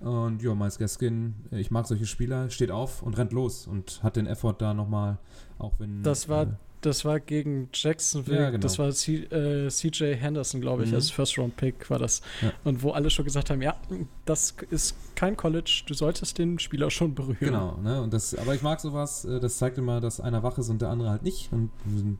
Und 0.00 0.42
ja, 0.42 0.54
Miles 0.54 0.78
Gaskin, 0.78 1.34
ich 1.50 1.70
mag 1.70 1.86
solche 1.86 2.04
Spieler, 2.04 2.50
steht 2.50 2.70
auf 2.70 3.02
und 3.02 3.16
rennt 3.16 3.32
los 3.32 3.66
und 3.66 4.02
hat 4.02 4.16
den 4.16 4.26
Effort 4.26 4.56
da 4.58 4.74
nochmal, 4.74 5.18
auch 5.58 5.72
wenn. 5.78 6.02
Das 6.02 6.28
war 6.28 6.42
äh, 6.42 6.46
das 6.84 7.04
war 7.04 7.20
gegen 7.20 7.68
Jacksonville. 7.72 8.38
Ja, 8.38 8.50
genau. 8.50 8.62
Das 8.62 8.78
war 8.78 8.90
C, 8.90 9.24
äh, 9.24 9.68
CJ 9.68 10.14
Henderson, 10.14 10.60
glaube 10.60 10.84
ich, 10.84 10.90
mhm. 10.90 10.96
als 10.96 11.10
First-Round-Pick 11.10 11.88
war 11.90 11.98
das. 11.98 12.20
Ja. 12.42 12.52
Und 12.64 12.82
wo 12.82 12.90
alle 12.90 13.10
schon 13.10 13.24
gesagt 13.24 13.50
haben, 13.50 13.62
ja, 13.62 13.76
das 14.24 14.54
ist 14.70 14.94
kein 15.14 15.36
College, 15.36 15.84
du 15.86 15.94
solltest 15.94 16.38
den 16.38 16.58
Spieler 16.58 16.90
schon 16.90 17.14
berühren. 17.14 17.36
Genau, 17.40 17.76
ne? 17.82 18.02
Und 18.02 18.12
das, 18.12 18.34
aber 18.34 18.54
ich 18.54 18.62
mag 18.62 18.80
sowas, 18.80 19.24
äh, 19.24 19.40
das 19.40 19.58
zeigt 19.58 19.78
immer, 19.78 20.00
dass 20.00 20.20
einer 20.20 20.42
wach 20.42 20.58
ist 20.58 20.68
und 20.68 20.82
der 20.82 20.90
andere 20.90 21.10
halt 21.10 21.22
nicht. 21.22 21.50
Und 21.52 21.70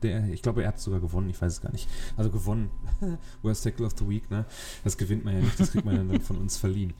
der, 0.01 0.29
ich 0.29 0.41
glaube, 0.41 0.63
er 0.63 0.69
hat 0.69 0.79
sogar 0.79 0.99
gewonnen, 0.99 1.29
ich 1.29 1.41
weiß 1.41 1.53
es 1.53 1.61
gar 1.61 1.71
nicht. 1.71 1.87
Also 2.17 2.31
gewonnen. 2.31 2.69
Worst 3.41 3.63
Tackle 3.63 3.85
of 3.85 3.93
the 3.97 4.07
Week, 4.07 4.29
ne? 4.31 4.45
Das 4.83 4.97
gewinnt 4.97 5.25
man 5.25 5.35
ja 5.35 5.41
nicht, 5.41 5.59
das 5.59 5.71
kriegt 5.71 5.85
man 5.85 6.07
dann 6.07 6.21
von 6.21 6.37
uns 6.37 6.57
verliehen. 6.57 6.93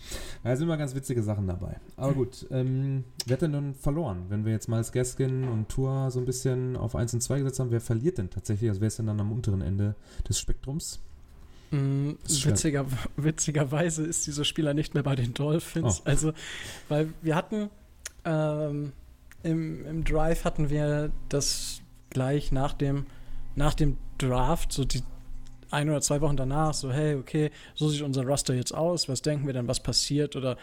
Da 0.44 0.56
sind 0.56 0.68
immer 0.68 0.78
ganz 0.78 0.94
witzige 0.96 1.24
Sachen 1.24 1.48
dabei. 1.48 1.80
Aber 1.96 2.14
gut, 2.14 2.46
ähm, 2.52 3.06
wer 3.26 3.36
hat 3.36 3.42
denn 3.42 3.54
dann 3.54 3.74
verloren, 3.74 4.26
wenn 4.30 4.46
wir 4.46 4.52
jetzt 4.52 4.68
mal 4.68 4.78
als 4.78 4.92
Gaskin 4.92 5.48
und 5.48 5.70
Tour 5.70 6.12
so 6.12 6.20
ein 6.20 6.26
bisschen 6.26 6.76
auf 6.76 6.96
1 6.96 7.14
und 7.14 7.22
2 7.22 7.40
gesetzt 7.40 7.55
haben, 7.60 7.72
wer 7.72 7.82
verliert 7.82 8.18
denn 8.18 8.30
tatsächlich? 8.30 8.70
Also 8.70 8.82
wer 8.82 8.88
ist 8.88 9.00
denn 9.00 9.08
dann 9.08 9.20
am 9.20 9.32
unteren 9.32 9.62
Ende 9.62 9.96
des 10.28 10.40
Spektrums? 10.40 11.00
Mm, 11.72 12.12
witziger, 12.24 12.86
witzigerweise 13.18 14.04
ist 14.04 14.28
dieser 14.28 14.46
Spieler 14.46 14.74
nicht 14.74 14.94
mehr 14.94 15.04
bei 15.04 15.16
den 15.16 15.34
Dolphins. 15.34 16.02
Oh. 16.02 16.10
Also, 16.10 16.34
weil 16.90 17.10
wir 17.22 17.36
hatten 17.36 17.70
ähm, 18.24 18.94
im, 19.44 19.86
im 19.86 20.04
Drive 20.04 20.44
hatten 20.44 20.70
wir 20.70 21.12
das 21.30 21.82
gleich 22.10 22.52
nach 22.52 22.74
dem, 22.74 23.06
nach 23.56 23.74
dem 23.74 23.98
Draft, 24.18 24.72
so 24.72 24.86
die 24.86 25.02
ein 25.72 25.90
oder 25.90 26.02
zwei 26.02 26.22
Wochen 26.22 26.38
danach, 26.38 26.74
so, 26.74 26.92
hey, 26.92 27.16
okay, 27.16 27.52
so 27.74 27.90
sieht 27.90 28.02
unser 28.02 28.24
Roster 28.24 28.54
jetzt 28.54 28.74
aus, 28.74 29.10
was 29.10 29.22
denken 29.22 29.46
wir 29.46 29.54
denn, 29.54 29.68
was 29.68 29.82
passiert 29.82 30.36
oder 30.36 30.58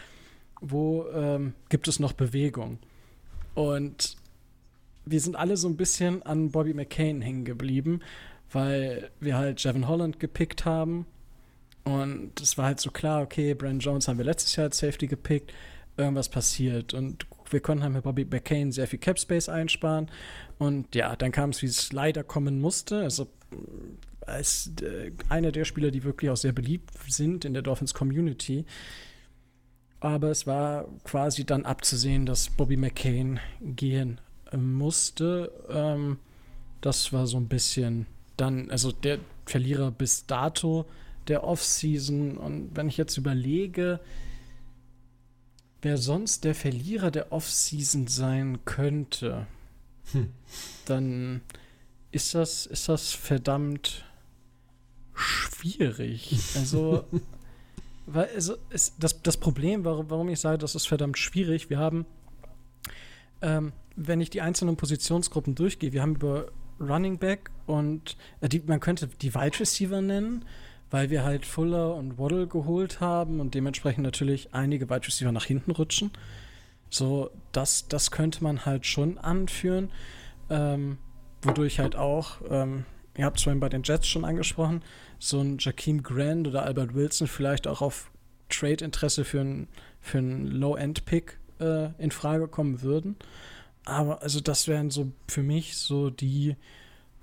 wo 0.61 1.05
ähm, 1.13 1.53
gibt 1.69 1.87
es 1.87 1.99
noch 1.99 2.13
Bewegung? 2.13 2.79
Und 3.53 4.15
wir 5.05 5.19
sind 5.19 5.35
alle 5.35 5.57
so 5.57 5.67
ein 5.67 5.77
bisschen 5.77 6.23
an 6.23 6.51
Bobby 6.51 6.73
McCain 6.73 7.21
hängen 7.21 7.45
geblieben, 7.45 8.01
weil 8.51 9.09
wir 9.19 9.37
halt 9.37 9.63
Jevin 9.63 9.87
Holland 9.87 10.19
gepickt 10.19 10.65
haben. 10.65 11.05
Und 11.83 12.39
es 12.39 12.57
war 12.57 12.65
halt 12.65 12.79
so 12.79 12.91
klar, 12.91 13.21
okay, 13.21 13.53
Brandon 13.53 13.79
Jones 13.79 14.07
haben 14.07 14.17
wir 14.17 14.25
letztes 14.25 14.55
Jahr 14.55 14.65
als 14.65 14.77
Safety 14.77 15.07
gepickt, 15.07 15.53
irgendwas 15.97 16.29
passiert. 16.29 16.93
Und 16.93 17.25
wir 17.49 17.59
konnten 17.59 17.83
halt 17.83 17.93
mit 17.93 18.03
Bobby 18.03 18.25
McCain 18.25 18.71
sehr 18.71 18.87
viel 18.87 18.99
Cap 18.99 19.19
Space 19.19 19.49
einsparen. 19.49 20.09
Und 20.57 20.95
ja, 20.95 21.15
dann 21.15 21.31
kam 21.31 21.49
es, 21.49 21.61
wie 21.61 21.67
es 21.67 21.91
leider 21.91 22.23
kommen 22.23 22.61
musste. 22.61 22.99
Also 22.99 23.27
als 24.21 24.71
äh, 24.81 25.11
einer 25.27 25.51
der 25.51 25.65
Spieler, 25.65 25.91
die 25.91 26.03
wirklich 26.03 26.31
auch 26.31 26.37
sehr 26.37 26.53
beliebt 26.53 26.91
sind 27.07 27.43
in 27.43 27.53
der 27.53 27.61
Dolphins 27.61 27.93
Community. 27.93 28.65
Aber 29.99 30.29
es 30.29 30.47
war 30.47 30.87
quasi 31.03 31.45
dann 31.45 31.65
abzusehen, 31.65 32.25
dass 32.25 32.49
Bobby 32.49 32.77
McCain 32.77 33.39
gehen 33.61 34.19
musste. 34.57 35.51
Ähm, 35.69 36.17
das 36.81 37.13
war 37.13 37.27
so 37.27 37.37
ein 37.37 37.47
bisschen 37.47 38.05
dann, 38.37 38.69
also 38.71 38.91
der 38.91 39.19
Verlierer 39.45 39.91
bis 39.91 40.25
dato 40.25 40.85
der 41.27 41.43
Offseason. 41.43 42.37
Und 42.37 42.75
wenn 42.75 42.87
ich 42.87 42.97
jetzt 42.97 43.17
überlege, 43.17 43.99
wer 45.81 45.97
sonst 45.97 46.43
der 46.43 46.55
Verlierer 46.55 47.11
der 47.11 47.31
Offseason 47.31 48.07
sein 48.07 48.65
könnte, 48.65 49.47
hm. 50.11 50.31
dann 50.85 51.41
ist 52.11 52.35
das, 52.35 52.65
ist 52.65 52.89
das 52.89 53.11
verdammt 53.11 54.05
schwierig. 55.13 56.37
Also, 56.55 57.05
weil 58.05 58.29
also 58.35 58.55
ist 58.69 58.95
das, 58.99 59.21
das 59.21 59.37
Problem, 59.37 59.85
warum, 59.85 60.09
warum 60.09 60.29
ich 60.29 60.39
sage, 60.39 60.57
das 60.57 60.75
ist 60.75 60.87
verdammt 60.87 61.17
schwierig, 61.17 61.69
wir 61.69 61.79
haben 61.79 62.05
ähm, 63.41 63.73
wenn 63.95 64.21
ich 64.21 64.29
die 64.29 64.41
einzelnen 64.41 64.75
Positionsgruppen 64.75 65.55
durchgehe, 65.55 65.93
wir 65.93 66.01
haben 66.01 66.15
über 66.15 66.47
Running 66.79 67.17
Back 67.17 67.51
und 67.65 68.17
äh, 68.41 68.49
die, 68.49 68.61
man 68.65 68.79
könnte 68.79 69.07
die 69.07 69.33
Wide 69.33 69.59
Receiver 69.59 70.01
nennen, 70.01 70.45
weil 70.89 71.09
wir 71.09 71.23
halt 71.23 71.45
Fuller 71.45 71.95
und 71.95 72.17
Waddle 72.17 72.47
geholt 72.47 72.99
haben 72.99 73.39
und 73.39 73.55
dementsprechend 73.55 74.03
natürlich 74.03 74.53
einige 74.53 74.89
Wide 74.89 75.07
Receiver 75.07 75.31
nach 75.31 75.45
hinten 75.45 75.71
rutschen. 75.71 76.11
So, 76.89 77.31
das, 77.51 77.87
das 77.87 78.11
könnte 78.11 78.43
man 78.43 78.65
halt 78.65 78.85
schon 78.85 79.17
anführen. 79.17 79.89
Ähm, 80.49 80.97
wodurch 81.41 81.79
halt 81.79 81.95
auch, 81.95 82.41
ähm, 82.49 82.85
ihr 83.17 83.25
habt 83.25 83.37
es 83.37 83.43
vorhin 83.43 83.59
bei 83.59 83.69
den 83.69 83.83
Jets 83.83 84.07
schon 84.07 84.25
angesprochen, 84.25 84.83
so 85.19 85.39
ein 85.39 85.57
Jakeem 85.59 86.03
Grant 86.03 86.47
oder 86.47 86.63
Albert 86.63 86.93
Wilson 86.93 87.27
vielleicht 87.27 87.67
auch 87.67 87.81
auf 87.81 88.11
Trade-Interesse 88.49 89.25
für 89.25 89.41
einen 89.41 89.67
für 89.99 90.19
Low-End-Pick 90.19 91.39
äh, 91.59 91.89
in 91.97 92.11
Frage 92.11 92.47
kommen 92.47 92.81
würden. 92.81 93.15
Aber 93.85 94.21
also 94.21 94.39
das 94.39 94.67
wären 94.67 94.89
so 94.89 95.11
für 95.27 95.43
mich 95.43 95.77
so 95.77 96.09
die, 96.09 96.55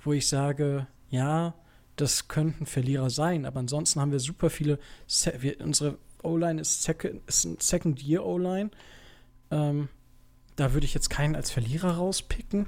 wo 0.03 0.13
ich 0.13 0.29
sage, 0.29 0.87
ja, 1.11 1.55
das 1.97 2.29
könnten 2.29 2.67
Verlierer 2.67 3.11
sein. 3.11 3.47
Aber 3.47 3.61
ansonsten 3.61 4.01
haben 4.01 4.13
wir 4.13 4.21
super 4.21 4.51
viele. 4.51 4.79
Se 5.07 5.33
wir, 5.41 5.61
unsere 5.61 5.99
O-Line 6.23 6.61
ist, 6.61 6.89
ist 7.27 7.45
ein 7.45 7.57
Second-Year-O-Line. 7.61 8.71
Ähm, 9.51 9.89
da 10.57 10.73
würde 10.75 10.85
ich 10.85 10.95
jetzt 10.95 11.11
keinen 11.11 11.37
als 11.37 11.51
Verlierer 11.51 11.93
rauspicken. 11.93 12.67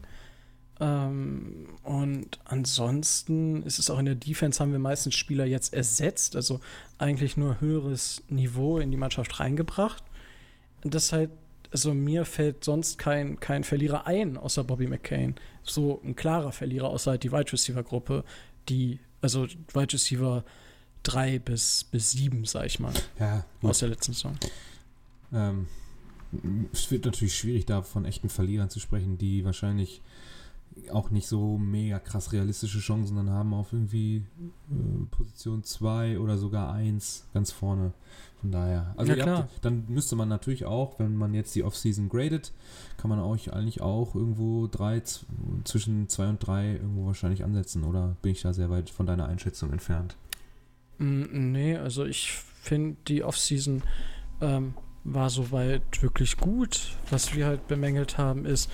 Ähm, 0.80 1.68
und 1.82 2.40
ansonsten 2.44 3.62
ist 3.62 3.78
es 3.78 3.90
auch 3.90 3.98
in 3.98 4.06
der 4.06 4.14
Defense, 4.14 4.60
haben 4.60 4.72
wir 4.72 4.78
meistens 4.78 5.14
Spieler 5.14 5.44
jetzt 5.44 5.74
ersetzt, 5.74 6.34
also 6.34 6.60
eigentlich 6.98 7.36
nur 7.36 7.60
höheres 7.60 8.22
Niveau 8.28 8.78
in 8.78 8.90
die 8.90 8.96
Mannschaft 8.96 9.38
reingebracht. 9.38 10.02
Das 10.82 11.12
halt 11.12 11.30
also 11.72 11.94
mir 11.94 12.24
fällt 12.24 12.64
sonst 12.64 12.98
kein, 12.98 13.40
kein 13.40 13.64
Verlierer 13.64 14.06
ein, 14.06 14.36
außer 14.36 14.62
Bobby 14.62 14.86
McCain. 14.86 15.34
So 15.62 16.00
ein 16.04 16.14
klarer 16.14 16.52
Verlierer, 16.52 16.88
außer 16.88 17.12
halt 17.12 17.24
die 17.24 17.32
Wide 17.32 17.52
Receiver-Gruppe, 17.52 18.24
die, 18.68 19.00
also 19.20 19.46
Wide 19.72 19.92
Receiver 19.92 20.44
3 21.02 21.38
bis, 21.38 21.84
bis 21.84 22.12
7, 22.12 22.44
sag 22.44 22.66
ich 22.66 22.78
mal. 22.78 22.92
Ja. 23.18 23.44
Gut. 23.60 23.70
Aus 23.70 23.78
der 23.80 23.88
letzten 23.88 24.12
Saison. 24.12 24.36
Ähm, 25.32 25.66
es 26.72 26.90
wird 26.90 27.04
natürlich 27.04 27.36
schwierig, 27.36 27.66
da 27.66 27.82
von 27.82 28.04
echten 28.04 28.28
Verlierern 28.28 28.70
zu 28.70 28.78
sprechen, 28.78 29.18
die 29.18 29.44
wahrscheinlich 29.44 30.02
auch 30.90 31.10
nicht 31.10 31.26
so 31.26 31.58
mega 31.58 31.98
krass 31.98 32.32
realistische 32.32 32.80
Chancen 32.80 33.16
dann 33.16 33.30
haben 33.30 33.54
auf 33.54 33.72
irgendwie 33.72 34.16
äh, 34.70 35.04
Position 35.10 35.62
2 35.62 36.18
oder 36.18 36.38
sogar 36.38 36.72
1 36.72 37.28
ganz 37.32 37.52
vorne. 37.52 37.92
Von 38.40 38.50
daher. 38.50 38.92
Also 38.96 39.12
Ja, 39.12 39.22
klar. 39.22 39.38
habt, 39.38 39.64
dann 39.64 39.84
müsste 39.88 40.16
man 40.16 40.28
natürlich 40.28 40.64
auch, 40.64 40.98
wenn 40.98 41.14
man 41.16 41.32
jetzt 41.32 41.54
die 41.54 41.62
Offseason 41.62 42.08
gradet, 42.08 42.52
kann 42.96 43.08
man 43.08 43.20
euch 43.20 43.52
eigentlich 43.52 43.80
auch 43.80 44.16
irgendwo 44.16 44.66
drei, 44.66 45.00
zwischen 45.64 46.08
2 46.08 46.28
und 46.30 46.38
3 46.46 46.72
irgendwo 46.72 47.06
wahrscheinlich 47.06 47.44
ansetzen. 47.44 47.84
Oder 47.84 48.16
bin 48.20 48.32
ich 48.32 48.42
da 48.42 48.52
sehr 48.52 48.68
weit 48.68 48.90
von 48.90 49.06
deiner 49.06 49.26
Einschätzung 49.26 49.70
entfernt? 49.70 50.16
Mm, 50.98 51.52
Nee, 51.52 51.76
also 51.76 52.04
ich 52.04 52.32
finde, 52.32 52.96
die 53.06 53.22
Offseason 53.22 53.82
ähm, 54.40 54.74
war 55.04 55.30
soweit 55.30 56.02
wirklich 56.02 56.36
gut. 56.36 56.96
Was 57.10 57.34
wir 57.34 57.46
halt 57.46 57.68
bemängelt 57.68 58.18
haben, 58.18 58.44
ist, 58.44 58.70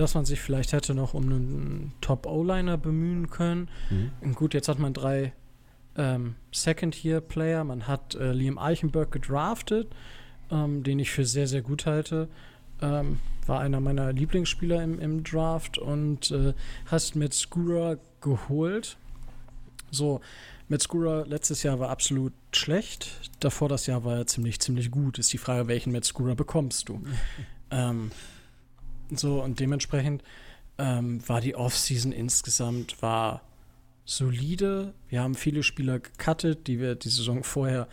dass 0.00 0.14
man 0.14 0.24
sich 0.24 0.40
vielleicht 0.40 0.72
hätte 0.72 0.94
noch 0.94 1.12
um 1.12 1.24
einen 1.24 1.92
Top-O-Liner 2.00 2.78
bemühen 2.78 3.28
können. 3.28 3.68
Mhm. 3.90 4.34
Gut, 4.34 4.54
jetzt 4.54 4.68
hat 4.68 4.78
man 4.78 4.94
drei 4.94 5.34
ähm, 5.94 6.36
Second-Year-Player. 6.52 7.64
Man 7.64 7.86
hat 7.86 8.14
äh, 8.14 8.32
Liam 8.32 8.56
Eichenberg 8.56 9.10
gedraftet, 9.10 9.88
ähm, 10.50 10.82
den 10.82 10.98
ich 10.98 11.10
für 11.10 11.26
sehr, 11.26 11.46
sehr 11.46 11.60
gut 11.60 11.84
halte. 11.84 12.28
Ähm, 12.80 13.18
war 13.46 13.60
einer 13.60 13.80
meiner 13.80 14.10
Lieblingsspieler 14.12 14.82
im, 14.82 14.98
im 15.00 15.22
Draft 15.22 15.76
und 15.76 16.30
äh, 16.30 16.54
hast 16.86 17.14
mit 17.14 17.34
Skura 17.34 17.96
geholt. 18.22 18.96
So, 19.90 20.22
mit 20.68 20.82
Skura 20.82 21.24
letztes 21.26 21.62
Jahr 21.62 21.78
war 21.78 21.90
absolut 21.90 22.32
schlecht. 22.52 23.30
Davor 23.40 23.68
das 23.68 23.86
Jahr 23.86 24.04
war 24.04 24.16
er 24.16 24.26
ziemlich, 24.26 24.60
ziemlich 24.60 24.90
gut. 24.90 25.18
Ist 25.18 25.30
die 25.34 25.38
Frage, 25.38 25.68
welchen 25.68 25.92
mit 25.92 26.06
Skura 26.06 26.32
bekommst 26.32 26.88
du? 26.88 27.02
ähm, 27.70 28.10
so, 29.18 29.42
und 29.42 29.60
dementsprechend 29.60 30.22
ähm, 30.78 31.26
war 31.28 31.40
die 31.40 31.54
Offseason 31.54 32.12
insgesamt 32.12 33.02
war 33.02 33.42
solide. 34.04 34.94
Wir 35.08 35.22
haben 35.22 35.34
viele 35.34 35.62
Spieler 35.62 36.00
gecuttet, 36.00 36.66
die 36.66 36.80
wir 36.80 36.94
die 36.94 37.08
Saison 37.08 37.44
vorher 37.44 37.88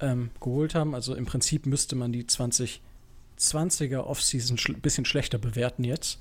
ähm, 0.00 0.30
geholt 0.40 0.74
haben. 0.74 0.94
Also 0.94 1.14
im 1.14 1.26
Prinzip 1.26 1.66
müsste 1.66 1.96
man 1.96 2.12
die 2.12 2.24
2020er 2.24 4.00
Offseason 4.00 4.58
ein 4.68 4.80
bisschen 4.80 5.04
schlechter 5.04 5.38
bewerten 5.38 5.84
jetzt, 5.84 6.20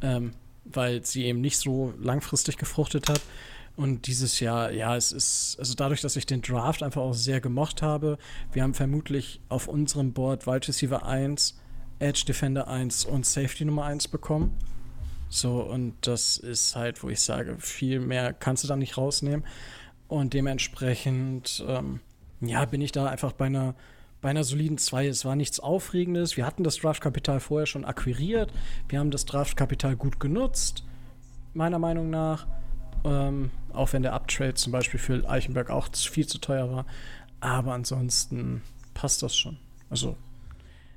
ähm, 0.00 0.32
weil 0.64 1.04
sie 1.04 1.24
eben 1.24 1.40
nicht 1.40 1.58
so 1.58 1.94
langfristig 2.00 2.56
gefruchtet 2.56 3.08
hat. 3.08 3.20
Und 3.74 4.06
dieses 4.06 4.40
Jahr, 4.40 4.70
ja, 4.70 4.96
es 4.96 5.12
ist, 5.12 5.56
also 5.58 5.74
dadurch, 5.74 6.02
dass 6.02 6.16
ich 6.16 6.26
den 6.26 6.42
Draft 6.42 6.82
einfach 6.82 7.00
auch 7.00 7.14
sehr 7.14 7.40
gemocht 7.40 7.80
habe, 7.80 8.18
wir 8.52 8.62
haben 8.62 8.74
vermutlich 8.74 9.40
auf 9.48 9.66
unserem 9.66 10.12
Board 10.12 10.46
Wide 10.46 10.68
Receiver 10.68 11.06
1, 11.06 11.58
Edge 11.98 12.24
Defender 12.26 12.68
1 12.68 13.04
und 13.04 13.26
Safety 13.26 13.64
Nummer 13.64 13.84
1 13.84 14.08
bekommen. 14.08 14.56
So, 15.28 15.62
und 15.62 15.94
das 16.02 16.36
ist 16.36 16.76
halt, 16.76 17.02
wo 17.02 17.08
ich 17.08 17.20
sage, 17.20 17.56
viel 17.58 18.00
mehr 18.00 18.34
kannst 18.34 18.64
du 18.64 18.68
da 18.68 18.76
nicht 18.76 18.98
rausnehmen. 18.98 19.46
Und 20.06 20.34
dementsprechend, 20.34 21.64
ähm, 21.66 22.00
ja, 22.42 22.66
bin 22.66 22.82
ich 22.82 22.92
da 22.92 23.06
einfach 23.06 23.32
bei 23.32 23.46
einer, 23.46 23.74
bei 24.20 24.28
einer 24.28 24.44
soliden 24.44 24.76
2. 24.76 25.06
Es 25.06 25.24
war 25.24 25.34
nichts 25.34 25.58
Aufregendes. 25.58 26.36
Wir 26.36 26.44
hatten 26.44 26.64
das 26.64 26.76
Draftkapital 26.76 27.40
vorher 27.40 27.66
schon 27.66 27.86
akquiriert. 27.86 28.52
Wir 28.90 28.98
haben 28.98 29.10
das 29.10 29.24
Draftkapital 29.24 29.96
gut 29.96 30.20
genutzt, 30.20 30.84
meiner 31.54 31.78
Meinung 31.78 32.10
nach. 32.10 32.46
Ähm, 33.04 33.50
auch 33.72 33.94
wenn 33.94 34.02
der 34.02 34.12
Uptrade 34.12 34.54
zum 34.54 34.70
Beispiel 34.70 35.00
für 35.00 35.26
Eichenberg 35.26 35.70
auch 35.70 35.88
viel 35.94 36.26
zu 36.26 36.38
teuer 36.38 36.70
war. 36.70 36.84
Aber 37.40 37.72
ansonsten 37.72 38.60
passt 38.92 39.22
das 39.22 39.34
schon. 39.34 39.56
Also, 39.88 40.16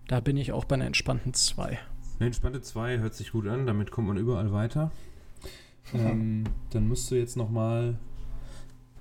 da 0.07 0.19
bin 0.19 0.37
ich 0.37 0.51
auch 0.51 0.65
bei 0.65 0.75
einer 0.75 0.85
entspannten 0.85 1.33
2. 1.33 1.77
Eine 2.19 2.25
entspannte 2.27 2.61
2 2.61 2.99
hört 2.99 3.13
sich 3.13 3.31
gut 3.31 3.47
an, 3.47 3.65
damit 3.65 3.91
kommt 3.91 4.07
man 4.07 4.17
überall 4.17 4.51
weiter. 4.51 4.91
Ähm, 5.93 6.45
dann 6.71 6.87
musst 6.87 7.11
du 7.11 7.15
jetzt 7.15 7.37
nochmal, 7.37 7.99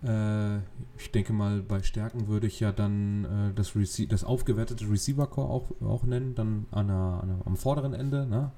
äh, 0.04 0.56
ich 0.98 1.10
denke 1.14 1.32
mal, 1.32 1.62
bei 1.62 1.82
Stärken 1.82 2.28
würde 2.28 2.46
ich 2.46 2.60
ja 2.60 2.72
dann 2.72 3.24
äh, 3.24 3.54
das, 3.54 3.74
Rece 3.74 4.06
das 4.06 4.22
aufgewertete 4.22 4.84
Receiver-Core 4.90 5.48
auch, 5.48 5.70
auch 5.80 6.02
nennen, 6.04 6.34
dann 6.34 6.66
an 6.72 6.88
der, 6.88 6.96
an 6.96 7.28
der, 7.28 7.46
am 7.46 7.56
vorderen 7.56 7.94
Ende. 7.94 8.26
Ne? 8.26 8.50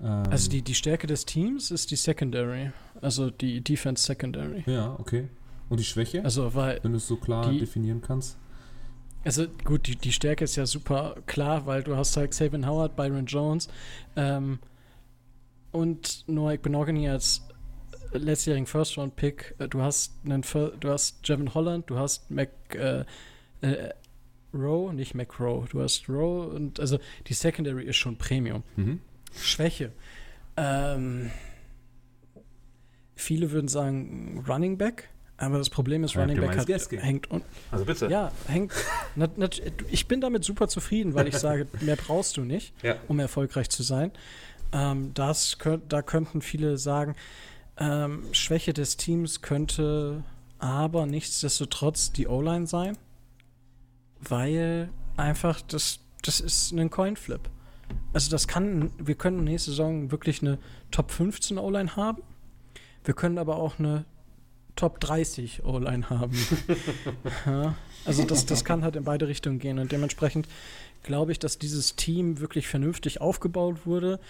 Ähm, 0.00 0.22
Also 0.30 0.50
die, 0.50 0.62
die 0.62 0.74
Stärke 0.76 1.08
des 1.08 1.26
Teams 1.26 1.72
ist 1.72 1.90
die 1.90 1.96
Secondary. 1.96 2.70
Also 3.00 3.30
die 3.30 3.60
Defense 3.60 4.04
Secondary. 4.04 4.62
Ja, 4.66 4.94
okay. 5.00 5.26
Und 5.68 5.80
die 5.80 5.84
Schwäche, 5.84 6.24
Also 6.24 6.54
weil, 6.54 6.78
wenn 6.84 6.92
du 6.92 6.98
es 6.98 7.08
so 7.08 7.16
klar 7.16 7.50
die- 7.50 7.58
definieren 7.58 8.00
kannst? 8.00 8.38
Also 9.24 9.46
gut, 9.64 9.86
die, 9.86 9.96
die 9.96 10.12
Stärke 10.12 10.44
ist 10.44 10.56
ja 10.56 10.66
super 10.66 11.16
klar, 11.26 11.66
weil 11.66 11.82
du 11.82 11.96
hast 11.96 12.16
halt 12.16 12.30
Xavier 12.32 12.66
Howard, 12.66 12.96
Byron 12.96 13.26
Jones 13.26 13.68
ähm, 14.16 14.58
und 15.70 16.24
Noah 16.26 16.56
Benogany 16.56 17.08
als 17.08 17.42
letztjährigen 18.12 18.66
First-Round-Pick. 18.66 19.54
Äh, 19.58 19.68
Du 19.68 19.80
hast 19.82 20.14
einen, 20.24 20.42
du 20.80 20.90
hast 20.90 21.26
Jevin 21.26 21.54
Holland, 21.54 21.88
du 21.88 21.98
hast 21.98 22.30
Mac 22.30 22.50
äh, 22.74 23.04
äh, 23.62 23.90
Rowe, 24.54 24.92
nicht 24.92 25.14
Mac 25.14 25.40
Rowe, 25.40 25.66
du 25.70 25.80
hast 25.80 26.08
Rowe 26.08 26.48
und 26.48 26.78
also 26.78 26.98
die 27.26 27.34
Secondary 27.34 27.84
ist 27.84 27.96
schon 27.96 28.16
Premium. 28.16 28.62
Mhm. 28.76 29.00
Schwäche. 29.34 29.92
Ähm, 30.56 31.30
viele 33.14 33.50
würden 33.50 33.68
sagen 33.68 34.44
Running 34.46 34.76
Back, 34.76 35.08
aber 35.42 35.58
das 35.58 35.70
Problem 35.70 36.04
ist, 36.04 36.14
Ja, 36.14 36.20
Running 36.22 36.40
Back 36.40 36.56
hat, 36.56 36.68
hängt 37.02 37.30
un 37.30 37.42
Also 37.70 37.84
bitte. 37.84 38.06
ja, 38.08 38.30
hängt. 38.46 38.72
Na, 39.16 39.28
na, 39.36 39.48
ich 39.90 40.06
bin 40.06 40.20
damit 40.20 40.44
super 40.44 40.68
zufrieden, 40.68 41.14
weil 41.14 41.26
ich 41.28 41.36
sage, 41.36 41.66
mehr 41.80 41.96
brauchst 41.96 42.36
du 42.36 42.42
nicht, 42.42 42.72
Ja. 42.82 42.96
um 43.08 43.18
erfolgreich 43.18 43.68
zu 43.68 43.82
sein. 43.82 44.12
Ähm, 44.72 45.12
das 45.14 45.58
könnt, 45.58 45.92
da 45.92 46.00
könnten 46.02 46.42
viele 46.42 46.78
sagen, 46.78 47.14
ähm, 47.78 48.24
Schwäche 48.32 48.72
des 48.72 48.96
Teams 48.96 49.42
könnte 49.42 50.22
aber 50.58 51.06
nichtsdestotrotz 51.06 52.12
die 52.12 52.28
O-Line 52.28 52.66
sein, 52.66 52.96
weil 54.20 54.90
einfach 55.16 55.60
das, 55.62 55.98
das 56.22 56.40
ist 56.40 56.72
ein 56.72 56.90
Coinflip. 56.90 57.40
Also 58.12 58.30
das 58.30 58.46
kann, 58.48 58.90
wir 58.98 59.16
können 59.16 59.44
nächste 59.44 59.70
Saison 59.70 60.10
wirklich 60.12 60.40
eine 60.40 60.58
Top 60.90 61.10
15 61.10 61.58
O-Line 61.58 61.96
haben. 61.96 62.22
Wir 63.04 63.14
können 63.14 63.38
aber 63.38 63.56
auch 63.56 63.78
eine 63.78 64.04
Top 64.76 65.00
30 65.00 65.64
O-Line 65.64 66.08
haben. 66.10 66.36
ja, 67.46 67.74
also 68.04 68.24
das, 68.24 68.46
das 68.46 68.64
kann 68.64 68.82
halt 68.82 68.96
in 68.96 69.04
beide 69.04 69.28
Richtungen 69.28 69.58
gehen 69.58 69.78
und 69.78 69.92
dementsprechend 69.92 70.48
glaube 71.02 71.32
ich, 71.32 71.38
dass 71.38 71.58
dieses 71.58 71.96
Team 71.96 72.40
wirklich 72.40 72.68
vernünftig 72.68 73.20
aufgebaut 73.20 73.86
wurde, 73.86 74.20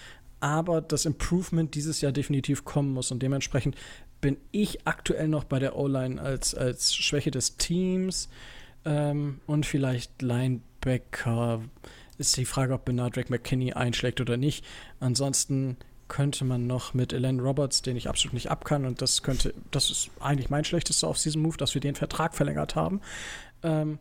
aber 0.41 0.81
das 0.81 1.05
Improvement 1.05 1.75
dieses 1.75 2.01
Jahr 2.01 2.13
definitiv 2.13 2.65
kommen 2.65 2.93
muss 2.93 3.13
und 3.13 3.23
dementsprechend 3.23 3.77
bin 4.21 4.37
ich 4.53 4.87
aktuell 4.87 5.29
noch 5.29 5.45
bei 5.45 5.59
der 5.59 5.77
O-Line 5.77 6.21
als, 6.21 6.55
als 6.55 6.95
Schwäche 6.95 7.31
des 7.31 7.57
Teams 7.57 8.29
ähm, 8.85 9.41
und 9.47 9.67
vielleicht 9.67 10.23
Linebacker. 10.23 11.63
Ist 12.19 12.37
die 12.37 12.45
Frage, 12.45 12.75
ob 12.75 12.85
Bernard 12.85 13.17
Drake 13.17 13.31
McKinney 13.31 13.73
einschlägt 13.73 14.21
oder 14.21 14.37
nicht. 14.37 14.65
Ansonsten 15.01 15.77
könnte 16.13 16.45
man 16.45 16.67
noch 16.67 16.93
mit 16.93 17.15
Ellen 17.15 17.41
Roberts, 17.41 17.81
den 17.81 17.97
ich 17.97 18.07
absolut 18.07 18.35
nicht 18.35 18.51
abkann, 18.51 18.85
und 18.85 19.01
das 19.01 19.23
könnte, 19.23 19.55
das 19.71 19.91
ist 19.91 20.11
eigentlich 20.21 20.51
mein 20.51 20.63
schlechtester 20.63 21.09
auf 21.09 21.19
diesem 21.19 21.41
Move, 21.41 21.57
dass 21.57 21.73
wir 21.73 21.81
den 21.81 21.95
Vertrag 21.95 22.35
verlängert 22.35 22.77
haben. 22.77 23.01
Ähm, 23.63 23.99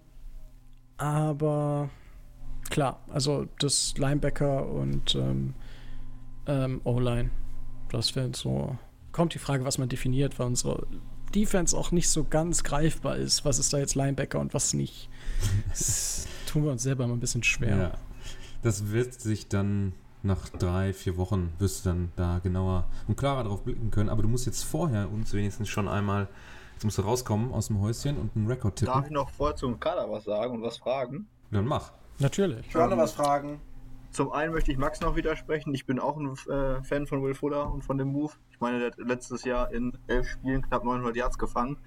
aber 0.98 1.90
klar, 2.70 3.00
also 3.10 3.48
das 3.60 3.94
Linebacker 3.98 4.68
und 4.68 5.16
ähm, 5.16 5.54
ähm, 6.48 6.82
O-Line, 6.84 7.32
das 7.90 8.14
wäre 8.18 8.32
so. 8.36 8.78
Kommt 9.14 9.34
die 9.34 9.40
Frage, 9.40 9.64
was 9.64 9.78
man 9.78 9.88
definiert, 9.88 10.38
weil 10.38 10.48
unsere 10.48 10.88
Defense 11.34 11.78
auch 11.78 11.92
nicht 11.94 12.10
so 12.10 12.26
ganz 12.26 12.66
greifbar 12.66 13.16
ist. 13.16 13.46
Was 13.46 13.58
ist 13.58 13.72
da 13.72 13.78
jetzt 13.78 13.96
Linebacker 13.96 14.40
und 14.40 14.54
was 14.54 14.74
nicht? 14.74 15.10
Das 15.70 16.28
tun 16.46 16.66
wir 16.66 16.72
uns 16.72 16.84
selber 16.84 17.08
mal 17.08 17.14
ein 17.14 17.22
bisschen 17.22 17.44
schwer. 17.44 17.78
Ja. 17.78 17.92
Das 18.64 18.92
wird 18.92 19.14
sich 19.14 19.48
dann 19.48 19.94
nach 20.24 20.50
drei, 20.50 20.94
vier 20.94 21.18
Wochen, 21.18 21.54
wirst 21.60 21.86
du 21.86 21.90
dann 21.90 22.12
da 22.16 22.40
genauer 22.40 22.86
und 23.08 23.18
klarer 23.18 23.44
drauf 23.44 23.64
blicken 23.64 23.92
können. 23.92 24.10
Aber 24.10 24.22
du 24.22 24.28
musst 24.28 24.46
jetzt 24.46 24.64
vorher 24.64 25.12
uns 25.12 25.34
wenigstens 25.34 25.70
schon 25.70 25.88
einmal, 25.88 26.28
jetzt 26.74 26.84
musst 26.84 26.98
du 26.98 27.02
rauskommen 27.02 27.52
aus 27.54 27.68
dem 27.68 27.82
Häuschen 27.82 28.18
und 28.18 28.36
einen 28.36 28.48
Rekord 28.48 28.76
tippen. 28.76 28.94
Darf 28.94 29.06
ich 29.06 29.12
noch 29.12 29.30
vorher 29.30 29.56
zum 29.56 29.80
Kader 29.80 30.10
was 30.10 30.26
sagen 30.26 30.56
und 30.56 30.62
was 30.62 30.78
fragen? 30.78 31.28
Dann 31.52 31.66
mach. 31.66 31.92
Natürlich. 32.20 32.68
Ich 32.68 32.76
wollte 32.76 32.98
was 32.98 33.14
fragen. 33.14 33.60
Zum 34.12 34.34
einen 34.34 34.52
möchte 34.52 34.72
ich 34.72 34.78
Max 34.78 35.00
noch 35.00 35.16
widersprechen. 35.16 35.74
Ich 35.74 35.86
bin 35.86 35.98
auch 35.98 36.18
ein 36.18 36.34
äh, 36.50 36.84
Fan 36.84 37.08
von 37.08 37.24
Will 37.24 37.34
Fuller 37.34 37.72
und 37.72 37.84
von 37.84 37.98
dem 37.98 38.10
Move. 38.10 38.34
Ich 38.52 38.60
meine, 38.60 38.80
der 38.80 38.88
hat 38.92 38.98
letztes 38.98 39.46
Jahr 39.46 39.72
in 39.72 39.98
elf 40.08 40.28
Spielen 40.28 40.62
knapp 40.62 40.84
900 40.84 41.16
Yards 41.16 41.38
gefangen. 41.38 41.78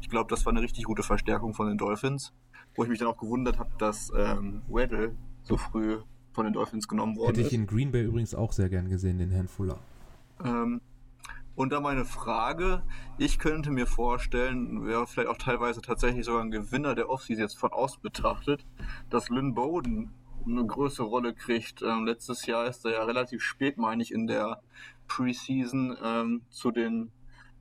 Ich 0.00 0.08
glaube, 0.08 0.28
das 0.28 0.44
war 0.44 0.52
eine 0.52 0.60
richtig 0.60 0.84
gute 0.84 1.04
Verstärkung 1.04 1.54
von 1.54 1.68
den 1.68 1.78
Dolphins. 1.78 2.32
Wo 2.74 2.82
ich 2.82 2.88
mich 2.88 2.98
dann 2.98 3.08
auch 3.08 3.16
gewundert 3.16 3.58
habe, 3.58 3.70
dass 3.78 4.12
ähm, 4.16 4.62
Weddle 4.68 5.14
so 5.44 5.56
früh 5.56 5.98
von 6.32 6.44
den 6.44 6.52
Dolphins 6.52 6.88
genommen 6.88 7.16
worden 7.16 7.28
Hätte 7.28 7.40
ich 7.40 7.48
ist. 7.48 7.52
in 7.52 7.66
Green 7.66 7.92
Bay 7.92 8.04
übrigens 8.04 8.34
auch 8.34 8.52
sehr 8.52 8.68
gern 8.68 8.88
gesehen, 8.88 9.18
den 9.18 9.30
Herrn 9.30 9.48
Fuller. 9.48 9.78
Ähm, 10.44 10.80
und 11.54 11.72
dann 11.72 11.82
meine 11.82 12.04
Frage, 12.04 12.82
ich 13.18 13.40
könnte 13.40 13.72
mir 13.72 13.86
vorstellen, 13.86 14.86
wäre 14.86 15.06
vielleicht 15.08 15.28
auch 15.28 15.38
teilweise 15.38 15.82
tatsächlich 15.82 16.24
sogar 16.24 16.42
ein 16.42 16.52
Gewinner 16.52 16.94
der 16.94 17.10
Offseason 17.10 17.42
jetzt 17.42 17.58
von 17.58 17.72
außen 17.72 18.00
betrachtet, 18.00 18.64
dass 19.10 19.28
Lynn 19.28 19.54
Bowden 19.54 20.12
eine 20.46 20.64
größere 20.64 21.06
Rolle 21.06 21.34
kriegt. 21.34 21.82
Ähm, 21.82 22.06
letztes 22.06 22.46
Jahr 22.46 22.66
ist 22.66 22.84
er 22.84 22.92
ja 22.92 23.04
relativ 23.04 23.42
spät, 23.42 23.76
meine 23.76 24.02
ich, 24.02 24.12
in 24.12 24.26
der 24.26 24.62
Preseason 25.08 25.96
ähm, 26.02 26.42
zu 26.50 26.70
den 26.70 27.10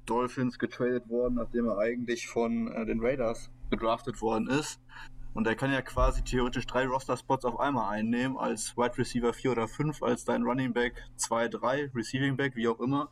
Dolphins 0.05 0.59
getradet 0.59 1.09
worden, 1.09 1.35
nachdem 1.35 1.65
er 1.65 1.79
eigentlich 1.79 2.27
von 2.27 2.71
äh, 2.71 2.85
den 2.85 2.99
Raiders 3.01 3.49
gedraftet 3.69 4.21
worden 4.21 4.47
ist. 4.47 4.79
Und 5.37 5.45
er 5.45 5.53
kann 5.53 5.71
ja 5.71 5.83
quasi 5.83 6.23
theoretisch 6.23 6.65
drei 6.65 6.87
Roster-Spots 6.87 7.45
auf 7.45 7.59
einmal 7.59 7.93
einnehmen, 7.93 8.39
als 8.39 8.75
Wide 8.75 8.97
Receiver 8.97 9.31
4 9.33 9.51
oder 9.51 9.67
5, 9.67 10.01
als 10.01 10.25
dein 10.25 10.41
Running 10.41 10.73
Back 10.73 10.95
2, 11.17 11.49
3, 11.49 11.91
Receiving 11.93 12.35
Back, 12.35 12.55
wie 12.55 12.67
auch 12.67 12.79
immer. 12.79 13.11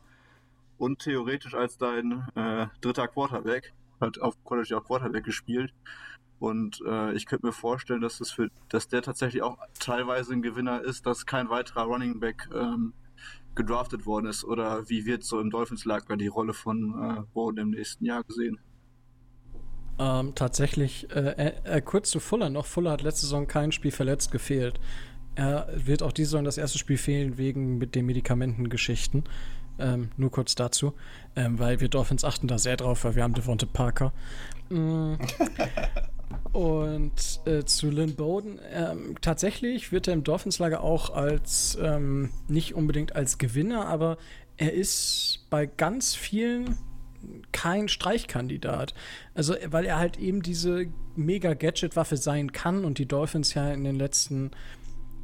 Und 0.76 0.98
theoretisch 0.98 1.54
als 1.54 1.78
dein 1.78 2.26
äh, 2.34 2.66
dritter 2.80 3.06
Quarterback. 3.06 3.74
Hat 4.00 4.20
auf 4.20 4.34
College 4.42 4.76
auch 4.76 4.84
Quarterback 4.84 5.22
gespielt. 5.22 5.72
Und 6.40 6.82
äh, 6.84 7.12
ich 7.12 7.26
könnte 7.26 7.46
mir 7.46 7.52
vorstellen, 7.52 8.00
dass, 8.00 8.18
das 8.18 8.32
für, 8.32 8.50
dass 8.70 8.88
der 8.88 9.02
tatsächlich 9.02 9.44
auch 9.44 9.56
teilweise 9.78 10.32
ein 10.32 10.42
Gewinner 10.42 10.82
ist, 10.82 11.06
dass 11.06 11.26
kein 11.26 11.48
weiterer 11.48 11.84
Running 11.84 12.18
Back 12.18 12.48
ähm, 12.52 12.92
gedraftet 13.54 14.04
worden 14.04 14.26
ist. 14.26 14.42
Oder 14.44 14.88
wie 14.88 15.06
wird 15.06 15.22
so 15.22 15.38
im 15.38 15.50
Dolphins-Lager 15.50 16.16
die 16.16 16.26
Rolle 16.26 16.54
von 16.54 17.18
äh, 17.18 17.22
Boden 17.32 17.58
im 17.58 17.70
nächsten 17.70 18.04
Jahr 18.04 18.24
gesehen? 18.24 18.58
Ähm, 19.98 20.34
tatsächlich, 20.34 21.08
äh, 21.14 21.52
äh, 21.64 21.80
kurz 21.80 22.10
zu 22.10 22.20
Fuller 22.20 22.50
noch. 22.50 22.66
Fuller 22.66 22.92
hat 22.92 23.02
letzte 23.02 23.22
Saison 23.22 23.46
kein 23.46 23.72
Spiel 23.72 23.90
verletzt 23.90 24.30
gefehlt. 24.30 24.78
Er 25.34 25.68
wird 25.74 26.02
auch 26.02 26.12
diese 26.12 26.30
Saison 26.30 26.44
das 26.44 26.58
erste 26.58 26.78
Spiel 26.78 26.98
fehlen 26.98 27.38
wegen 27.38 27.78
mit 27.78 27.94
den 27.94 28.06
Medikamentengeschichten. 28.06 29.24
Ähm, 29.78 30.10
nur 30.16 30.30
kurz 30.30 30.54
dazu, 30.54 30.94
ähm, 31.34 31.58
weil 31.58 31.80
wir 31.80 31.88
Dolphins 31.88 32.24
achten 32.24 32.48
da 32.48 32.58
sehr 32.58 32.78
drauf, 32.78 33.04
weil 33.04 33.14
wir 33.14 33.22
haben 33.22 33.34
Devonte 33.34 33.66
Parker. 33.66 34.12
Mm. 34.70 35.14
Und 36.52 37.40
äh, 37.44 37.64
zu 37.64 37.90
Lynn 37.90 38.14
Bowden, 38.14 38.58
ähm, 38.72 39.16
tatsächlich 39.20 39.92
wird 39.92 40.08
er 40.08 40.14
im 40.14 40.24
Dolphins-Lager 40.24 40.82
auch 40.82 41.10
als, 41.10 41.76
ähm, 41.80 42.30
nicht 42.48 42.74
unbedingt 42.74 43.14
als 43.14 43.36
Gewinner, 43.36 43.86
aber 43.86 44.16
er 44.56 44.72
ist 44.72 45.46
bei 45.50 45.66
ganz 45.66 46.14
vielen 46.14 46.78
kein 47.52 47.88
Streichkandidat. 47.88 48.94
Also, 49.34 49.54
weil 49.66 49.84
er 49.84 49.98
halt 49.98 50.18
eben 50.18 50.42
diese 50.42 50.86
mega 51.14 51.54
Gadget-Waffe 51.54 52.16
sein 52.16 52.52
kann 52.52 52.84
und 52.84 52.98
die 52.98 53.06
Dolphins 53.06 53.54
ja 53.54 53.72
in 53.72 53.84
den 53.84 53.96
letzten 53.96 54.50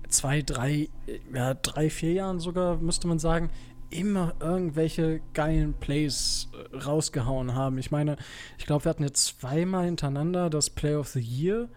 zwei, 0.09 0.43
drei, 0.43 0.89
ja, 1.33 1.55
drei, 1.55 1.91
vier 1.91 2.13
Jahren 2.13 2.41
sogar, 2.41 2.77
müsste 2.77 3.09
man 3.09 3.19
sagen, 3.19 3.51
immer 3.91 4.35
irgendwelche 4.41 5.21
geilen 5.35 5.75
Plays 5.75 6.49
äh, 6.53 6.77
rausgehauen 6.77 7.55
haben. 7.55 7.79
Ich 7.79 7.91
meine, 7.91 8.17
ich 8.59 8.67
glaube, 8.67 8.85
wir 8.85 8.91
hatten 8.91 9.05
jetzt 9.05 9.41
zweimal 9.41 9.85
hintereinander 9.85 10.51
das 10.51 10.71
Play 10.71 10.95
of 10.95 11.09
the 11.09 11.21
Year. 11.21 11.69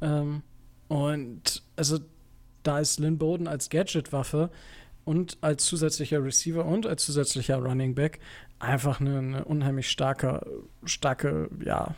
Ähm, 0.00 0.42
und 0.88 1.62
also 1.76 1.98
da 2.62 2.78
ist 2.78 3.00
Lynn 3.00 3.18
Bowden 3.18 3.48
als 3.48 3.70
Gadget-Waffe 3.70 4.50
und 5.04 5.38
als 5.40 5.64
zusätzlicher 5.64 6.22
Receiver 6.22 6.64
und 6.64 6.86
als 6.86 7.04
zusätzlicher 7.04 7.56
Running 7.56 7.94
Back 7.94 8.20
einfach 8.58 9.00
eine, 9.00 9.18
eine 9.18 9.44
unheimlich 9.44 9.90
starke, 9.90 10.46
starke, 10.84 11.50
ja, 11.64 11.94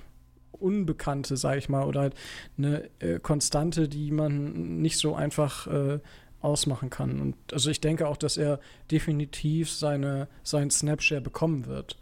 Unbekannte, 0.52 1.36
sage 1.36 1.58
ich 1.58 1.68
mal, 1.68 1.84
oder 1.84 2.00
halt 2.00 2.14
eine 2.56 2.90
äh, 2.98 3.20
Konstante, 3.20 3.88
die 3.88 4.10
man 4.10 4.80
nicht 4.80 4.98
so 4.98 5.14
einfach 5.14 5.68
äh, 5.68 6.00
ausmachen 6.40 6.90
kann. 6.90 7.20
Und 7.20 7.36
also 7.52 7.70
ich 7.70 7.80
denke 7.80 8.08
auch, 8.08 8.16
dass 8.16 8.36
er 8.36 8.58
definitiv 8.90 9.70
seine, 9.70 10.26
seinen 10.42 10.70
Snapshare 10.70 11.20
bekommen 11.20 11.66
wird. 11.66 11.96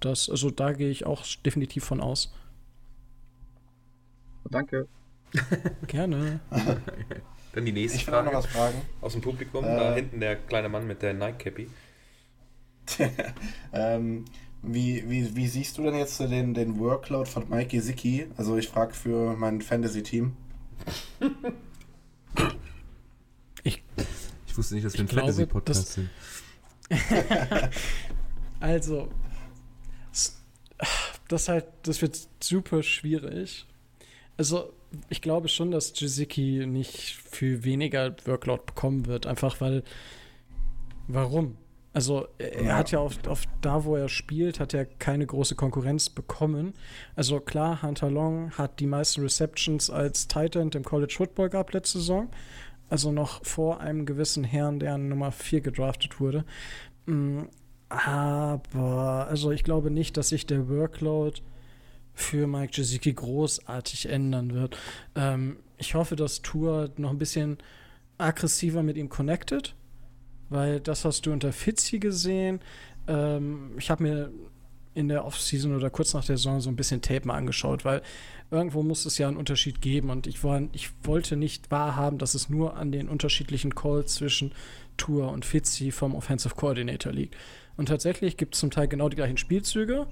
Das, 0.00 0.28
also 0.28 0.50
da 0.50 0.72
gehe 0.72 0.90
ich 0.90 1.06
auch 1.06 1.24
definitiv 1.44 1.84
von 1.84 2.00
aus. 2.00 2.34
Danke. 4.50 4.88
Gerne. 5.86 6.40
Dann 7.54 7.64
die 7.64 7.72
nächste 7.72 7.98
Ich 7.98 8.08
auch 8.08 8.24
noch 8.24 8.32
Frage 8.32 8.36
was 8.36 8.46
fragen. 8.46 8.82
aus 9.00 9.12
dem 9.12 9.22
Publikum. 9.22 9.64
Äh. 9.64 9.76
Da 9.76 9.94
hinten 9.94 10.20
der 10.20 10.36
kleine 10.36 10.68
Mann 10.68 10.86
mit 10.86 11.02
der 11.02 11.14
Nike-Cappy. 11.14 11.68
ähm, 13.72 14.24
wie, 14.62 15.08
wie, 15.08 15.36
wie 15.36 15.46
siehst 15.48 15.76
du 15.78 15.82
denn 15.82 15.94
jetzt 15.94 16.18
den, 16.20 16.54
den 16.54 16.78
Workload 16.78 17.28
von 17.28 17.48
Mike 17.48 17.76
Gesicki? 17.76 18.26
Also 18.36 18.56
ich 18.56 18.68
frage 18.68 18.94
für 18.94 19.34
mein 19.36 19.60
Fantasy-Team. 19.60 20.36
Ich, 23.62 23.82
Ich 24.46 24.58
wusste 24.58 24.74
nicht, 24.74 24.84
dass 24.86 24.94
wir 24.94 25.00
ein 25.00 25.08
Fantasy-Podcast 25.08 25.80
das- 25.80 25.94
sind. 25.94 26.10
also, 28.60 29.08
das 31.28 31.48
halt, 31.48 31.66
das 31.82 32.02
wird 32.02 32.18
super 32.40 32.82
schwierig. 32.82 33.66
Also, 34.36 34.72
ich 35.08 35.22
glaube 35.22 35.48
schon, 35.48 35.70
dass 35.70 35.98
Jiziki 35.98 36.66
nicht 36.66 37.16
viel 37.30 37.64
weniger 37.64 38.14
Workload 38.26 38.62
bekommen 38.66 39.06
wird, 39.06 39.26
einfach 39.26 39.60
weil. 39.60 39.82
Warum? 41.08 41.56
Also, 41.94 42.26
er 42.38 42.62
Ja. 42.64 42.76
hat 42.76 42.90
ja 42.90 42.98
auf, 42.98 43.16
auf 43.28 43.44
da, 43.62 43.84
wo 43.84 43.96
er 43.96 44.08
spielt, 44.08 44.60
hat 44.60 44.74
er 44.74 44.84
keine 44.84 45.26
große 45.26 45.54
Konkurrenz 45.54 46.10
bekommen. 46.10 46.74
Also 47.16 47.40
klar, 47.40 47.80
Hunter 47.82 48.10
Long 48.10 48.50
hat 48.52 48.80
die 48.80 48.86
meisten 48.86 49.22
Receptions 49.22 49.88
als 49.90 50.28
Tight 50.28 50.56
End 50.56 50.74
im 50.74 50.84
College 50.84 51.14
Football 51.16 51.48
gehabt 51.50 51.72
letzte 51.72 51.98
Saison. 51.98 52.28
Also 52.90 53.12
noch 53.12 53.44
vor 53.44 53.80
einem 53.80 54.04
gewissen 54.06 54.44
Herrn, 54.44 54.78
der 54.80 54.94
an 54.94 55.08
Nummer 55.08 55.32
4 55.32 55.60
gedraftet 55.62 56.20
wurde. 56.20 56.44
Mm, 57.06 57.42
Aber, 57.88 59.26
also 59.28 59.52
ich 59.52 59.62
glaube 59.64 59.90
nicht, 59.90 60.16
dass 60.16 60.30
sich 60.30 60.46
der 60.46 60.68
Workload 60.68 61.40
für 62.12 62.46
Mike 62.46 62.72
Gesicki 62.74 63.12
großartig 63.12 64.08
ändern 64.08 64.52
wird. 64.52 64.76
Ähm, 65.14 65.56
ich 65.78 65.94
hoffe, 65.94 66.16
dass 66.16 66.42
Tour 66.42 66.90
noch 66.96 67.10
ein 67.10 67.18
bisschen 67.18 67.58
aggressiver 68.18 68.82
mit 68.82 68.96
ihm 68.96 69.08
connected, 69.08 69.74
weil 70.48 70.80
das 70.80 71.04
hast 71.04 71.26
du 71.26 71.32
unter 71.32 71.52
Fitzy 71.52 71.98
gesehen. 71.98 72.60
Ähm, 73.08 73.72
ich 73.78 73.90
habe 73.90 74.02
mir 74.02 74.30
in 74.94 75.08
der 75.08 75.24
Offseason 75.24 75.74
oder 75.74 75.90
kurz 75.90 76.14
nach 76.14 76.24
der 76.24 76.36
Saison 76.36 76.60
so 76.60 76.70
ein 76.70 76.76
bisschen 76.76 77.02
Tape 77.02 77.26
mal 77.26 77.34
angeschaut, 77.34 77.84
weil 77.84 78.02
irgendwo 78.50 78.82
muss 78.82 79.04
es 79.06 79.18
ja 79.18 79.26
einen 79.26 79.36
Unterschied 79.36 79.80
geben 79.80 80.10
und 80.10 80.26
ich, 80.26 80.44
war, 80.44 80.62
ich 80.72 80.90
wollte 81.02 81.36
nicht 81.36 81.70
wahrhaben, 81.70 82.18
dass 82.18 82.34
es 82.34 82.48
nur 82.48 82.76
an 82.76 82.92
den 82.92 83.08
unterschiedlichen 83.08 83.74
Calls 83.74 84.14
zwischen 84.14 84.52
Tour 84.96 85.32
und 85.32 85.44
Fitzy 85.44 85.90
vom 85.90 86.14
Offensive 86.14 86.54
Coordinator 86.54 87.12
liegt. 87.12 87.36
Und 87.76 87.86
tatsächlich 87.86 88.36
gibt 88.36 88.54
es 88.54 88.60
zum 88.60 88.70
Teil 88.70 88.86
genau 88.86 89.08
die 89.08 89.16
gleichen 89.16 89.36
Spielzüge, 89.36 90.06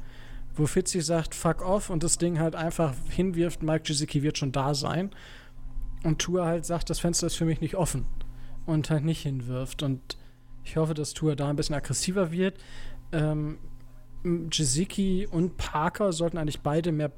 wo 0.56 0.66
Fitzy 0.66 1.00
sagt, 1.00 1.34
fuck 1.34 1.62
off 1.62 1.88
und 1.88 2.02
das 2.02 2.18
Ding 2.18 2.40
halt 2.40 2.56
einfach 2.56 2.92
hinwirft, 3.08 3.62
Mike 3.62 3.84
Gesicki 3.84 4.22
wird 4.22 4.38
schon 4.38 4.52
da 4.52 4.74
sein. 4.74 5.10
Und 6.02 6.18
Tour 6.18 6.44
halt 6.44 6.66
sagt, 6.66 6.90
das 6.90 6.98
Fenster 6.98 7.28
ist 7.28 7.36
für 7.36 7.44
mich 7.44 7.60
nicht 7.60 7.76
offen 7.76 8.06
und 8.66 8.90
halt 8.90 9.04
nicht 9.04 9.22
hinwirft. 9.22 9.84
Und 9.84 10.16
ich 10.64 10.76
hoffe, 10.76 10.94
dass 10.94 11.14
Tour 11.14 11.36
da 11.36 11.48
ein 11.48 11.56
bisschen 11.56 11.74
aggressiver 11.74 12.32
wird. 12.32 12.58
Ähm, 13.12 13.58
Gesicki 14.22 15.26
und 15.30 15.56
Parker 15.56 16.12
sollten 16.12 16.38
eigentlich 16.38 16.60
beide 16.60 16.92
mehr 16.92 17.12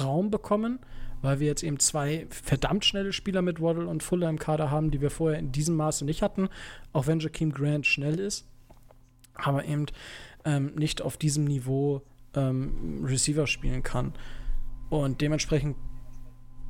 Raum 0.00 0.30
bekommen, 0.30 0.80
weil 1.22 1.40
wir 1.40 1.46
jetzt 1.46 1.62
eben 1.62 1.78
zwei 1.78 2.26
verdammt 2.30 2.84
schnelle 2.84 3.12
Spieler 3.12 3.42
mit 3.42 3.60
Waddle 3.60 3.86
und 3.86 4.02
Fuller 4.02 4.28
im 4.28 4.38
Kader 4.38 4.70
haben, 4.70 4.90
die 4.90 5.00
wir 5.00 5.10
vorher 5.10 5.38
in 5.38 5.52
diesem 5.52 5.76
Maße 5.76 6.04
nicht 6.04 6.22
hatten, 6.22 6.48
auch 6.92 7.06
wenn 7.06 7.20
Jakeem 7.20 7.52
Grant 7.52 7.86
schnell 7.86 8.18
ist, 8.18 8.46
aber 9.34 9.64
eben 9.64 9.86
ähm, 10.44 10.74
nicht 10.74 11.02
auf 11.02 11.16
diesem 11.16 11.44
Niveau 11.44 12.02
ähm, 12.34 13.04
Receiver 13.04 13.46
spielen 13.46 13.82
kann. 13.82 14.14
Und 14.88 15.20
dementsprechend 15.20 15.76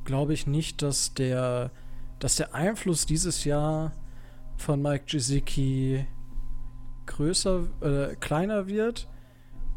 glaube 0.05 0.33
ich 0.33 0.47
nicht, 0.47 0.81
dass 0.81 1.13
der, 1.13 1.71
dass 2.19 2.35
der 2.35 2.53
Einfluss 2.53 3.05
dieses 3.05 3.45
Jahr 3.45 3.93
von 4.57 4.81
Mike 4.81 5.05
Gesicki 5.07 6.05
größer, 7.07 7.67
äh, 7.81 8.15
kleiner 8.15 8.67
wird. 8.67 9.07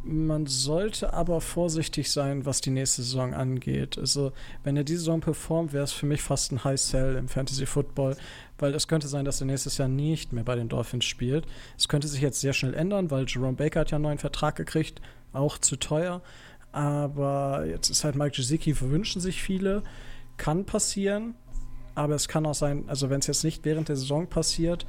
Man 0.03 0.47
sollte 0.47 1.13
aber 1.13 1.43
vorsichtig 1.43 2.11
sein, 2.11 2.47
was 2.47 2.63
die 2.63 2.71
nächste 2.71 3.03
Saison 3.03 3.35
angeht. 3.35 3.99
Also, 3.99 4.33
wenn 4.65 4.77
er 4.77 4.85
diese 4.85 5.01
Saison 5.01 5.21
performt, 5.21 5.75
wäre 5.75 5.85
es 5.85 5.93
für 5.93 6.07
mich 6.07 6.23
fast 6.23 6.53
ein 6.53 6.65
High 6.65 6.81
Sell 6.81 7.17
im 7.17 7.29
Fantasy 7.29 7.67
Football, 7.67 8.17
weil 8.59 8.75
es 8.75 8.89
könnte 8.89 9.09
sein, 9.09 9.27
dass 9.27 9.41
er 9.43 9.47
nächstes 9.47 9.77
Jahr 9.77 9.89
nicht 9.89 10.33
mehr 10.33 10.45
bei 10.45 10.57
den 10.57 10.71
Dolphins 10.71 11.05
spielt. 11.05 11.47
Es 11.77 11.89
könnte 11.89 12.09
sich 12.09 12.23
jetzt 12.23 12.41
sehr 12.41 12.55
schnell 12.55 12.73
ändern, 12.73 13.11
weil 13.11 13.27
Jerome 13.29 13.57
Baker 13.57 13.81
hat 13.81 13.91
ja 13.91 13.97
einen 13.97 14.05
neuen 14.05 14.19
Vertrag 14.19 14.57
gekriegt, 14.57 15.03
auch 15.35 15.59
zu 15.59 15.77
teuer. 15.77 16.23
Aber 16.73 17.67
jetzt 17.67 17.91
ist 17.91 18.05
halt 18.05 18.17
Mike 18.17 18.37
Gesicki, 18.37 18.81
wünschen 18.81 19.21
sich 19.21 19.43
viele. 19.43 19.83
Kann 20.39 20.65
passieren, 20.65 21.35
aber 21.95 22.15
es 22.15 22.27
kann 22.27 22.47
auch 22.47 22.55
sein, 22.55 22.85
also 22.87 23.11
wenn 23.11 23.21
es 23.21 23.27
jetzt 23.27 23.45
nicht 23.45 23.67
während 23.67 23.89
der 23.89 23.97
Saison 23.97 24.27
passiert, 24.27 24.87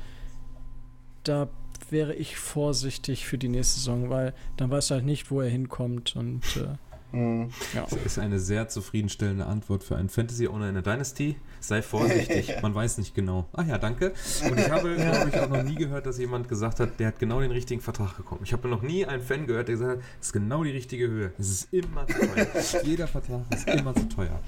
da 1.24 1.50
wäre 1.92 2.14
ich 2.14 2.38
vorsichtig 2.38 3.26
für 3.26 3.38
die 3.38 3.50
nächste 3.50 3.80
Saison, 3.80 4.10
weil 4.10 4.34
dann 4.58 4.72
weißt 4.72 4.90
du 4.92 4.96
halt 4.96 5.06
nicht, 5.06 5.32
wo 5.32 5.42
er 5.42 5.50
hinkommt 5.50 6.16
und 6.16 6.44
äh, 6.58 6.76
Hm. 7.12 7.50
ja. 7.74 7.86
Das 7.90 8.00
ist 8.06 8.20
eine 8.20 8.40
sehr 8.40 8.70
zufriedenstellende 8.70 9.46
Antwort 9.46 9.84
für 9.84 9.98
einen 9.98 10.10
Fantasy-Owner 10.10 10.70
in 10.70 10.76
der 10.76 10.84
Dynasty. 10.84 11.36
Sei 11.60 11.82
vorsichtig, 11.82 12.56
man 12.62 12.74
weiß 12.74 12.98
nicht 12.98 13.14
genau. 13.14 13.48
Ah 13.54 13.64
ja, 13.64 13.78
danke. 13.78 14.14
Und 14.50 14.58
ich 14.58 14.70
habe, 14.70 14.96
glaube 14.96 15.30
ich, 15.32 15.40
auch 15.40 15.50
noch 15.50 15.64
nie 15.64 15.76
gehört, 15.76 16.06
dass 16.06 16.18
jemand 16.18 16.48
gesagt 16.48 16.80
hat, 16.80 17.00
der 17.00 17.08
hat 17.08 17.20
genau 17.20 17.42
den 17.42 17.52
richtigen 17.52 17.82
Vertrag 17.82 18.16
bekommen. 18.16 18.42
Ich 18.44 18.54
habe 18.54 18.68
noch 18.68 18.82
nie 18.82 19.06
einen 19.06 19.22
Fan 19.22 19.46
gehört, 19.46 19.68
der 19.68 19.76
gesagt 19.76 19.98
hat, 19.98 20.04
das 20.20 20.28
ist 20.28 20.34
genau 20.34 20.64
die 20.64 20.72
richtige 20.72 21.08
Höhe. 21.08 21.34
Es 21.38 21.50
ist 21.50 21.74
immer 21.74 22.08
zu 22.08 22.14
teuer. 22.14 22.48
Jeder 22.84 23.08
Vertrag 23.08 23.42
ist 23.54 23.68
immer 23.68 23.94
zu 23.94 24.08
teuer. 24.08 24.40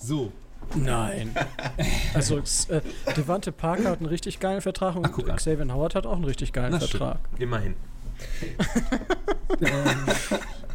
So, 0.00 0.32
Nein. 0.74 1.34
Also 2.14 2.38
äh, 2.38 2.80
Devante 3.16 3.52
Parker 3.52 3.90
hat 3.90 3.98
einen 3.98 4.06
richtig 4.06 4.40
geilen 4.40 4.60
Vertrag 4.60 4.96
und 4.96 5.06
Ach, 5.06 5.36
Xavier 5.36 5.72
Howard 5.72 5.94
hat 5.94 6.06
auch 6.06 6.16
einen 6.16 6.24
richtig 6.24 6.52
geilen 6.52 6.72
Na, 6.72 6.78
Vertrag. 6.80 7.18
Stimmt. 7.26 7.42
Immerhin. 7.42 7.74
ähm, 9.60 10.06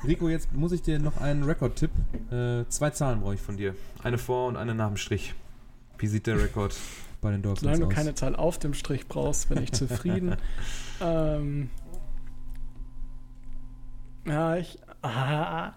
Rico, 0.07 0.29
jetzt 0.29 0.53
muss 0.53 0.71
ich 0.71 0.81
dir 0.81 0.97
noch 0.99 1.17
einen 1.17 1.43
Rekord-Tipp. 1.43 1.91
Äh, 2.31 2.65
zwei 2.69 2.89
Zahlen 2.91 3.21
brauche 3.21 3.35
ich 3.35 3.41
von 3.41 3.57
dir. 3.57 3.75
Eine 4.03 4.17
vor 4.17 4.47
und 4.47 4.55
eine 4.57 4.73
nach 4.75 4.87
dem 4.87 4.97
Strich. 4.97 5.33
Wie 5.97 6.07
sieht 6.07 6.25
der 6.27 6.41
Rekord 6.41 6.75
bei 7.21 7.31
den 7.31 7.41
Dolphins 7.41 7.61
Solange 7.61 7.85
aus? 7.85 7.89
du 7.89 7.95
keine 7.95 8.15
Zahl 8.15 8.35
auf 8.35 8.57
dem 8.59 8.73
Strich 8.73 9.07
brauchst, 9.07 9.49
bin 9.49 9.61
ich 9.61 9.71
zufrieden. 9.73 10.37
ähm, 11.01 11.69
ja, 14.25 14.55
ich. 14.57 14.79
Ah, 15.01 15.73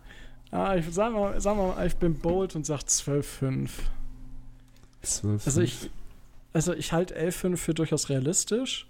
ah, 0.53 0.75
ich 0.77 0.87
sag 0.91 1.13
mal, 1.13 1.39
sag 1.41 1.57
mal, 1.57 1.87
ich 1.87 1.97
bin 1.97 2.19
bold 2.19 2.57
und 2.57 2.65
sag 2.65 2.81
12,5. 2.81 3.69
12. 5.17 5.47
Also 5.47 5.61
ich, 5.61 5.91
also 6.53 6.73
ich 6.75 6.93
halte 6.93 7.19
11,5 7.19 7.57
für 7.57 7.75
durchaus 7.75 8.09
realistisch. 8.09 8.87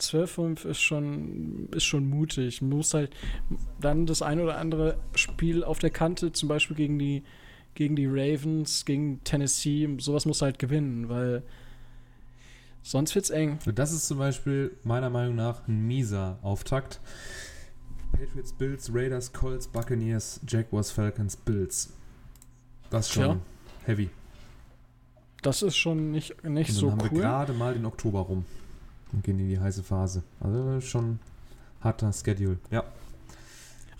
12,5 0.00 0.66
ist 0.66 0.80
schon, 0.80 1.68
ist 1.72 1.84
schon 1.84 2.08
mutig. 2.08 2.62
Man 2.62 2.70
muss 2.70 2.94
halt 2.94 3.10
dann 3.80 4.06
das 4.06 4.22
ein 4.22 4.40
oder 4.40 4.58
andere 4.58 4.98
Spiel 5.14 5.62
auf 5.62 5.78
der 5.78 5.90
Kante, 5.90 6.32
zum 6.32 6.48
Beispiel 6.48 6.76
gegen 6.76 6.98
die, 6.98 7.22
gegen 7.74 7.96
die 7.96 8.06
Ravens, 8.06 8.84
gegen 8.84 9.22
Tennessee, 9.24 9.88
sowas 9.98 10.24
muss 10.24 10.42
halt 10.42 10.58
gewinnen, 10.58 11.08
weil 11.08 11.42
sonst 12.82 13.14
wird's 13.14 13.30
eng. 13.30 13.58
Das 13.74 13.92
ist 13.92 14.06
zum 14.06 14.18
Beispiel 14.18 14.76
meiner 14.84 15.10
Meinung 15.10 15.36
nach 15.36 15.68
ein 15.68 15.86
mieser 15.86 16.38
Auftakt. 16.42 17.00
Patriots, 18.12 18.52
Bills, 18.52 18.90
Raiders, 18.92 19.32
Colts, 19.32 19.68
Buccaneers, 19.68 20.40
Jaguars, 20.48 20.90
Falcons, 20.90 21.36
Bills. 21.36 21.92
Das 22.90 23.06
ist 23.06 23.12
schon 23.12 23.24
Tja. 23.24 23.40
heavy. 23.86 24.10
Das 25.42 25.62
ist 25.62 25.76
schon 25.76 26.10
nicht, 26.10 26.44
nicht 26.44 26.72
so 26.72 26.90
haben 26.90 27.00
wir 27.02 27.12
cool. 27.12 27.20
gerade 27.20 27.52
mal 27.52 27.72
den 27.74 27.86
Oktober 27.86 28.20
rum 28.20 28.44
und 29.12 29.24
gehen 29.24 29.38
in 29.38 29.48
die 29.48 29.58
heiße 29.58 29.82
Phase. 29.82 30.22
Also 30.40 30.80
schon 30.80 31.18
harter 31.80 32.12
Schedule. 32.12 32.58
Ja. 32.70 32.84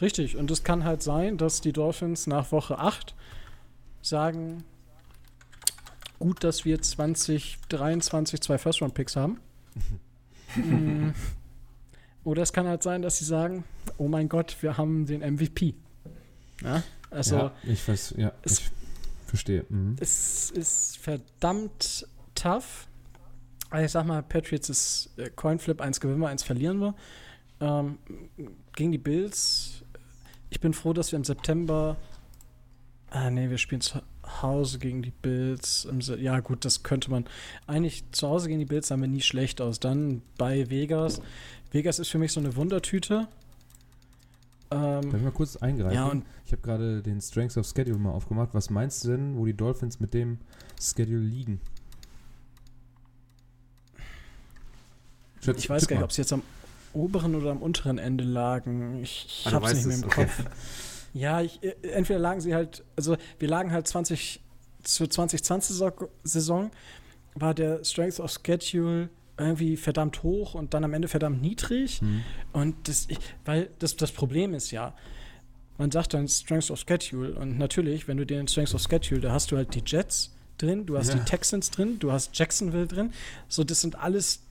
Richtig, 0.01 0.37
und 0.37 0.51
es 0.51 0.65
kann 0.65 0.85
halt 0.85 1.03
sein, 1.03 1.37
dass 1.39 1.61
die 1.61 1.73
Dolphins 1.73 2.27
nach 2.27 2.53
Woche 2.53 2.79
8 2.79 3.15
sagen, 4.03 4.65
gut, 6.19 6.43
dass 6.45 6.65
wir 6.65 6.81
2023 6.81 8.41
zwei 8.41 8.59
First-Round-Picks 8.59 9.17
haben. 9.17 9.39
Mm. 10.57 11.11
Oder 12.25 12.43
es 12.43 12.53
kann 12.53 12.67
halt 12.67 12.83
sein, 12.83 13.03
dass 13.03 13.19
sie 13.19 13.25
sagen, 13.25 13.63
oh 13.99 14.09
mein 14.09 14.29
Gott, 14.29 14.57
wir 14.63 14.77
haben 14.77 15.07
den 15.07 15.21
MVP. 15.21 15.75
Ja? 16.61 16.83
Also 17.09 17.37
ja, 17.37 17.53
ich 17.63 17.87
weiß, 17.87 18.15
ja, 18.19 18.33
es- 18.43 18.59
ich 18.59 18.71
verstehe. 19.31 19.65
Mhm. 19.69 19.97
es 20.01 20.51
ist 20.51 20.99
verdammt 20.99 22.07
tough. 22.35 22.87
Also 23.71 23.85
ich 23.85 23.93
sag 23.93 24.07
mal, 24.07 24.23
Patriots 24.23 24.69
ist 24.69 25.11
äh, 25.17 25.31
Coinflip, 25.31 25.81
eins 25.81 26.01
gewinnen 26.01 26.21
wir, 26.21 26.29
eins 26.29 26.43
verlieren 26.43 26.81
wir. 26.81 26.95
Ähm, 27.61 27.99
gegen 28.75 28.91
die 28.91 28.99
Bills, 28.99 29.85
ich 30.51 30.61
bin 30.61 30.73
froh, 30.73 30.93
dass 30.93 31.13
wir 31.13 31.17
im 31.17 31.25
September. 31.25 31.97
Ah, 33.11 33.31
nee, 33.31 33.51
wir 33.51 33.59
spielen 33.59 33.81
zu 33.81 34.01
Hause 34.43 34.79
gegen 34.79 35.03
die 35.03 35.13
Bills. 35.13 35.89
Ja, 36.19 36.41
gut, 36.41 36.65
das 36.65 36.83
könnte 36.83 37.11
man. 37.11 37.27
Eigentlich 37.67 38.05
zu 38.13 38.29
Hause 38.29 38.49
gegen 38.49 38.61
die 38.61 38.67
Bills 38.67 38.89
sahen 38.89 39.01
wir 39.01 39.09
nie 39.09 39.21
schlecht 39.21 39.61
aus. 39.61 39.81
Dann 39.81 40.23
bei 40.39 40.71
Vegas. 40.71 41.21
Vegas 41.71 41.99
ist 41.99 42.09
für 42.09 42.19
mich 42.19 42.33
so 42.33 42.41
eine 42.41 42.57
Wundertüte. 42.57 43.29
Darf 44.71 45.05
ich 45.05 45.13
Ähm, 45.15 45.25
mal 45.25 45.33
kurz 45.33 45.57
eingreifen? 45.57 45.95
ja, 45.95 46.13
ich 46.47 46.53
habe 46.53 46.63
gerade 46.63 47.03
den 47.03 47.21
Strengths 47.21 47.57
of 47.59 47.67
Schedule 47.67 47.99
mal 47.99 48.13
aufgemacht. 48.13 48.51
Was 48.53 48.71
meinst 48.71 49.05
du 49.05 49.09
denn, 49.09 49.37
wo 49.37 49.45
die 49.45 49.55
Dolphins 49.57 49.99
mit 49.99 50.15
dem 50.15 50.39
Schedule 50.81 51.19
liegen? 51.21 51.61
Schätz- 55.41 55.59
ich 55.59 55.71
weiß 55.71 55.89
gar 55.89 55.97
nicht, 55.97 56.05
ob 56.05 56.13
sie 56.13 56.23
jetzt 56.23 56.33
am 56.33 56.43
oberen 56.93 57.35
oder 57.35 57.51
am 57.51 57.59
unteren 57.63 57.99
Ende 57.99 58.25
lagen. 58.25 59.01
Ich, 59.03 59.27
ich 59.27 59.47
Ah, 59.47 59.51
du 59.51 59.57
hab's 59.57 59.75
nicht 59.75 59.87
mehr 59.87 59.97
es, 59.97 60.03
im 60.03 60.09
okay. 60.09 60.25
Kopf. 60.27 60.45
Ja, 61.15 61.41
ich, 61.41 61.63
äh, 61.63 61.75
entweder 61.93 62.19
lagen 62.19 62.41
sie 62.41 62.55
halt, 62.55 62.85
also 62.97 63.17
wir 63.39 63.49
lagen 63.49 63.73
halt 63.73 63.87
20 63.89 64.41
zur 64.85 65.07
2020-Saison, 65.09 66.71
war 67.35 67.55
der 67.55 67.85
Strength 67.85 68.21
of 68.21 68.31
Schedule 68.31 69.09
irgendwie 69.41 69.77
verdammt 69.77 70.23
hoch 70.23 70.55
und 70.55 70.75
dann 70.75 70.85
am 70.85 70.95
Ende 70.95 71.09
verdammt 71.09 71.43
niedrig. 71.43 72.01
Hm. 72.01 72.23
Und 72.53 72.89
das, 72.89 73.09
weil 73.45 73.71
das, 73.79 73.97
das 73.97 74.13
Problem 74.13 74.55
ist 74.55 74.71
ja, 74.71 74.95
man 75.79 75.91
sagt 75.91 76.15
dann 76.15 76.29
Strength 76.29 76.71
of 76.71 76.85
Schedule 76.87 77.35
und 77.35 77.59
natürlich, 77.59 78.07
wenn 78.07 78.19
du 78.19 78.27
den 78.27 78.47
Strength 78.47 78.75
of 78.75 78.83
Schedule, 78.83 79.21
da 79.21 79.33
hast 79.33 79.51
du 79.51 79.57
halt 79.57 79.75
die 79.75 79.83
Jets 79.85 80.35
drin, 80.59 80.87
du 80.87 80.99
hast 80.99 81.09
Ja. 81.09 81.15
die 81.15 81.25
Texans 81.25 81.71
drin, 81.71 81.99
du 81.99 82.13
hast 82.13 82.39
Jacksonville 82.39 82.87
drin. 82.87 83.13
So, 83.49 83.65
das 83.65 83.81
sind 83.81 83.99
alles 83.99 84.43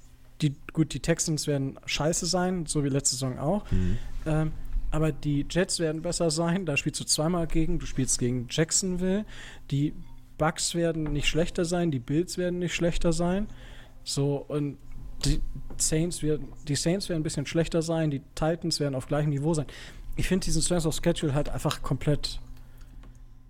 die, 0.41 0.55
gut, 0.73 0.93
die 0.93 1.01
Texans 1.01 1.47
werden 1.47 1.77
scheiße 1.85 2.25
sein, 2.25 2.65
so 2.65 2.83
wie 2.83 2.89
letzte 2.89 3.15
Saison 3.15 3.37
auch. 3.39 3.69
Hm. 3.71 3.97
Ähm, 4.25 4.51
aber 4.91 5.11
die 5.11 5.45
Jets 5.49 5.79
werden 5.79 6.01
besser 6.01 6.31
sein. 6.31 6.65
Da 6.65 6.77
spielst 6.77 6.99
du 6.99 7.03
zweimal 7.05 7.45
gegen. 7.45 7.77
Du 7.77 7.85
spielst 7.85 8.17
gegen 8.17 8.47
Jacksonville. 8.49 9.25
Die 9.69 9.93
Bucks 10.37 10.73
werden 10.73 11.03
nicht 11.03 11.27
schlechter 11.27 11.65
sein. 11.65 11.91
Die 11.91 11.99
Bills 11.99 12.37
werden 12.37 12.59
nicht 12.59 12.73
schlechter 12.73 13.13
sein. 13.13 13.47
So, 14.03 14.38
und 14.47 14.77
die 15.26 15.41
Saints 15.77 16.23
werden, 16.23 16.47
die 16.67 16.76
Saints 16.76 17.09
werden 17.09 17.21
ein 17.21 17.23
bisschen 17.23 17.45
schlechter 17.45 17.81
sein. 17.81 18.09
Die 18.11 18.21
Titans 18.35 18.80
werden 18.80 18.95
auf 18.95 19.07
gleichem 19.07 19.30
Niveau 19.30 19.53
sein. 19.53 19.65
Ich 20.15 20.27
finde 20.27 20.45
diesen 20.45 20.61
Strength 20.61 20.85
of 20.85 20.95
Schedule 20.95 21.34
halt 21.34 21.49
einfach 21.49 21.81
komplett. 21.81 22.39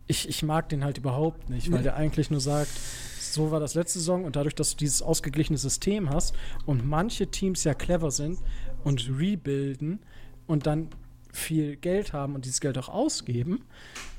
Ich, 0.08 0.28
ich 0.28 0.42
mag 0.44 0.70
den 0.70 0.84
halt 0.84 0.98
überhaupt 0.98 1.50
nicht, 1.50 1.72
weil 1.72 1.80
Nee. 1.80 1.84
der 1.84 1.96
eigentlich 1.96 2.32
nur 2.32 2.40
sagt, 2.40 2.72
so 3.20 3.52
war 3.52 3.60
das 3.60 3.76
letzte 3.76 4.00
Saison 4.00 4.26
und 4.26 4.36
dadurch, 4.36 4.56
dass 4.56 4.72
du 4.72 4.78
dieses 4.78 5.04
ausgeglichene 5.04 5.58
System 5.60 6.10
hast 6.10 6.34
und 6.66 6.88
manche 6.88 7.28
Teams 7.28 7.64
ja 7.64 7.76
clever 7.76 8.10
sind 8.10 8.40
und 8.84 9.08
rebuilden 9.20 10.00
und 10.48 10.66
dann 10.66 10.90
viel 11.32 11.76
Geld 11.76 12.12
haben 12.12 12.34
und 12.34 12.46
dieses 12.46 12.60
Geld 12.60 12.78
auch 12.80 12.90
ausgeben, 12.90 13.62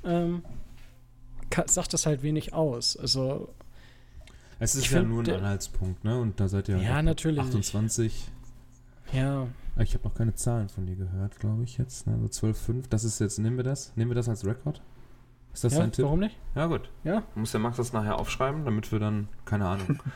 ähm, 0.05 0.45
sagt 1.67 1.93
das 1.93 2.07
halt 2.07 2.23
wenig 2.23 2.53
aus. 2.53 2.97
Also, 2.97 3.53
Es 4.61 4.75
ist 4.77 4.85
Ich 4.85 4.91
ja 4.93 4.99
find, 5.01 5.11
nur 5.11 5.23
ein 5.25 5.31
Anhaltspunkt, 5.31 6.05
ne? 6.05 6.17
Und 6.19 6.39
da 6.39 6.47
seid 6.47 6.69
ihr 6.69 6.77
Ja, 6.79 6.99
ab 6.99 7.05
natürlich. 7.05 7.41
28. 7.41 8.31
ja, 9.13 9.47
Ah, 9.77 9.83
Ich 9.83 9.95
habe 9.95 10.05
noch 10.07 10.15
keine 10.15 10.35
Zahlen 10.35 10.69
von 10.69 10.87
dir 10.87 10.97
gehört, 10.97 11.39
glaube 11.41 11.65
ich 11.65 11.79
jetzt. 11.79 12.07
Ne? 12.07 12.17
So 12.21 12.47
12,5. 12.49 12.85
Das 12.91 13.03
ist 13.05 13.19
jetzt, 13.21 13.39
nehmen 13.39 13.57
wir 13.57 13.65
das? 13.65 13.93
Nehmen 13.97 14.11
wir 14.11 14.15
das 14.15 14.29
als 14.29 14.45
Rekord? 14.45 14.83
Ist 15.55 15.65
das 15.65 15.73
ja 15.73 15.81
dein 15.81 15.91
Tipp? 15.93 16.05
warum 16.05 16.21
nicht? 16.21 16.37
Ja, 16.55 16.67
gut. 16.67 16.91
Ja. 17.03 17.23
Muss 17.35 17.51
der 17.53 17.61
Max 17.61 17.77
das 17.79 17.93
nachher 17.93 18.19
aufschreiben, 18.19 18.65
damit 18.65 18.93
wir 18.93 18.99
dann, 19.01 19.29
keine 19.45 19.67
Ahnung. 19.67 19.99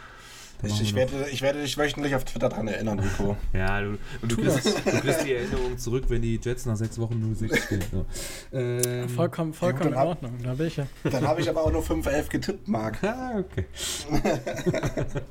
Ich, 0.66 0.80
ich, 0.80 0.94
werde, 0.94 1.12
ich 1.30 1.42
werde 1.42 1.60
dich 1.60 1.76
wöchentlich 1.76 2.14
auf 2.14 2.24
Twitter 2.24 2.48
dran 2.48 2.68
erinnern, 2.68 2.98
Rico. 2.98 3.36
Ja, 3.52 3.80
du, 3.80 3.98
und 4.22 4.32
du, 4.32 4.36
kriegst, 4.36 4.66
du 4.66 5.00
kriegst 5.00 5.24
die 5.24 5.32
Erinnerung 5.34 5.78
zurück, 5.78 6.04
wenn 6.08 6.22
die 6.22 6.38
Jets 6.42 6.66
nach 6.66 6.76
sechs 6.76 6.98
Wochen 6.98 7.14
0-6 7.38 7.56
stehen. 7.66 7.82
So. 7.92 8.04
Ähm, 8.52 9.08
Vollkommen, 9.08 9.52
vollkommen 9.54 9.88
in 9.88 9.90
dann 9.92 10.00
hab- 10.00 10.08
Ordnung. 10.08 10.32
Da 10.42 10.54
bin 10.54 10.66
ich 10.66 10.76
ja. 10.76 10.86
Dann 11.04 11.26
habe 11.26 11.40
ich 11.40 11.48
aber 11.48 11.62
auch 11.64 11.72
nur 11.72 11.82
5-11 11.82 12.28
getippt, 12.28 12.68
Marc. 12.68 12.98
Ah, 13.04 13.38
okay. 13.38 13.66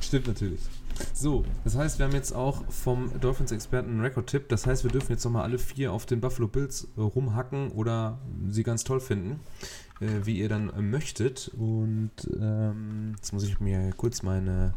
Stimmt 0.00 0.26
natürlich. 0.28 0.60
So, 1.20 1.44
das 1.64 1.76
heißt, 1.76 1.98
wir 1.98 2.06
haben 2.06 2.14
jetzt 2.14 2.32
auch 2.32 2.64
vom 2.70 3.20
Dolphins-Experten 3.20 3.90
einen 3.90 4.00
Rekord-Tipp. 4.00 4.48
Das 4.48 4.66
heißt, 4.66 4.84
wir 4.84 4.90
dürfen 4.90 5.12
jetzt 5.12 5.22
nochmal 5.22 5.42
alle 5.42 5.58
vier 5.58 5.92
auf 5.92 6.06
den 6.06 6.22
Buffalo 6.22 6.48
Bills 6.48 6.88
äh, 6.96 7.02
rumhacken 7.02 7.72
oder 7.72 8.18
sie 8.48 8.62
ganz 8.62 8.84
toll 8.84 9.00
finden, 9.00 9.38
äh, 10.00 10.06
wie 10.24 10.38
ihr 10.38 10.48
dann 10.48 10.70
äh, 10.70 10.80
möchtet. 10.80 11.48
Und 11.58 12.10
ähm, 12.40 13.12
jetzt 13.16 13.34
muss 13.34 13.44
ich 13.44 13.60
mir 13.60 13.92
kurz 13.98 14.22
meine 14.22 14.72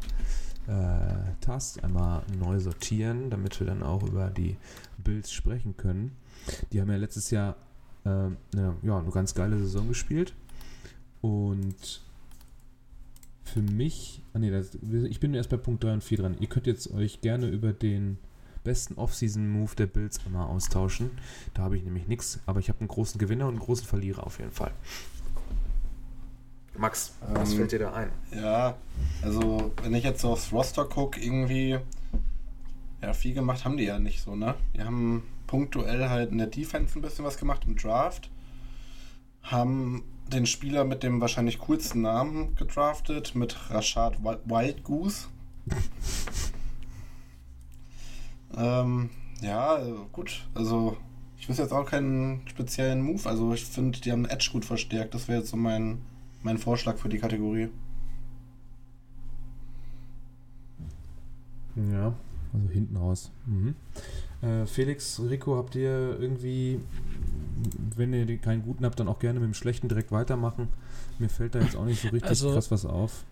äh, 0.67 1.31
Tasks 1.39 1.81
einmal 1.81 2.23
neu 2.37 2.59
sortieren, 2.59 3.29
damit 3.29 3.57
wir 3.61 3.67
dann 3.67 3.81
auch 3.81 4.03
über 4.03 4.29
die 4.29 4.57
Bills 4.97 5.31
sprechen 5.31 5.77
können. 5.77 6.11
Die 6.73 6.81
haben 6.81 6.91
ja 6.91 6.97
letztes 6.97 7.31
Jahr 7.31 7.55
eine, 8.03 8.35
ja, 8.81 8.99
eine 8.99 9.11
ganz 9.11 9.33
geile 9.33 9.57
Saison 9.59 9.87
gespielt. 9.87 10.33
Und 11.21 12.01
für 13.43 13.61
mich, 13.61 14.21
ah 14.33 14.39
nee, 14.39 14.49
das, 14.51 14.71
ich 15.09 15.19
bin 15.19 15.33
erst 15.33 15.49
bei 15.49 15.57
Punkt 15.57 15.83
3 15.83 15.93
und 15.93 16.03
4 16.03 16.17
dran. 16.19 16.35
Ihr 16.39 16.47
könnt 16.47 16.67
jetzt 16.67 16.91
euch 16.91 17.21
gerne 17.21 17.47
über 17.47 17.73
den 17.73 18.17
besten 18.63 18.95
Off-Season-Move 18.95 19.75
der 19.75 19.87
Bills 19.87 20.25
einmal 20.25 20.47
austauschen. 20.47 21.11
Da 21.53 21.63
habe 21.63 21.77
ich 21.77 21.83
nämlich 21.83 22.07
nichts, 22.07 22.39
aber 22.45 22.59
ich 22.59 22.69
habe 22.69 22.79
einen 22.79 22.87
großen 22.87 23.19
Gewinner 23.19 23.45
und 23.45 23.55
einen 23.55 23.59
großen 23.59 23.85
Verlierer 23.85 24.25
auf 24.25 24.39
jeden 24.39 24.51
Fall. 24.51 24.71
Max, 26.77 27.13
was 27.33 27.51
Ähm, 27.51 27.57
fällt 27.57 27.71
dir 27.73 27.79
da 27.79 27.93
ein? 27.93 28.09
Ja, 28.31 28.75
also 29.21 29.71
wenn 29.83 29.93
ich 29.93 30.03
jetzt 30.03 30.21
so 30.21 30.29
aufs 30.31 30.51
Roster 30.51 30.85
gucke, 30.85 31.19
irgendwie, 31.19 31.77
ja, 33.01 33.13
viel 33.13 33.33
gemacht 33.33 33.63
haben 33.65 33.77
die 33.77 33.83
ja 33.83 33.99
nicht 33.99 34.23
so, 34.23 34.35
ne? 34.35 34.55
Die 34.73 34.81
haben 34.81 35.23
punktuell 35.45 36.09
halt 36.09 36.31
in 36.31 36.39
der 36.39 36.47
Defense 36.47 36.97
ein 36.97 37.01
bisschen 37.01 37.25
was 37.25 37.37
gemacht 37.37 37.63
im 37.67 37.75
Draft, 37.75 38.31
haben 39.43 40.03
den 40.31 40.45
Spieler 40.45 40.83
mit 40.85 41.03
dem 41.03 41.21
wahrscheinlich 41.21 41.59
coolsten 41.59 42.01
Namen 42.01 42.55
gedraftet, 42.55 43.35
mit 43.35 43.69
Rashad 43.69 44.23
Wi- 44.23 44.39
Wild 44.45 44.83
Goose. 44.83 45.27
ähm, 48.57 49.09
ja, 49.41 49.79
gut, 50.11 50.47
also 50.53 50.97
ich 51.37 51.47
wüsste 51.49 51.63
jetzt 51.63 51.73
auch 51.73 51.85
keinen 51.85 52.47
speziellen 52.47 53.01
Move, 53.01 53.27
also 53.29 53.53
ich 53.53 53.65
finde, 53.65 53.99
die 53.99 54.11
haben 54.11 54.25
Edge 54.25 54.49
gut 54.51 54.65
verstärkt, 54.65 55.13
das 55.13 55.27
wäre 55.27 55.39
jetzt 55.39 55.51
so 55.51 55.57
mein 55.57 55.99
mein 56.41 56.57
Vorschlag 56.57 56.97
für 56.97 57.09
die 57.09 57.19
Kategorie. 57.19 57.69
Ja, 61.75 62.13
also 62.53 62.69
hinten 62.69 62.97
raus. 62.97 63.31
Mhm. 63.45 63.75
Äh, 64.41 64.65
Felix, 64.65 65.19
Rico, 65.21 65.57
habt 65.57 65.75
ihr 65.75 66.17
irgendwie, 66.19 66.79
wenn 67.95 68.13
ihr 68.13 68.37
keinen 68.37 68.63
guten 68.63 68.85
habt, 68.85 68.99
dann 68.99 69.07
auch 69.07 69.19
gerne 69.19 69.39
mit 69.39 69.47
dem 69.47 69.53
schlechten 69.53 69.87
direkt 69.89 70.11
weitermachen? 70.11 70.69
Mir 71.19 71.29
fällt 71.29 71.55
da 71.55 71.59
jetzt 71.59 71.75
auch 71.75 71.85
nicht 71.85 72.01
so 72.01 72.09
richtig 72.09 72.29
Also- 72.29 72.53
krass 72.53 72.71
was 72.71 72.85
auf. 72.85 73.23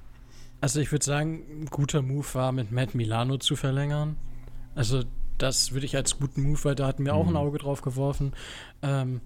Also 0.62 0.80
ich 0.80 0.92
würde 0.92 1.04
sagen, 1.04 1.42
ein 1.62 1.66
guter 1.66 2.04
Move 2.04 2.28
war, 2.34 2.52
mit 2.52 2.72
Matt 2.72 2.94
Milano 2.94 3.38
zu 3.38 3.56
verlängern. 3.56 4.16
Also 4.76 5.04
das 5.40 5.72
würde 5.72 5.88
ich 5.88 5.96
als 5.96 6.20
guten 6.20 6.44
Move, 6.44 6.64
weil 6.64 6.76
da 6.76 6.86
hatten 6.86 7.04
wir 7.04 7.16
auch 7.16 7.26
ein 7.26 7.32
Mhm. 7.32 7.38
Auge 7.38 7.58
drauf 7.58 7.82
geworfen. 7.82 8.34
Ähm, 8.84 9.22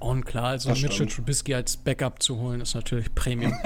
und 0.00 0.26
klar, 0.26 0.46
also 0.48 0.68
Das 0.70 0.78
Mitchell 0.82 1.08
stimmt. 1.08 1.12
Trubisky 1.12 1.54
als 1.54 1.76
Backup 1.76 2.20
zu 2.22 2.38
holen, 2.38 2.60
ist 2.60 2.74
natürlich 2.74 3.14
Premium. 3.14 3.54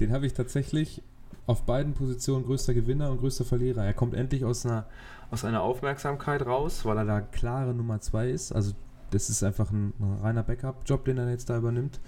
Den 0.00 0.12
habe 0.12 0.26
ich 0.26 0.32
tatsächlich 0.32 1.02
auf 1.46 1.64
beiden 1.64 1.94
Positionen 1.94 2.44
größter 2.44 2.74
Gewinner 2.74 3.10
und 3.10 3.18
größter 3.18 3.44
Verlierer. 3.44 3.84
Er 3.84 3.94
kommt 3.94 4.14
endlich 4.14 4.44
aus 4.44 4.64
einer, 4.66 4.86
aus 5.32 5.44
einer 5.44 5.62
Aufmerksamkeit 5.62 6.44
raus, 6.46 6.84
weil 6.84 6.98
er 6.98 7.04
da 7.04 7.20
klare 7.20 7.74
Nummer 7.74 8.00
zwei 8.00 8.30
ist. 8.30 8.52
Also 8.52 8.74
das 9.10 9.30
ist 9.30 9.42
einfach 9.42 9.70
ein, 9.70 9.92
ein 9.98 10.18
reiner 10.20 10.42
Backup-Job, 10.42 11.04
den 11.06 11.18
er 11.18 11.30
jetzt 11.30 11.48
da 11.48 11.56
übernimmt. 11.56 12.00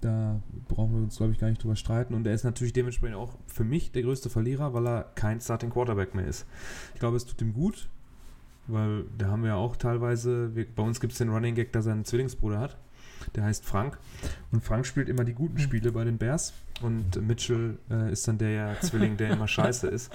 Da 0.00 0.40
brauchen 0.66 0.94
wir 0.94 1.02
uns, 1.02 1.18
glaube 1.18 1.32
ich, 1.32 1.38
gar 1.38 1.48
nicht 1.48 1.62
drüber 1.62 1.76
streiten. 1.76 2.14
Und 2.14 2.26
er 2.26 2.34
ist 2.34 2.44
natürlich 2.44 2.72
dementsprechend 2.72 3.16
auch 3.16 3.34
für 3.46 3.64
mich 3.64 3.92
der 3.92 4.02
größte 4.02 4.30
Verlierer, 4.30 4.72
weil 4.72 4.86
er 4.86 5.04
kein 5.14 5.40
Starting 5.40 5.70
Quarterback 5.70 6.14
mehr 6.14 6.26
ist. 6.26 6.46
Ich 6.94 7.00
glaube, 7.00 7.18
es 7.18 7.26
tut 7.26 7.40
ihm 7.42 7.52
gut, 7.52 7.88
weil 8.66 9.04
da 9.16 9.28
haben 9.28 9.42
wir 9.42 9.50
ja 9.50 9.56
auch 9.56 9.76
teilweise, 9.76 10.54
wir, 10.54 10.66
bei 10.66 10.82
uns 10.82 11.00
gibt 11.00 11.12
es 11.12 11.18
den 11.18 11.28
Running 11.28 11.54
Gag, 11.54 11.72
dass 11.72 11.84
er 11.84 11.92
einen 11.92 12.06
Zwillingsbruder 12.06 12.60
hat. 12.60 12.78
Der 13.34 13.44
heißt 13.44 13.64
Frank. 13.64 13.98
Und 14.50 14.62
Frank 14.62 14.86
spielt 14.86 15.08
immer 15.08 15.24
die 15.24 15.34
guten 15.34 15.58
Spiele 15.58 15.92
bei 15.92 16.04
den 16.04 16.18
Bears. 16.18 16.52
Und 16.82 17.20
Mitchell 17.26 17.78
äh, 17.90 18.12
ist 18.12 18.26
dann 18.26 18.38
der 18.38 18.80
Zwilling, 18.80 19.16
der 19.16 19.30
immer 19.30 19.48
scheiße 19.48 19.86
ist. 19.88 20.10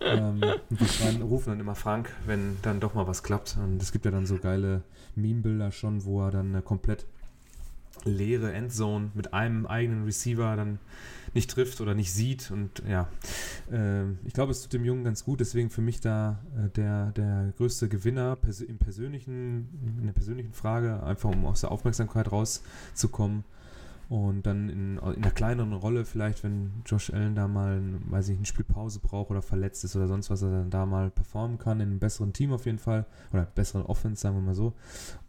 ähm, 0.00 0.42
und 0.70 0.80
wir 0.80 1.24
rufen 1.24 1.50
dann 1.50 1.60
immer 1.60 1.74
Frank, 1.74 2.10
wenn 2.26 2.56
dann 2.62 2.80
doch 2.80 2.94
mal 2.94 3.06
was 3.06 3.22
klappt. 3.22 3.56
Und 3.62 3.82
es 3.82 3.92
gibt 3.92 4.04
ja 4.04 4.10
dann 4.10 4.26
so 4.26 4.38
geile 4.38 4.82
Meme-Bilder 5.16 5.72
schon, 5.72 6.04
wo 6.04 6.24
er 6.24 6.30
dann 6.30 6.50
eine 6.50 6.62
komplett 6.62 7.06
leere 8.04 8.52
Endzone 8.52 9.10
mit 9.14 9.34
einem 9.34 9.66
eigenen 9.66 10.04
Receiver 10.04 10.56
dann 10.56 10.78
nicht 11.34 11.50
trifft 11.50 11.80
oder 11.80 11.94
nicht 11.94 12.12
sieht. 12.12 12.50
Und 12.50 12.82
ja, 12.88 13.08
ähm, 13.70 14.18
ich 14.24 14.32
glaube, 14.32 14.52
es 14.52 14.62
tut 14.62 14.72
dem 14.72 14.84
Jungen 14.84 15.04
ganz 15.04 15.24
gut. 15.24 15.40
Deswegen 15.40 15.70
für 15.70 15.82
mich 15.82 16.00
da 16.00 16.40
äh, 16.56 16.68
der, 16.70 17.12
der 17.12 17.52
größte 17.56 17.88
Gewinner 17.88 18.36
pers 18.36 18.60
im 18.60 18.78
persönlichen, 18.78 19.68
in 19.98 20.06
der 20.06 20.12
persönlichen 20.12 20.52
Frage, 20.52 21.02
einfach 21.02 21.30
um 21.30 21.46
aus 21.46 21.60
der 21.60 21.70
Aufmerksamkeit 21.70 22.30
rauszukommen. 22.30 23.44
Und 24.08 24.44
dann 24.44 24.68
in, 24.68 24.98
in 24.98 24.98
einer 24.98 25.30
kleineren 25.30 25.72
Rolle 25.72 26.04
vielleicht, 26.04 26.42
wenn 26.42 26.82
Josh 26.84 27.10
Allen 27.10 27.36
da 27.36 27.46
mal, 27.46 27.80
weiß 28.08 28.30
ich, 28.30 28.36
eine 28.36 28.44
Spielpause 28.44 28.98
braucht 28.98 29.30
oder 29.30 29.40
verletzt 29.40 29.84
ist 29.84 29.94
oder 29.94 30.08
sonst 30.08 30.30
was, 30.30 30.42
er 30.42 30.50
dann 30.50 30.70
da 30.70 30.84
mal 30.84 31.10
performen 31.10 31.58
kann, 31.58 31.78
in 31.78 31.90
einem 31.90 32.00
besseren 32.00 32.32
Team 32.32 32.52
auf 32.52 32.66
jeden 32.66 32.80
Fall. 32.80 33.06
Oder 33.32 33.44
besseren 33.44 33.86
Offense, 33.86 34.20
sagen 34.20 34.34
wir 34.34 34.42
mal 34.42 34.56
so. 34.56 34.72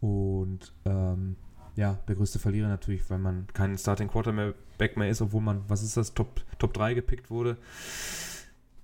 Und 0.00 0.72
ähm, 0.84 1.36
ja, 1.76 1.98
der 2.08 2.14
größte 2.16 2.38
Verlierer 2.38 2.68
natürlich, 2.68 3.08
weil 3.10 3.18
man 3.18 3.46
kein 3.54 3.76
Starting 3.78 4.08
Quarterback 4.08 4.96
mehr 4.96 5.08
ist, 5.08 5.22
obwohl 5.22 5.40
man, 5.42 5.62
was 5.68 5.82
ist 5.82 5.96
das, 5.96 6.12
Top, 6.14 6.42
Top 6.58 6.74
3 6.74 6.94
gepickt 6.94 7.30
wurde. 7.30 7.56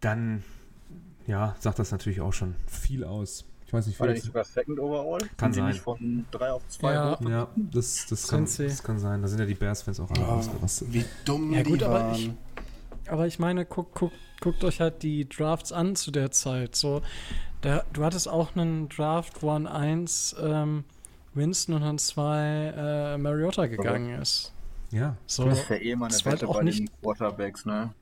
Dann, 0.00 0.42
ja, 1.26 1.56
sagt 1.58 1.78
das 1.78 1.90
natürlich 1.90 2.20
auch 2.20 2.32
schon 2.32 2.54
viel 2.66 3.04
aus. 3.04 3.44
Ich 3.66 3.72
weiß 3.72 3.86
nicht, 3.86 4.00
War 4.00 4.06
der 4.06 4.14
nicht 4.14 4.24
sogar 4.24 4.44
Second 4.44 4.78
Overall? 4.78 5.20
Kann 5.36 5.52
die 5.52 5.58
sein. 5.58 5.68
nicht 5.68 5.80
von 5.80 6.24
3 6.30 6.52
auf 6.52 6.66
2 6.68 6.92
Ja. 6.92 7.18
hoch? 7.20 7.28
ja, 7.28 7.48
das, 7.56 8.06
das, 8.08 8.28
kann, 8.28 8.44
das 8.56 8.82
kann 8.82 8.98
sein. 8.98 9.20
Da 9.20 9.28
sind 9.28 9.38
ja 9.40 9.44
die 9.44 9.54
Bears-Fans 9.54 10.00
auch 10.00 10.10
alle 10.10 10.26
ausgerastet. 10.26 10.90
wie 10.92 11.04
dumm 11.26 11.52
Ja, 11.52 11.62
die 11.62 11.70
gut, 11.70 11.82
aber 11.82 11.94
waren. 12.00 12.14
ich- 12.14 12.30
Aber 13.10 13.26
ich 13.26 13.38
meine, 13.38 13.66
guck, 13.66 13.92
guck, 13.94 14.12
guckt 14.40 14.64
euch 14.64 14.80
halt 14.80 15.02
die 15.02 15.28
Drafts 15.28 15.72
an 15.72 15.96
zu 15.96 16.10
der 16.10 16.30
Zeit. 16.30 16.76
So, 16.76 17.02
der, 17.62 17.84
du 17.92 18.04
hattest 18.04 18.28
auch 18.28 18.54
einen 18.56 18.88
Draft, 18.88 19.42
wo 19.42 19.50
an 19.50 19.66
1 19.66 20.36
ähm, 20.40 20.84
Winston 21.38 21.74
und 21.76 21.82
an 21.82 21.98
2 21.98 22.74
äh, 23.14 23.18
Mariota 23.18 23.66
gegangen 23.66 24.20
ist. 24.20 24.52
Ja, 24.90 25.16
So, 25.26 25.44
Das 25.46 25.68
wäre 25.70 25.82
eh 25.82 25.94
mal 25.96 26.06
eine 26.06 26.14
halt 26.14 26.24
Wette 26.26 26.48
auch 26.48 26.56
bei 26.56 26.62
nicht- 26.64 26.80
den 26.80 26.90
Quarterbacks, 27.02 27.64
ne? 27.66 27.92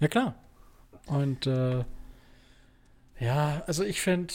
ja 0.00 0.08
klar. 0.08 0.34
Und 1.06 1.46
äh, 1.46 1.84
ja, 3.20 3.62
also 3.66 3.82
ich 3.84 4.00
finde, 4.00 4.34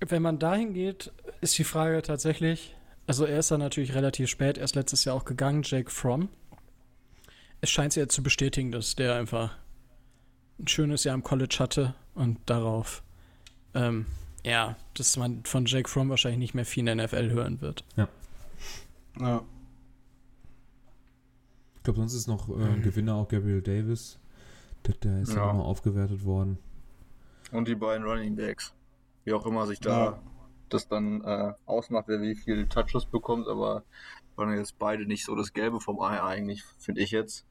wenn 0.00 0.22
man 0.22 0.38
dahin 0.38 0.72
geht, 0.74 1.12
ist 1.40 1.58
die 1.58 1.64
Frage 1.64 2.00
tatsächlich, 2.02 2.74
also 3.06 3.24
er 3.24 3.38
ist 3.40 3.50
dann 3.50 3.60
natürlich 3.60 3.94
relativ 3.94 4.28
spät, 4.30 4.58
erst 4.58 4.74
letztes 4.76 5.04
Jahr 5.04 5.16
auch 5.16 5.24
gegangen, 5.24 5.62
Jake 5.64 5.90
Fromm. 5.90 6.28
Es 7.60 7.70
scheint 7.70 7.92
sich 7.92 8.00
jetzt 8.00 8.14
zu 8.14 8.22
bestätigen, 8.22 8.72
dass 8.72 8.96
der 8.96 9.14
einfach 9.16 9.56
ein 10.58 10.68
schönes 10.68 11.04
Jahr 11.04 11.14
im 11.14 11.22
College 11.22 11.56
hatte 11.58 11.94
und 12.14 12.38
darauf, 12.46 13.02
ähm, 13.74 14.06
ja, 14.44 14.76
dass 14.94 15.16
man 15.16 15.44
von 15.44 15.66
Jake 15.66 15.88
Fromm 15.88 16.10
wahrscheinlich 16.10 16.38
nicht 16.38 16.54
mehr 16.54 16.64
viel 16.66 16.86
in 16.86 16.96
der 16.96 17.06
NFL 17.06 17.30
hören 17.30 17.60
wird. 17.60 17.84
Ja. 17.96 18.08
ich 21.76 21.82
glaube, 21.82 21.98
sonst 22.00 22.14
ist 22.14 22.26
noch 22.28 22.48
äh, 22.48 22.52
ein 22.62 22.78
Mhm. 22.78 22.82
Gewinner 22.82 23.14
auch 23.16 23.28
Gabriel 23.28 23.60
Davis. 23.62 24.18
Der, 24.86 24.94
der 24.94 25.20
ist 25.22 25.30
ja 25.34 25.40
Ja. 25.40 25.46
nochmal 25.46 25.66
aufgewertet 25.66 26.24
worden. 26.24 26.58
Und 27.50 27.68
die 27.68 27.74
beiden 27.74 28.06
Running 28.06 28.34
Backs. 28.36 28.72
Wie 29.24 29.32
auch 29.32 29.46
immer 29.46 29.66
sich 29.66 29.80
da 29.80 30.04
Ja. 30.04 30.22
das 30.68 30.88
dann 30.88 31.22
äh, 31.22 31.52
ausmacht, 31.66 32.04
wer 32.08 32.20
wie 32.22 32.34
viele 32.34 32.68
Touches 32.68 33.04
bekommt, 33.06 33.46
aber 33.48 33.84
waren 34.36 34.56
jetzt 34.56 34.78
beide 34.78 35.06
nicht 35.06 35.24
so 35.24 35.34
das 35.36 35.52
Gelbe 35.52 35.80
vom 35.80 36.00
Ei 36.00 36.22
eigentlich, 36.22 36.64
finde 36.78 37.02
ich 37.02 37.10
jetzt. 37.10 37.44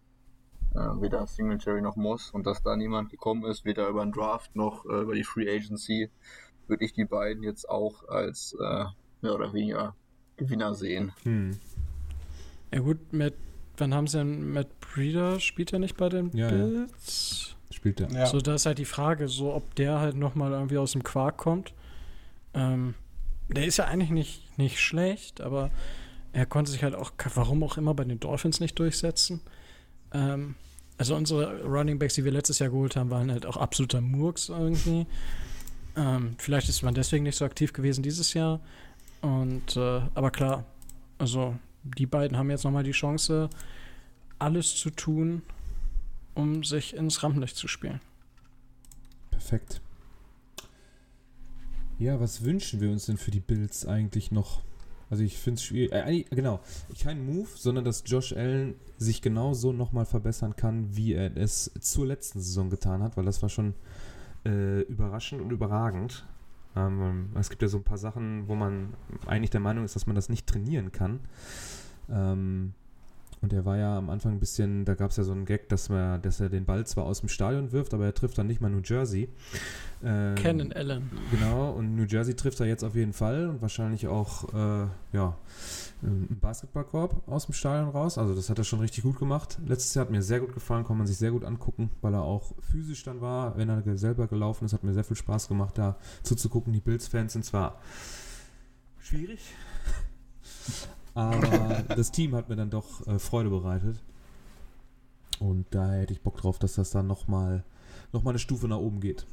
Äh, 0.74 0.80
weder 1.02 1.28
Singletary 1.28 1.82
noch 1.82 1.96
Moss 1.98 2.32
und 2.32 2.46
dass 2.48 2.64
da 2.64 2.76
niemand 2.76 3.10
gekommen 3.12 3.44
ist, 3.46 3.66
weder 3.66 3.88
über 3.90 4.04
den 4.04 4.14
Draft 4.14 4.56
noch 4.56 4.86
äh, 4.86 5.02
über 5.02 5.14
die 5.14 5.24
Free 5.26 5.50
Agency, 5.54 6.10
würde 6.72 6.84
ich 6.86 6.94
die 6.94 7.06
beiden 7.06 7.44
jetzt 7.44 7.70
auch 7.70 8.08
als 8.10 8.58
äh, 8.60 8.86
mehr 9.22 9.36
oder 9.36 9.54
weniger 9.54 9.96
Gewinner 10.38 10.74
sehen. 10.74 11.12
Hm. 11.22 11.52
Ja 12.74 12.80
gut, 12.80 13.14
mit, 13.14 13.36
wann 13.78 13.94
haben 13.94 14.08
sie 14.08 14.18
denn 14.18 14.54
Matt 14.54 14.80
Breeder? 14.80 15.40
Spielt 15.40 15.72
er 15.74 15.80
nicht 15.80 15.98
bei 15.98 16.10
den 16.10 16.36
Ja, 16.36 16.50
ja. 16.50 16.56
Bills? 16.56 17.56
Spielt 17.70 18.00
er. 18.00 18.10
Ja. 18.12 18.26
So, 18.26 18.42
da 18.42 18.56
ist 18.56 18.66
halt 18.66 18.80
die 18.80 18.86
Frage, 18.86 19.28
so 19.28 19.54
ob 19.54 19.76
der 19.76 20.00
halt 20.00 20.16
nochmal 20.16 20.52
irgendwie 20.52 20.78
aus 20.78 20.94
dem 20.94 21.04
Quark 21.04 21.38
kommt. 21.38 21.74
Ähm, 22.54 22.96
der 23.50 23.66
ist 23.66 23.78
ja 23.78 23.86
eigentlich 23.86 24.10
nicht, 24.10 24.58
nicht 24.58 24.80
schlecht, 24.80 25.42
aber 25.42 25.70
er 26.34 26.46
konnte 26.46 26.72
sich 26.72 26.84
halt 26.84 26.96
auch, 26.96 27.12
warum 27.36 27.64
auch 27.64 27.78
immer, 27.78 27.94
bei 27.94 28.06
den 28.06 28.20
Dolphins 28.20 28.60
nicht 28.60 28.80
durchsetzen. 28.80 29.42
Ähm, 30.14 30.56
also 30.98 31.16
unsere 31.16 31.64
Running 31.64 32.00
Backs, 32.00 32.16
die 32.16 32.24
wir 32.24 32.32
letztes 32.32 32.60
Jahr 32.60 32.70
geholt 32.70 32.96
haben, 32.96 33.10
waren 33.10 33.32
halt 33.32 33.46
auch 33.46 33.58
absoluter 33.58 34.02
Murks 34.02 34.50
irgendwie. 34.50 35.08
Ähm, 35.96 36.36
vielleicht 36.38 36.70
ist 36.70 36.84
man 36.84 36.94
deswegen 36.94 37.24
nicht 37.24 37.38
so 37.38 37.46
aktiv 37.46 37.74
gewesen 37.74 38.04
dieses 38.04 38.34
Jahr. 38.34 38.60
Und 39.22 39.76
äh, 39.78 40.02
aber 40.14 40.32
klar, 40.32 40.66
also 41.18 41.56
die 41.84 42.06
beiden 42.06 42.38
haben 42.38 42.50
jetzt 42.50 42.64
nochmal 42.64 42.84
die 42.84 42.92
Chance, 42.92 43.50
alles 44.40 44.76
zu 44.76 44.90
tun, 44.90 45.42
um 46.34 46.64
sich 46.64 46.96
ins 46.96 47.22
Rampenlicht 47.22 47.56
zu 47.56 47.68
spielen. 47.68 48.02
Perfekt. 49.30 49.82
Ja, 52.00 52.20
was 52.20 52.44
wünschen 52.44 52.82
wir 52.82 52.90
uns 52.90 53.06
denn 53.06 53.18
für 53.18 53.32
die 53.32 53.40
Bills 53.40 53.86
eigentlich 53.86 54.32
noch? 54.32 54.62
Also 55.12 55.24
ich 55.24 55.38
finde 55.38 55.60
es 55.60 55.66
schwierig. 55.66 55.92
Äh, 55.92 56.24
genau, 56.32 56.62
kein 57.00 57.26
Move, 57.26 57.50
sondern 57.56 57.84
dass 57.84 58.04
Josh 58.06 58.34
Allen 58.34 58.76
sich 58.98 59.22
genauso 59.22 59.74
nochmal 59.74 60.06
verbessern 60.06 60.56
kann, 60.56 60.96
wie 60.96 61.14
er 61.14 61.36
es 61.36 61.70
zur 61.80 62.08
letzten 62.08 62.40
Saison 62.40 62.70
getan 62.70 63.04
hat, 63.04 63.18
weil 63.18 63.26
das 63.26 63.42
war 63.42 63.50
schon 63.50 63.76
äh, 64.46 64.82
überraschend 64.82 65.42
und 65.42 65.52
überragend. 65.52 66.26
Ähm, 66.76 67.30
es 67.36 67.50
gibt 67.50 67.62
ja 67.62 67.68
so 67.68 67.78
ein 67.78 67.84
paar 67.84 67.98
Sachen, 67.98 68.48
wo 68.48 68.56
man 68.56 68.94
eigentlich 69.26 69.50
der 69.50 69.60
Meinung 69.60 69.84
ist, 69.84 69.96
dass 69.96 70.08
man 70.08 70.16
das 70.16 70.30
nicht 70.30 70.48
trainieren 70.48 70.92
kann. 70.92 71.20
Ähm, 72.10 72.74
und 73.42 73.54
er 73.54 73.66
war 73.66 73.78
ja 73.78 73.98
am 73.98 74.10
Anfang 74.10 74.34
ein 74.34 74.40
bisschen, 74.40 74.86
da 74.86 74.94
gab 74.94 75.10
es 75.10 75.18
ja 75.18 75.24
so 75.24 75.32
einen 75.32 75.46
Gag, 75.46 75.68
dass, 75.70 75.90
man, 75.90 76.22
dass 76.22 76.40
er 76.40 76.50
den 76.50 76.66
Ball 76.66 76.86
zwar 76.86 77.06
aus 77.06 77.22
dem 77.22 77.30
Stadion 77.30 77.72
wirft, 77.72 77.94
aber 77.94 78.06
er 78.06 78.14
trifft 78.14 78.38
dann 78.38 78.46
nicht 78.46 78.62
mal 78.62 78.70
New 78.70 78.82
Jersey. 78.84 79.30
Ähm, 80.04 80.36
Kennen 80.36 80.72
Allen. 80.74 81.10
Genau, 81.32 81.72
und 81.72 81.96
New 81.96 82.04
Jersey 82.04 82.36
trifft 82.36 82.60
er 82.60 82.68
jetzt 82.68 82.84
auf 82.84 82.96
jeden 82.96 83.14
Fall 83.14 83.48
und 83.50 83.62
wahrscheinlich 83.62 84.08
auch 84.08 84.54
äh, 84.54 84.88
ja, 85.12 85.38
einen 86.04 86.38
Basketballkorb 86.40 87.28
aus 87.28 87.48
dem 87.48 87.54
Stadion 87.54 87.90
raus. 87.90 88.20
Also 88.20 88.36
das 88.36 88.50
hat 88.50 88.60
er 88.60 88.64
schon 88.64 88.80
richtig 88.80 89.04
gut 89.04 89.18
gemacht. 89.18 89.58
Letztes 89.66 89.96
Jahr 89.96 90.06
hat 90.06 90.12
mir 90.12 90.22
sehr 90.22 90.40
gut 90.40 90.54
gefallen, 90.54 90.86
kann 90.86 90.98
man 90.98 91.08
sich 91.08 91.18
sehr 91.18 91.32
gut 91.32 91.44
angucken, 91.44 91.90
weil 92.02 92.14
er 92.14 92.22
auch 92.22 92.54
physisch 92.60 93.04
dann 93.04 93.22
war, 93.22 93.58
wenn 93.58 93.70
er 93.70 93.98
selber 93.98 94.28
gelaufen 94.28 94.66
ist, 94.66 94.74
hat 94.74 94.84
mir 94.84 94.94
sehr 94.94 95.04
viel 95.04 95.18
Spaß 95.18 95.48
gemacht, 95.48 95.80
da 95.80 95.98
zuzugucken. 96.22 96.74
Die 96.74 96.80
Bills-Fans 96.80 97.34
sind 97.34 97.44
zwar 97.44 97.80
schwierig, 99.00 99.42
aber 101.14 101.84
das 101.96 102.12
Team 102.12 102.36
hat 102.36 102.50
mir 102.50 102.56
dann 102.56 102.70
doch 102.70 103.06
äh, 103.08 103.20
Freude 103.20 103.50
bereitet. 103.50 103.98
Und 105.40 105.66
daher 105.72 106.02
hätte 106.02 106.14
ich 106.14 106.22
Bock 106.22 106.38
drauf, 106.38 106.60
dass 106.60 106.76
das 106.76 106.92
dann 106.92 107.08
nochmal 107.08 107.64
noch 108.14 108.24
mal 108.24 108.32
eine 108.32 108.40
Stufe 108.40 108.68
nach 108.68 108.78
oben 108.78 109.00
geht. 109.00 109.26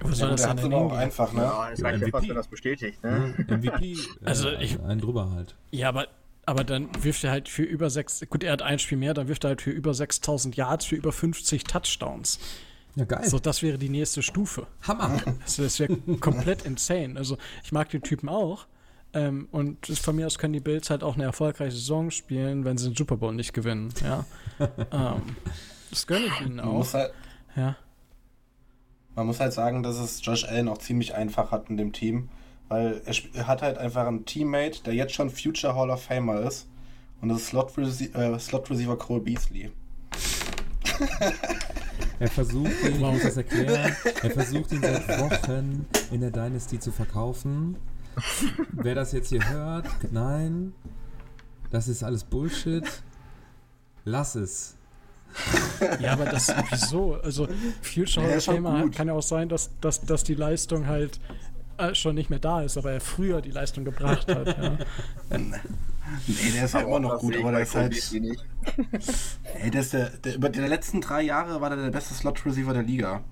Wo 0.00 0.08
Ja, 0.08 0.14
soll 0.14 0.30
gut, 0.30 0.38
das 0.40 0.56
denn 0.56 0.72
aber 0.72 0.76
auch 0.76 0.92
einfach, 0.92 1.32
ne? 1.32 1.40
Ja, 1.42 1.70
es 1.72 1.80
Ja, 1.80 1.90
ja 1.90 1.96
MVP. 1.98 2.34
das 2.34 2.46
bestätigt, 2.48 3.02
ne? 3.02 3.34
Ne? 3.48 3.56
MVP, 3.56 3.96
Also 4.24 4.48
äh, 4.50 4.62
ich- 4.62 4.78
einen 4.80 5.00
drüber 5.00 5.30
halt. 5.30 5.56
Ja, 5.70 5.88
aber 5.88 6.06
aber 6.48 6.62
dann 6.62 6.88
wirft 7.02 7.24
er 7.24 7.32
halt 7.32 7.48
für 7.48 7.64
über 7.64 7.90
sechs, 7.90 8.24
gut, 8.30 8.44
er 8.44 8.52
hat 8.52 8.62
ein 8.62 8.78
Spiel 8.78 8.98
mehr, 8.98 9.14
dann 9.14 9.26
wirft 9.26 9.42
er 9.44 9.48
halt 9.48 9.62
für 9.62 9.72
über 9.72 9.92
6000 9.94 10.54
Yards, 10.54 10.84
für 10.84 10.94
über 10.94 11.10
50 11.10 11.64
Touchdowns. 11.64 12.38
Ja, 12.94 13.04
geil. 13.04 13.28
So, 13.28 13.40
das 13.40 13.62
wäre 13.62 13.78
die 13.78 13.88
nächste 13.88 14.22
Stufe. 14.22 14.68
Hammer. 14.82 15.20
Also, 15.42 15.64
das 15.64 15.80
wäre 15.80 15.96
komplett 16.20 16.64
insane. 16.64 17.16
Also, 17.16 17.36
ich 17.64 17.72
mag 17.72 17.90
den 17.90 18.02
Typen 18.02 18.28
auch. 18.28 18.66
Ähm, 19.16 19.48
und 19.50 19.86
von 19.86 20.14
mir 20.16 20.26
aus 20.26 20.36
können 20.38 20.52
die 20.52 20.60
Bills 20.60 20.90
halt 20.90 21.02
auch 21.02 21.14
eine 21.14 21.24
erfolgreiche 21.24 21.72
Saison 21.74 22.10
spielen, 22.10 22.64
wenn 22.66 22.76
sie 22.76 22.90
den 22.90 22.96
Super 22.96 23.16
Bowl 23.16 23.34
nicht 23.34 23.54
gewinnen. 23.54 23.92
Ja. 24.04 24.26
ähm, 24.92 25.22
das 25.90 26.06
gönne 26.06 26.26
ich 26.26 26.40
ihnen 26.42 26.56
Man 26.56 26.66
auch. 26.66 26.72
muss, 26.74 26.92
halt, 26.92 27.12
Ja. 27.56 27.76
man 29.14 29.26
muss 29.26 29.40
halt 29.40 29.52
sagen, 29.54 29.82
dass 29.82 29.96
es 29.98 30.24
Josh 30.24 30.44
Allen 30.44 30.68
auch 30.68 30.78
ziemlich 30.78 31.14
einfach 31.14 31.50
hat 31.50 31.70
in 31.70 31.76
dem 31.78 31.92
Team, 31.92 32.28
weil 32.68 33.00
er, 33.06 33.14
er 33.34 33.46
hat 33.46 33.62
halt 33.62 33.78
einfach 33.78 34.06
einen 34.06 34.26
Teammate, 34.26 34.82
der 34.84 34.92
jetzt 34.94 35.14
schon 35.14 35.30
Future 35.30 35.74
Hall 35.74 35.88
of 35.90 36.02
Famer 36.02 36.40
ist. 36.42 36.66
Und 37.22 37.30
das 37.30 37.38
ist 37.38 37.46
Slot, 37.48 37.78
Rece 37.78 38.14
äh, 38.14 38.38
Slot 38.38 38.68
Receiver 38.70 38.98
Cole 38.98 39.22
Beasley. 39.22 39.70
Er 42.18 42.28
versucht, 42.28 42.70
ihn, 42.82 42.92
ich 42.94 42.98
muss 42.98 43.22
das 43.22 43.36
erklären, 43.36 43.94
er 44.22 44.30
versucht 44.30 44.72
ihn 44.72 44.80
seit 44.80 45.06
Wochen 45.20 45.84
in 46.10 46.20
der 46.22 46.30
Dynasty 46.30 46.78
zu 46.80 46.90
verkaufen. 46.90 47.76
Wer 48.72 48.94
das 48.94 49.12
jetzt 49.12 49.28
hier 49.28 49.46
hört, 49.48 49.86
nein, 50.10 50.72
das 51.70 51.88
ist 51.88 52.02
alles 52.02 52.24
Bullshit. 52.24 52.84
Lass 54.04 54.34
es. 54.36 54.76
Ja, 56.00 56.12
aber 56.12 56.24
das, 56.26 56.48
wieso? 56.70 57.14
Also, 57.16 57.46
Future 57.82 58.24
Ja, 58.24 58.30
Hall 58.30 58.38
ist 58.38 58.48
of 58.48 58.54
schon 58.54 58.64
Famer 58.64 58.82
gut. 58.84 58.94
kann 58.94 59.08
ja 59.08 59.14
auch 59.14 59.22
sein, 59.22 59.48
dass, 59.48 59.70
dass, 59.80 60.00
dass 60.00 60.24
die 60.24 60.34
Leistung 60.34 60.86
halt 60.86 61.20
äh, 61.76 61.94
schon 61.94 62.14
nicht 62.14 62.30
mehr 62.30 62.38
da 62.38 62.62
ist, 62.62 62.78
aber 62.78 62.92
er 62.92 63.00
früher 63.00 63.42
die 63.42 63.50
Leistung 63.50 63.84
gebracht 63.84 64.28
hat. 64.28 64.46
Ja. 64.56 64.78
Nee, 66.26 66.52
der 66.54 66.64
ist 66.64 66.74
ja 66.74 66.80
immer 66.80 67.00
noch 67.00 67.18
gut, 67.18 67.36
aber 67.36 67.50
der 67.50 67.60
ist 67.62 67.74
halt. 67.74 67.92
Nicht. 67.92 68.12
Ey, 69.60 69.70
der 69.70 69.80
ist 69.80 69.92
der, 69.92 70.08
der, 70.10 70.36
über 70.36 70.48
die 70.48 70.60
letzten 70.60 71.00
drei 71.00 71.22
Jahre 71.22 71.60
war 71.60 71.68
der 71.68 71.82
der 71.82 71.90
beste 71.90 72.14
Slot 72.14 72.46
Receiver 72.46 72.72
der 72.72 72.84
Liga. 72.84 73.22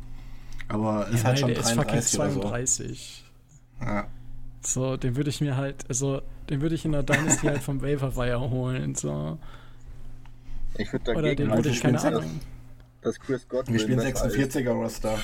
Aber 0.69 1.07
ist 1.09 1.21
Ja, 1.23 1.25
halt 1.29 1.39
schon 1.39 1.49
der 1.51 1.59
ist 1.59 1.71
fucking 1.71 2.01
33 2.01 2.19
oder 2.21 2.31
so. 2.31 2.41
32. 2.41 3.25
Ja. 3.81 4.07
So, 4.67 4.97
den 4.97 5.17
würde 5.17 5.31
ich 5.31 5.41
mir 5.41 5.57
halt, 5.57 5.85
also, 5.89 6.23
den 6.49 6.61
würde 6.61 6.75
ich 6.75 6.85
in 6.85 6.93
der 6.93 7.03
Dynasty 7.03 7.47
halt 7.47 7.63
vom 7.63 7.83
Waverwire 7.83 8.51
holen. 8.51 8.95
So. 8.95 9.39
Ich 10.77 10.93
würde 10.93 11.11
Oder 11.13 11.23
dagegen 11.23 11.37
den 11.37 11.51
halt 11.51 11.59
würde 11.59 11.71
ich, 11.71 11.81
keine 11.81 12.01
Ahnung. 12.01 12.41
dass 13.03 13.19
Chris 13.21 13.49
Godwin 13.49 13.75
Wir 13.75 13.81
spielen 13.81 13.99
besser 13.99 14.27
ist. 14.27 14.55
46er 14.57 14.71
Roster. 14.71 15.19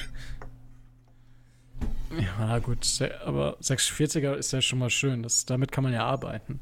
Ja, 2.18 2.58
gut, 2.58 2.84
aber 3.24 3.56
46er 3.60 4.34
ist 4.34 4.52
ja 4.52 4.60
schon 4.60 4.80
mal 4.80 4.90
schön. 4.90 5.22
Das, 5.22 5.46
damit 5.46 5.70
kann 5.70 5.84
man 5.84 5.92
ja 5.92 6.04
arbeiten. 6.04 6.60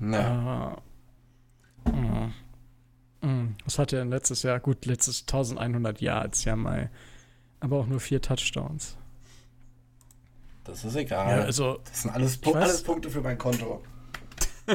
Ja. 0.00 0.76
Äh, 1.86 1.90
mm, 1.90 2.34
mm. 3.22 3.56
Was 3.64 3.78
hat 3.78 3.92
er 3.94 4.00
denn 4.00 4.10
letztes 4.10 4.42
Jahr? 4.42 4.60
Gut, 4.60 4.84
letztes 4.84 5.22
1100 5.22 6.00
Yards, 6.02 6.44
ja 6.44 6.54
mal. 6.54 6.90
Aber 7.60 7.78
auch 7.78 7.86
nur 7.86 7.98
vier 7.98 8.20
Touchdowns. 8.20 8.97
Das 10.68 10.84
ist 10.84 10.96
egal. 10.96 11.38
Ja, 11.38 11.44
also, 11.44 11.78
das 11.84 12.02
sind 12.02 12.14
alles, 12.14 12.36
Pu 12.36 12.52
alles 12.54 12.82
Punkte 12.82 13.10
für 13.10 13.20
mein 13.20 13.38
Konto. 13.38 13.82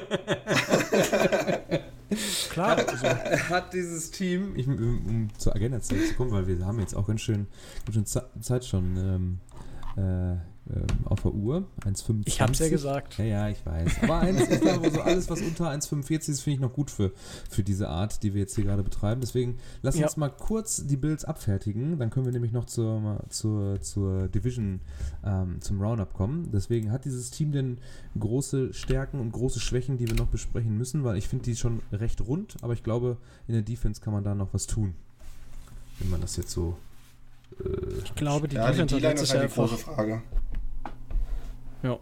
klar, 2.50 2.78
also, 2.88 3.08
Hat 3.50 3.74
dieses 3.74 4.12
Team, 4.12 4.56
ich, 4.56 4.68
um, 4.68 5.30
zur 5.38 5.56
Agenda 5.56 5.82
zu 5.82 5.96
kommen, 6.18 6.32
weil 6.32 6.48
wir 6.48 6.66
haben 6.66 6.80
jetzt 6.80 6.96
auch 6.96 7.08
ganz 7.08 7.22
schön, 7.22 7.48
ganz 7.86 7.94
schön 7.96 8.06
Ze- 8.06 8.30
Zeit 8.42 8.66
schon 8.66 9.40
ähm, 9.98 10.04
äh, 10.04 10.38
auf 11.06 11.22
der 11.24 11.34
Uhr. 11.34 11.66
1,25. 11.86 12.22
ich 12.26 12.42
hab's 12.42 12.60
ja 12.60 12.70
gesagt. 12.70 13.18
Ja, 13.18 13.26
ja, 13.26 13.50
ich 13.50 13.66
weiß. 13.66 14.04
Aber 14.04 14.20
eins, 14.20 14.48
ich 14.50 14.62
glaube, 14.62 14.90
so 14.92 15.02
alles, 15.02 15.30
was 15.30 15.42
unter 15.42 15.70
1,45 15.70 16.30
ist, 16.30 16.42
finde 16.42 16.56
ich 16.56 16.60
noch 16.62 16.72
gut 16.74 16.90
für, 16.90 17.12
für 17.50 17.64
diese 17.64 17.90
Art, 17.90 18.24
die 18.24 18.34
wir 18.34 18.42
jetzt 18.42 18.56
hier 18.56 18.64
gerade 18.64 18.82
betreiben. 18.82 19.20
Deswegen 19.20 19.58
lass 19.82 19.98
Ja. 19.98 20.06
uns 20.06 20.16
mal 20.16 20.30
kurz 20.30 20.86
die 20.88 20.96
Builds 20.96 21.26
abfertigen. 21.26 22.00
Dann 22.00 22.10
können 22.10 22.26
wir 22.26 22.32
nämlich 22.32 22.54
noch 22.54 22.66
zur, 22.66 23.20
zur, 23.30 23.82
zur 23.82 24.30
Division, 24.30 24.80
ähm, 25.26 25.58
zum 25.60 25.82
Roundup 25.82 26.14
kommen. 26.14 26.50
Deswegen 26.54 26.92
hat 26.92 27.04
dieses 27.04 27.30
Team 27.30 27.52
denn 27.52 27.78
große 28.18 28.74
Stärken 28.74 29.20
und 29.20 29.32
große 29.34 29.60
Schwächen, 29.60 29.98
die 29.98 30.08
wir 30.08 30.16
noch 30.16 30.28
besprechen 30.28 30.78
müssen, 30.78 31.04
weil 31.04 31.18
ich 31.18 31.28
finde 31.28 31.44
die 31.44 31.56
schon 31.58 31.82
recht 31.92 32.22
rund, 32.22 32.56
aber 32.62 32.72
ich 32.74 32.84
glaube, 32.84 33.18
in 33.48 33.54
der 33.54 33.64
Defense 33.64 34.00
kann 34.02 34.14
man 34.14 34.24
da 34.24 34.34
noch 34.34 34.54
was 34.54 34.66
tun. 34.66 34.94
Wenn 36.00 36.10
man 36.10 36.22
das 36.22 36.38
jetzt 36.38 36.52
so. 36.52 36.78
Äh, 37.60 37.68
Ich 38.06 38.16
glaube, 38.16 38.48
die 38.48 38.56
ja, 38.56 38.72
die 38.72 38.78
Defense 38.78 38.96
hat 38.96 39.02
D-Line 39.02 39.08
letztes 39.10 39.30
ist 39.30 39.34
Jahr 39.34 39.42
halt 39.42 39.52
die 39.52 39.56
große 39.56 39.74
einfach. 39.76 39.94
Frage. 39.96 40.22
Ja. 41.84 42.00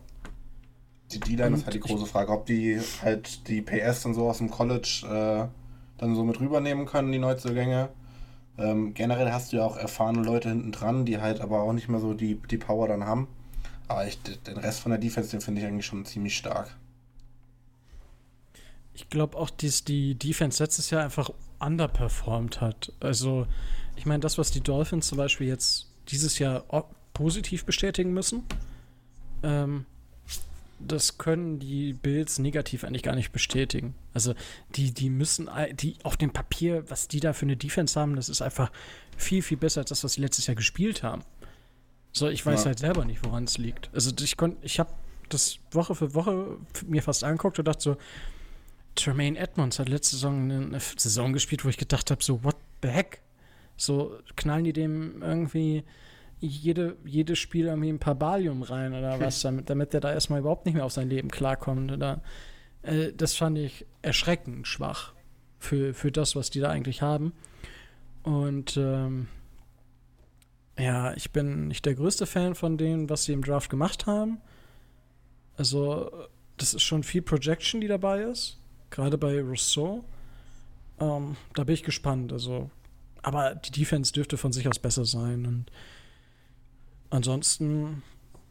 Die 1.12 1.20
D-Line 1.20 1.58
ist 1.58 1.66
halt 1.66 1.76
die 1.76 1.80
große 1.82 2.06
Frage, 2.06 2.32
ob 2.32 2.46
die 2.46 2.80
halt 3.02 3.48
die 3.50 3.62
PS 3.62 4.06
und 4.06 4.14
so 4.14 4.30
aus 4.30 4.38
dem 4.38 4.50
College 4.50 5.04
äh, 5.04 6.00
dann 6.00 6.16
so 6.16 6.24
mit 6.24 6.40
rübernehmen 6.40 6.86
können, 6.86 7.12
die 7.12 7.20
Neuzugänge. 7.20 7.90
Ähm, 8.58 8.94
generell 8.94 9.32
hast 9.32 9.52
du 9.52 9.58
ja 9.58 9.66
auch 9.66 9.76
erfahrene 9.76 10.24
Leute 10.24 10.50
hinten 10.50 10.72
dran, 10.72 11.06
die 11.06 11.20
halt 11.20 11.42
aber 11.42 11.64
auch 11.64 11.74
nicht 11.74 11.90
mehr 11.90 12.00
so 12.00 12.14
die, 12.14 12.36
die 12.36 12.58
Power 12.58 12.88
dann 12.88 13.06
haben. 13.06 13.28
Aber 13.88 14.08
ich, 14.08 14.22
den 14.22 14.58
Rest 14.58 14.80
von 14.80 14.92
der 14.92 15.00
Defense, 15.00 15.32
den 15.32 15.42
finde 15.42 15.62
ich 15.62 15.68
eigentlich 15.68 15.86
schon 15.86 16.06
ziemlich 16.06 16.38
stark. 16.38 16.78
Ich 18.94 19.10
glaube 19.10 19.38
auch, 19.38 19.50
dass 19.50 19.84
die 19.84 20.16
Defense 20.16 20.64
letztes 20.64 20.90
Jahr 20.92 21.04
einfach 21.04 21.30
underperformed 21.60 22.62
hat. 22.62 22.94
Also, 23.00 23.48
ich 23.96 24.06
meine, 24.06 24.20
das, 24.20 24.38
was 24.38 24.52
die 24.52 24.62
Dolphins 24.62 25.08
zum 25.08 25.18
Beispiel 25.18 25.48
jetzt 25.48 25.90
dieses 26.10 26.40
Jahr 26.40 26.64
positiv 27.14 27.66
bestätigen 27.66 28.14
müssen, 28.14 28.44
ähm, 29.44 29.86
das 30.80 31.18
können 31.18 31.60
die 31.60 31.94
Bills 31.94 32.40
negativ 32.40 32.84
eigentlich 32.84 33.04
gar 33.04 33.16
nicht 33.16 33.32
bestätigen. 33.32 33.94
Also, 34.14 34.34
die, 34.76 34.92
die 34.92 35.10
müssen, 35.10 35.50
die 35.74 35.96
auf 36.04 36.18
dem 36.18 36.32
Papier, 36.32 36.90
was 36.90 37.08
die 37.08 37.20
da 37.20 37.34
für 37.34 37.46
eine 37.46 37.56
Defense 37.58 38.00
haben, 38.00 38.16
das 38.16 38.30
ist 38.30 38.42
einfach 38.42 38.72
viel, 39.16 39.42
viel 39.42 39.58
besser 39.58 39.82
als 39.82 39.90
das, 39.90 40.04
was 40.04 40.14
sie 40.14 40.22
letztes 40.22 40.48
Jahr 40.48 40.56
gespielt 40.56 41.04
haben. 41.04 41.22
So, 42.12 42.28
ich 42.28 42.46
weiß 42.46 42.62
Ja. 42.62 42.66
halt 42.68 42.80
selber 42.80 43.06
nicht, 43.06 43.24
woran 43.24 43.44
es 43.44 43.58
liegt. 43.58 43.90
Also, 43.94 44.12
ich 44.20 44.38
konnte, 44.38 44.58
ich 44.66 44.80
habe 44.80 44.92
das 45.30 45.60
Woche 45.72 45.96
für 45.96 46.14
Woche 46.14 46.58
mir 46.88 47.04
fast 47.04 47.24
angeguckt 47.24 47.60
und 47.60 47.68
dachte 47.68 47.82
so, 47.82 47.98
Tremaine 48.96 49.38
Edmonds 49.38 49.80
hat 49.80 49.88
letzte 49.88 50.16
Saison 50.16 50.52
eine 50.52 50.80
Saison 50.80 51.32
gespielt, 51.32 51.64
wo 51.64 51.70
ich 51.70 51.78
gedacht 51.78 52.12
habe, 52.12 52.24
so, 52.24 52.44
what 52.44 52.58
the 52.82 52.90
heck? 52.90 53.22
So, 53.78 54.18
knallen 54.36 54.66
die 54.66 54.74
dem 54.74 55.22
irgendwie 55.22 55.84
jede, 56.42 56.98
jedes 57.06 57.40
Spiel 57.40 57.68
irgendwie 57.68 57.90
ein 57.90 58.00
paar 58.00 58.16
Balium 58.16 58.64
rein 58.64 58.94
oder 58.94 59.20
was, 59.20 59.42
damit, 59.42 59.70
damit 59.70 59.94
der 59.94 60.02
da 60.02 60.12
erstmal 60.12 60.40
überhaupt 60.40 60.66
nicht 60.66 60.76
mehr 60.76 60.86
auf 60.86 60.92
sein 60.92 61.10
Leben 61.10 61.30
klarkommt. 61.30 61.92
Oder, 61.92 62.22
äh, 62.82 63.14
das 63.14 63.36
fand 63.36 63.58
ich 63.58 63.86
erschreckend 64.02 64.68
schwach 64.68 65.14
für, 65.60 65.94
für 65.94 66.12
das, 66.12 66.36
was 66.36 66.50
die 66.50 66.60
da 66.60 66.70
eigentlich 66.70 67.02
haben. 67.02 67.34
Und 68.24 68.76
ähm, 68.78 69.28
ja, 70.78 71.14
ich 71.14 71.32
bin 71.32 71.68
nicht 71.68 71.86
der 71.86 71.96
größte 71.96 72.26
Fan 72.26 72.56
von 72.56 72.78
dem, 72.78 73.10
was 73.10 73.26
sie 73.26 73.34
im 73.34 73.44
Draft 73.44 73.70
gemacht 73.70 74.08
haben. 74.08 74.42
Also, 75.58 76.12
das 76.58 76.74
ist 76.74 76.84
schon 76.84 77.04
viel 77.04 77.22
Projection, 77.22 77.82
die 77.82 77.88
dabei 77.88 78.24
ist. 78.24 78.58
Gerade 78.90 79.18
bei 79.18 79.42
Rousseau. 79.42 80.04
Ähm, 81.00 81.36
da 81.54 81.64
bin 81.64 81.76
ich 81.76 81.84
gespannt. 81.84 82.34
Also, 82.34 82.72
aber 83.22 83.56
die 83.56 83.72
Defense 83.72 84.12
dürfte 84.12 84.38
von 84.38 84.52
sich 84.52 84.68
aus 84.68 84.80
besser 84.80 85.06
sein. 85.06 85.46
Und 85.46 85.72
ansonsten, 87.12 88.02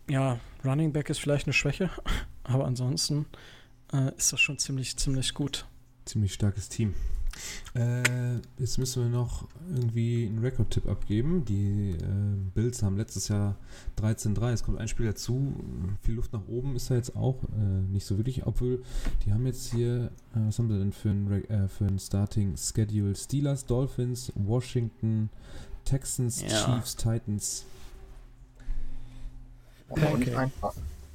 ja, 0.08 0.38
Running 0.64 0.92
Back 0.92 1.10
ist 1.10 1.18
vielleicht 1.20 1.46
eine 1.46 1.52
Schwäche, 1.54 1.90
aber 2.44 2.66
ansonsten 2.66 3.26
äh, 3.92 4.14
ist 4.16 4.32
das 4.32 4.40
schon 4.40 4.58
ziemlich, 4.58 4.96
ziemlich 4.96 5.34
gut. 5.34 5.66
ziemlich 6.04 6.32
starkes 6.34 6.68
Team. 6.68 6.94
Äh, 7.74 8.34
jetzt 8.58 8.76
müssen 8.78 9.04
wir 9.04 9.08
noch 9.08 9.46
irgendwie 9.72 10.26
einen 10.26 10.40
Rekordtipp 10.40 10.88
abgeben. 10.88 11.44
Die 11.44 11.92
äh, 11.92 12.36
Bills 12.54 12.82
haben 12.82 12.96
letztes 12.96 13.28
Jahr 13.28 13.56
13-3. 13.98 14.50
Es 14.52 14.62
kommt 14.64 14.78
ein 14.78 14.88
Spiel 14.88 15.06
dazu. 15.06 15.54
Viel 16.02 16.16
Luft 16.16 16.32
nach 16.32 16.46
oben 16.48 16.74
ist 16.74 16.90
da 16.90 16.96
jetzt 16.96 17.14
auch 17.14 17.44
äh, 17.44 17.92
nicht 17.92 18.04
so 18.04 18.18
wirklich. 18.18 18.46
Obwohl, 18.46 18.82
die 19.24 19.32
haben 19.32 19.46
jetzt 19.46 19.72
hier, 19.72 20.10
äh, 20.34 20.40
was 20.48 20.58
haben 20.58 20.68
sie 20.68 20.78
denn 20.78 20.92
für 20.92 21.10
ein, 21.10 21.30
äh, 21.48 21.68
für 21.68 21.86
ein 21.86 21.98
Starting 22.00 22.56
Schedule? 22.56 23.14
Steelers, 23.14 23.64
Dolphins, 23.64 24.32
Washington, 24.34 25.30
Texans, 25.84 26.42
Ja. 26.42 26.48
Chiefs, 26.48 26.96
Titans. 26.96 27.64
Okay. 29.90 30.34
einfach. 30.34 30.74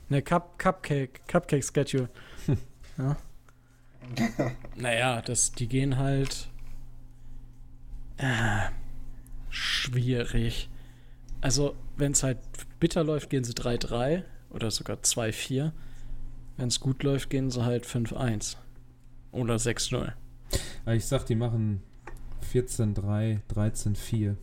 Ne, 0.09 0.21
Cup, 0.21 0.59
Cupcake, 0.59 1.21
Cupcake-Schedule. 1.27 2.09
ja. 2.97 3.17
Naja, 4.75 5.21
das, 5.21 5.51
die 5.53 5.67
gehen 5.67 5.97
halt. 5.97 6.49
Äh, 8.17 8.69
schwierig. 9.49 10.69
Also, 11.41 11.75
wenn 11.97 12.11
es 12.11 12.23
halt 12.23 12.37
bitter 12.79 13.03
läuft, 13.03 13.29
gehen 13.29 13.43
sie 13.43 13.53
3-3 13.53 14.23
oder 14.51 14.69
sogar 14.71 14.97
2-4. 14.97 15.71
Wenn 16.57 16.67
es 16.67 16.79
gut 16.79 17.03
läuft, 17.03 17.29
gehen 17.29 17.49
sie 17.51 17.63
halt 17.63 17.85
5-1. 17.85 18.55
Oder 19.31 19.55
6-0. 19.55 20.13
Aber 20.85 20.95
ich 20.95 21.05
sag, 21.05 21.25
die 21.25 21.35
machen 21.35 21.81
14-3, 22.53 23.39
13-4. 23.53 24.35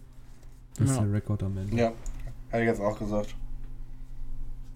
Das 0.76 0.90
ist 0.90 0.96
Ja. 0.96 1.02
der 1.04 1.12
Rekord 1.12 1.42
am 1.42 1.56
Ende. 1.56 1.76
Ja, 1.76 1.92
hätte 2.50 2.62
ich 2.64 2.68
jetzt 2.68 2.80
auch 2.80 2.98
gesagt. 2.98 3.34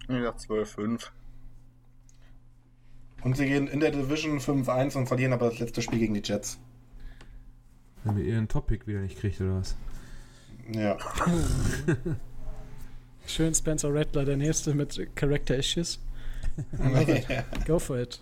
Dachte 0.09 0.47
12-5. 0.47 1.09
Und 3.23 3.37
sie 3.37 3.47
gehen 3.47 3.67
in 3.67 3.81
der 3.81 3.91
Division 3.91 4.39
5-1 4.39 4.97
und 4.97 5.07
verlieren 5.09 5.33
aber 5.33 5.51
das 5.51 5.59
letzte 5.59 5.83
Spiel 5.83 5.99
gegen 5.99 6.15
die 6.15 6.23
Jets. 6.23 6.59
Wenn 8.05 8.19
ihr 8.19 8.25
ihren 8.25 8.49
Topic 8.49 8.87
wieder 8.87 9.01
nicht 9.01 9.19
kriegt, 9.19 9.41
oder 9.41 9.57
was? 9.57 9.77
Ja. 10.73 10.97
Schön 13.27 13.53
Spencer 13.53 13.93
Rattler, 13.93 14.25
der 14.25 14.37
nächste 14.37 14.75
mit 14.75 15.17
Character 15.17 15.57
Issues. 15.57 15.99
Go 17.67 17.79
for 17.79 17.99
it. 17.99 18.21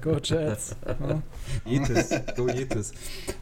Go 0.00 0.18
Jets. 0.18 0.76
Jetes, 1.64 2.10
go 2.36 2.48
Jetes. 2.48 2.92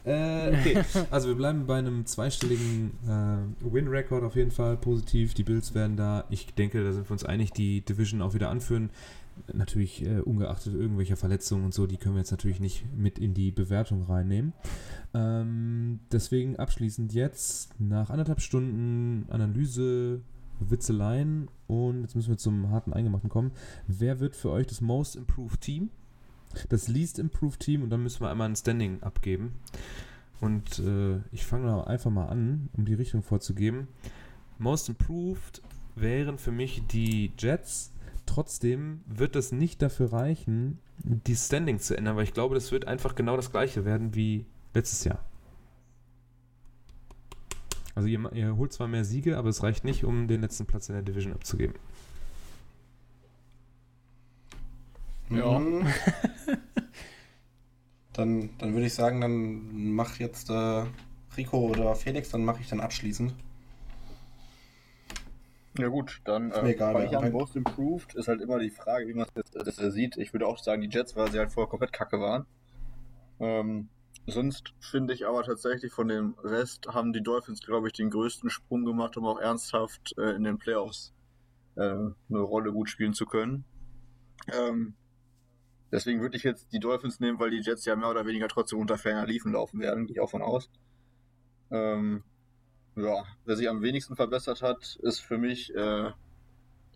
Äh, 0.05 0.49
okay, 0.49 0.83
also 1.09 1.29
wir 1.29 1.35
bleiben 1.35 1.65
bei 1.65 1.77
einem 1.77 2.05
zweistelligen 2.05 2.91
äh, 3.07 3.73
Win-Record 3.73 4.23
auf 4.23 4.35
jeden 4.35 4.51
Fall 4.51 4.77
positiv. 4.77 5.33
Die 5.33 5.43
Bills 5.43 5.73
werden 5.73 5.97
da, 5.97 6.25
ich 6.29 6.53
denke, 6.53 6.83
da 6.83 6.91
sind 6.91 7.09
wir 7.09 7.11
uns 7.11 7.25
einig, 7.25 7.51
die 7.51 7.81
Division 7.81 8.21
auch 8.21 8.33
wieder 8.33 8.49
anführen. 8.49 8.89
Natürlich 9.53 10.05
äh, 10.05 10.19
ungeachtet 10.19 10.73
irgendwelcher 10.73 11.17
Verletzungen 11.17 11.65
und 11.65 11.73
so, 11.73 11.87
die 11.87 11.97
können 11.97 12.15
wir 12.15 12.19
jetzt 12.19 12.31
natürlich 12.31 12.59
nicht 12.59 12.85
mit 12.95 13.17
in 13.17 13.33
die 13.33 13.51
Bewertung 13.51 14.03
reinnehmen. 14.03 14.53
Ähm, 15.13 15.99
deswegen 16.11 16.57
abschließend 16.57 17.13
jetzt 17.13 17.79
nach 17.79 18.09
anderthalb 18.09 18.41
Stunden 18.41 19.25
Analyse, 19.29 20.21
Witzeleien 20.69 21.49
und 21.67 22.01
jetzt 22.01 22.15
müssen 22.15 22.29
wir 22.29 22.37
zum 22.37 22.69
harten 22.69 22.93
Eingemachten 22.93 23.29
kommen. 23.29 23.51
Wer 23.87 24.19
wird 24.19 24.35
für 24.35 24.51
euch 24.51 24.67
das 24.67 24.81
Most 24.81 25.15
Improved 25.15 25.61
Team? 25.61 25.89
Das 26.69 26.87
Least 26.87 27.17
Improved 27.17 27.59
Team 27.59 27.81
und 27.83 27.89
dann 27.89 28.03
müssen 28.03 28.21
wir 28.21 28.29
einmal 28.29 28.49
ein 28.49 28.55
Standing 28.55 29.01
abgeben. 29.01 29.53
Und 30.41 30.79
äh, 30.79 31.19
ich 31.31 31.45
fange 31.45 31.87
einfach 31.87 32.11
mal 32.11 32.25
an, 32.25 32.69
um 32.73 32.85
die 32.85 32.95
Richtung 32.95 33.23
vorzugeben. 33.23 33.87
Most 34.57 34.89
Improved 34.89 35.61
wären 35.95 36.37
für 36.37 36.51
mich 36.51 36.83
die 36.87 37.31
Jets. 37.37 37.91
Trotzdem 38.25 39.01
wird 39.07 39.35
das 39.35 39.51
nicht 39.51 39.81
dafür 39.81 40.13
reichen, 40.13 40.79
die 41.03 41.35
Standings 41.35 41.85
zu 41.85 41.97
ändern, 41.97 42.15
weil 42.15 42.23
ich 42.23 42.33
glaube, 42.33 42.55
das 42.55 42.71
wird 42.71 42.87
einfach 42.87 43.15
genau 43.15 43.35
das 43.35 43.51
gleiche 43.51 43.85
werden 43.85 44.15
wie 44.15 44.45
letztes 44.73 45.03
Jahr. 45.03 45.19
Also 47.95 48.07
ihr, 48.07 48.31
ihr 48.33 48.55
holt 48.55 48.73
zwar 48.73 48.87
mehr 48.87 49.03
Siege, 49.03 49.37
aber 49.37 49.49
es 49.49 49.63
reicht 49.63 49.83
nicht, 49.83 50.03
um 50.03 50.27
den 50.27 50.41
letzten 50.41 50.65
Platz 50.65 50.89
in 50.89 50.95
der 50.95 51.03
Division 51.03 51.33
abzugeben. 51.33 51.75
Ja. 55.29 55.59
Mhm. 55.59 55.87
dann, 58.13 58.49
dann 58.57 58.73
würde 58.73 58.85
ich 58.85 58.93
sagen, 58.93 59.21
dann 59.21 59.93
mach 59.93 60.19
jetzt 60.19 60.49
äh, 60.49 60.83
Rico 61.37 61.57
oder 61.57 61.95
Felix, 61.95 62.29
dann 62.29 62.43
mache 62.43 62.61
ich 62.61 62.67
dann 62.67 62.81
abschließend. 62.81 63.33
Ja 65.77 65.87
gut, 65.87 66.21
dann 66.25 66.51
Ist 66.51 66.61
mir 66.61 66.71
egal, 66.71 66.93
fange 66.93 67.05
ich 67.05 67.15
anfängt. 67.15 67.33
Most 67.33 67.55
Improved 67.55 68.13
ist 68.15 68.27
halt 68.27 68.41
immer 68.41 68.59
die 68.59 68.69
Frage, 68.69 69.07
wie 69.07 69.13
man 69.13 69.25
es 69.25 69.31
jetzt 69.35 69.55
das, 69.55 69.79
äh, 69.79 69.91
sieht. 69.91 70.17
Ich 70.17 70.33
würde 70.33 70.45
auch 70.45 70.57
sagen, 70.57 70.81
die 70.81 70.89
Jets, 70.89 71.15
weil 71.15 71.31
sie 71.31 71.39
halt 71.39 71.51
vorher 71.51 71.69
komplett 71.69 71.93
kacke 71.93 72.19
waren. 72.19 72.45
Ähm, 73.39 73.87
sonst 74.27 74.73
finde 74.79 75.13
ich 75.13 75.27
aber 75.27 75.43
tatsächlich 75.43 75.91
von 75.91 76.07
dem 76.07 76.35
Rest 76.43 76.87
haben 76.87 77.13
die 77.13 77.23
Dolphins, 77.23 77.61
glaube 77.61 77.87
ich, 77.87 77.93
den 77.93 78.09
größten 78.09 78.49
Sprung 78.49 78.85
gemacht, 78.85 79.17
um 79.17 79.25
auch 79.25 79.39
ernsthaft 79.39 80.17
äh, 80.17 80.31
in 80.31 80.43
den 80.43 80.57
Playoffs 80.57 81.13
äh, 81.75 81.81
eine 81.81 82.39
Rolle 82.39 82.71
gut 82.71 82.89
spielen 82.89 83.13
zu 83.13 83.25
können. 83.25 83.65
Ähm, 84.51 84.95
deswegen 85.91 86.21
würde 86.21 86.37
ich 86.37 86.43
jetzt 86.43 86.71
die 86.71 86.79
Dolphins 86.79 87.19
nehmen, 87.19 87.39
weil 87.39 87.51
die 87.51 87.61
Jets 87.61 87.85
ja 87.85 87.95
mehr 87.95 88.09
oder 88.09 88.25
weniger 88.25 88.47
trotzdem 88.47 88.79
unter 88.79 88.97
ferner 88.97 89.25
Liefen 89.25 89.53
laufen 89.53 89.79
werden, 89.79 90.07
gehe 90.07 90.15
ich 90.15 90.21
auch 90.21 90.29
von 90.29 90.41
aus. 90.41 90.69
Ähm, 91.71 92.23
ja, 92.95 93.23
wer 93.45 93.55
sich 93.55 93.69
am 93.69 93.81
wenigsten 93.81 94.15
verbessert 94.15 94.61
hat, 94.61 94.97
ist 95.01 95.19
für 95.19 95.37
mich, 95.37 95.73
äh, 95.73 96.11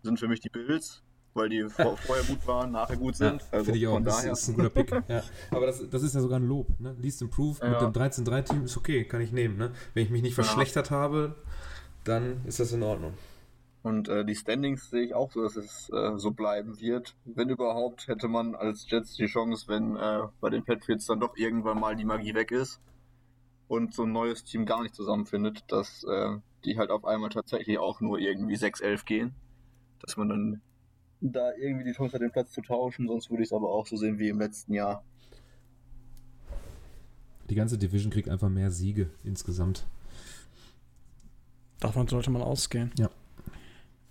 sind 0.02 0.20
für 0.20 0.28
mich 0.28 0.40
die 0.40 0.50
Bills, 0.50 1.02
weil 1.36 1.48
die 1.48 1.68
vor, 1.68 1.96
vorher 1.98 2.24
gut 2.24 2.46
waren, 2.46 2.72
nachher 2.72 2.96
gut 2.96 3.16
sind. 3.16 3.44
also 3.50 3.64
Finde 3.66 3.78
ich 3.78 3.86
auch. 3.86 4.00
Das 4.00 4.16
daher. 4.16 4.32
ist 4.32 4.48
ein 4.48 4.54
guter 4.56 4.70
Pick. 4.70 4.90
ja. 5.08 5.22
Aber 5.50 5.66
das, 5.66 5.88
das 5.88 6.02
ist 6.02 6.14
ja 6.14 6.20
sogar 6.20 6.38
ein 6.40 6.46
Lob. 6.46 6.68
Ne? 6.80 6.96
Least 7.00 7.22
Improved 7.22 7.62
mit 7.62 7.72
Ja. 7.72 7.88
dem 7.88 7.92
13-3-Team 7.92 8.64
ist 8.64 8.76
okay, 8.76 9.04
kann 9.04 9.20
ich 9.20 9.32
nehmen. 9.32 9.56
Ne? 9.56 9.72
Wenn 9.94 10.02
ich 10.04 10.10
mich 10.10 10.22
nicht 10.22 10.36
Ja. 10.36 10.42
verschlechtert 10.42 10.90
habe, 10.90 11.34
dann 12.04 12.40
ist 12.46 12.58
das 12.60 12.72
in 12.72 12.82
Ordnung. 12.82 13.14
Und 13.82 14.08
äh, 14.08 14.24
die 14.24 14.34
Standings 14.34 14.90
sehe 14.90 15.02
ich 15.04 15.14
auch 15.14 15.30
so, 15.30 15.42
dass 15.42 15.54
es 15.56 15.88
äh, 15.90 16.18
so 16.18 16.32
bleiben 16.32 16.80
wird. 16.80 17.14
Wenn 17.24 17.48
überhaupt, 17.50 18.08
hätte 18.08 18.26
man 18.26 18.56
als 18.56 18.90
Jets 18.90 19.14
die 19.14 19.26
Chance, 19.26 19.66
wenn 19.68 19.94
äh, 19.96 20.22
bei 20.40 20.50
den 20.50 20.64
Patriots 20.64 21.06
dann 21.06 21.20
doch 21.20 21.36
irgendwann 21.36 21.78
mal 21.78 21.94
die 21.94 22.04
Magie 22.04 22.34
weg 22.34 22.50
ist 22.50 22.80
und 23.68 23.94
so 23.94 24.02
ein 24.02 24.10
neues 24.12 24.42
Team 24.42 24.66
gar 24.66 24.82
nicht 24.82 24.94
zusammenfindet, 24.96 25.62
dass 25.68 26.02
äh, 26.02 26.36
die 26.64 26.78
halt 26.78 26.90
auf 26.90 27.04
einmal 27.04 27.30
tatsächlich 27.30 27.78
auch 27.78 28.00
nur 28.00 28.18
irgendwie 28.18 28.56
6-11 28.56 29.04
gehen. 29.04 29.34
Dass 30.00 30.16
man 30.16 30.28
dann 30.30 30.60
da 31.32 31.52
irgendwie 31.54 31.84
die 31.84 31.92
Chance 31.92 32.14
hat, 32.14 32.22
den 32.22 32.30
Platz 32.30 32.52
zu 32.52 32.60
tauschen. 32.60 33.08
Sonst 33.08 33.30
würde 33.30 33.42
ich 33.42 33.48
es 33.48 33.52
aber 33.52 33.70
auch 33.70 33.86
so 33.86 33.96
sehen 33.96 34.18
wie 34.18 34.28
im 34.28 34.38
letzten 34.38 34.74
Jahr. 34.74 35.04
Die 37.48 37.54
ganze 37.54 37.78
Division 37.78 38.10
kriegt 38.10 38.28
einfach 38.28 38.48
mehr 38.48 38.70
Siege 38.70 39.10
insgesamt. 39.24 39.86
Davon 41.80 42.08
sollte 42.08 42.30
man 42.30 42.42
ausgehen. 42.42 42.90
Ja. 42.98 43.10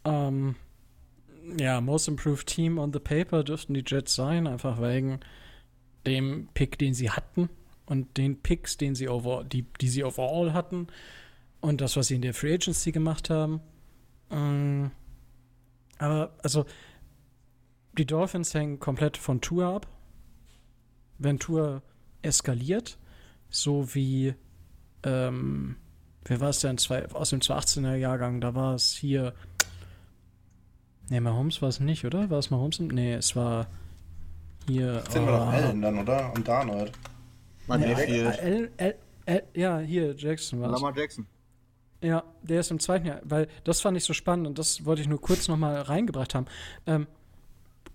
Ähm, 0.05 0.55
ja, 1.59 1.81
Most 1.81 2.07
Improved 2.07 2.47
Team 2.47 2.77
on 2.77 2.93
the 2.93 2.99
Paper 2.99 3.43
dürften 3.43 3.73
die 3.73 3.83
Jets 3.85 4.15
sein, 4.15 4.47
einfach 4.47 4.81
wegen 4.81 5.19
dem 6.05 6.47
Pick, 6.53 6.77
den 6.77 6.93
sie 6.93 7.09
hatten 7.09 7.49
und 7.85 8.17
den 8.17 8.41
Picks, 8.41 8.77
den 8.77 8.95
sie 8.95 9.09
over, 9.09 9.43
die, 9.43 9.65
die 9.81 9.89
sie 9.89 10.03
overall 10.03 10.53
hatten 10.53 10.87
und 11.61 11.81
das, 11.81 11.97
was 11.97 12.07
sie 12.07 12.15
in 12.15 12.21
der 12.21 12.33
Free 12.33 12.53
Agency 12.53 12.91
gemacht 12.91 13.29
haben. 13.29 13.61
Ähm, 14.31 14.91
aber 15.97 16.31
also 16.43 16.65
die 17.97 18.05
Dolphins 18.05 18.53
hängen 18.53 18.79
komplett 18.79 19.17
von 19.17 19.41
Tour 19.41 19.65
ab. 19.65 19.87
Wenn 21.17 21.39
Tour 21.39 21.81
eskaliert, 22.21 22.97
so 23.49 23.93
wie 23.95 24.35
ähm, 25.03 25.75
wer 26.25 26.39
war 26.39 26.49
es 26.49 26.59
denn 26.59 26.77
zwei, 26.77 27.07
aus 27.11 27.29
dem 27.29 27.39
2018er 27.39 27.95
Jahrgang? 27.95 28.41
Da 28.41 28.55
war 28.55 28.73
es 28.75 28.91
hier. 28.93 29.33
Ne, 31.09 31.21
Mahomes 31.21 31.61
war 31.61 31.69
es 31.69 31.79
nicht, 31.79 32.03
oder? 32.03 32.29
War 32.29 32.39
es 32.39 32.49
Mahomes? 32.49 32.79
Nee, 32.79 33.13
es 33.13 33.35
war 33.35 33.67
hier. 34.67 35.03
Sind 35.09 35.25
wir 35.25 35.31
doch 35.31 35.47
oh, 35.47 35.49
Allen 35.49 35.81
dann, 35.81 35.99
oder? 35.99 36.33
Und 36.33 36.47
Darnold. 36.47 36.91
L, 37.69 38.71
L, 38.77 39.43
ja, 39.53 39.79
hier, 39.79 40.15
Jackson 40.15 40.61
war 40.61 40.69
es. 40.69 40.81
Lamar 40.81 40.97
Jackson. 40.97 41.25
Ja, 42.01 42.23
der 42.43 42.59
ist 42.59 42.69
im 42.69 42.79
zweiten 42.79 43.07
Jahr, 43.07 43.21
weil 43.23 43.47
das 43.63 43.81
fand 43.81 43.97
ich 43.97 44.03
so 44.03 44.13
spannend 44.13 44.45
und 44.45 44.59
das 44.59 44.85
wollte 44.85 45.01
ich 45.01 45.07
nur 45.07 45.19
kurz 45.19 45.47
nochmal 45.47 45.81
reingebracht 45.81 46.35
haben. 46.35 46.45
Ähm, 46.85 47.07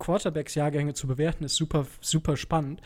Quarterbacks-Jahrgänge 0.01 0.93
zu 0.93 1.07
bewerten 1.07 1.43
ist 1.43 1.55
super, 1.55 1.85
super 2.01 2.35
spannend. 2.37 2.81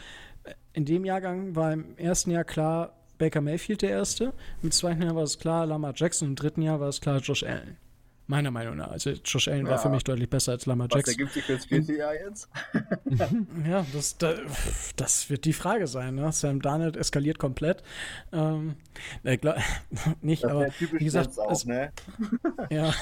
In 0.74 0.86
dem 0.86 1.06
Jahrgang 1.06 1.56
war 1.56 1.74
im 1.74 1.98
ersten 1.98 2.32
Jahr 2.32 2.44
klar 2.44 2.94
Baker 3.18 3.42
Mayfield 3.42 3.82
der 3.82 3.92
Erste, 3.92 4.34
im 4.62 4.72
zweiten 4.72 5.02
Jahr 5.02 5.16
war 5.16 5.24
es 5.24 5.40
klar 5.40 5.66
Lamar 5.66 5.94
Jackson, 5.96 6.28
im 6.30 6.36
dritten 6.36 6.62
Jahr 6.62 6.80
war 6.82 6.90
es 6.90 7.00
klar 7.00 7.20
Josh 7.20 7.44
Allen. 7.44 7.78
Meiner 8.28 8.50
Meinung 8.50 8.76
nach. 8.78 8.90
Also 8.90 9.12
Josh 9.12 9.48
Allen 9.48 9.66
war 9.66 9.74
Ja. 9.74 9.78
für 9.78 9.90
mich 9.90 10.04
deutlich 10.04 10.28
besser 10.30 10.54
als 10.54 10.66
Lamar 10.66 10.88
Was 10.90 10.96
Jackson. 10.96 11.12
ergibt 11.14 11.34
sich 11.34 11.44
für 11.46 11.54
das 11.54 11.66
vierte 11.66 11.94
Jahr 11.96 12.14
jetzt? 12.16 12.50
Ja, 13.70 13.86
das, 13.94 14.18
da, 14.18 14.34
das 14.96 15.30
wird 15.30 15.46
die 15.46 15.54
Frage 15.54 15.86
sein. 15.88 16.16
Ne? 16.16 16.32
Sam 16.32 16.60
Darnold 16.62 16.98
eskaliert 16.98 17.38
komplett. 17.40 17.84
Ähm, 18.34 18.76
äh, 19.24 19.38
nicht, 20.22 20.44
Das 20.44 20.52
aber 20.52 20.68
wie 20.80 21.04
gesagt, 21.06 21.38
auch, 21.40 21.52
es- 21.52 21.66
ne? 21.66 21.92
Ja. 22.72 22.94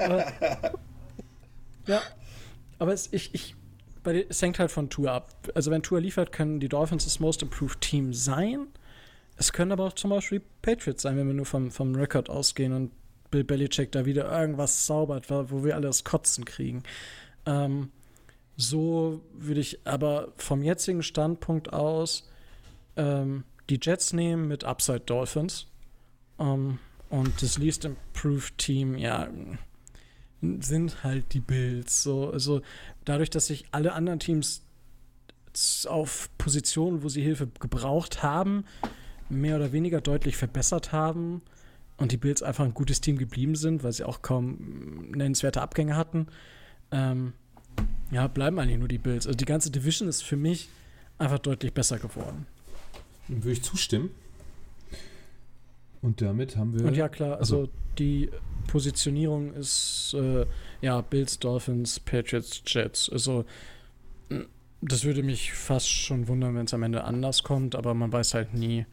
aber, 0.00 0.24
ja. 1.86 2.00
Aber 2.78 2.92
es, 2.92 3.12
ich, 3.12 3.34
ich, 3.34 3.54
bei 4.02 4.26
es 4.28 4.40
hängt 4.40 4.58
halt 4.58 4.70
von 4.70 4.90
Tour 4.90 5.12
ab. 5.12 5.50
Also 5.54 5.70
wenn 5.70 5.82
Tour 5.82 6.00
liefert, 6.00 6.32
können 6.32 6.60
die 6.60 6.68
Dolphins 6.68 7.04
das 7.04 7.20
Most 7.20 7.42
Improved 7.42 7.80
Team 7.80 8.12
sein. 8.12 8.68
Es 9.36 9.52
können 9.52 9.72
aber 9.72 9.84
auch 9.84 9.92
zum 9.92 10.10
Beispiel 10.10 10.42
Patriots 10.62 11.02
sein, 11.02 11.16
wenn 11.16 11.26
wir 11.26 11.34
nur 11.34 11.46
vom, 11.46 11.70
vom 11.70 11.94
Rekord 11.94 12.28
ausgehen 12.28 12.72
und 12.72 12.90
Bill 13.30 13.44
Belichick 13.44 13.92
da 13.92 14.04
wieder 14.04 14.30
irgendwas 14.30 14.86
zaubert, 14.86 15.30
wo 15.30 15.64
wir 15.64 15.74
alle 15.74 15.86
das 15.86 16.02
Kotzen 16.02 16.44
kriegen. 16.44 16.82
Ähm, 17.46 17.90
so 18.56 19.22
würde 19.32 19.60
ich 19.60 19.86
aber 19.86 20.32
vom 20.36 20.62
jetzigen 20.62 21.02
Standpunkt 21.02 21.72
aus 21.72 22.28
ähm, 22.96 23.44
die 23.70 23.78
Jets 23.80 24.12
nehmen 24.12 24.48
mit 24.48 24.64
Upside 24.64 25.00
Dolphins. 25.00 25.66
Ähm, 26.38 26.78
und 27.10 27.40
das 27.42 27.58
Least 27.58 27.84
Improved 27.84 28.58
Team, 28.58 28.96
ja, 28.96 29.28
sind 30.40 31.02
halt 31.04 31.32
die 31.32 31.40
Bills. 31.40 32.02
So, 32.02 32.30
also 32.30 32.62
dadurch, 33.04 33.30
dass 33.30 33.46
sich 33.46 33.66
alle 33.70 33.92
anderen 33.92 34.20
Teams 34.20 34.62
auf 35.86 36.30
Positionen, 36.38 37.02
wo 37.02 37.08
sie 37.08 37.22
Hilfe 37.22 37.48
gebraucht 37.58 38.22
haben, 38.22 38.64
mehr 39.28 39.56
oder 39.56 39.72
weniger 39.72 40.00
deutlich 40.00 40.36
verbessert 40.36 40.92
haben 40.92 41.42
und 41.96 42.12
die 42.12 42.16
Bills 42.16 42.42
einfach 42.42 42.64
ein 42.64 42.74
gutes 42.74 43.00
Team 43.00 43.18
geblieben 43.18 43.56
sind, 43.56 43.82
weil 43.82 43.92
sie 43.92 44.04
auch 44.04 44.22
kaum 44.22 45.10
nennenswerte 45.10 45.60
Abgänge 45.60 45.96
hatten, 45.96 46.28
ähm, 46.92 47.32
ja, 48.10 48.26
bleiben 48.28 48.58
eigentlich 48.58 48.78
nur 48.78 48.88
die 48.88 48.98
Bills. 48.98 49.26
Also 49.26 49.36
die 49.36 49.44
ganze 49.44 49.70
Division 49.70 50.08
ist 50.08 50.22
für 50.22 50.36
mich 50.36 50.68
einfach 51.18 51.38
deutlich 51.38 51.74
besser 51.74 51.98
geworden. 51.98 52.46
Dem 53.28 53.42
würde 53.42 53.52
ich 53.52 53.62
zustimmen. 53.62 54.10
Und 56.02 56.20
damit 56.20 56.56
haben 56.56 56.78
wir. 56.78 56.86
Und 56.86 56.96
ja, 56.96 57.08
klar, 57.08 57.38
also 57.38 57.60
Also- 57.62 57.72
die 57.98 58.30
Positionierung 58.68 59.52
ist 59.54 60.14
äh, 60.16 60.46
ja 60.82 61.00
Bills, 61.00 61.38
Dolphins, 61.38 61.98
Patriots, 62.00 62.62
Jets. 62.66 63.08
Also 63.10 63.44
Das 64.80 65.02
würde 65.04 65.24
mich 65.24 65.52
fast 65.52 65.90
schon 65.90 66.28
wundern, 66.28 66.54
wenn 66.54 66.66
es 66.66 66.72
am 66.74 66.84
Ende 66.84 67.02
anders 67.02 67.42
kommt, 67.42 67.74
aber 67.74 67.94
man 67.94 68.12
weiß 68.12 68.34
halt 68.34 68.54
nie, 68.54 68.86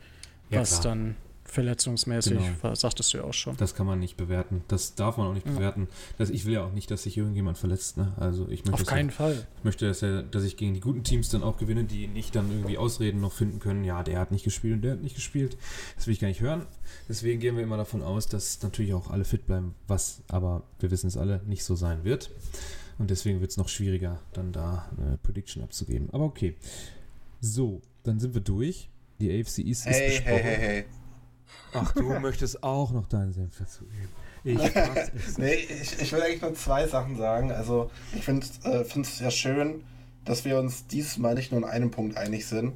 Ja, 0.49 0.61
was 0.61 0.79
klar. 0.81 0.95
dann 0.95 1.15
verletzungsmäßig, 1.55 2.37
Genau. 2.61 2.75
sagtest 2.75 3.13
du 3.13 3.17
ja 3.17 3.23
auch 3.23 3.33
schon. 3.33 3.57
Das 3.57 3.73
kann 3.73 3.87
man 3.87 3.99
nicht 3.99 4.15
bewerten. 4.17 4.63
Das 4.67 4.93
darf 4.93 5.17
man 5.17 5.27
auch 5.27 5.33
nicht 5.33 5.47
Ja. 5.47 5.53
bewerten. 5.53 5.87
Das, 6.19 6.29
ich 6.29 6.45
will 6.45 6.53
ja 6.53 6.63
auch 6.63 6.71
nicht, 6.73 6.91
dass 6.91 7.03
sich 7.03 7.17
irgendjemand 7.17 7.57
verletzt. 7.57 7.97
Ne? 7.97 8.13
Also 8.17 8.47
ich 8.49 8.65
möchte, 8.65 8.81
Auf 8.81 8.85
keinen 8.85 9.09
ja, 9.09 9.15
Fall. 9.15 9.47
ich 9.57 9.63
möchte 9.63 9.87
dass, 9.87 10.01
ja, 10.01 10.21
dass 10.21 10.43
ich 10.43 10.57
gegen 10.57 10.73
die 10.75 10.79
guten 10.81 11.03
Teams 11.03 11.29
dann 11.29 11.41
auch 11.41 11.57
gewinne, 11.57 11.85
die 11.85 12.07
nicht 12.07 12.35
dann 12.35 12.51
irgendwie 12.51 12.77
Ausreden 12.77 13.19
noch 13.21 13.31
finden 13.33 13.59
können. 13.59 13.83
Ja, 13.83 14.03
der 14.03 14.19
hat 14.19 14.31
nicht 14.31 14.43
gespielt 14.43 14.75
und 14.75 14.81
der 14.83 14.91
hat 14.93 15.01
nicht 15.01 15.15
gespielt. 15.15 15.57
Das 15.95 16.05
will 16.05 16.13
ich 16.13 16.19
gar 16.19 16.27
nicht 16.27 16.41
hören. 16.41 16.65
Deswegen 17.09 17.39
gehen 17.39 17.55
wir 17.55 17.63
immer 17.63 17.77
davon 17.77 18.03
aus, 18.03 18.27
dass 18.27 18.61
natürlich 18.61 18.93
auch 18.93 19.09
alle 19.09 19.25
fit 19.25 19.47
bleiben, 19.47 19.73
was 19.87 20.21
aber, 20.27 20.63
wir 20.79 20.91
wissen 20.91 21.07
es 21.07 21.17
alle, 21.17 21.41
nicht 21.47 21.63
so 21.63 21.75
sein 21.75 22.03
wird. 22.03 22.29
Und 22.97 23.09
deswegen 23.09 23.41
wird 23.41 23.51
es 23.51 23.57
noch 23.57 23.67
schwieriger, 23.69 24.19
dann 24.33 24.51
da 24.53 24.89
eine 24.97 25.17
Prediction 25.23 25.63
abzugeben. 25.63 26.09
Aber 26.11 26.23
okay. 26.25 26.55
So, 27.41 27.81
dann 28.03 28.19
sind 28.19 28.33
wir 28.33 28.41
durch. 28.41 28.89
Die 29.19 29.29
AFC 29.31 29.59
East 29.59 29.85
ist 29.85 29.93
Hey, 29.95 30.09
besprochen. 30.09 30.33
hey, 30.43 30.43
hey, 30.43 30.57
hey. 30.57 30.85
Ach, 31.73 31.91
du 31.93 32.03
möchtest 32.19 32.63
auch 32.63 32.91
noch 32.91 33.07
deinen 33.07 33.33
Senf 33.33 33.57
dazugeben. 33.57 34.09
Ich 34.43 34.59
hasse 34.59 35.11
es. 35.15 35.37
Nee, 35.37 35.55
ich, 35.55 35.99
ich 35.99 36.13
will 36.13 36.21
eigentlich 36.21 36.41
nur 36.41 36.53
zwei 36.53 36.87
Sachen 36.87 37.17
sagen. 37.17 37.51
Also, 37.51 37.89
ich 38.15 38.23
finde 38.23 38.45
es 38.45 39.19
ja 39.19 39.31
schön, 39.31 39.83
dass 40.23 40.45
wir 40.45 40.59
uns 40.59 40.85
dieses 40.87 41.17
Mal 41.17 41.33
nicht 41.35 41.51
nur 41.51 41.61
in 41.61 41.67
einem 41.67 41.91
Punkt 41.91 42.17
einig 42.17 42.45
sind. 42.45 42.73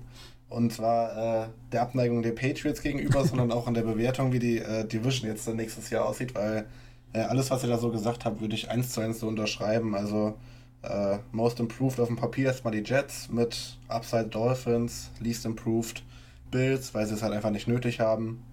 Und 0.50 0.74
zwar 0.74 1.46
äh, 1.46 1.48
der 1.72 1.84
Abneigung 1.84 2.24
der 2.24 2.32
Patriots 2.32 2.82
gegenüber, 2.82 3.24
sondern 3.26 3.52
auch 3.52 3.68
an 3.68 3.76
der 3.76 3.84
Bewertung, 3.84 4.34
wie 4.34 4.40
die 4.40 4.58
äh, 4.58 4.86
Division 4.86 5.30
jetzt 5.30 5.48
dann 5.48 5.58
nächstes 5.58 5.92
Jahr 5.92 6.06
aussieht, 6.06 6.34
weil 6.34 6.66
äh, 7.14 7.20
alles, 7.20 7.52
was 7.52 7.64
ihr 7.64 7.70
da 7.70 7.78
so 7.78 7.92
gesagt 7.92 8.26
habt, 8.26 8.42
würde 8.42 8.56
ich 8.56 8.70
eins 8.70 8.90
zu 8.92 9.02
eins 9.02 9.20
so 9.20 9.28
unterschreiben. 9.28 9.96
Also, 9.96 10.36
äh, 10.82 11.18
Most 11.32 11.60
Improved 11.60 12.00
auf 12.00 12.08
dem 12.08 12.16
Papier 12.16 12.48
erstmal 12.48 12.74
die 12.74 12.84
Jets 12.84 13.30
mit 13.30 13.78
Upside 13.88 14.28
Dolphins, 14.28 15.12
Least 15.20 15.46
Improved 15.46 16.04
Bills, 16.52 16.94
weil 16.94 17.06
sie 17.06 17.14
es 17.14 17.22
halt 17.22 17.34
einfach 17.34 17.52
nicht 17.52 17.68
nötig 17.68 18.00
haben. 18.00 18.44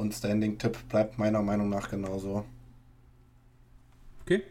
Und 0.00 0.14
Standing 0.14 0.56
Tipp 0.56 0.78
bleibt 0.88 1.18
meiner 1.18 1.42
Meinung 1.42 1.68
nach 1.68 1.90
genauso. 1.90 2.46
Okay. 4.22 4.42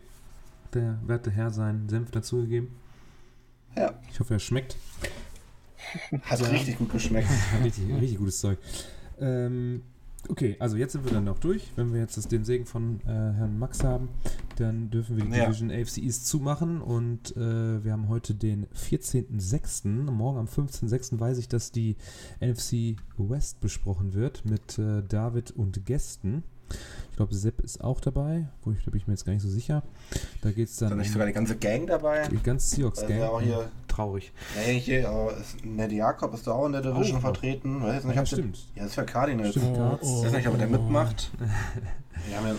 Der 0.75 0.99
werte 1.07 1.31
Herr 1.31 1.49
seinen 1.49 1.89
Senf 1.89 2.11
dazugegeben. 2.11 2.67
Ja, 3.75 3.95
Ich 4.11 4.19
hoffe, 4.19 4.35
er 4.35 4.39
schmeckt. 4.39 4.77
hat 6.21 6.39
Ja. 6.39 6.47
richtig 6.49 6.77
gut 6.77 6.91
geschmeckt. 6.91 7.29
richtig, 7.63 7.83
richtig 7.99 8.19
gutes 8.19 8.39
Zeug. 8.39 8.59
Ähm, 9.19 9.81
okay, 10.29 10.55
also 10.59 10.77
jetzt 10.77 10.91
sind 10.91 11.03
wir 11.03 11.13
dann 11.13 11.23
noch 11.23 11.39
durch. 11.39 11.71
Wenn 11.75 11.93
wir 11.93 11.99
jetzt 11.99 12.15
das, 12.15 12.27
den 12.27 12.45
Segen 12.45 12.67
von 12.67 13.01
äh, 13.05 13.07
Herrn 13.07 13.57
Max 13.57 13.83
haben, 13.83 14.09
dann 14.59 14.89
dürfen 14.89 15.17
wir 15.17 15.25
die 15.25 15.31
Ja. 15.37 15.45
Division 15.45 15.71
AFC 15.71 15.97
East 15.99 16.27
zumachen. 16.27 16.81
Und 16.81 17.35
äh, 17.37 17.83
wir 17.83 17.91
haben 17.91 18.07
heute 18.09 18.35
den 18.35 18.65
14.06. 18.75 19.87
Morgen 20.11 20.37
am 20.39 20.45
15.06. 20.45 21.19
weiß 21.19 21.37
ich, 21.37 21.47
dass 21.47 21.71
die 21.71 21.95
NFC 22.41 22.95
West 23.17 23.59
besprochen 23.61 24.13
wird 24.13 24.45
mit 24.45 24.77
äh, 24.77 25.01
David 25.07 25.51
und 25.51 25.85
Gästen. 25.85 26.43
Ich 27.09 27.15
glaube, 27.17 27.33
Sepp 27.33 27.61
ist 27.61 27.83
auch 27.83 27.99
dabei, 27.99 28.47
wo 28.63 28.71
ich, 28.71 28.83
da 28.85 28.91
bin 28.91 28.99
ich 29.01 29.07
mir 29.07 29.13
jetzt 29.13 29.25
gar 29.25 29.33
nicht 29.33 29.41
so 29.41 29.49
sicher. 29.49 29.81
Da 30.41 30.51
geht 30.51 30.65
es 30.67 30.73
Ist 30.73 30.81
dann 30.83 30.89
da 30.91 30.95
nicht 30.97 31.11
sogar 31.11 31.25
die 31.25 31.33
ganze 31.33 31.57
Gang 31.57 31.87
dabei? 31.87 32.27
die 32.27 32.37
ganz 32.37 32.65
Also 32.65 32.75
Seahawks-Gang. 32.75 33.21
auch 33.23 33.41
hier, 33.41 33.71
Traurig. 33.87 34.31
nee, 34.55 34.79
hier, 34.79 35.09
aber 35.09 35.35
ist, 35.35 35.65
Ned 35.65 35.91
Jakob 35.91 36.31
ist 36.35 36.45
da 36.45 36.51
auch 36.51 36.67
in 36.67 36.73
der 36.73 36.83
Division 36.83 37.15
noch. 37.15 37.21
vertreten. 37.21 37.81
Weiß 37.81 38.03
nicht, 38.03 38.15
Ja, 38.15 38.25
stimmt. 38.25 38.57
Ja, 38.75 38.83
das 38.83 38.89
ist 38.91 38.95
für 38.95 39.03
Cardinals. 39.05 39.49
Stimmt, 39.49 39.65
Ich 39.71 39.73
Cards. 39.77 40.07
weiß 40.25 40.31
nicht, 40.31 40.47
ob 40.47 40.57
der 40.59 40.67
mitmacht. 40.67 41.31
Wir 42.27 42.37
haben 42.37 42.45
ja 42.45 42.55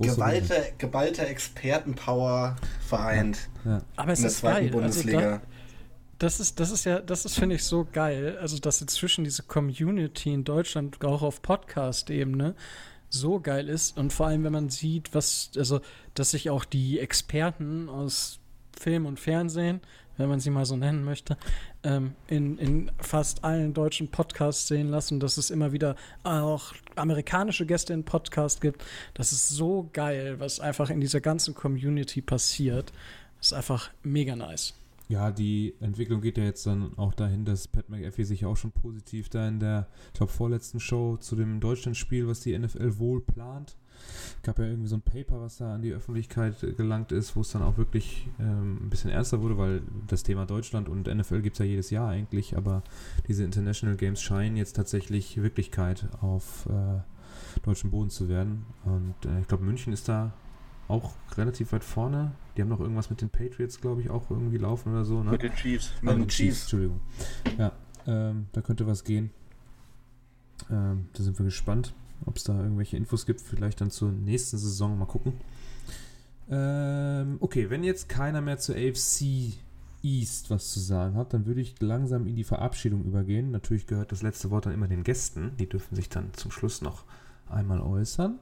Geballte, 0.00 0.72
geballte 0.78 1.26
Expertenpower 1.26 2.56
vereint 2.86 3.48
Ja. 3.64 3.82
Aber 3.96 4.12
es 4.12 4.18
in 4.18 4.22
der 4.24 4.30
ist 4.30 4.38
zweiten 4.38 4.56
geil. 4.56 4.64
Also 4.66 4.78
Bundesliga. 4.78 5.20
da, 5.20 5.42
das 6.18 6.40
ist, 6.40 6.58
das 6.60 6.70
ist 6.70 6.84
ja, 6.84 7.00
das 7.00 7.24
ist, 7.24 7.38
finde 7.38 7.56
ich, 7.56 7.64
so 7.64 7.86
geil. 7.90 8.38
Also, 8.40 8.58
dass 8.58 8.80
inzwischen 8.80 9.24
diese 9.24 9.42
Community 9.42 10.32
in 10.32 10.44
Deutschland 10.44 11.04
auch 11.04 11.22
auf 11.22 11.42
Podcast-Ebene 11.42 12.54
so 13.08 13.40
geil 13.40 13.68
ist. 13.68 13.96
Und 13.96 14.12
vor 14.12 14.26
allem, 14.26 14.44
wenn 14.44 14.52
man 14.52 14.68
sieht, 14.68 15.14
was, 15.14 15.50
also, 15.56 15.80
dass 16.14 16.32
sich 16.32 16.50
auch 16.50 16.64
die 16.64 16.98
Experten 16.98 17.88
aus 17.88 18.40
Film 18.78 19.06
und 19.06 19.20
Fernsehen, 19.20 19.80
wenn 20.16 20.28
man 20.28 20.40
sie 20.40 20.50
mal 20.50 20.66
so 20.66 20.76
nennen 20.76 21.04
möchte, 21.04 21.36
ähm, 21.84 22.14
in, 22.28 22.58
in 22.58 22.90
fast 22.98 23.44
allen 23.44 23.74
deutschen 23.74 24.08
Podcasts 24.08 24.66
sehen 24.68 24.88
lassen, 24.88 25.20
dass 25.20 25.36
es 25.36 25.50
immer 25.50 25.72
wieder 25.72 25.96
auch 26.22 26.72
amerikanische 26.96 27.66
Gäste 27.66 27.92
in 27.92 28.04
Podcast 28.04 28.60
gibt. 28.60 28.84
Das 29.14 29.32
ist 29.32 29.48
so 29.48 29.88
geil, 29.92 30.40
was 30.40 30.60
einfach 30.60 30.90
in 30.90 31.00
dieser 31.00 31.20
ganzen 31.20 31.54
Community 31.54 32.20
passiert. 32.20 32.92
Das 33.38 33.48
ist 33.48 33.52
einfach 33.52 33.90
mega 34.02 34.34
nice. 34.34 34.74
Ja, 35.08 35.30
die 35.30 35.74
Entwicklung 35.80 36.22
geht 36.22 36.38
ja 36.38 36.44
jetzt 36.44 36.66
dann 36.66 36.96
auch 36.96 37.12
dahin, 37.12 37.44
dass 37.44 37.68
Pat 37.68 37.90
McAfee 37.90 38.24
sich 38.24 38.46
auch 38.46 38.56
schon 38.56 38.72
positiv 38.72 39.28
da 39.28 39.46
in 39.46 39.60
der, 39.60 39.86
ich 40.08 40.14
glaube, 40.14 40.32
vorletzten 40.32 40.80
Show 40.80 41.18
zu 41.18 41.36
dem 41.36 41.60
Deutschlandspiel, 41.60 42.26
was 42.26 42.40
die 42.40 42.58
NFL 42.58 42.98
wohl 42.98 43.20
plant. 43.20 43.76
Gab 44.42 44.58
ja 44.58 44.66
irgendwie 44.66 44.88
so 44.88 44.96
ein 44.96 45.02
Paper, 45.02 45.40
was 45.40 45.58
da 45.58 45.74
an 45.74 45.82
die 45.82 45.92
Öffentlichkeit 45.92 46.60
gelangt 46.76 47.12
ist, 47.12 47.34
wo 47.36 47.40
es 47.40 47.50
dann 47.52 47.62
auch 47.62 47.78
wirklich 47.78 48.28
ähm, 48.38 48.86
ein 48.86 48.90
bisschen 48.90 49.10
ernster 49.10 49.40
wurde, 49.40 49.56
weil 49.56 49.82
das 50.06 50.22
Thema 50.22 50.44
Deutschland 50.46 50.88
und 50.88 51.06
NFL 51.06 51.40
gibt 51.40 51.54
es 51.56 51.60
ja 51.60 51.64
jedes 51.64 51.90
Jahr 51.90 52.08
eigentlich, 52.08 52.56
aber 52.56 52.82
diese 53.28 53.44
International 53.44 53.96
Games 53.96 54.20
scheinen 54.20 54.56
jetzt 54.56 54.76
tatsächlich 54.76 55.42
Wirklichkeit 55.42 56.06
auf 56.20 56.66
äh, 56.66 57.00
deutschem 57.62 57.90
Boden 57.90 58.10
zu 58.10 58.28
werden. 58.28 58.66
Und 58.84 59.14
äh, 59.24 59.40
ich 59.40 59.48
glaube, 59.48 59.64
München 59.64 59.92
ist 59.92 60.08
da 60.08 60.32
auch 60.88 61.14
relativ 61.36 61.72
weit 61.72 61.84
vorne. 61.84 62.32
Die 62.56 62.62
haben 62.62 62.68
noch 62.68 62.80
irgendwas 62.80 63.10
mit 63.10 63.20
den 63.20 63.30
Patriots, 63.30 63.80
glaube 63.80 64.02
ich, 64.02 64.10
auch 64.10 64.30
irgendwie 64.30 64.58
laufen 64.58 64.92
oder 64.92 65.04
so. 65.04 65.22
Ne? 65.22 65.30
Mit 65.30 65.42
den 65.42 65.54
Chiefs. 65.54 65.92
Ah, 65.96 65.98
Mit 66.02 66.12
den 66.12 66.20
mit 66.20 66.28
Chiefs. 66.30 66.62
Entschuldigung. 66.62 67.00
Ja, 67.58 67.72
ähm, 68.06 68.46
da 68.52 68.60
könnte 68.60 68.86
was 68.86 69.04
gehen. 69.04 69.30
Ähm, 70.70 71.08
da 71.12 71.22
sind 71.22 71.38
wir 71.38 71.44
gespannt, 71.44 71.94
ob 72.26 72.36
es 72.36 72.44
da 72.44 72.60
irgendwelche 72.60 72.96
Infos 72.96 73.26
gibt. 73.26 73.40
Vielleicht 73.40 73.80
dann 73.80 73.90
zur 73.90 74.12
nächsten 74.12 74.58
Saison. 74.58 74.98
Mal 74.98 75.06
gucken. 75.06 75.34
Ähm, 76.50 77.38
okay, 77.40 77.70
wenn 77.70 77.84
jetzt 77.84 78.08
keiner 78.08 78.40
mehr 78.40 78.58
zur 78.58 78.76
AFC 78.76 79.54
East 80.02 80.50
was 80.50 80.70
zu 80.70 80.80
sagen 80.80 81.16
hat, 81.16 81.32
dann 81.32 81.46
würde 81.46 81.62
ich 81.62 81.80
langsam 81.80 82.26
in 82.26 82.36
die 82.36 82.44
Verabschiedung 82.44 83.04
übergehen. 83.04 83.50
Natürlich 83.50 83.86
gehört 83.86 84.12
das 84.12 84.22
letzte 84.22 84.50
Wort 84.50 84.66
dann 84.66 84.74
immer 84.74 84.86
den 84.86 85.02
Gästen. 85.02 85.52
Die 85.58 85.68
dürfen 85.68 85.94
sich 85.96 86.10
dann 86.10 86.34
zum 86.34 86.50
Schluss 86.50 86.82
noch 86.82 87.04
einmal 87.48 87.80
äußern. 87.80 88.38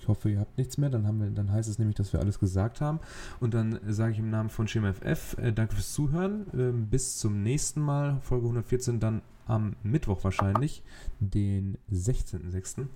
Ich 0.00 0.08
hoffe, 0.08 0.30
ihr 0.30 0.40
habt 0.40 0.58
nichts 0.58 0.78
mehr. 0.78 0.90
Dann, 0.90 1.06
haben 1.06 1.20
wir, 1.20 1.30
dann 1.30 1.52
heißt 1.52 1.68
es 1.68 1.78
nämlich, 1.78 1.96
dass 1.96 2.12
wir 2.12 2.20
alles 2.20 2.38
gesagt 2.38 2.80
haben. 2.80 3.00
Und 3.40 3.54
dann 3.54 3.78
sage 3.88 4.12
ich 4.12 4.18
im 4.18 4.30
Namen 4.30 4.48
von 4.48 4.68
Schema 4.68 4.92
FF 4.92 5.36
äh, 5.38 5.52
danke 5.52 5.74
fürs 5.74 5.92
Zuhören. 5.92 6.46
Ähm, 6.54 6.86
bis 6.88 7.18
zum 7.18 7.42
nächsten 7.42 7.80
Mal, 7.80 8.20
Folge 8.20 8.46
114, 8.46 9.00
dann 9.00 9.22
am 9.46 9.76
Mittwoch 9.82 10.24
wahrscheinlich, 10.24 10.82
den 11.20 11.78
16.06. 11.92 12.86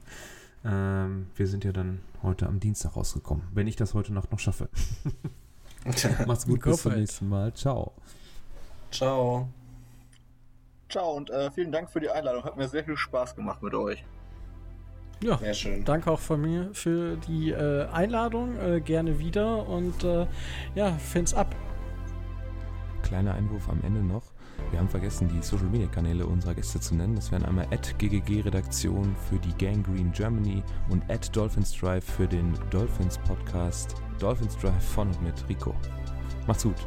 Ähm, 0.65 1.27
wir 1.37 1.47
sind 1.47 1.65
ja 1.65 1.73
dann 1.73 2.01
heute 2.23 2.47
am 2.47 2.61
Dienstag 2.61 2.97
rausgekommen, 2.97 3.45
wenn 3.53 3.67
ich 3.67 3.77
das 3.77 3.95
heute 3.95 4.13
Nacht 4.13 4.33
noch 4.33 4.39
schaffe. 4.39 4.69
Macht's 6.27 6.47
gut, 6.47 6.63
bis 6.63 6.83
zum 6.83 6.95
nächsten 6.95 7.29
Mal. 7.29 7.53
Ciao. 7.55 7.93
Ciao. 8.91 9.49
Ciao 10.89 11.13
und 11.17 11.31
äh, 11.31 11.51
vielen 11.51 11.73
Dank 11.73 11.91
für 11.91 12.01
die 12.01 12.11
Einladung. 12.11 12.45
Hat 12.45 12.57
mir 12.57 12.69
sehr 12.69 12.85
viel 12.85 12.97
Spaß 12.97 13.35
gemacht 13.37 13.63
mit 13.63 13.75
euch. 13.75 14.05
Ja, 15.23 15.39
Sehr 15.39 15.55
schön. 15.55 15.85
danke 15.85 16.11
auch 16.11 16.21
von 16.21 16.41
mir 16.41 16.71
für 16.75 17.17
die 17.17 17.51
äh, 17.51 17.87
Einladung. 17.87 18.59
Äh, 18.59 18.81
gerne 18.81 19.19
wieder 19.19 19.67
und 19.67 20.05
äh, 20.05 20.27
ja, 20.75 20.93
find's 20.99 21.33
ab. 21.33 21.55
Kleiner 23.03 23.35
Einwurf 23.35 23.69
am 23.69 23.81
Ende 23.83 24.01
noch. 24.01 24.25
Wir 24.71 24.81
haben 24.81 24.89
vergessen, 24.89 25.29
die 25.29 25.43
Social 25.43 25.69
Media 25.69 25.87
Kanäle 25.87 26.27
unserer 26.27 26.55
Gäste 26.55 26.81
zu 26.81 26.95
nennen. 26.95 27.15
Das 27.15 27.31
wären 27.31 27.45
einmal 27.45 27.67
GGG 27.99 28.43
Redaktion 28.43 29.15
für 29.29 29.39
die 29.39 29.57
Gangrene 29.57 30.11
Germany 30.11 30.63
und 30.91 31.03
Dolphins 31.35 31.73
Drive 31.73 32.05
für 32.05 32.27
den 32.27 32.55
Dolphins 32.71 33.19
Podcast 33.19 33.95
Dolphins 34.19 34.57
Drive 34.59 34.85
von 34.85 35.09
und 35.09 35.23
mit 35.23 35.49
Rico. 35.49 35.75
Macht's 36.47 36.65
gut. 36.65 36.87